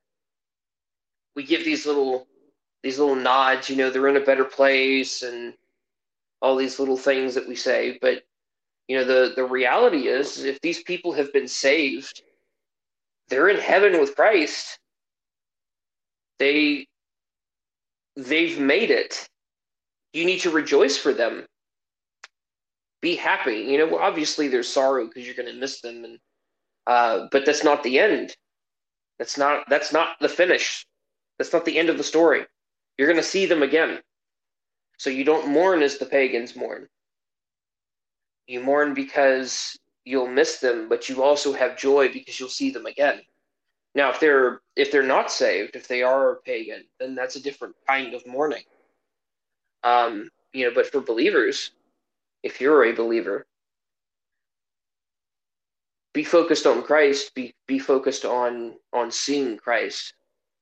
We 1.35 1.43
give 1.43 1.65
these 1.65 1.85
little 1.85 2.27
these 2.83 2.99
little 2.99 3.15
nods, 3.15 3.69
you 3.69 3.75
know, 3.75 3.89
they're 3.89 4.07
in 4.07 4.15
a 4.15 4.21
better 4.21 4.45
place 4.45 5.21
and 5.21 5.53
all 6.41 6.55
these 6.55 6.79
little 6.79 6.95
things 6.95 7.35
that 7.35 7.47
we 7.47 7.55
say, 7.55 7.97
but 8.01 8.23
you 8.87 8.97
know 8.97 9.03
the 9.03 9.33
the 9.35 9.43
reality 9.43 10.07
is 10.07 10.43
if 10.43 10.61
these 10.61 10.83
people 10.83 11.13
have 11.13 11.33
been 11.33 11.47
saved 11.47 12.23
they're 13.29 13.49
in 13.49 13.59
heaven 13.59 13.99
with 13.99 14.15
Christ. 14.15 14.79
They 16.39 16.87
they've 18.15 18.59
made 18.59 18.91
it. 18.91 19.27
You 20.13 20.25
need 20.25 20.39
to 20.39 20.49
rejoice 20.49 20.97
for 20.97 21.13
them. 21.13 21.45
Be 23.01 23.15
happy. 23.15 23.59
You 23.59 23.77
know, 23.77 23.97
obviously 23.99 24.47
there's 24.47 24.67
sorrow 24.67 25.05
because 25.05 25.25
you're 25.25 25.35
going 25.35 25.53
to 25.53 25.59
miss 25.59 25.81
them, 25.81 26.03
and 26.03 26.19
uh, 26.87 27.27
but 27.31 27.45
that's 27.45 27.63
not 27.63 27.83
the 27.83 27.99
end. 27.99 28.35
That's 29.19 29.37
not 29.37 29.65
that's 29.69 29.93
not 29.93 30.19
the 30.19 30.29
finish. 30.29 30.85
That's 31.37 31.53
not 31.53 31.65
the 31.65 31.77
end 31.77 31.89
of 31.89 31.97
the 31.97 32.03
story. 32.03 32.45
You're 32.97 33.07
going 33.07 33.21
to 33.21 33.23
see 33.23 33.45
them 33.45 33.63
again. 33.63 33.99
So 34.97 35.09
you 35.09 35.23
don't 35.23 35.47
mourn 35.47 35.81
as 35.81 35.97
the 35.97 36.05
pagans 36.05 36.55
mourn. 36.55 36.87
You 38.47 38.61
mourn 38.61 38.93
because 38.93 39.77
you'll 40.09 40.27
miss 40.27 40.57
them, 40.57 40.89
but 40.89 41.07
you 41.07 41.21
also 41.21 41.53
have 41.53 41.77
joy 41.77 42.11
because 42.11 42.39
you'll 42.39 42.49
see 42.49 42.71
them 42.71 42.87
again. 42.87 43.21
Now, 43.93 44.09
if 44.09 44.19
they're 44.19 44.61
if 44.75 44.91
they're 44.91 45.03
not 45.03 45.31
saved, 45.31 45.75
if 45.75 45.87
they 45.87 46.01
are 46.01 46.39
pagan, 46.45 46.83
then 46.99 47.13
that's 47.13 47.35
a 47.35 47.41
different 47.41 47.75
kind 47.87 48.13
of 48.15 48.25
mourning. 48.25 48.63
Um, 49.83 50.29
you 50.51 50.65
know, 50.65 50.73
but 50.73 50.87
for 50.87 51.01
believers, 51.01 51.71
if 52.41 52.59
you're 52.59 52.85
a 52.85 52.91
believer, 52.91 53.45
be 56.13 56.23
focused 56.23 56.65
on 56.65 56.81
Christ. 56.81 57.35
Be 57.35 57.53
be 57.67 57.77
focused 57.77 58.25
on 58.25 58.73
on 58.91 59.11
seeing 59.11 59.57
Christ. 59.57 60.13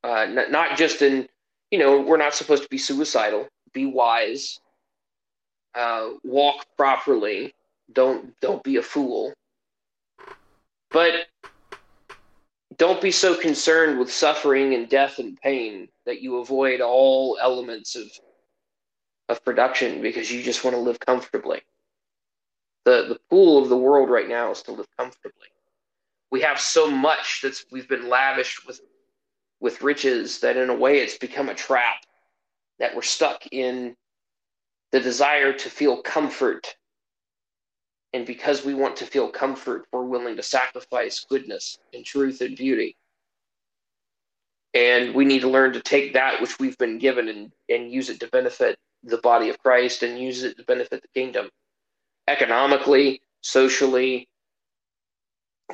Uh, 0.03 0.26
not, 0.26 0.52
not 0.52 0.78
just 0.78 1.02
in 1.02 1.28
you 1.72 1.80
know 1.80 2.02
we're 2.02 2.18
not 2.18 2.36
supposed 2.36 2.64
to 2.64 2.69
be 2.69 2.78
suicidal. 2.78 3.48
Be 3.74 3.86
wise. 3.86 4.60
Uh, 5.74 6.10
walk 6.24 6.65
properly. 6.76 7.53
Don't 7.94 8.38
don't 8.41 8.64
be 8.64 8.76
a 8.76 8.82
fool. 8.82 9.34
But 10.92 11.28
don't 12.78 13.02
be 13.02 13.12
so 13.12 13.36
concerned 13.36 14.00
with 14.00 14.12
suffering 14.12 14.74
and 14.74 14.88
death 14.88 15.20
and 15.20 15.38
pain 15.42 15.90
that 16.06 16.22
you 16.22 16.38
avoid 16.38 16.82
all 16.82 17.38
elements 17.42 17.96
of 17.96 18.10
of 19.30 19.44
production 19.44 20.02
because 20.02 20.32
you 20.32 20.42
just 20.42 20.64
want 20.64 20.76
to 20.76 20.82
live 20.82 21.00
comfortably. 21.00 21.62
The 22.86 23.06
the 23.10 23.20
pool 23.30 23.62
of 23.62 23.70
the 23.70 23.78
world 23.78 24.10
right 24.10 24.30
now 24.30 24.52
is 24.52 24.62
to 24.64 24.72
live 24.72 24.88
comfortably. 24.98 25.48
We 26.32 26.42
have 26.42 26.60
so 26.60 26.90
much 26.90 27.42
that's 27.42 27.66
we've 27.72 27.90
been 27.90 28.10
lavished 28.10 28.66
with 28.66 28.80
with 29.60 29.82
riches 29.82 30.40
that 30.42 30.56
in 30.56 30.70
a 30.70 30.76
way 30.76 31.00
it's 31.00 31.18
become 31.18 31.50
a 31.50 31.56
trap 31.56 32.06
that 32.80 32.96
we're 32.96 33.02
stuck 33.02 33.42
in 33.52 33.96
the 34.92 35.00
desire 35.00 35.52
to 35.52 35.70
feel 35.70 36.02
comfort 36.02 36.76
and 38.14 38.26
because 38.26 38.64
we 38.64 38.74
want 38.74 38.96
to 38.98 39.06
feel 39.06 39.30
comfort, 39.30 39.86
we're 39.92 40.04
willing 40.04 40.36
to 40.38 40.44
sacrifice 40.44 41.26
goodness 41.30 41.78
and 41.94 42.06
truth 42.06 42.42
and 42.42 42.56
beauty. 42.56 42.96
And 44.74 45.14
we 45.14 45.26
need 45.26 45.42
to 45.42 45.50
learn 45.50 45.74
to 45.74 45.82
take 45.82 46.14
that 46.14 46.42
which 46.42 46.60
we've 46.60 46.78
been 46.78 47.00
given 47.00 47.28
and, 47.28 47.52
and 47.70 47.92
use 47.92 48.10
it 48.10 48.20
to 48.20 48.28
benefit 48.28 48.78
the 49.04 49.18
body 49.18 49.50
of 49.50 49.58
Christ 49.60 50.04
and 50.04 50.20
use 50.20 50.44
it 50.44 50.58
to 50.58 50.64
benefit 50.64 51.02
the 51.02 51.20
kingdom. 51.20 51.50
Economically, 52.28 53.22
socially, 53.42 54.28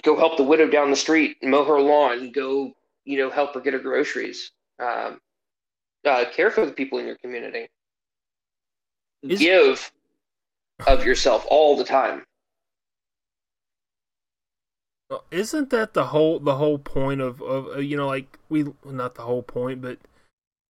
go 0.04 0.16
help 0.16 0.38
the 0.38 0.44
widow 0.44 0.68
down 0.68 0.90
the 0.90 0.96
street, 0.96 1.38
mow 1.44 1.66
her 1.66 1.80
lawn, 1.82 2.32
go, 2.32 2.74
you 3.06 3.18
know, 3.18 3.30
help 3.30 3.54
her 3.56 3.60
get 3.60 3.74
her 3.74 3.80
groceries. 3.80 4.52
Um, 4.80 5.20
uh, 6.06 6.26
care 6.34 6.52
for 6.52 6.66
the 6.66 6.72
people 6.72 7.00
in 7.00 7.06
your 7.08 7.18
community. 7.18 7.68
Is- 9.24 9.40
Give 9.40 9.92
of 10.88 11.06
yourself 11.06 11.46
all 11.50 11.76
the 11.76 11.84
time. 11.84 12.24
Isn't 15.30 15.70
that 15.70 15.94
the 15.94 16.06
whole 16.06 16.40
the 16.40 16.56
whole 16.56 16.80
point 16.80 17.22
of 17.22 17.42
of 17.42 17.68
uh, 17.68 17.80
you 17.80 17.96
know 17.96 18.08
like 18.08 18.40
we 18.50 18.66
not 18.84 19.16
the 19.16 19.24
whole 19.24 19.44
point 19.44 19.82
but 19.82 20.00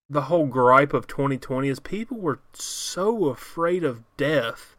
the 0.10 0.24
whole 0.24 0.48
gripe 0.48 0.94
of 0.94 1.08
2020 1.08 1.70
is 1.70 1.80
people 1.80 2.18
were 2.18 2.40
so 2.54 3.28
afraid 3.28 3.86
of 3.86 4.04
death 4.18 4.76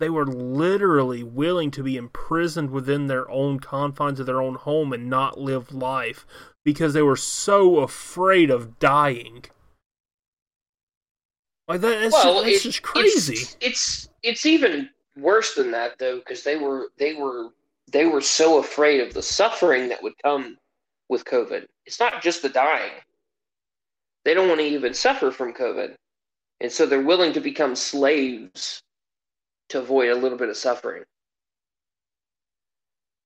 they 0.00 0.10
were 0.10 0.26
literally 0.26 1.22
willing 1.22 1.70
to 1.70 1.82
be 1.82 1.96
imprisoned 1.96 2.70
within 2.70 3.06
their 3.06 3.30
own 3.30 3.60
confines 3.60 4.18
of 4.18 4.26
their 4.26 4.42
own 4.42 4.56
home 4.56 4.92
and 4.92 5.08
not 5.08 5.38
live 5.38 5.72
life 5.72 6.26
because 6.64 6.94
they 6.94 7.02
were 7.02 7.16
so 7.16 7.78
afraid 7.78 8.50
of 8.50 8.78
dying. 8.78 9.44
Like 11.68 11.80
that, 11.80 12.00
that's, 12.00 12.12
well, 12.12 12.34
just, 12.34 12.44
that's 12.44 12.56
it- 12.58 12.68
just 12.68 12.82
crazy. 12.82 13.34
It's, 13.34 13.56
it's 13.60 14.08
it's 14.22 14.46
even 14.46 14.90
worse 15.16 15.54
than 15.54 15.70
that 15.72 15.98
though, 15.98 16.18
because 16.18 16.42
they 16.42 16.56
were 16.56 16.88
they 16.98 17.14
were 17.14 17.48
they 17.90 18.06
were 18.06 18.20
so 18.20 18.58
afraid 18.58 19.00
of 19.00 19.14
the 19.14 19.22
suffering 19.22 19.88
that 19.88 20.02
would 20.02 20.14
come 20.22 20.56
with 21.08 21.24
COVID. 21.24 21.66
It's 21.86 22.00
not 22.00 22.22
just 22.22 22.42
the 22.42 22.48
dying; 22.48 22.92
They 24.24 24.34
don't 24.34 24.48
want 24.48 24.60
to 24.60 24.66
even 24.66 24.94
suffer 24.94 25.30
from 25.30 25.52
COVID. 25.54 25.94
And 26.60 26.70
so 26.72 26.86
they're 26.86 27.02
willing 27.02 27.32
to 27.34 27.40
become 27.40 27.74
slaves 27.74 28.82
to 29.70 29.80
avoid 29.80 30.10
a 30.10 30.14
little 30.14 30.38
bit 30.38 30.48
of 30.48 30.56
suffering. 30.56 31.02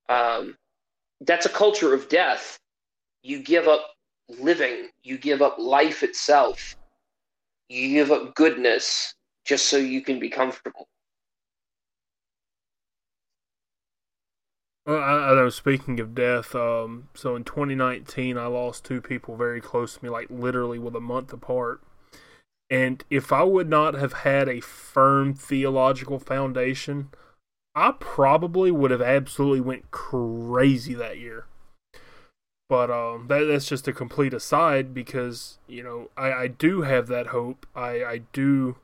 Um, 0.09 0.57
that's 1.21 1.47
a 1.47 1.51
culture 1.51 1.93
of 1.95 2.09
death. 2.09 2.59
You 3.23 3.43
give 3.43 3.69
up 3.69 3.91
living, 4.29 4.89
you 5.03 5.19
give 5.19 5.43
up 5.43 5.59
life 5.59 6.03
itself, 6.03 6.77
you 7.69 7.89
give 7.91 8.11
up 8.11 8.35
goodness 8.35 9.15
just 9.45 9.67
so 9.67 9.77
you 9.77 10.03
can 10.03 10.19
be 10.19 10.29
comfortable. 10.29 10.89
Well, 14.87 14.99
I, 14.99 15.45
I. 15.45 15.49
Speaking 15.51 16.01
of 16.01 16.15
death, 16.15 16.55
um, 16.55 17.09
so 17.15 17.37
in 17.37 17.45
2019, 17.45 18.39
I 18.39 18.47
lost 18.47 18.85
two 18.85 19.01
people 19.03 19.37
very 19.37 19.61
close 19.61 19.97
to 19.97 20.05
me, 20.05 20.11
like 20.11 20.31
literally 20.31 20.79
with 20.79 20.97
a 20.97 21.01
month 21.01 21.33
apart. 21.33 21.83
And 22.71 23.05
if 23.11 23.33
I 23.33 23.43
would 23.43 23.69
not 23.69 23.95
have 23.95 24.13
had 24.13 24.49
a 24.49 24.61
firm 24.61 25.35
theological 25.35 26.19
foundation, 26.19 27.11
I 27.75 27.93
probably 27.99 28.71
would 28.71 28.91
have 28.91 29.03
absolutely 29.03 29.61
went 29.61 29.91
crazy 29.91 30.95
that 30.95 31.19
year. 31.19 31.47
But 32.69 32.91
um, 32.91 33.29
that, 33.29 33.45
that's 33.45 33.67
just 33.67 33.89
a 33.89 33.93
complete 33.93 34.35
aside 34.35 34.93
because 34.93 35.59
you 35.67 35.83
know 35.83 36.11
I, 36.17 36.33
I 36.33 36.47
do 36.49 36.83
have 36.83 37.07
that 37.09 37.29
hope. 37.29 37.67
I, 37.75 38.05
I 38.05 38.21
do 38.33 38.77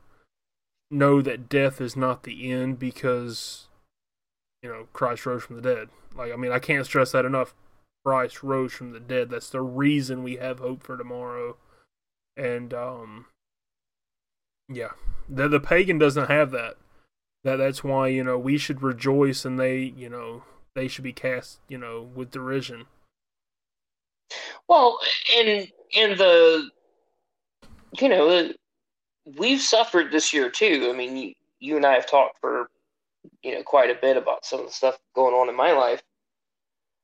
know 0.89 1.21
that 1.21 1.49
death 1.49 1.79
is 1.81 1.95
not 1.95 2.23
the 2.23 2.51
end 2.51 2.79
because 2.79 3.67
you 4.65 4.71
know, 4.71 4.87
Christ 4.93 5.27
rose 5.27 5.43
from 5.43 5.57
the 5.57 5.61
dead. 5.61 5.89
Like, 6.17 6.33
I 6.33 6.37
mean, 6.37 6.51
I 6.51 6.57
can't 6.57 6.87
stress 6.87 7.11
that 7.11 7.23
enough. 7.23 7.53
Christ 8.03 8.41
rose 8.41 8.73
from 8.73 8.93
the 8.93 8.99
dead. 8.99 9.29
That's 9.29 9.51
the 9.51 9.61
reason 9.61 10.23
we 10.23 10.37
have 10.37 10.57
hope 10.57 10.81
for 10.81 10.97
tomorrow. 10.97 11.57
And, 12.35 12.73
um, 12.73 13.27
yeah, 14.67 14.93
the, 15.29 15.47
the 15.47 15.59
pagan 15.59 15.99
doesn't 15.99 16.31
have 16.31 16.49
that. 16.49 16.77
That 17.43 17.57
that's 17.57 17.83
why 17.83 18.07
you 18.07 18.23
know 18.23 18.39
we 18.39 18.57
should 18.57 18.81
rejoice 18.81 19.45
and 19.45 19.59
they 19.59 19.77
you 19.77 20.09
know 20.09 20.41
they 20.73 20.87
should 20.87 21.03
be 21.03 21.13
cast 21.13 21.59
you 21.69 21.77
know 21.77 22.01
with 22.15 22.31
derision. 22.31 22.87
Well, 24.67 24.99
in 25.37 25.67
in 25.91 26.17
the 26.17 26.69
you 27.99 28.09
know 28.09 28.51
we've 29.37 29.61
suffered 29.61 30.11
this 30.11 30.33
year 30.33 30.49
too. 30.49 30.89
I 30.91 30.95
mean, 30.95 31.17
you, 31.17 31.33
you 31.59 31.77
and 31.77 31.85
I 31.85 31.93
have 31.93 32.09
talked 32.09 32.39
for 32.39 32.69
you 33.43 33.55
know 33.55 33.63
quite 33.63 33.89
a 33.89 33.99
bit 33.99 34.17
about 34.17 34.45
some 34.45 34.61
of 34.61 34.67
the 34.67 34.71
stuff 34.71 34.97
going 35.15 35.33
on 35.33 35.49
in 35.49 35.55
my 35.55 35.71
life. 35.71 36.01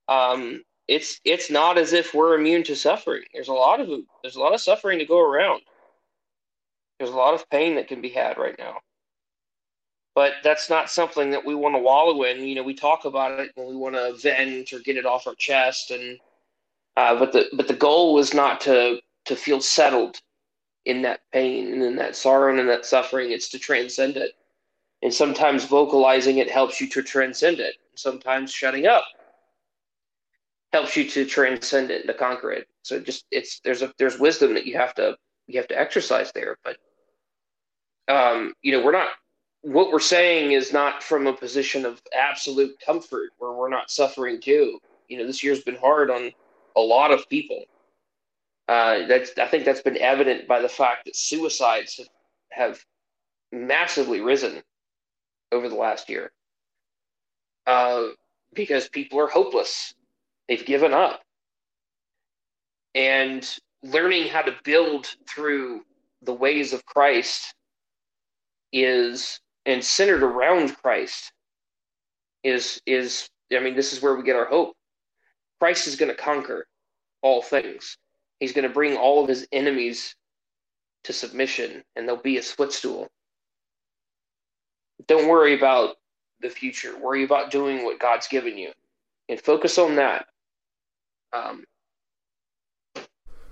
Um, 0.07 0.63
it's 0.87 1.19
it's 1.23 1.49
not 1.49 1.77
as 1.77 1.93
if 1.93 2.13
we're 2.13 2.35
immune 2.35 2.63
to 2.63 2.75
suffering. 2.75 3.23
There's 3.33 3.47
a 3.47 3.53
lot 3.53 3.79
of 3.79 3.87
there's 4.21 4.35
a 4.35 4.39
lot 4.39 4.53
of 4.53 4.61
suffering 4.61 4.99
to 4.99 5.05
go 5.05 5.19
around. 5.19 5.61
There's 6.99 7.11
a 7.11 7.15
lot 7.15 7.33
of 7.33 7.49
pain 7.49 7.75
that 7.75 7.87
can 7.87 8.01
be 8.01 8.09
had 8.09 8.37
right 8.37 8.55
now. 8.59 8.77
But 10.13 10.33
that's 10.43 10.69
not 10.69 10.89
something 10.89 11.31
that 11.31 11.45
we 11.45 11.55
want 11.55 11.73
to 11.75 11.79
wallow 11.79 12.23
in. 12.23 12.45
You 12.45 12.55
know, 12.55 12.63
we 12.63 12.73
talk 12.73 13.05
about 13.05 13.39
it 13.39 13.51
and 13.55 13.65
we 13.65 13.75
want 13.75 13.95
to 13.95 14.13
vent 14.21 14.73
or 14.73 14.79
get 14.79 14.97
it 14.97 15.05
off 15.05 15.25
our 15.25 15.35
chest, 15.35 15.91
and 15.91 16.19
uh, 16.97 17.17
but 17.17 17.31
the 17.31 17.45
but 17.53 17.67
the 17.67 17.73
goal 17.73 18.13
was 18.13 18.33
not 18.33 18.61
to 18.61 18.99
to 19.25 19.35
feel 19.35 19.61
settled 19.61 20.19
in 20.85 21.01
that 21.03 21.21
pain 21.31 21.73
and 21.73 21.83
in 21.83 21.95
that 21.95 22.15
sorrow 22.15 22.49
and 22.49 22.59
in 22.59 22.67
that 22.67 22.85
suffering. 22.85 23.31
It's 23.31 23.49
to 23.49 23.59
transcend 23.59 24.17
it. 24.17 24.31
And 25.03 25.13
sometimes 25.13 25.65
vocalizing 25.65 26.37
it 26.37 26.49
helps 26.49 26.79
you 26.79 26.87
to 26.89 27.01
transcend 27.01 27.59
it. 27.59 27.75
Sometimes 27.95 28.51
shutting 28.51 28.87
up 28.87 29.05
helps 30.73 30.95
you 30.95 31.07
to 31.09 31.25
transcend 31.25 31.91
it, 31.91 32.01
and 32.01 32.07
to 32.07 32.13
conquer 32.13 32.51
it. 32.51 32.67
So 32.83 32.99
just 32.99 33.25
it's 33.31 33.59
there's 33.63 33.81
a 33.81 33.93
there's 33.97 34.19
wisdom 34.19 34.53
that 34.53 34.65
you 34.65 34.77
have 34.77 34.93
to 34.95 35.17
you 35.47 35.59
have 35.59 35.67
to 35.69 35.79
exercise 35.79 36.31
there. 36.33 36.57
But 36.63 36.77
um, 38.07 38.53
you 38.61 38.71
know, 38.71 38.83
we're 38.83 38.91
not 38.91 39.09
what 39.61 39.91
we're 39.91 39.99
saying 39.99 40.53
is 40.53 40.73
not 40.73 41.03
from 41.03 41.27
a 41.27 41.33
position 41.33 41.85
of 41.85 42.01
absolute 42.17 42.75
comfort 42.83 43.29
where 43.37 43.53
we're 43.53 43.69
not 43.69 43.91
suffering 43.91 44.41
too. 44.41 44.79
You 45.07 45.19
know, 45.19 45.27
this 45.27 45.43
year's 45.43 45.61
been 45.61 45.75
hard 45.75 46.09
on 46.09 46.31
a 46.75 46.81
lot 46.81 47.11
of 47.11 47.27
people. 47.29 47.63
Uh, 48.67 49.05
that's 49.07 49.31
I 49.37 49.47
think 49.47 49.65
that's 49.65 49.81
been 49.81 49.97
evident 49.97 50.47
by 50.47 50.61
the 50.61 50.69
fact 50.69 51.05
that 51.05 51.15
suicides 51.15 51.97
have, 51.97 52.07
have 52.51 52.85
massively 53.51 54.21
risen 54.21 54.61
over 55.51 55.67
the 55.67 55.75
last 55.75 56.09
year 56.09 56.31
uh, 57.67 58.07
because 58.53 58.87
people 58.89 59.19
are 59.19 59.27
hopeless. 59.27 59.93
They've 60.47 60.65
given 60.65 60.93
up. 60.93 61.21
And 62.93 63.47
learning 63.83 64.27
how 64.27 64.41
to 64.41 64.55
build 64.63 65.07
through 65.27 65.81
the 66.21 66.33
ways 66.33 66.73
of 66.73 66.85
Christ 66.85 67.53
is 68.73 69.39
and 69.65 69.83
centered 69.83 70.23
around 70.23 70.75
Christ 70.77 71.33
is 72.43 72.81
is 72.85 73.29
I 73.53 73.59
mean 73.59 73.75
this 73.75 73.93
is 73.93 74.01
where 74.01 74.15
we 74.15 74.23
get 74.23 74.35
our 74.35 74.45
hope. 74.45 74.75
Christ 75.61 75.87
is 75.87 75.95
going 75.95 76.09
to 76.09 76.17
conquer 76.17 76.67
all 77.21 77.41
things. 77.41 77.97
He's 78.41 78.53
going 78.53 78.67
to 78.67 78.73
bring 78.73 78.97
all 78.97 79.21
of 79.23 79.29
his 79.29 79.47
enemies 79.51 80.15
to 81.05 81.13
submission 81.13 81.83
and 81.95 82.07
they'll 82.07 82.17
be 82.17 82.35
his 82.35 82.51
footstool 82.51 83.07
don't 85.07 85.27
worry 85.27 85.57
about 85.57 85.95
the 86.41 86.49
future. 86.49 86.97
Worry 86.97 87.23
about 87.23 87.51
doing 87.51 87.83
what 87.83 87.99
God's 87.99 88.27
given 88.27 88.57
you, 88.57 88.71
and 89.29 89.39
focus 89.39 89.77
on 89.77 89.95
that. 89.95 90.27
Um, 91.33 91.63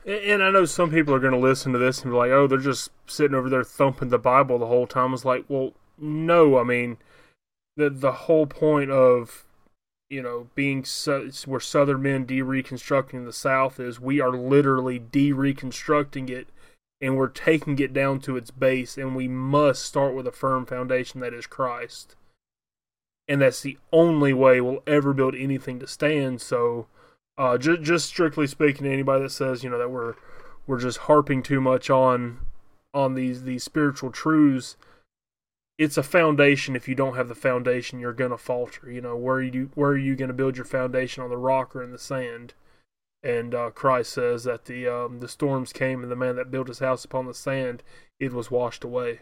and 0.06 0.44
I 0.44 0.52
know 0.52 0.65
some 0.65 0.91
people 0.91 1.14
are 1.14 1.19
going 1.19 1.34
to 1.34 1.40
listen 1.40 1.73
to 1.73 1.80
this 1.80 2.02
and 2.02 2.11
be 2.11 2.18
like, 2.18 2.31
"Oh, 2.31 2.48
they're 2.48 2.57
just 2.57 2.91
sitting 3.07 3.36
over 3.36 3.49
there 3.49 3.64
thumping 3.64 4.10
the 4.10 4.19
Bible 4.19 4.57
the 4.60 4.68
whole 4.68 4.88
time." 4.88 5.14
It's 5.14 5.26
like, 5.26 5.45
well, 5.48 5.73
no. 5.98 6.57
I 6.57 6.64
mean, 6.64 6.98
the 7.76 7.90
the 7.90 8.11
whole 8.11 8.48
point 8.48 8.91
of 8.91 9.45
you 10.10 10.22
know 10.22 10.48
being 10.56 10.84
so, 10.84 11.30
we're 11.45 11.60
Southern 11.60 12.02
men 12.02 12.26
de-reconstructing 12.26 13.26
the 13.26 13.34
South 13.34 13.80
is 13.80 13.99
we 13.99 14.19
are 14.19 14.31
literally 14.31 14.99
de-reconstructing 14.99 16.30
it 16.30 16.48
and 17.02 17.15
we're 17.15 17.27
taking 17.27 17.80
it 17.80 17.94
down 17.94 18.19
to 18.19 18.36
its 18.36 18.52
base, 18.52 18.98
and 18.98 19.15
we 19.15 19.27
must 19.27 19.84
start 19.84 20.14
with 20.14 20.27
a 20.27 20.31
firm 20.31 20.65
foundation 20.65 21.22
that 21.22 21.34
is 21.34 21.48
Christ. 21.48 22.15
And 23.27 23.41
that's 23.41 23.61
the 23.61 23.77
only 23.94 24.34
way 24.34 24.60
we'll 24.60 24.84
ever 24.88 25.14
build 25.14 25.36
anything 25.36 25.80
to 25.80 25.88
stand. 25.88 26.41
So, 26.41 26.88
uh, 27.38 27.57
just 27.57 27.81
just 27.84 28.07
strictly 28.07 28.48
speaking, 28.48 28.84
to 28.86 28.91
anybody 28.91 29.23
that 29.23 29.30
says 29.30 29.64
you 29.64 29.69
know 29.69 29.77
that 29.77 29.91
we're 29.91 30.15
we're 30.68 30.80
just 30.80 30.99
harping 30.99 31.44
too 31.44 31.61
much 31.61 31.90
on 31.90 32.40
on 32.94 33.14
these 33.14 33.44
these 33.44 33.64
spiritual 33.64 34.11
truths, 34.11 34.76
it's 35.80 35.97
a 35.97 36.03
foundation. 36.03 36.76
If 36.76 36.89
you 36.89 36.93
don't 36.93 37.15
have 37.15 37.30
the 37.30 37.35
foundation, 37.35 37.99
you're 37.99 38.14
gonna 38.14 38.38
falter. 38.38 38.91
You 38.91 39.01
know 39.01 39.15
where 39.15 39.38
are 39.38 39.41
you 39.41 39.72
where 39.73 39.91
are 39.91 39.97
you 39.97 40.15
gonna 40.15 40.34
build 40.34 40.57
your 40.57 40.65
foundation 40.65 41.23
on 41.23 41.30
the 41.30 41.38
rock 41.38 41.76
or 41.76 41.81
in 41.81 41.91
the 41.91 41.97
sand? 41.97 42.53
And 43.23 43.56
uh, 43.56 43.72
Christ 43.72 44.14
says 44.14 44.43
that 44.43 44.65
the 44.65 44.88
um, 44.88 45.22
the 45.22 45.27
storms 45.27 45.73
came, 45.73 46.03
and 46.03 46.11
the 46.11 46.18
man 46.18 46.35
that 46.35 46.51
built 46.51 46.68
his 46.68 46.80
house 46.80 47.06
upon 47.06 47.26
the 47.26 47.34
sand, 47.34 47.81
it 48.19 48.34
was 48.34 48.51
washed 48.51 48.84
away. 48.84 49.22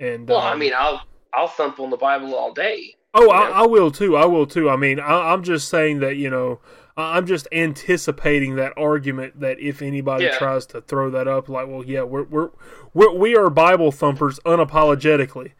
And 0.00 0.26
well, 0.28 0.40
um, 0.40 0.54
I 0.54 0.56
mean, 0.56 0.72
I'll 0.74 1.02
I'll 1.34 1.48
thump 1.48 1.78
on 1.78 1.90
the 1.90 1.96
Bible 1.96 2.34
all 2.34 2.52
day. 2.52 2.94
Oh, 3.14 3.30
I, 3.30 3.62
I, 3.62 3.66
will 3.66 3.90
too. 3.90 4.16
I 4.16 4.26
will 4.26 4.46
too. 4.46 4.68
I 4.68 4.76
mean, 4.76 5.00
I, 5.00 5.32
am 5.32 5.42
just 5.42 5.68
saying 5.68 6.00
that 6.00 6.16
you 6.16 6.28
know, 6.28 6.60
I'm 6.98 7.26
just 7.26 7.46
anticipating 7.52 8.56
that 8.56 8.72
argument 8.76 9.38
that 9.38 9.60
if 9.60 9.82
anybody 9.82 10.24
yeah. 10.24 10.36
tries 10.36 10.66
to 10.66 10.80
throw 10.80 11.10
that 11.10 11.28
up, 11.28 11.48
like, 11.48 11.68
well, 11.68 11.84
yeah, 11.84 12.02
we're 12.02 12.24
we're, 12.24 12.50
we're 12.92 13.14
we 13.14 13.36
are 13.36 13.48
Bible 13.48 13.92
thumpers 13.92 14.40
unapologetically, 14.44 15.52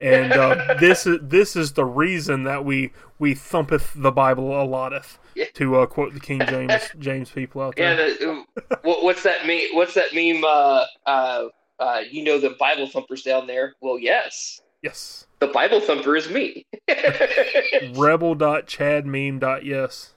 and 0.00 0.32
uh, 0.32 0.74
this 0.80 1.06
is 1.06 1.20
this 1.22 1.54
is 1.54 1.74
the 1.74 1.84
reason 1.84 2.42
that 2.42 2.64
we 2.64 2.90
we 3.20 3.34
thumpeth 3.34 3.92
the 3.94 4.10
Bible 4.10 4.60
a 4.60 4.64
loteth 4.64 5.20
to 5.54 5.76
uh, 5.76 5.86
quote 5.86 6.12
the 6.12 6.18
King 6.18 6.40
James 6.48 6.82
James 6.98 7.30
people 7.30 7.62
out 7.62 7.76
there. 7.76 7.96
Yeah, 7.96 8.14
the, 8.18 8.44
what's 8.82 9.22
that 9.22 9.46
mean? 9.46 9.76
What's 9.76 9.94
that 9.94 10.12
meme? 10.12 10.42
Uh, 10.44 10.86
uh, 11.06 11.44
uh, 11.78 12.00
you 12.10 12.24
know 12.24 12.40
the 12.40 12.56
Bible 12.58 12.88
thumpers 12.88 13.22
down 13.22 13.46
there. 13.46 13.76
Well, 13.80 13.96
yes, 13.96 14.60
yes. 14.82 15.28
The 15.38 15.46
Bible 15.46 15.80
thumper 15.80 16.16
is 16.16 16.28
me. 16.28 16.66
Rebel.chadmeme.yes. 17.94 20.14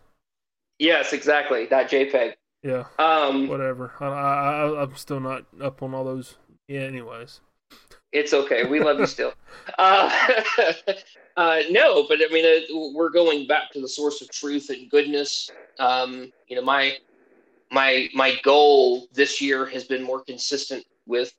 Yes, 0.83 1.13
exactly. 1.13 1.65
That 1.67 1.89
JPEG. 1.89 2.33
Yeah. 2.61 2.83
Um. 2.99 3.47
Whatever. 3.47 3.93
I, 4.01 4.05
I 4.05 4.81
I'm 4.81 4.93
still 4.97 5.21
not 5.21 5.45
up 5.61 5.81
on 5.81 5.93
all 5.93 6.03
those. 6.03 6.35
Yeah. 6.67 6.81
Anyways. 6.81 7.39
It's 8.11 8.33
okay. 8.33 8.65
We 8.65 8.81
love 8.81 8.99
you 8.99 9.07
still. 9.07 9.33
Uh, 9.79 10.11
uh, 11.37 11.61
no, 11.69 12.05
but 12.07 12.19
I 12.19 12.31
mean, 12.33 12.45
uh, 12.45 12.91
we're 12.93 13.09
going 13.09 13.47
back 13.47 13.71
to 13.71 13.79
the 13.79 13.87
source 13.87 14.21
of 14.21 14.29
truth 14.29 14.69
and 14.69 14.91
goodness. 14.91 15.49
Um, 15.79 16.31
you 16.49 16.57
know, 16.57 16.61
my 16.61 16.97
my 17.71 18.09
my 18.13 18.35
goal 18.43 19.07
this 19.13 19.39
year 19.39 19.65
has 19.67 19.85
been 19.85 20.03
more 20.03 20.21
consistent 20.21 20.83
with 21.05 21.33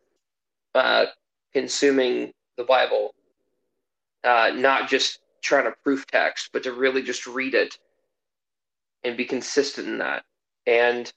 uh, 0.75 1.07
consuming 1.53 2.33
the 2.57 2.65
Bible, 2.65 3.15
uh, 4.25 4.53
not 4.55 4.89
just 4.89 5.19
trying 5.43 5.65
to 5.65 5.75
proof 5.83 6.07
text, 6.07 6.49
but 6.53 6.62
to 6.62 6.73
really 6.73 7.03
just 7.03 7.27
read 7.27 7.53
it 7.53 7.79
and 9.05 9.16
be 9.16 9.24
consistent 9.24 9.86
in 9.86 9.98
that. 9.98 10.24
And 10.66 11.12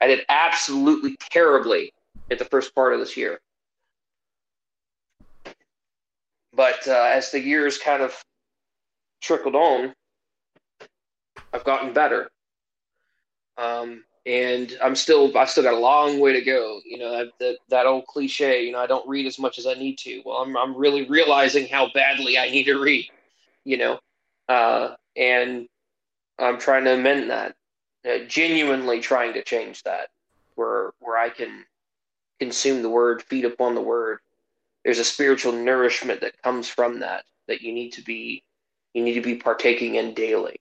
I 0.00 0.06
did 0.06 0.24
absolutely 0.28 1.16
terribly 1.30 1.92
at 2.30 2.38
the 2.38 2.44
first 2.44 2.74
part 2.74 2.92
of 2.92 3.00
this 3.00 3.16
year. 3.16 3.40
But 6.52 6.86
uh, 6.88 7.10
as 7.12 7.30
the 7.30 7.40
years 7.40 7.78
kind 7.78 8.02
of 8.02 8.20
trickled 9.20 9.54
on, 9.54 9.94
I've 11.52 11.64
gotten 11.64 11.92
better. 11.92 12.30
Um, 13.56 14.04
and 14.26 14.76
I'm 14.82 14.94
still, 14.94 15.36
I 15.38 15.46
still 15.46 15.62
got 15.62 15.74
a 15.74 15.78
long 15.78 16.20
way 16.20 16.32
to 16.32 16.42
go. 16.42 16.80
You 16.84 16.98
know, 16.98 17.12
that, 17.12 17.32
that, 17.38 17.58
that 17.70 17.86
old 17.86 18.06
cliche, 18.06 18.64
you 18.64 18.72
know, 18.72 18.80
I 18.80 18.86
don't 18.86 19.08
read 19.08 19.26
as 19.26 19.38
much 19.38 19.58
as 19.58 19.66
I 19.66 19.74
need 19.74 19.98
to. 19.98 20.22
Well, 20.24 20.38
I'm, 20.38 20.56
I'm 20.56 20.76
really 20.76 21.08
realizing 21.08 21.66
how 21.68 21.90
badly 21.94 22.38
I 22.38 22.50
need 22.50 22.64
to 22.64 22.78
read, 22.78 23.08
you 23.64 23.76
know, 23.78 24.00
uh, 24.48 24.94
and 25.16 25.68
I'm 26.38 26.58
trying 26.58 26.84
to 26.84 26.94
amend 26.94 27.30
that, 27.30 27.56
uh, 28.08 28.24
genuinely 28.26 29.00
trying 29.00 29.34
to 29.34 29.42
change 29.42 29.82
that 29.84 30.08
where, 30.54 30.92
where 31.00 31.16
I 31.16 31.30
can 31.30 31.64
consume 32.40 32.82
the 32.82 32.90
word, 32.90 33.22
feed 33.22 33.44
upon 33.44 33.74
the 33.74 33.80
word. 33.80 34.18
There's 34.84 34.98
a 34.98 35.04
spiritual 35.04 35.52
nourishment 35.52 36.20
that 36.20 36.40
comes 36.42 36.68
from 36.68 37.00
that, 37.00 37.24
that 37.48 37.62
you 37.62 37.72
need 37.72 37.92
to 37.94 38.02
be, 38.02 38.42
you 38.94 39.02
need 39.02 39.14
to 39.14 39.20
be 39.20 39.36
partaking 39.36 39.96
in 39.96 40.14
daily. 40.14 40.56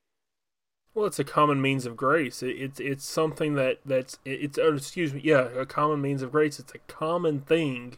Well, 0.98 1.06
it's 1.06 1.20
a 1.20 1.24
common 1.24 1.62
means 1.62 1.86
of 1.86 1.96
grace. 1.96 2.42
It, 2.42 2.56
it's 2.58 2.80
it's 2.80 3.06
something 3.06 3.54
that 3.54 3.82
that's 3.86 4.18
it's 4.26 4.58
excuse 4.58 5.14
me, 5.14 5.22
yeah, 5.24 5.48
a 5.56 5.64
common 5.64 6.02
means 6.02 6.24
of 6.24 6.32
grace. 6.32 6.60
It's 6.60 6.74
a 6.74 6.80
common 6.92 7.42
thing 7.42 7.98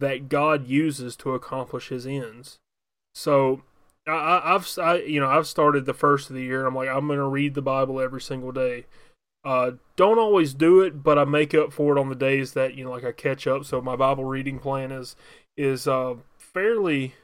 that 0.00 0.28
God 0.28 0.66
uses 0.66 1.14
to 1.18 1.34
accomplish 1.34 1.90
His 1.90 2.04
ends. 2.04 2.58
So, 3.14 3.62
I, 4.06 4.52
have 4.52 4.68
I, 4.78 4.96
you 5.02 5.20
know 5.20 5.28
I've 5.28 5.46
started 5.46 5.86
the 5.86 5.94
first 5.94 6.30
of 6.30 6.36
the 6.36 6.42
year. 6.42 6.66
I'm 6.66 6.74
like 6.74 6.88
I'm 6.88 7.06
going 7.06 7.18
to 7.18 7.26
read 7.26 7.54
the 7.54 7.62
Bible 7.62 8.00
every 8.00 8.20
single 8.20 8.52
day. 8.52 8.86
Uh, 9.44 9.72
don't 9.96 10.18
always 10.18 10.54
do 10.54 10.80
it, 10.80 11.02
but 11.02 11.18
I 11.18 11.24
make 11.24 11.54
up 11.54 11.72
for 11.72 11.96
it 11.96 12.00
on 12.00 12.08
the 12.08 12.14
days 12.14 12.52
that 12.52 12.74
you 12.74 12.84
know, 12.84 12.90
like 12.90 13.04
I 13.04 13.12
catch 13.12 13.46
up. 13.46 13.64
So 13.64 13.80
my 13.80 13.96
Bible 13.96 14.24
reading 14.24 14.58
plan 14.58 14.92
is 14.92 15.16
is 15.56 15.86
uh, 15.86 16.14
fairly 16.36 17.14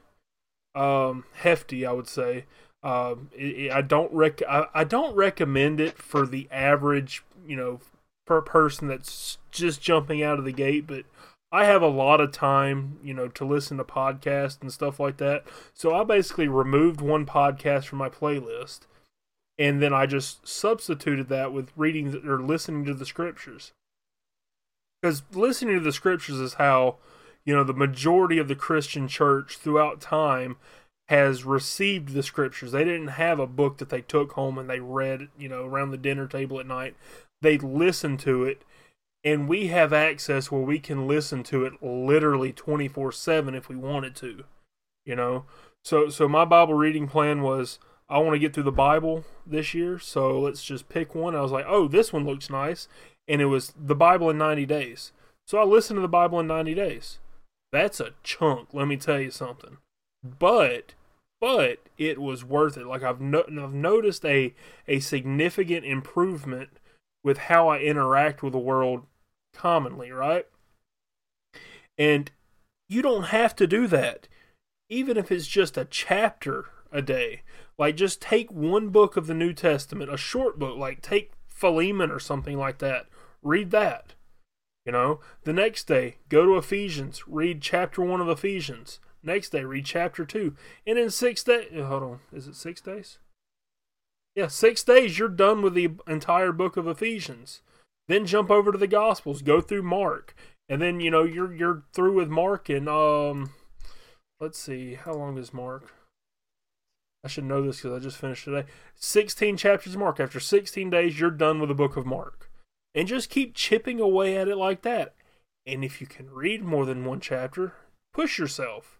um, 0.74 1.24
hefty, 1.34 1.84
I 1.86 1.92
would 1.92 2.08
say. 2.08 2.44
Um, 2.82 3.30
it, 3.36 3.66
it, 3.66 3.72
I 3.72 3.82
don't 3.82 4.12
rec 4.12 4.40
I, 4.48 4.66
I 4.72 4.84
don't 4.84 5.14
recommend 5.16 5.80
it 5.80 5.98
for 5.98 6.26
the 6.26 6.48
average, 6.50 7.24
you 7.46 7.56
know, 7.56 7.80
per 8.26 8.40
person 8.40 8.88
that's 8.88 9.38
just 9.50 9.80
jumping 9.80 10.22
out 10.22 10.38
of 10.38 10.44
the 10.44 10.52
gate, 10.52 10.86
but 10.86 11.04
I 11.50 11.64
have 11.64 11.82
a 11.82 11.88
lot 11.88 12.20
of 12.20 12.32
time, 12.32 12.98
you 13.02 13.14
know, 13.14 13.28
to 13.28 13.44
listen 13.44 13.78
to 13.78 13.84
podcasts 13.84 14.60
and 14.60 14.72
stuff 14.72 15.00
like 15.00 15.16
that. 15.16 15.44
So 15.72 15.94
I 15.94 16.04
basically 16.04 16.48
removed 16.48 17.00
one 17.00 17.24
podcast 17.24 17.84
from 17.84 17.98
my 17.98 18.10
playlist 18.10 18.80
and 19.58 19.82
then 19.82 19.92
I 19.92 20.06
just 20.06 20.46
substituted 20.46 21.28
that 21.28 21.52
with 21.52 21.72
reading 21.76 22.14
or 22.26 22.40
listening 22.40 22.84
to 22.84 22.94
the 22.94 23.06
scriptures. 23.06 23.72
Because 25.02 25.22
listening 25.32 25.78
to 25.78 25.84
the 25.84 25.92
scriptures 25.92 26.38
is 26.38 26.54
how, 26.54 26.96
you 27.44 27.54
know, 27.54 27.64
the 27.64 27.72
majority 27.72 28.38
of 28.38 28.48
the 28.48 28.54
Christian 28.54 29.08
church 29.08 29.56
throughout 29.56 30.00
time 30.00 30.56
has 31.08 31.44
received 31.44 32.10
the 32.10 32.22
scriptures. 32.22 32.72
They 32.72 32.84
didn't 32.84 33.08
have 33.08 33.40
a 33.40 33.46
book 33.46 33.78
that 33.78 33.88
they 33.88 34.02
took 34.02 34.32
home 34.32 34.58
and 34.58 34.70
they 34.70 34.80
read, 34.80 35.28
you 35.38 35.48
know, 35.48 35.64
around 35.64 35.90
the 35.90 35.96
dinner 35.96 36.28
table 36.28 36.60
at 36.60 36.66
night. 36.66 36.94
They 37.40 37.58
listened 37.58 38.20
to 38.20 38.44
it, 38.44 38.62
and 39.24 39.48
we 39.48 39.68
have 39.68 39.92
access 39.92 40.50
where 40.50 40.60
we 40.60 40.78
can 40.78 41.06
listen 41.06 41.42
to 41.44 41.64
it 41.64 41.82
literally 41.82 42.52
24/7 42.52 43.54
if 43.54 43.68
we 43.68 43.76
wanted 43.76 44.14
to, 44.16 44.44
you 45.04 45.16
know. 45.16 45.44
So 45.84 46.08
so 46.08 46.28
my 46.28 46.44
Bible 46.44 46.74
reading 46.74 47.08
plan 47.08 47.42
was 47.42 47.78
I 48.08 48.18
want 48.18 48.34
to 48.34 48.38
get 48.38 48.54
through 48.54 48.62
the 48.64 48.72
Bible 48.72 49.24
this 49.46 49.74
year, 49.74 49.98
so 49.98 50.40
let's 50.40 50.64
just 50.64 50.88
pick 50.88 51.14
one. 51.14 51.34
I 51.34 51.42
was 51.42 51.52
like, 51.52 51.66
"Oh, 51.68 51.88
this 51.88 52.12
one 52.12 52.24
looks 52.24 52.48
nice." 52.48 52.88
And 53.26 53.42
it 53.42 53.46
was 53.46 53.74
the 53.76 53.94
Bible 53.94 54.30
in 54.30 54.38
90 54.38 54.64
days. 54.64 55.12
So 55.46 55.58
I 55.58 55.64
listened 55.64 55.98
to 55.98 56.02
the 56.02 56.08
Bible 56.08 56.40
in 56.40 56.46
90 56.46 56.74
days. 56.74 57.18
That's 57.72 58.00
a 58.00 58.12
chunk, 58.22 58.72
let 58.72 58.88
me 58.88 58.96
tell 58.96 59.20
you 59.20 59.30
something. 59.30 59.78
But 60.22 60.94
but 61.40 61.78
it 61.96 62.18
was 62.20 62.44
worth 62.44 62.76
it. 62.76 62.86
Like 62.86 63.02
I've 63.02 63.20
no- 63.20 63.44
I've 63.46 63.74
noticed 63.74 64.24
a 64.24 64.54
a 64.86 65.00
significant 65.00 65.84
improvement 65.84 66.70
with 67.24 67.38
how 67.38 67.68
I 67.68 67.78
interact 67.78 68.42
with 68.42 68.52
the 68.52 68.58
world 68.58 69.06
commonly, 69.54 70.10
right? 70.10 70.46
And 71.96 72.30
you 72.88 73.02
don't 73.02 73.24
have 73.24 73.56
to 73.56 73.66
do 73.66 73.86
that. 73.88 74.28
Even 74.88 75.16
if 75.16 75.30
it's 75.30 75.46
just 75.46 75.76
a 75.76 75.84
chapter 75.84 76.66
a 76.92 77.02
day. 77.02 77.42
Like 77.78 77.96
just 77.96 78.20
take 78.20 78.50
one 78.50 78.88
book 78.88 79.16
of 79.16 79.26
the 79.26 79.34
New 79.34 79.52
Testament, 79.52 80.12
a 80.12 80.16
short 80.16 80.58
book, 80.58 80.76
like 80.76 81.02
take 81.02 81.32
Philemon 81.46 82.10
or 82.10 82.18
something 82.18 82.58
like 82.58 82.78
that. 82.78 83.06
Read 83.42 83.70
that. 83.70 84.14
You 84.84 84.92
know, 84.92 85.20
the 85.44 85.52
next 85.52 85.86
day, 85.86 86.16
go 86.28 86.46
to 86.46 86.56
Ephesians, 86.56 87.28
read 87.28 87.60
chapter 87.60 88.00
1 88.02 88.20
of 88.22 88.28
Ephesians. 88.28 89.00
Next 89.22 89.50
day, 89.50 89.62
read 89.64 89.84
chapter 89.84 90.24
2. 90.24 90.54
And 90.86 90.98
in 90.98 91.10
six 91.10 91.44
days, 91.44 91.68
hold 91.74 92.02
on, 92.02 92.20
is 92.32 92.48
it 92.48 92.56
six 92.56 92.80
days? 92.80 93.18
Yeah, 94.38 94.46
six 94.46 94.84
days, 94.84 95.18
you're 95.18 95.28
done 95.28 95.62
with 95.62 95.74
the 95.74 95.90
entire 96.06 96.52
book 96.52 96.76
of 96.76 96.86
Ephesians. 96.86 97.60
Then 98.06 98.24
jump 98.24 98.52
over 98.52 98.70
to 98.70 98.78
the 98.78 98.86
Gospels, 98.86 99.42
go 99.42 99.60
through 99.60 99.82
Mark. 99.82 100.32
And 100.68 100.80
then, 100.80 101.00
you 101.00 101.10
know, 101.10 101.24
you're 101.24 101.52
you're 101.52 101.82
through 101.92 102.14
with 102.14 102.28
Mark 102.28 102.68
and 102.68 102.88
um 102.88 103.50
let's 104.38 104.56
see, 104.56 104.94
how 104.94 105.14
long 105.14 105.38
is 105.38 105.52
Mark? 105.52 105.92
I 107.24 107.26
should 107.26 107.46
know 107.46 107.62
this 107.62 107.78
because 107.78 107.96
I 107.96 107.98
just 107.98 108.18
finished 108.18 108.44
today. 108.44 108.68
16 108.94 109.56
chapters 109.56 109.94
of 109.94 109.98
Mark. 109.98 110.20
After 110.20 110.38
16 110.38 110.88
days, 110.88 111.18
you're 111.18 111.32
done 111.32 111.58
with 111.58 111.68
the 111.68 111.74
book 111.74 111.96
of 111.96 112.06
Mark. 112.06 112.48
And 112.94 113.08
just 113.08 113.30
keep 113.30 113.56
chipping 113.56 113.98
away 113.98 114.36
at 114.36 114.46
it 114.46 114.56
like 114.56 114.82
that. 114.82 115.16
And 115.66 115.82
if 115.82 116.00
you 116.00 116.06
can 116.06 116.30
read 116.30 116.62
more 116.62 116.86
than 116.86 117.04
one 117.04 117.18
chapter, 117.18 117.72
push 118.12 118.38
yourself 118.38 118.98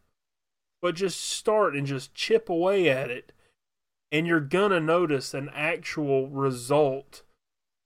but 0.81 0.94
just 0.94 1.20
start 1.20 1.74
and 1.74 1.86
just 1.86 2.15
chip 2.15 2.48
away 2.48 2.89
at 2.89 3.10
it 3.10 3.32
and 4.10 4.26
you're 4.26 4.40
gonna 4.40 4.80
notice 4.80 5.35
an 5.35 5.51
actual 5.55 6.28
result 6.28 7.22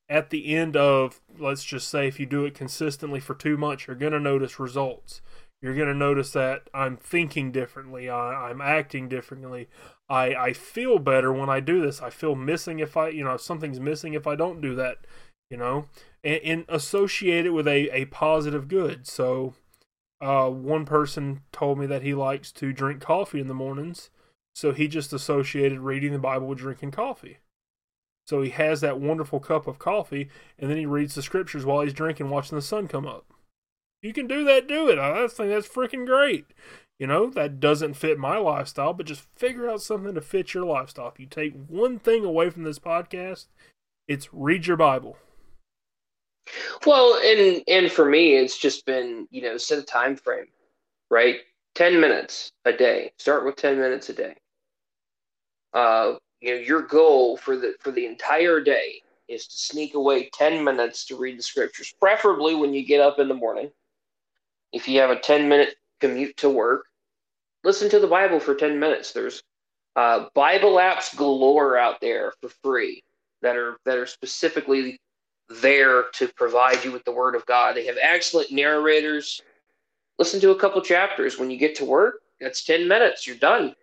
at 0.08 0.30
the 0.30 0.54
end 0.54 0.76
of 0.76 1.20
let's 1.38 1.64
just 1.64 1.88
say 1.88 2.06
if 2.06 2.20
you 2.20 2.26
do 2.26 2.44
it 2.44 2.54
consistently 2.54 3.20
for 3.20 3.34
two 3.34 3.56
months 3.56 3.86
you're 3.86 3.96
gonna 3.96 4.20
notice 4.20 4.60
results. 4.60 5.20
You're 5.60 5.76
gonna 5.76 5.94
notice 5.94 6.32
that 6.32 6.68
i'm 6.74 6.96
thinking 6.96 7.52
differently 7.52 8.08
I, 8.10 8.50
i'm 8.50 8.60
acting 8.60 9.08
differently. 9.08 9.68
I 10.08 10.34
i 10.34 10.52
feel 10.52 10.98
better 10.98 11.32
when 11.32 11.48
i 11.48 11.60
do 11.60 11.80
this. 11.80 12.02
I 12.02 12.10
feel 12.10 12.34
missing 12.34 12.78
if 12.78 12.96
i 12.96 13.08
you 13.08 13.24
know 13.24 13.34
if 13.34 13.40
something's 13.40 13.80
missing 13.80 14.14
if 14.14 14.26
i 14.26 14.34
don't 14.34 14.60
do 14.60 14.74
that 14.74 14.98
you 15.50 15.56
know 15.56 15.86
and, 16.24 16.40
and 16.44 16.64
associate 16.68 17.46
it 17.46 17.50
with 17.50 17.66
a, 17.66 17.90
a 17.90 18.04
positive 18.06 18.68
good. 18.68 19.06
So 19.06 19.54
uh, 20.20 20.48
one 20.48 20.84
person 20.84 21.40
told 21.50 21.78
me 21.78 21.86
that 21.86 22.02
he 22.02 22.14
likes 22.14 22.52
to 22.52 22.72
drink 22.72 23.00
coffee 23.00 23.40
in 23.40 23.48
the 23.48 23.54
mornings, 23.54 24.10
so 24.54 24.72
he 24.72 24.88
just 24.88 25.12
associated 25.12 25.80
reading 25.80 26.12
the 26.12 26.18
Bible 26.18 26.46
with 26.46 26.58
drinking 26.58 26.90
coffee. 26.90 27.38
So 28.26 28.42
he 28.42 28.50
has 28.50 28.80
that 28.80 29.00
wonderful 29.00 29.40
cup 29.40 29.66
of 29.66 29.78
coffee, 29.78 30.28
and 30.58 30.70
then 30.70 30.76
he 30.76 30.86
reads 30.86 31.14
the 31.14 31.22
scriptures 31.22 31.64
while 31.64 31.80
he's 31.80 31.92
drinking, 31.92 32.30
watching 32.30 32.56
the 32.56 32.62
sun 32.62 32.86
come 32.88 33.06
up. 33.06 33.26
You 34.00 34.12
can 34.12 34.26
do 34.26 34.44
that, 34.44 34.68
do 34.68 34.88
it. 34.88 34.98
I 34.98 35.26
think 35.28 35.50
that's 35.50 35.68
freaking 35.68 36.06
great. 36.06 36.46
You 36.98 37.06
know, 37.06 37.30
that 37.30 37.58
doesn't 37.58 37.94
fit 37.94 38.18
my 38.18 38.36
lifestyle, 38.36 38.92
but 38.92 39.06
just 39.06 39.22
figure 39.34 39.68
out 39.68 39.82
something 39.82 40.14
to 40.14 40.20
fit 40.20 40.54
your 40.54 40.64
lifestyle. 40.64 41.08
If 41.08 41.18
you 41.18 41.26
take 41.26 41.54
one 41.66 41.98
thing 41.98 42.24
away 42.24 42.50
from 42.50 42.62
this 42.62 42.78
podcast, 42.78 43.46
it's 44.06 44.32
read 44.32 44.66
your 44.66 44.76
Bible. 44.76 45.16
Well, 46.86 47.20
and 47.24 47.62
and 47.68 47.90
for 47.90 48.04
me, 48.04 48.36
it's 48.36 48.58
just 48.58 48.84
been 48.86 49.26
you 49.30 49.42
know 49.42 49.56
set 49.56 49.78
a 49.78 49.82
time 49.82 50.16
frame, 50.16 50.46
right? 51.10 51.36
Ten 51.74 52.00
minutes 52.00 52.52
a 52.64 52.72
day. 52.72 53.12
Start 53.18 53.44
with 53.44 53.56
ten 53.56 53.78
minutes 53.78 54.08
a 54.10 54.12
day. 54.12 54.36
Uh, 55.72 56.14
you 56.40 56.54
know, 56.54 56.60
your 56.60 56.82
goal 56.82 57.36
for 57.36 57.56
the 57.56 57.74
for 57.80 57.90
the 57.90 58.06
entire 58.06 58.60
day 58.60 59.02
is 59.28 59.46
to 59.46 59.56
sneak 59.56 59.94
away 59.94 60.28
ten 60.34 60.62
minutes 60.62 61.06
to 61.06 61.16
read 61.16 61.38
the 61.38 61.42
scriptures, 61.42 61.94
preferably 62.00 62.54
when 62.54 62.74
you 62.74 62.84
get 62.84 63.00
up 63.00 63.18
in 63.18 63.28
the 63.28 63.34
morning. 63.34 63.70
If 64.72 64.86
you 64.88 65.00
have 65.00 65.10
a 65.10 65.18
ten 65.18 65.48
minute 65.48 65.76
commute 66.00 66.36
to 66.38 66.50
work, 66.50 66.86
listen 67.64 67.88
to 67.90 68.00
the 68.00 68.06
Bible 68.06 68.40
for 68.40 68.54
ten 68.54 68.78
minutes. 68.78 69.12
There's 69.12 69.42
uh, 69.96 70.26
Bible 70.34 70.74
apps 70.74 71.16
galore 71.16 71.78
out 71.78 72.00
there 72.00 72.32
for 72.40 72.50
free 72.62 73.02
that 73.40 73.56
are 73.56 73.78
that 73.86 73.96
are 73.96 74.06
specifically 74.06 74.98
there 75.48 76.04
to 76.14 76.28
provide 76.36 76.84
you 76.84 76.92
with 76.92 77.04
the 77.04 77.12
word 77.12 77.34
of 77.34 77.46
God. 77.46 77.76
They 77.76 77.86
have 77.86 77.96
excellent 78.00 78.52
narrators. 78.52 79.40
Listen 80.18 80.40
to 80.40 80.50
a 80.50 80.58
couple 80.58 80.80
chapters 80.82 81.38
when 81.38 81.50
you 81.50 81.58
get 81.58 81.74
to 81.76 81.84
work. 81.84 82.20
That's 82.40 82.64
10 82.64 82.88
minutes. 82.88 83.26
You're 83.26 83.36
done. 83.36 83.74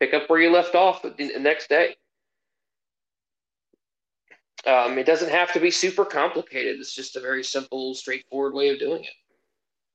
Pick 0.00 0.14
up 0.14 0.28
where 0.28 0.40
you 0.40 0.50
left 0.50 0.74
off 0.74 1.02
the 1.02 1.32
next 1.38 1.68
day. 1.68 1.96
Um, 4.66 4.98
it 4.98 5.06
doesn't 5.06 5.30
have 5.30 5.52
to 5.52 5.60
be 5.60 5.70
super 5.70 6.04
complicated. 6.04 6.80
It's 6.80 6.94
just 6.94 7.16
a 7.16 7.20
very 7.20 7.44
simple, 7.44 7.94
straightforward 7.94 8.52
way 8.52 8.70
of 8.70 8.78
doing 8.78 9.04
it. 9.04 9.10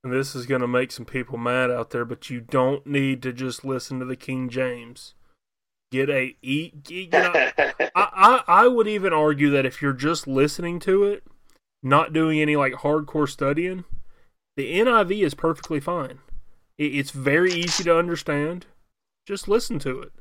And 0.03 0.13
this 0.13 0.34
is 0.34 0.45
going 0.45 0.61
to 0.61 0.68
make 0.68 0.91
some 0.91 1.05
people 1.05 1.38
mad 1.38 1.69
out 1.69 1.91
there, 1.91 2.05
but 2.05 2.30
you 2.30 2.41
don't 2.41 2.88
need 2.88 3.22
to 3.23 3.34
just 3.34 3.65
listen 3.65 3.99
to 3.99 4.05
the 4.05 4.15
King 4.15 4.49
James 4.49 5.13
get 5.91 6.09
a 6.09 6.35
eat. 6.41 6.89
You 6.89 7.09
know, 7.09 7.34
I, 7.55 7.73
I 7.95 8.43
I 8.47 8.68
would 8.68 8.88
even 8.88 9.13
argue 9.13 9.51
that 9.51 9.65
if 9.65 9.81
you're 9.81 9.93
just 9.93 10.26
listening 10.26 10.80
to 10.80 11.03
it, 11.03 11.23
not 11.84 12.13
doing 12.13 12.39
any 12.39 12.55
like 12.55 12.73
hardcore 12.73 13.30
studying, 13.30 13.84
the 14.57 14.80
NIV 14.80 15.23
is 15.23 15.34
perfectly 15.34 15.80
fine. 15.80 16.19
It's 16.78 17.11
very 17.11 17.53
easy 17.53 17.84
to 17.84 17.98
understand. 17.98 18.65
Just 19.28 19.48
listen 19.48 19.78
to 19.80 20.02
it. 20.02 20.14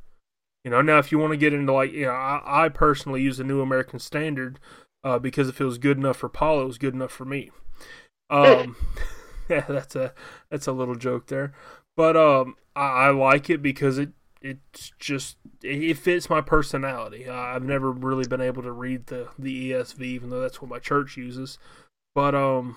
You 0.64 0.70
know, 0.70 0.82
now 0.82 0.98
if 0.98 1.10
you 1.10 1.18
want 1.18 1.32
to 1.32 1.38
get 1.38 1.54
into 1.54 1.72
like, 1.72 1.92
you 1.92 2.06
know, 2.06 2.12
I, 2.12 2.64
I 2.64 2.68
personally 2.68 3.22
use 3.22 3.38
the 3.38 3.44
New 3.44 3.62
American 3.62 3.98
Standard 3.98 4.60
uh, 5.02 5.18
because 5.18 5.48
if 5.48 5.60
it 5.60 5.64
was 5.64 5.78
good 5.78 5.96
enough 5.96 6.18
for 6.18 6.28
Paul, 6.28 6.60
it 6.60 6.66
was 6.66 6.76
good 6.76 6.92
enough 6.92 7.12
for 7.12 7.24
me. 7.24 7.50
Um, 8.28 8.76
yeah, 9.50 9.64
that's 9.68 9.96
a 9.96 10.14
that's 10.48 10.68
a 10.68 10.72
little 10.72 10.94
joke 10.94 11.26
there, 11.26 11.52
but 11.96 12.16
um, 12.16 12.54
I, 12.76 13.06
I 13.06 13.10
like 13.10 13.50
it 13.50 13.60
because 13.60 13.98
it 13.98 14.10
it's 14.40 14.92
just 14.98 15.36
it 15.62 15.98
fits 15.98 16.30
my 16.30 16.40
personality. 16.40 17.28
I've 17.28 17.64
never 17.64 17.90
really 17.90 18.26
been 18.26 18.40
able 18.40 18.62
to 18.62 18.70
read 18.70 19.06
the 19.06 19.28
the 19.38 19.72
ESV, 19.72 20.00
even 20.02 20.30
though 20.30 20.40
that's 20.40 20.62
what 20.62 20.70
my 20.70 20.78
church 20.78 21.16
uses. 21.16 21.58
But 22.14 22.34
um, 22.34 22.76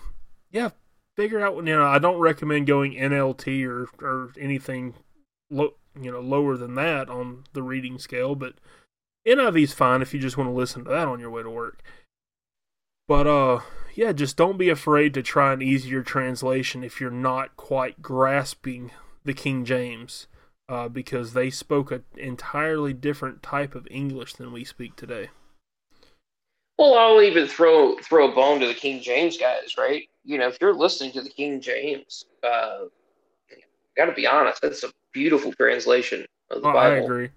yeah, 0.52 0.72
figure 1.16 1.42
out. 1.42 1.56
You 1.56 1.64
know, 1.64 1.86
I 1.86 2.00
don't 2.00 2.20
recommend 2.20 2.68
going 2.68 2.94
NLT 2.94 3.66
or 3.66 3.88
or 4.06 4.32
anything, 4.40 4.96
lo- 5.50 5.76
you 6.00 6.12
know, 6.12 6.22
lower 6.22 6.58
than 6.58 6.76
that 6.76 7.10
on 7.10 7.46
the 7.54 7.64
reading 7.64 8.00
scale. 8.00 8.36
But 8.36 8.56
NIV 9.28 9.64
is 9.64 9.74
fine 9.74 10.02
if 10.02 10.14
you 10.14 10.20
just 10.20 10.38
want 10.38 10.50
to 10.50 10.54
listen 10.54 10.84
to 10.84 10.90
that 10.90 11.08
on 11.08 11.20
your 11.20 11.30
way 11.30 11.44
to 11.44 11.50
work. 11.50 11.82
But 13.08 13.28
uh, 13.28 13.60
yeah, 13.96 14.12
just 14.12 14.38
don't 14.38 14.58
be 14.58 14.70
afraid 14.70 15.14
to 15.14 15.22
try 15.22 15.54
an 15.54 15.62
easier 15.62 16.04
translation 16.04 16.84
if 16.84 17.00
you're 17.00 17.12
not 17.12 17.56
quite 17.58 18.02
grasping 18.02 18.92
the 19.24 19.34
King 19.34 19.66
James, 19.66 20.28
uh, 20.68 20.90
because 20.90 21.34
they 21.34 21.50
spoke 21.50 21.92
an 21.92 22.04
entirely 22.18 22.94
different 22.94 23.44
type 23.44 23.76
of 23.76 23.88
English 23.90 24.34
than 24.34 24.52
we 24.52 24.64
speak 24.64 24.96
today. 24.96 25.30
Well, 26.78 26.98
I'll 26.98 27.22
even 27.22 27.48
throw 27.48 27.98
throw 27.98 28.32
a 28.32 28.36
bone 28.36 28.60
to 28.62 28.68
the 28.68 28.74
King 28.74 29.02
James 29.02 29.38
guys, 29.38 29.78
right? 29.78 30.08
You 30.24 30.38
know, 30.38 30.48
if 30.48 30.58
you're 30.62 30.74
listening 30.74 31.12
to 31.14 31.22
the 31.22 31.30
King 31.30 31.60
James, 31.60 32.26
uh, 32.44 32.86
got 33.96 34.06
to 34.06 34.14
be 34.14 34.26
honest, 34.26 34.62
that's 34.62 34.84
a 34.84 34.92
beautiful 35.12 35.52
translation 35.54 36.26
of 36.50 36.62
the 36.62 36.70
oh, 36.70 36.74
Bible. 36.74 36.96
I 36.96 37.00
agree. 37.00 37.30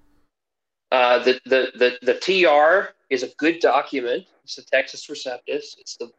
Uh, 0.93 1.19
the, 1.25 1.41
the 1.47 1.73
the 1.75 1.99
the 2.03 2.15
TR 2.15 2.95
is 3.11 3.23
a 3.23 3.29
good 3.39 3.59
document. 3.61 4.25
It's 4.45 4.57
the 4.57 4.63
Textus 4.63 5.11
Receptus. 5.11 5.77
It's 5.79 5.97
the 5.97 6.11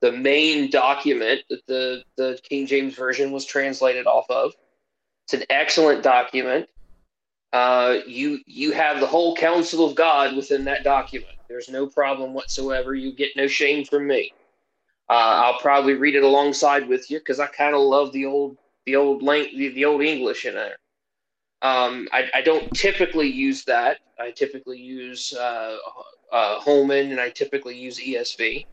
the 0.00 0.12
main 0.12 0.70
document 0.70 1.42
that 1.48 1.64
the 1.66 2.02
the 2.16 2.38
King 2.42 2.66
James 2.66 2.94
version 2.94 3.30
was 3.30 3.44
translated 3.44 4.06
off 4.06 4.26
of. 4.28 4.52
It's 5.24 5.34
an 5.34 5.44
excellent 5.48 6.02
document. 6.02 6.68
Uh, 7.52 7.98
you 8.06 8.40
you 8.46 8.72
have 8.72 9.00
the 9.00 9.06
whole 9.06 9.36
counsel 9.36 9.86
of 9.86 9.94
God 9.94 10.36
within 10.36 10.64
that 10.64 10.82
document. 10.82 11.32
There's 11.48 11.68
no 11.68 11.86
problem 11.86 12.32
whatsoever. 12.32 12.94
You 12.94 13.12
get 13.12 13.36
no 13.36 13.46
shame 13.46 13.84
from 13.84 14.06
me. 14.06 14.32
Uh, 15.10 15.42
I'll 15.44 15.58
probably 15.58 15.94
read 15.94 16.14
it 16.14 16.22
alongside 16.22 16.86
with 16.86 17.10
you 17.10 17.18
because 17.18 17.40
I 17.40 17.48
kind 17.48 17.74
of 17.74 17.80
love 17.80 18.12
the 18.12 18.26
old 18.26 18.56
the 18.86 18.94
old 18.94 19.24
lang- 19.24 19.56
the, 19.58 19.68
the 19.70 19.84
old 19.84 20.02
English 20.02 20.46
in 20.46 20.54
there. 20.54 20.76
Um, 21.62 22.08
I, 22.12 22.30
I, 22.32 22.40
don't 22.40 22.72
typically 22.72 23.26
use 23.26 23.64
that. 23.64 23.98
I 24.18 24.30
typically 24.30 24.78
use 24.78 25.34
uh, 25.34 25.76
uh, 26.32 26.60
Holman 26.60 27.10
and 27.10 27.20
I 27.20 27.28
typically 27.28 27.76
use 27.76 27.98
ESV. 27.98 28.64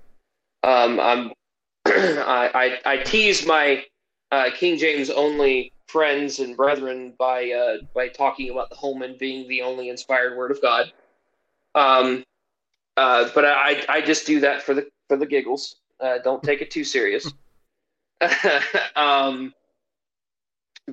Um, 0.63 0.99
I'm 0.99 1.31
I, 1.85 2.79
I, 2.85 2.93
I 2.93 2.97
tease 2.97 3.45
my 3.45 3.83
uh, 4.31 4.51
King 4.55 4.77
James 4.77 5.09
only 5.09 5.73
friends 5.87 6.39
and 6.39 6.55
brethren 6.55 7.13
by 7.17 7.49
uh, 7.49 7.77
by 7.95 8.09
talking 8.09 8.51
about 8.51 8.69
the 8.69 8.75
Holman 8.75 9.17
being 9.19 9.47
the 9.47 9.63
only 9.63 9.89
inspired 9.89 10.37
word 10.37 10.51
of 10.51 10.61
God. 10.61 10.91
Um, 11.73 12.23
uh, 12.95 13.27
but 13.33 13.43
I 13.43 13.83
I 13.89 14.01
just 14.01 14.27
do 14.27 14.39
that 14.41 14.61
for 14.61 14.75
the 14.75 14.87
for 15.09 15.17
the 15.17 15.25
giggles. 15.25 15.77
Uh, 15.99 16.17
don't 16.23 16.43
take 16.43 16.61
it 16.61 16.71
too 16.71 16.83
serious. 16.83 17.31
um, 18.95 19.53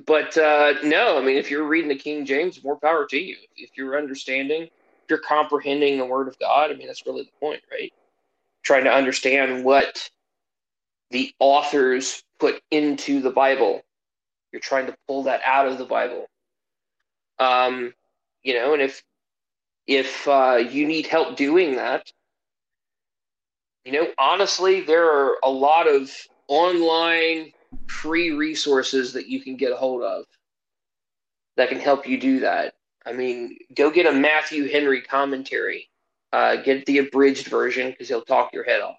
but 0.05 0.37
uh, 0.37 0.73
no, 0.83 1.17
I 1.17 1.21
mean, 1.21 1.37
if 1.37 1.49
you're 1.49 1.67
reading 1.67 1.89
the 1.89 1.95
King 1.95 2.25
James, 2.25 2.63
more 2.63 2.77
power 2.77 3.05
to 3.07 3.17
you. 3.17 3.37
If 3.55 3.71
you're 3.75 3.97
understanding, 3.97 4.63
if 4.63 5.09
you're 5.09 5.19
comprehending 5.19 5.97
the 5.97 6.05
Word 6.05 6.27
of 6.27 6.37
God, 6.37 6.71
I 6.71 6.75
mean, 6.75 6.87
that's 6.87 7.05
really 7.05 7.23
the 7.23 7.39
point, 7.39 7.61
right? 7.71 7.93
Trying 8.63 8.83
to 8.83 8.91
understand 8.91 9.63
what 9.63 10.09
the 11.11 11.33
authors 11.39 12.23
put 12.39 12.61
into 12.71 13.21
the 13.21 13.29
Bible. 13.29 13.81
You're 14.51 14.59
trying 14.59 14.87
to 14.87 14.95
pull 15.07 15.23
that 15.23 15.41
out 15.45 15.67
of 15.67 15.77
the 15.77 15.85
Bible. 15.85 16.25
Um, 17.39 17.93
you 18.43 18.53
know, 18.53 18.73
and 18.73 18.81
if 18.81 19.01
if 19.87 20.27
uh, 20.27 20.55
you 20.69 20.87
need 20.87 21.05
help 21.05 21.37
doing 21.37 21.75
that, 21.75 22.11
you 23.85 23.91
know, 23.91 24.07
honestly, 24.17 24.81
there 24.81 25.05
are 25.05 25.37
a 25.43 25.49
lot 25.49 25.87
of 25.87 26.11
online 26.47 27.51
free 27.87 28.31
resources 28.31 29.13
that 29.13 29.27
you 29.27 29.39
can 29.39 29.55
get 29.55 29.71
a 29.71 29.75
hold 29.75 30.01
of 30.01 30.25
that 31.55 31.69
can 31.69 31.79
help 31.79 32.07
you 32.07 32.19
do 32.19 32.39
that. 32.39 32.73
I 33.05 33.13
mean, 33.13 33.57
go 33.75 33.91
get 33.91 34.07
a 34.07 34.11
Matthew 34.11 34.67
Henry 34.67 35.01
commentary. 35.01 35.89
Uh, 36.33 36.57
get 36.57 36.85
the 36.85 36.97
abridged 36.97 37.47
version 37.47 37.91
because 37.91 38.09
he'll 38.09 38.21
talk 38.21 38.51
your 38.51 38.65
head 38.65 38.81
off. 38.81 38.97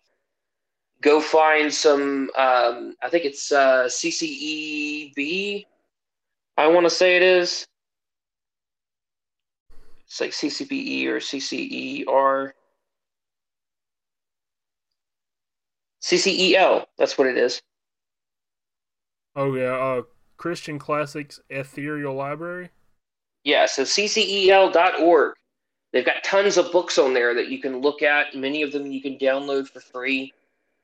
Go 1.03 1.21
find 1.21 1.75
some. 1.75 2.31
Um, 2.37 2.95
I 3.03 3.11
think 3.11 3.25
it's 3.27 3.53
uh, 3.53 3.85
CCEB. 3.89 5.67
I 6.57 6.67
want 6.69 6.87
to 6.87 6.91
say 6.91 7.17
it 7.17 7.23
is. 7.23 7.67
It's 10.07 10.21
like 10.21 10.31
CCBE 10.31 11.07
or 11.07 11.19
CCER. 11.19 12.53
CCEL. 16.07 16.87
That's 16.99 17.19
what 17.19 17.27
it 17.27 17.37
is. 17.37 17.61
Oh 19.35 19.55
yeah, 19.55 19.75
uh, 19.75 20.03
Christian 20.37 20.79
Classics 20.79 21.41
Ethereal 21.51 22.15
Library. 22.15 22.71
Yeah, 23.43 23.67
so 23.67 23.83
ccel.org. 23.83 25.35
They've 25.93 26.07
got 26.07 26.23
tons 26.23 26.59
of 26.59 26.71
books 26.71 26.99
on 26.99 27.13
there 27.13 27.35
that 27.35 27.49
you 27.49 27.61
can 27.61 27.81
look 27.81 28.03
at. 28.03 28.37
Many 28.37 28.63
of 28.63 28.71
them 28.71 28.87
you 28.87 29.03
can 29.03 29.19
download 29.19 29.69
for 29.69 29.81
free. 29.81 30.33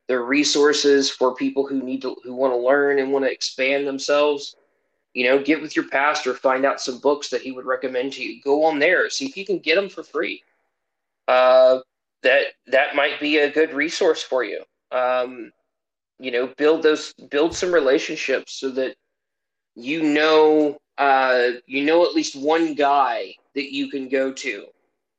They're 0.09 0.25
resources 0.25 1.09
for 1.09 1.37
people 1.37 1.69
who 1.69 1.81
need 1.81 2.03
to 2.03 2.17
who 2.25 2.35
want 2.35 2.53
to 2.53 2.57
learn 2.57 2.99
and 2.99 3.13
want 3.13 3.25
to 3.25 3.31
expand 3.31 3.87
themselves. 3.87 4.57
You 5.15 5.29
know, 5.29 5.41
get 5.41 5.63
with 5.63 5.77
your 5.77 5.89
pastor, 5.89 6.35
find 6.35 6.65
out 6.65 6.81
some 6.81 6.99
books 6.99 7.29
that 7.29 7.43
he 7.43 7.53
would 7.53 7.67
recommend 7.67 8.15
to 8.15 8.25
you. 8.25 8.43
Go 8.43 8.65
on 8.65 8.81
there, 8.81 9.09
see 9.09 9.27
if 9.27 9.37
you 9.37 9.47
can 9.47 9.61
get 9.61 9.77
them 9.77 9.89
for 9.89 10.03
free. 10.03 10.43
Uh, 11.29 11.79
that 12.25 12.47
that 12.67 12.97
might 12.97 13.21
be 13.21 13.39
a 13.39 13.53
good 13.53 13.73
resource 13.73 14.23
for 14.23 14.43
you. 14.43 14.65
Um, 14.93 15.53
you 16.19 16.31
know 16.31 16.47
build 16.57 16.83
those 16.83 17.13
build 17.31 17.55
some 17.55 17.73
relationships 17.73 18.53
so 18.55 18.71
that 18.71 18.95
you 19.75 20.03
know 20.03 20.79
uh, 20.99 21.49
you 21.67 21.85
know 21.85 22.05
at 22.05 22.15
least 22.15 22.37
one 22.37 22.75
guy 22.75 23.35
that 23.55 23.75
you 23.75 23.89
can 23.89 24.09
go 24.09 24.33
to 24.33 24.67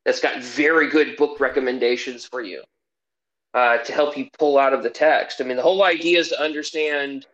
that's 0.06 0.22
got 0.22 0.42
very 0.42 0.90
good 0.90 1.16
book 1.18 1.40
recommendations 1.40 2.26
for 2.26 2.42
you 2.42 2.64
uh, 3.54 3.78
to 3.80 3.94
help 3.94 4.18
you 4.18 4.28
pull 4.38 4.58
out 4.58 4.74
of 4.74 4.84
the 4.84 4.90
text. 4.90 5.42
I 5.42 5.44
mean 5.44 5.58
the 5.58 5.64
whole 5.64 5.84
idea 5.84 6.20
is 6.20 6.30
to 6.30 6.42
understand 6.42 7.28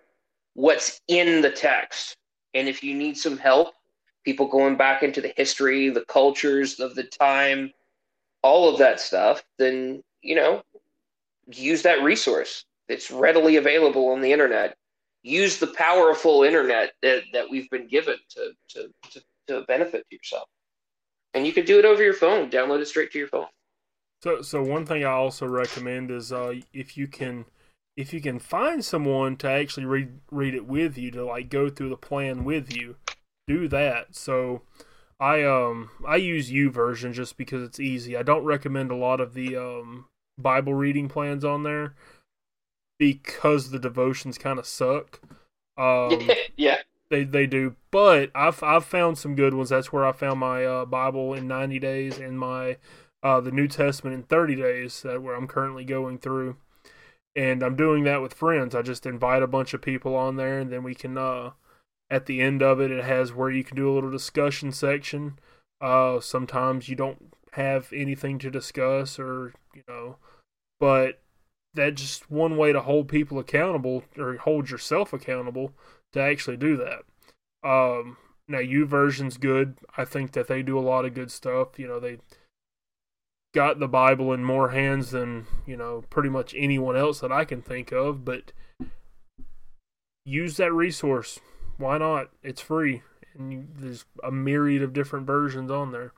what's 0.54 1.02
in 1.08 1.42
the 1.42 1.52
text. 1.52 2.16
And 2.54 2.68
if 2.68 2.84
you 2.84 2.96
need 2.96 3.18
some 3.18 3.38
help 3.38 3.74
people 4.26 4.48
going 4.48 4.76
back 4.76 5.04
into 5.04 5.22
the 5.22 5.34
history 5.38 5.90
the 5.90 6.06
cultures 6.06 6.80
of 6.80 6.96
the 6.96 7.04
time 7.04 7.72
all 8.42 8.70
of 8.70 8.78
that 8.78 9.00
stuff 9.00 9.44
then 9.58 10.04
you 10.22 10.36
know 10.36 10.62
use 11.52 11.82
that 11.84 12.04
resource 12.04 12.66
it's 12.90 13.12
readily 13.12 13.56
available 13.56 14.10
on 14.10 14.20
the 14.20 14.34
internet. 14.34 14.76
Use 15.22 15.60
the 15.60 15.68
powerful 15.68 16.44
internet 16.44 16.94
that, 17.04 17.24
that 17.34 17.50
we've 17.50 17.70
been 17.70 17.88
given 17.88 18.16
to, 18.32 18.52
to, 18.70 18.90
to, 19.12 19.22
to 19.48 19.62
benefit 19.68 20.06
yourself. 20.10 20.50
And 21.34 21.46
you 21.46 21.54
can 21.54 21.66
do 21.66 21.78
it 21.78 21.86
over 21.86 22.04
your 22.04 22.14
phone. 22.14 22.50
Download 22.50 22.82
it 22.82 22.88
straight 22.88 23.12
to 23.12 23.20
your 23.20 23.28
phone. 23.28 23.46
So, 24.24 24.42
so 24.42 24.64
one 24.64 24.86
thing 24.86 25.06
I 25.06 25.12
also 25.12 25.46
recommend 25.46 26.10
is 26.10 26.34
uh, 26.34 26.56
if 26.74 26.98
you 26.98 27.08
can, 27.08 27.46
if 27.96 28.12
you 28.12 28.22
can 28.22 28.40
find 28.40 28.84
someone 28.84 29.38
to 29.38 29.50
actually 29.50 29.86
read 29.86 30.20
read 30.32 30.56
it 30.56 30.66
with 30.66 30.98
you 30.98 31.12
to 31.12 31.24
like 31.24 31.50
go 31.50 31.70
through 31.70 31.90
the 31.90 31.98
plan 31.98 32.44
with 32.44 32.76
you, 32.76 32.96
do 33.48 33.68
that. 33.68 34.16
So, 34.16 34.64
I 35.20 35.44
um 35.44 35.92
I 36.06 36.16
use 36.18 36.52
U 36.52 36.72
YouVersion 36.72 37.14
just 37.14 37.38
because 37.38 37.62
it's 37.62 37.80
easy. 37.80 38.18
I 38.18 38.24
don't 38.24 38.44
recommend 38.44 38.92
a 38.92 38.96
lot 38.96 39.22
of 39.22 39.34
the 39.34 39.56
um 39.56 40.06
Bible 40.42 40.74
reading 40.74 41.10
plans 41.10 41.44
on 41.44 41.64
there 41.64 41.94
because 42.98 43.72
the 43.72 43.80
devotions 43.80 44.38
kind 44.38 44.60
of 44.60 44.66
suck. 44.66 45.22
Um, 45.78 46.30
yeah, 46.58 46.78
they 47.10 47.24
they 47.24 47.48
do. 47.48 47.76
But 47.92 48.32
I've 48.36 48.62
I've 48.64 48.86
found 48.86 49.18
some 49.18 49.36
good 49.36 49.54
ones. 49.54 49.70
That's 49.70 49.92
where 49.92 50.06
I 50.06 50.12
found 50.12 50.40
my 50.40 50.66
uh, 50.66 50.86
Bible 50.86 51.34
in 51.34 51.48
ninety 51.48 51.80
days 51.80 52.18
and 52.18 52.40
my 52.40 52.78
uh, 53.24 53.42
the 53.42 53.52
New 53.52 53.68
Testament 53.68 54.16
in 54.16 54.24
thirty 54.24 54.56
days. 54.56 55.02
That 55.02 55.22
where 55.22 55.36
I'm 55.36 55.48
currently 55.48 55.86
going 55.86 56.20
through, 56.20 56.58
and 57.36 57.64
I'm 57.64 57.76
doing 57.76 58.04
that 58.04 58.22
with 58.22 58.34
friends. 58.34 58.76
I 58.76 58.82
just 58.82 59.06
invite 59.06 59.42
a 59.42 59.48
bunch 59.48 59.74
of 59.74 59.82
people 59.82 60.16
on 60.16 60.36
there, 60.36 60.60
and 60.60 60.72
then 60.72 60.84
we 60.84 60.96
can. 60.96 61.18
Uh, 61.18 61.52
at 62.12 62.26
the 62.26 62.42
end 62.42 62.64
of 62.64 62.82
it, 62.82 62.90
it 62.90 63.04
has 63.04 63.34
where 63.34 63.52
you 63.52 63.64
can 63.64 63.78
do 63.78 63.90
a 63.90 63.94
little 63.94 64.10
discussion 64.10 64.72
section. 64.72 65.38
Uh, 65.80 66.20
sometimes 66.20 66.90
you 66.90 66.96
don't 66.96 67.36
have 67.52 67.94
anything 67.94 68.40
to 68.40 68.50
discuss, 68.50 69.20
or 69.20 69.54
you 69.74 69.84
know, 69.88 70.18
but 70.80 71.22
that's 71.74 72.02
just 72.02 72.32
one 72.32 72.58
way 72.58 72.74
to 72.74 72.82
hold 72.82 73.08
people 73.08 73.40
accountable 73.40 74.04
or 74.18 74.38
hold 74.38 74.70
yourself 74.70 75.14
accountable 75.14 75.74
to 76.14 76.20
actually 76.20 76.58
do 76.58 76.78
that. 76.78 77.04
Um, 77.68 78.18
now, 78.48 78.62
versions 78.86 79.38
good. 79.38 79.78
I 79.98 80.06
think 80.06 80.32
that 80.32 80.48
they 80.48 80.64
do 80.64 80.80
a 80.80 80.82
lot 80.82 81.06
of 81.06 81.14
good 81.14 81.32
stuff. 81.32 81.78
You 81.78 81.88
know, 81.88 82.00
they 82.00 82.18
got 83.54 83.80
the 83.80 83.88
Bible 83.88 84.34
in 84.34 84.44
more 84.44 84.70
hands 84.70 85.12
than, 85.12 85.46
you 85.66 85.78
know, 85.78 86.04
pretty 86.10 86.30
much 86.30 86.56
anyone 86.58 86.96
else 86.96 87.20
that 87.20 87.32
I 87.32 87.46
can 87.46 87.62
think 87.62 87.92
of, 87.92 88.26
but 88.26 88.52
use 90.26 90.58
that 90.58 90.74
resource. 90.74 91.40
Why 91.78 91.98
not? 91.98 92.30
It's 92.44 92.62
free. 92.62 93.04
And 93.38 93.54
you, 93.54 93.68
there's 93.76 94.06
a 94.24 94.32
myriad 94.32 94.82
of 94.82 94.94
different 94.94 95.26
versions 95.26 95.72
on 95.72 95.92
there. 95.92 96.14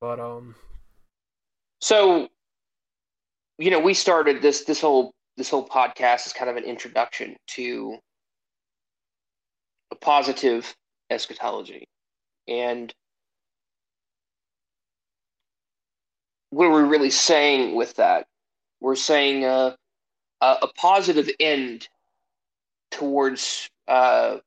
But 0.00 0.18
um 0.20 0.56
so 1.80 2.28
you 3.62 3.70
know, 3.70 3.78
we 3.78 3.94
started 3.94 4.42
this 4.42 4.64
this 4.64 4.80
whole 4.80 5.12
this 5.36 5.48
whole 5.48 5.68
podcast 5.68 6.26
as 6.26 6.32
kind 6.32 6.50
of 6.50 6.56
an 6.56 6.64
introduction 6.64 7.36
to 7.46 7.96
a 9.92 9.94
positive 9.94 10.74
eschatology. 11.10 11.86
And 12.48 12.92
what 16.50 16.66
are 16.66 16.82
we 16.82 16.88
really 16.88 17.10
saying 17.10 17.76
with 17.76 17.94
that? 17.96 18.26
We're 18.80 18.96
saying 18.96 19.44
uh, 19.44 19.76
a 20.40 20.66
positive 20.76 21.30
end 21.38 21.88
towards 22.90 23.68
uh, 23.86 24.38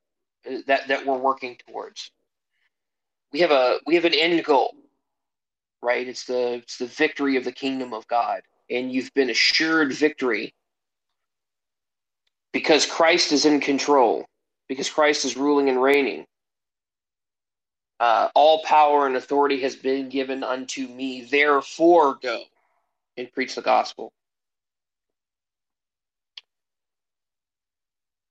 that 0.68 0.90
that 0.90 1.06
we're 1.06 1.18
working 1.18 1.58
towards. 1.70 2.12
We 3.32 3.40
have 3.40 3.52
a 3.52 3.80
we 3.88 3.96
have 3.96 4.04
an 4.04 4.14
end 4.14 4.44
goal, 4.44 4.76
right? 5.82 6.06
It's 6.06 6.26
the 6.26 6.56
it's 6.56 6.80
the 6.80 6.88
victory 6.88 7.38
of 7.38 7.46
the 7.46 7.54
kingdom 7.54 7.94
of 7.94 8.06
God, 8.10 8.42
and 8.70 8.92
you've 8.92 9.14
been 9.14 9.30
assured 9.30 9.94
victory 9.94 10.54
because 12.54 12.86
Christ 12.86 13.32
is 13.32 13.46
in 13.46 13.60
control, 13.60 14.26
because 14.70 14.90
Christ 14.90 15.26
is 15.26 15.36
ruling 15.36 15.70
and 15.70 15.82
reigning. 15.82 16.26
Uh, 18.00 18.30
all 18.36 18.64
power 18.64 19.08
and 19.08 19.16
authority 19.16 19.62
has 19.62 19.76
been 19.76 20.10
given 20.10 20.44
unto 20.44 20.88
me. 20.88 21.22
Therefore, 21.24 22.18
go 22.22 22.44
and 23.18 23.32
preach 23.32 23.56
the 23.56 23.62
gospel. 23.62 24.12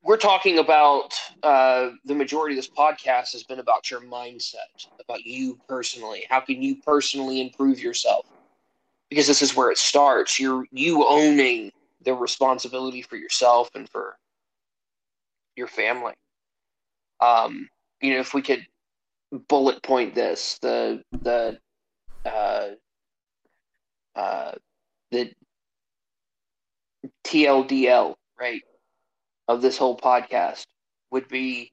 We're 0.03 0.19
talking 0.19 0.59
about 0.59 1.15
uh, 1.43 1.91
the 2.05 2.15
majority 2.15 2.55
of 2.55 2.59
this 2.59 2.69
podcast 2.69 3.33
has 3.33 3.43
been 3.43 3.59
about 3.59 3.91
your 3.91 4.03
mindset, 4.03 4.87
about 5.01 5.25
you 5.25 5.59
personally. 5.67 6.25
How 6.29 6.41
can 6.41 6.63
you 6.63 6.77
personally 6.77 7.41
improve 7.41 7.81
yourself? 7.81 8.27
Because 9.15 9.29
this 9.29 9.43
is 9.43 9.55
where 9.55 9.71
it 9.71 9.79
starts. 9.79 10.41
You're 10.41 10.67
you 10.73 11.07
owning 11.07 11.71
the 12.03 12.15
responsibility 12.15 13.01
for 13.01 13.15
yourself 13.15 13.71
and 13.77 13.89
for 13.89 14.17
your 15.55 15.69
family. 15.69 16.15
Um, 17.21 17.69
you 18.01 18.13
know, 18.13 18.19
if 18.19 18.35
we 18.35 18.43
could 18.43 18.67
bullet 19.49 19.85
point 19.85 20.17
this 20.17 20.59
the 20.63 21.01
the 21.23 21.59
uh, 22.25 22.71
uh, 24.17 24.53
the 25.13 25.31
TLDL 27.25 28.17
right 28.41 28.63
of 29.47 29.63
this 29.63 29.79
whole 29.79 29.97
podcast 29.97 30.67
would 31.13 31.29
be 31.29 31.71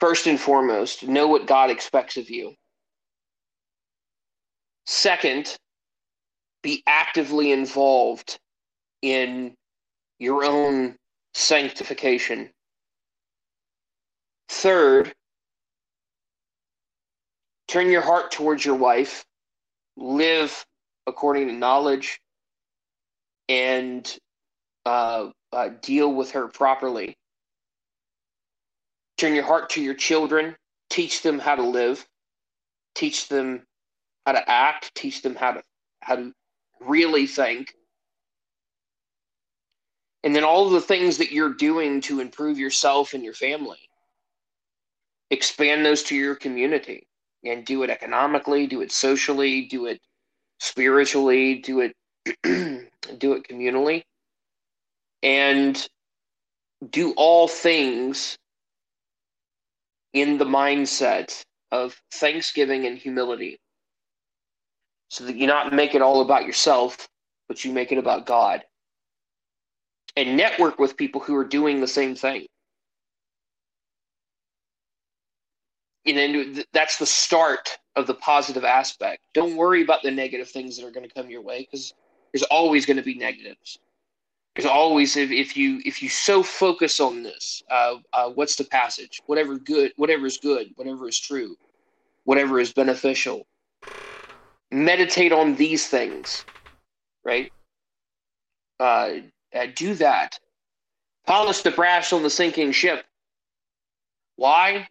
first 0.00 0.26
and 0.26 0.40
foremost 0.40 1.06
know 1.06 1.28
what 1.28 1.46
God 1.46 1.70
expects 1.70 2.16
of 2.16 2.28
you. 2.28 2.54
Second, 4.86 5.56
be 6.62 6.82
actively 6.86 7.52
involved 7.52 8.38
in 9.02 9.54
your 10.18 10.44
own 10.44 10.96
sanctification. 11.34 12.50
Third, 14.48 15.12
turn 17.68 17.90
your 17.90 18.02
heart 18.02 18.30
towards 18.30 18.64
your 18.64 18.74
wife, 18.74 19.24
live 19.96 20.64
according 21.06 21.48
to 21.48 21.54
knowledge, 21.54 22.20
and 23.48 24.18
uh, 24.84 25.30
uh, 25.52 25.68
deal 25.80 26.12
with 26.12 26.32
her 26.32 26.48
properly. 26.48 27.16
Turn 29.18 29.34
your 29.34 29.44
heart 29.44 29.70
to 29.70 29.82
your 29.82 29.94
children, 29.94 30.56
teach 30.88 31.22
them 31.22 31.38
how 31.38 31.54
to 31.54 31.62
live, 31.62 32.06
teach 32.94 33.28
them 33.28 33.62
how 34.26 34.32
to 34.32 34.50
act, 34.50 34.94
teach 34.94 35.22
them 35.22 35.34
how 35.34 35.52
to 35.52 35.62
how 36.02 36.16
to 36.16 36.32
really 36.80 37.26
think. 37.26 37.74
And 40.22 40.34
then 40.34 40.44
all 40.44 40.68
the 40.68 40.80
things 40.80 41.18
that 41.18 41.32
you're 41.32 41.54
doing 41.54 42.00
to 42.02 42.20
improve 42.20 42.58
yourself 42.58 43.14
and 43.14 43.24
your 43.24 43.34
family, 43.34 43.78
expand 45.30 45.84
those 45.84 46.02
to 46.04 46.16
your 46.16 46.34
community 46.34 47.06
and 47.44 47.64
do 47.64 47.82
it 47.82 47.90
economically, 47.90 48.66
do 48.66 48.82
it 48.82 48.92
socially, 48.92 49.62
do 49.62 49.86
it 49.86 50.00
spiritually, 50.58 51.56
do 51.56 51.80
it 51.80 51.92
do 52.42 53.32
it 53.32 53.48
communally, 53.48 54.02
and 55.22 55.88
do 56.90 57.12
all 57.16 57.48
things 57.48 58.36
in 60.12 60.38
the 60.38 60.44
mindset 60.44 61.42
of 61.72 61.96
thanksgiving 62.12 62.86
and 62.86 62.98
humility. 62.98 63.58
So 65.10 65.24
that 65.24 65.36
you 65.36 65.46
not 65.46 65.72
make 65.72 65.94
it 65.94 66.02
all 66.02 66.22
about 66.22 66.46
yourself, 66.46 67.08
but 67.48 67.64
you 67.64 67.72
make 67.72 67.92
it 67.92 67.98
about 67.98 68.26
God. 68.26 68.64
And 70.16 70.36
network 70.36 70.78
with 70.78 70.96
people 70.96 71.20
who 71.20 71.36
are 71.36 71.44
doing 71.44 71.80
the 71.80 71.88
same 71.88 72.14
thing. 72.14 72.46
you 76.04 76.14
know 76.14 76.62
that's 76.72 76.98
the 76.98 77.06
start 77.06 77.78
of 77.96 78.06
the 78.06 78.14
positive 78.14 78.64
aspect 78.64 79.22
don't 79.34 79.56
worry 79.56 79.82
about 79.82 80.02
the 80.02 80.10
negative 80.10 80.48
things 80.48 80.76
that 80.76 80.86
are 80.86 80.90
going 80.90 81.06
to 81.06 81.14
come 81.14 81.30
your 81.30 81.42
way 81.42 81.60
because 81.60 81.94
there's 82.32 82.42
always 82.44 82.86
going 82.86 82.96
to 82.96 83.02
be 83.02 83.14
negatives 83.14 83.78
there's 84.56 84.66
always 84.66 85.16
if, 85.16 85.30
if 85.30 85.56
you 85.56 85.80
if 85.84 86.02
you 86.02 86.08
so 86.08 86.42
focus 86.42 87.00
on 87.00 87.22
this 87.22 87.62
uh, 87.70 87.96
uh, 88.12 88.30
what's 88.30 88.56
the 88.56 88.64
passage 88.64 89.20
whatever 89.26 89.58
good 89.58 89.92
whatever 89.96 90.26
is 90.26 90.38
good 90.38 90.68
whatever 90.76 91.08
is 91.08 91.18
true 91.18 91.56
whatever 92.24 92.58
is 92.58 92.72
beneficial 92.72 93.46
meditate 94.70 95.32
on 95.32 95.56
these 95.56 95.86
things 95.86 96.44
right? 97.24 97.52
Uh, 98.78 99.10
uh 99.54 99.66
do 99.74 99.94
that. 99.94 100.38
Polish 101.26 101.62
the 101.62 101.70
brass 101.70 102.12
on 102.12 102.22
the 102.22 102.30
sinking 102.30 102.72
ship. 102.72 103.04
Why? 104.36 104.88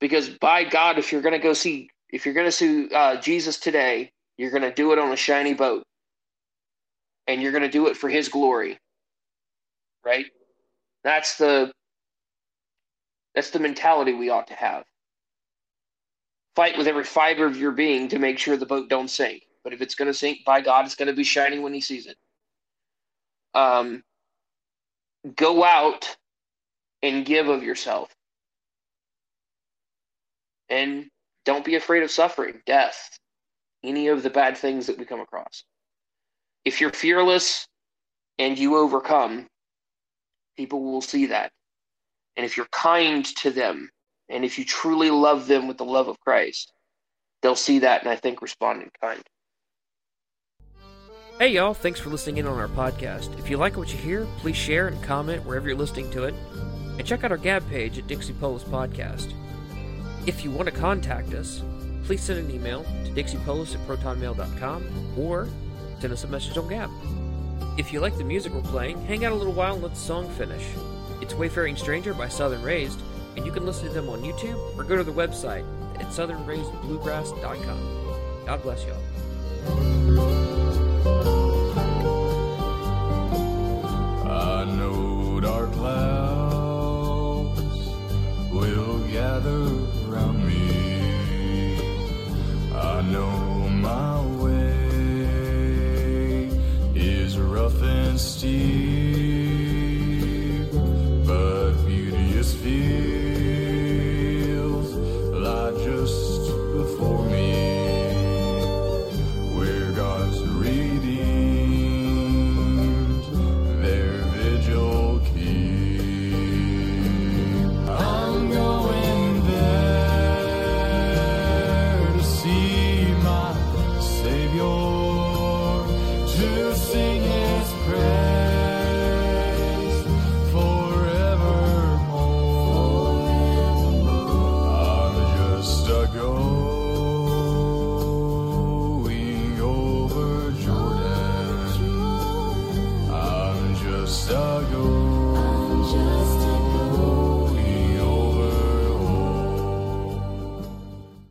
Because 0.00 0.28
by 0.28 0.64
God, 0.64 0.98
if 0.98 1.12
you're 1.12 1.22
going 1.22 1.34
to 1.34 1.38
go 1.38 1.52
see, 1.52 1.88
if 2.10 2.24
you're 2.24 2.34
going 2.34 2.46
to 2.46 2.52
see 2.52 2.88
uh, 2.92 3.16
Jesus 3.20 3.58
today, 3.58 4.10
you're 4.36 4.50
going 4.50 4.62
to 4.62 4.72
do 4.74 4.92
it 4.92 4.98
on 4.98 5.12
a 5.12 5.16
shiny 5.16 5.54
boat, 5.54 5.84
and 7.26 7.40
you're 7.40 7.52
going 7.52 7.62
to 7.62 7.70
do 7.70 7.86
it 7.86 7.96
for 7.96 8.08
His 8.08 8.28
glory, 8.28 8.78
right? 10.04 10.26
That's 11.04 11.36
the 11.36 11.72
that's 13.34 13.50
the 13.50 13.60
mentality 13.60 14.12
we 14.12 14.30
ought 14.30 14.48
to 14.48 14.54
have. 14.54 14.84
Fight 16.54 16.76
with 16.76 16.86
every 16.86 17.04
fiber 17.04 17.46
of 17.46 17.56
your 17.56 17.72
being 17.72 18.08
to 18.08 18.18
make 18.18 18.38
sure 18.38 18.56
the 18.56 18.66
boat 18.66 18.88
don't 18.88 19.08
sink. 19.08 19.46
But 19.64 19.72
if 19.72 19.80
it's 19.80 19.94
going 19.94 20.08
to 20.08 20.14
sink, 20.14 20.44
by 20.44 20.60
God, 20.60 20.84
it's 20.84 20.94
going 20.94 21.08
to 21.08 21.14
be 21.14 21.24
shining 21.24 21.62
when 21.62 21.72
He 21.72 21.80
sees 21.80 22.06
it. 22.06 22.16
Um, 23.54 24.02
go 25.36 25.64
out 25.64 26.16
and 27.02 27.24
give 27.24 27.48
of 27.48 27.62
yourself 27.62 28.14
and 30.68 31.06
don't 31.44 31.64
be 31.64 31.74
afraid 31.74 32.02
of 32.02 32.10
suffering, 32.10 32.62
death, 32.66 33.18
any 33.84 34.08
of 34.08 34.22
the 34.22 34.30
bad 34.30 34.56
things 34.56 34.86
that 34.86 34.98
we 34.98 35.04
come 35.04 35.20
across. 35.20 35.64
If 36.64 36.80
you're 36.80 36.92
fearless 36.92 37.66
and 38.38 38.58
you 38.58 38.76
overcome, 38.76 39.46
people 40.56 40.82
will 40.82 41.00
see 41.00 41.26
that. 41.26 41.50
And 42.36 42.46
if 42.46 42.56
you're 42.56 42.66
kind 42.72 43.24
to 43.38 43.50
them, 43.50 43.90
and 44.32 44.44
if 44.44 44.58
you 44.58 44.64
truly 44.64 45.10
love 45.10 45.46
them 45.46 45.68
with 45.68 45.76
the 45.76 45.84
love 45.84 46.08
of 46.08 46.18
Christ, 46.20 46.72
they'll 47.42 47.54
see 47.54 47.80
that 47.80 48.02
and 48.02 48.10
I 48.10 48.16
think 48.16 48.42
respond 48.42 48.82
in 48.82 48.90
kind. 49.00 49.22
Hey 51.38 51.48
y'all, 51.48 51.74
thanks 51.74 51.98
for 51.98 52.10
listening 52.10 52.38
in 52.38 52.46
on 52.46 52.58
our 52.58 52.68
podcast. 52.68 53.38
If 53.38 53.50
you 53.50 53.56
like 53.56 53.76
what 53.76 53.92
you 53.92 53.98
hear, 53.98 54.26
please 54.38 54.56
share 54.56 54.88
and 54.88 55.02
comment 55.02 55.44
wherever 55.44 55.68
you're 55.68 55.76
listening 55.76 56.10
to 56.12 56.24
it. 56.24 56.34
And 56.98 57.06
check 57.06 57.24
out 57.24 57.30
our 57.32 57.38
Gab 57.38 57.68
page 57.68 57.98
at 57.98 58.06
Dixie 58.06 58.34
Polis 58.34 58.64
Podcast. 58.64 59.32
If 60.26 60.44
you 60.44 60.50
want 60.50 60.66
to 60.66 60.74
contact 60.74 61.34
us, 61.34 61.62
please 62.04 62.22
send 62.22 62.38
an 62.38 62.54
email 62.54 62.84
to 63.04 63.10
dixiepolis 63.12 63.74
at 63.74 63.80
protonmail.com 63.88 65.18
or 65.18 65.48
send 66.00 66.12
us 66.12 66.24
a 66.24 66.28
message 66.28 66.56
on 66.56 66.68
Gab. 66.68 66.90
If 67.78 67.92
you 67.92 68.00
like 68.00 68.16
the 68.18 68.24
music 68.24 68.52
we're 68.52 68.60
playing, 68.62 69.04
hang 69.06 69.24
out 69.24 69.32
a 69.32 69.36
little 69.36 69.54
while 69.54 69.74
and 69.74 69.82
let 69.82 69.94
the 69.94 69.98
song 69.98 70.28
finish. 70.34 70.64
It's 71.20 71.34
Wayfaring 71.34 71.76
Stranger 71.76 72.12
by 72.12 72.28
Southern 72.28 72.62
Raised, 72.62 73.00
and 73.36 73.46
you 73.46 73.52
can 73.52 73.64
listen 73.64 73.86
to 73.88 73.94
them 73.94 74.08
on 74.08 74.22
YouTube 74.22 74.58
or 74.78 74.84
go 74.84 74.96
to 74.96 75.04
the 75.04 75.12
website 75.12 75.64
at 75.96 76.06
southernraisedbluegrass.com. 76.06 78.46
God 78.46 78.62
bless 78.62 78.84
y'all. 78.84 78.98
I 84.28 84.64
know 84.64 85.40
dark 85.40 85.72
clouds 85.72 87.60
will 88.50 88.98
gather 89.08 89.66
around 90.08 90.46
me. 90.46 91.76
I 92.74 93.02
know 93.02 93.68
my 93.68 94.20
way 94.42 94.62
is 96.94 97.38
rough 97.38 97.80
and 97.82 98.18
steep. 98.18 99.01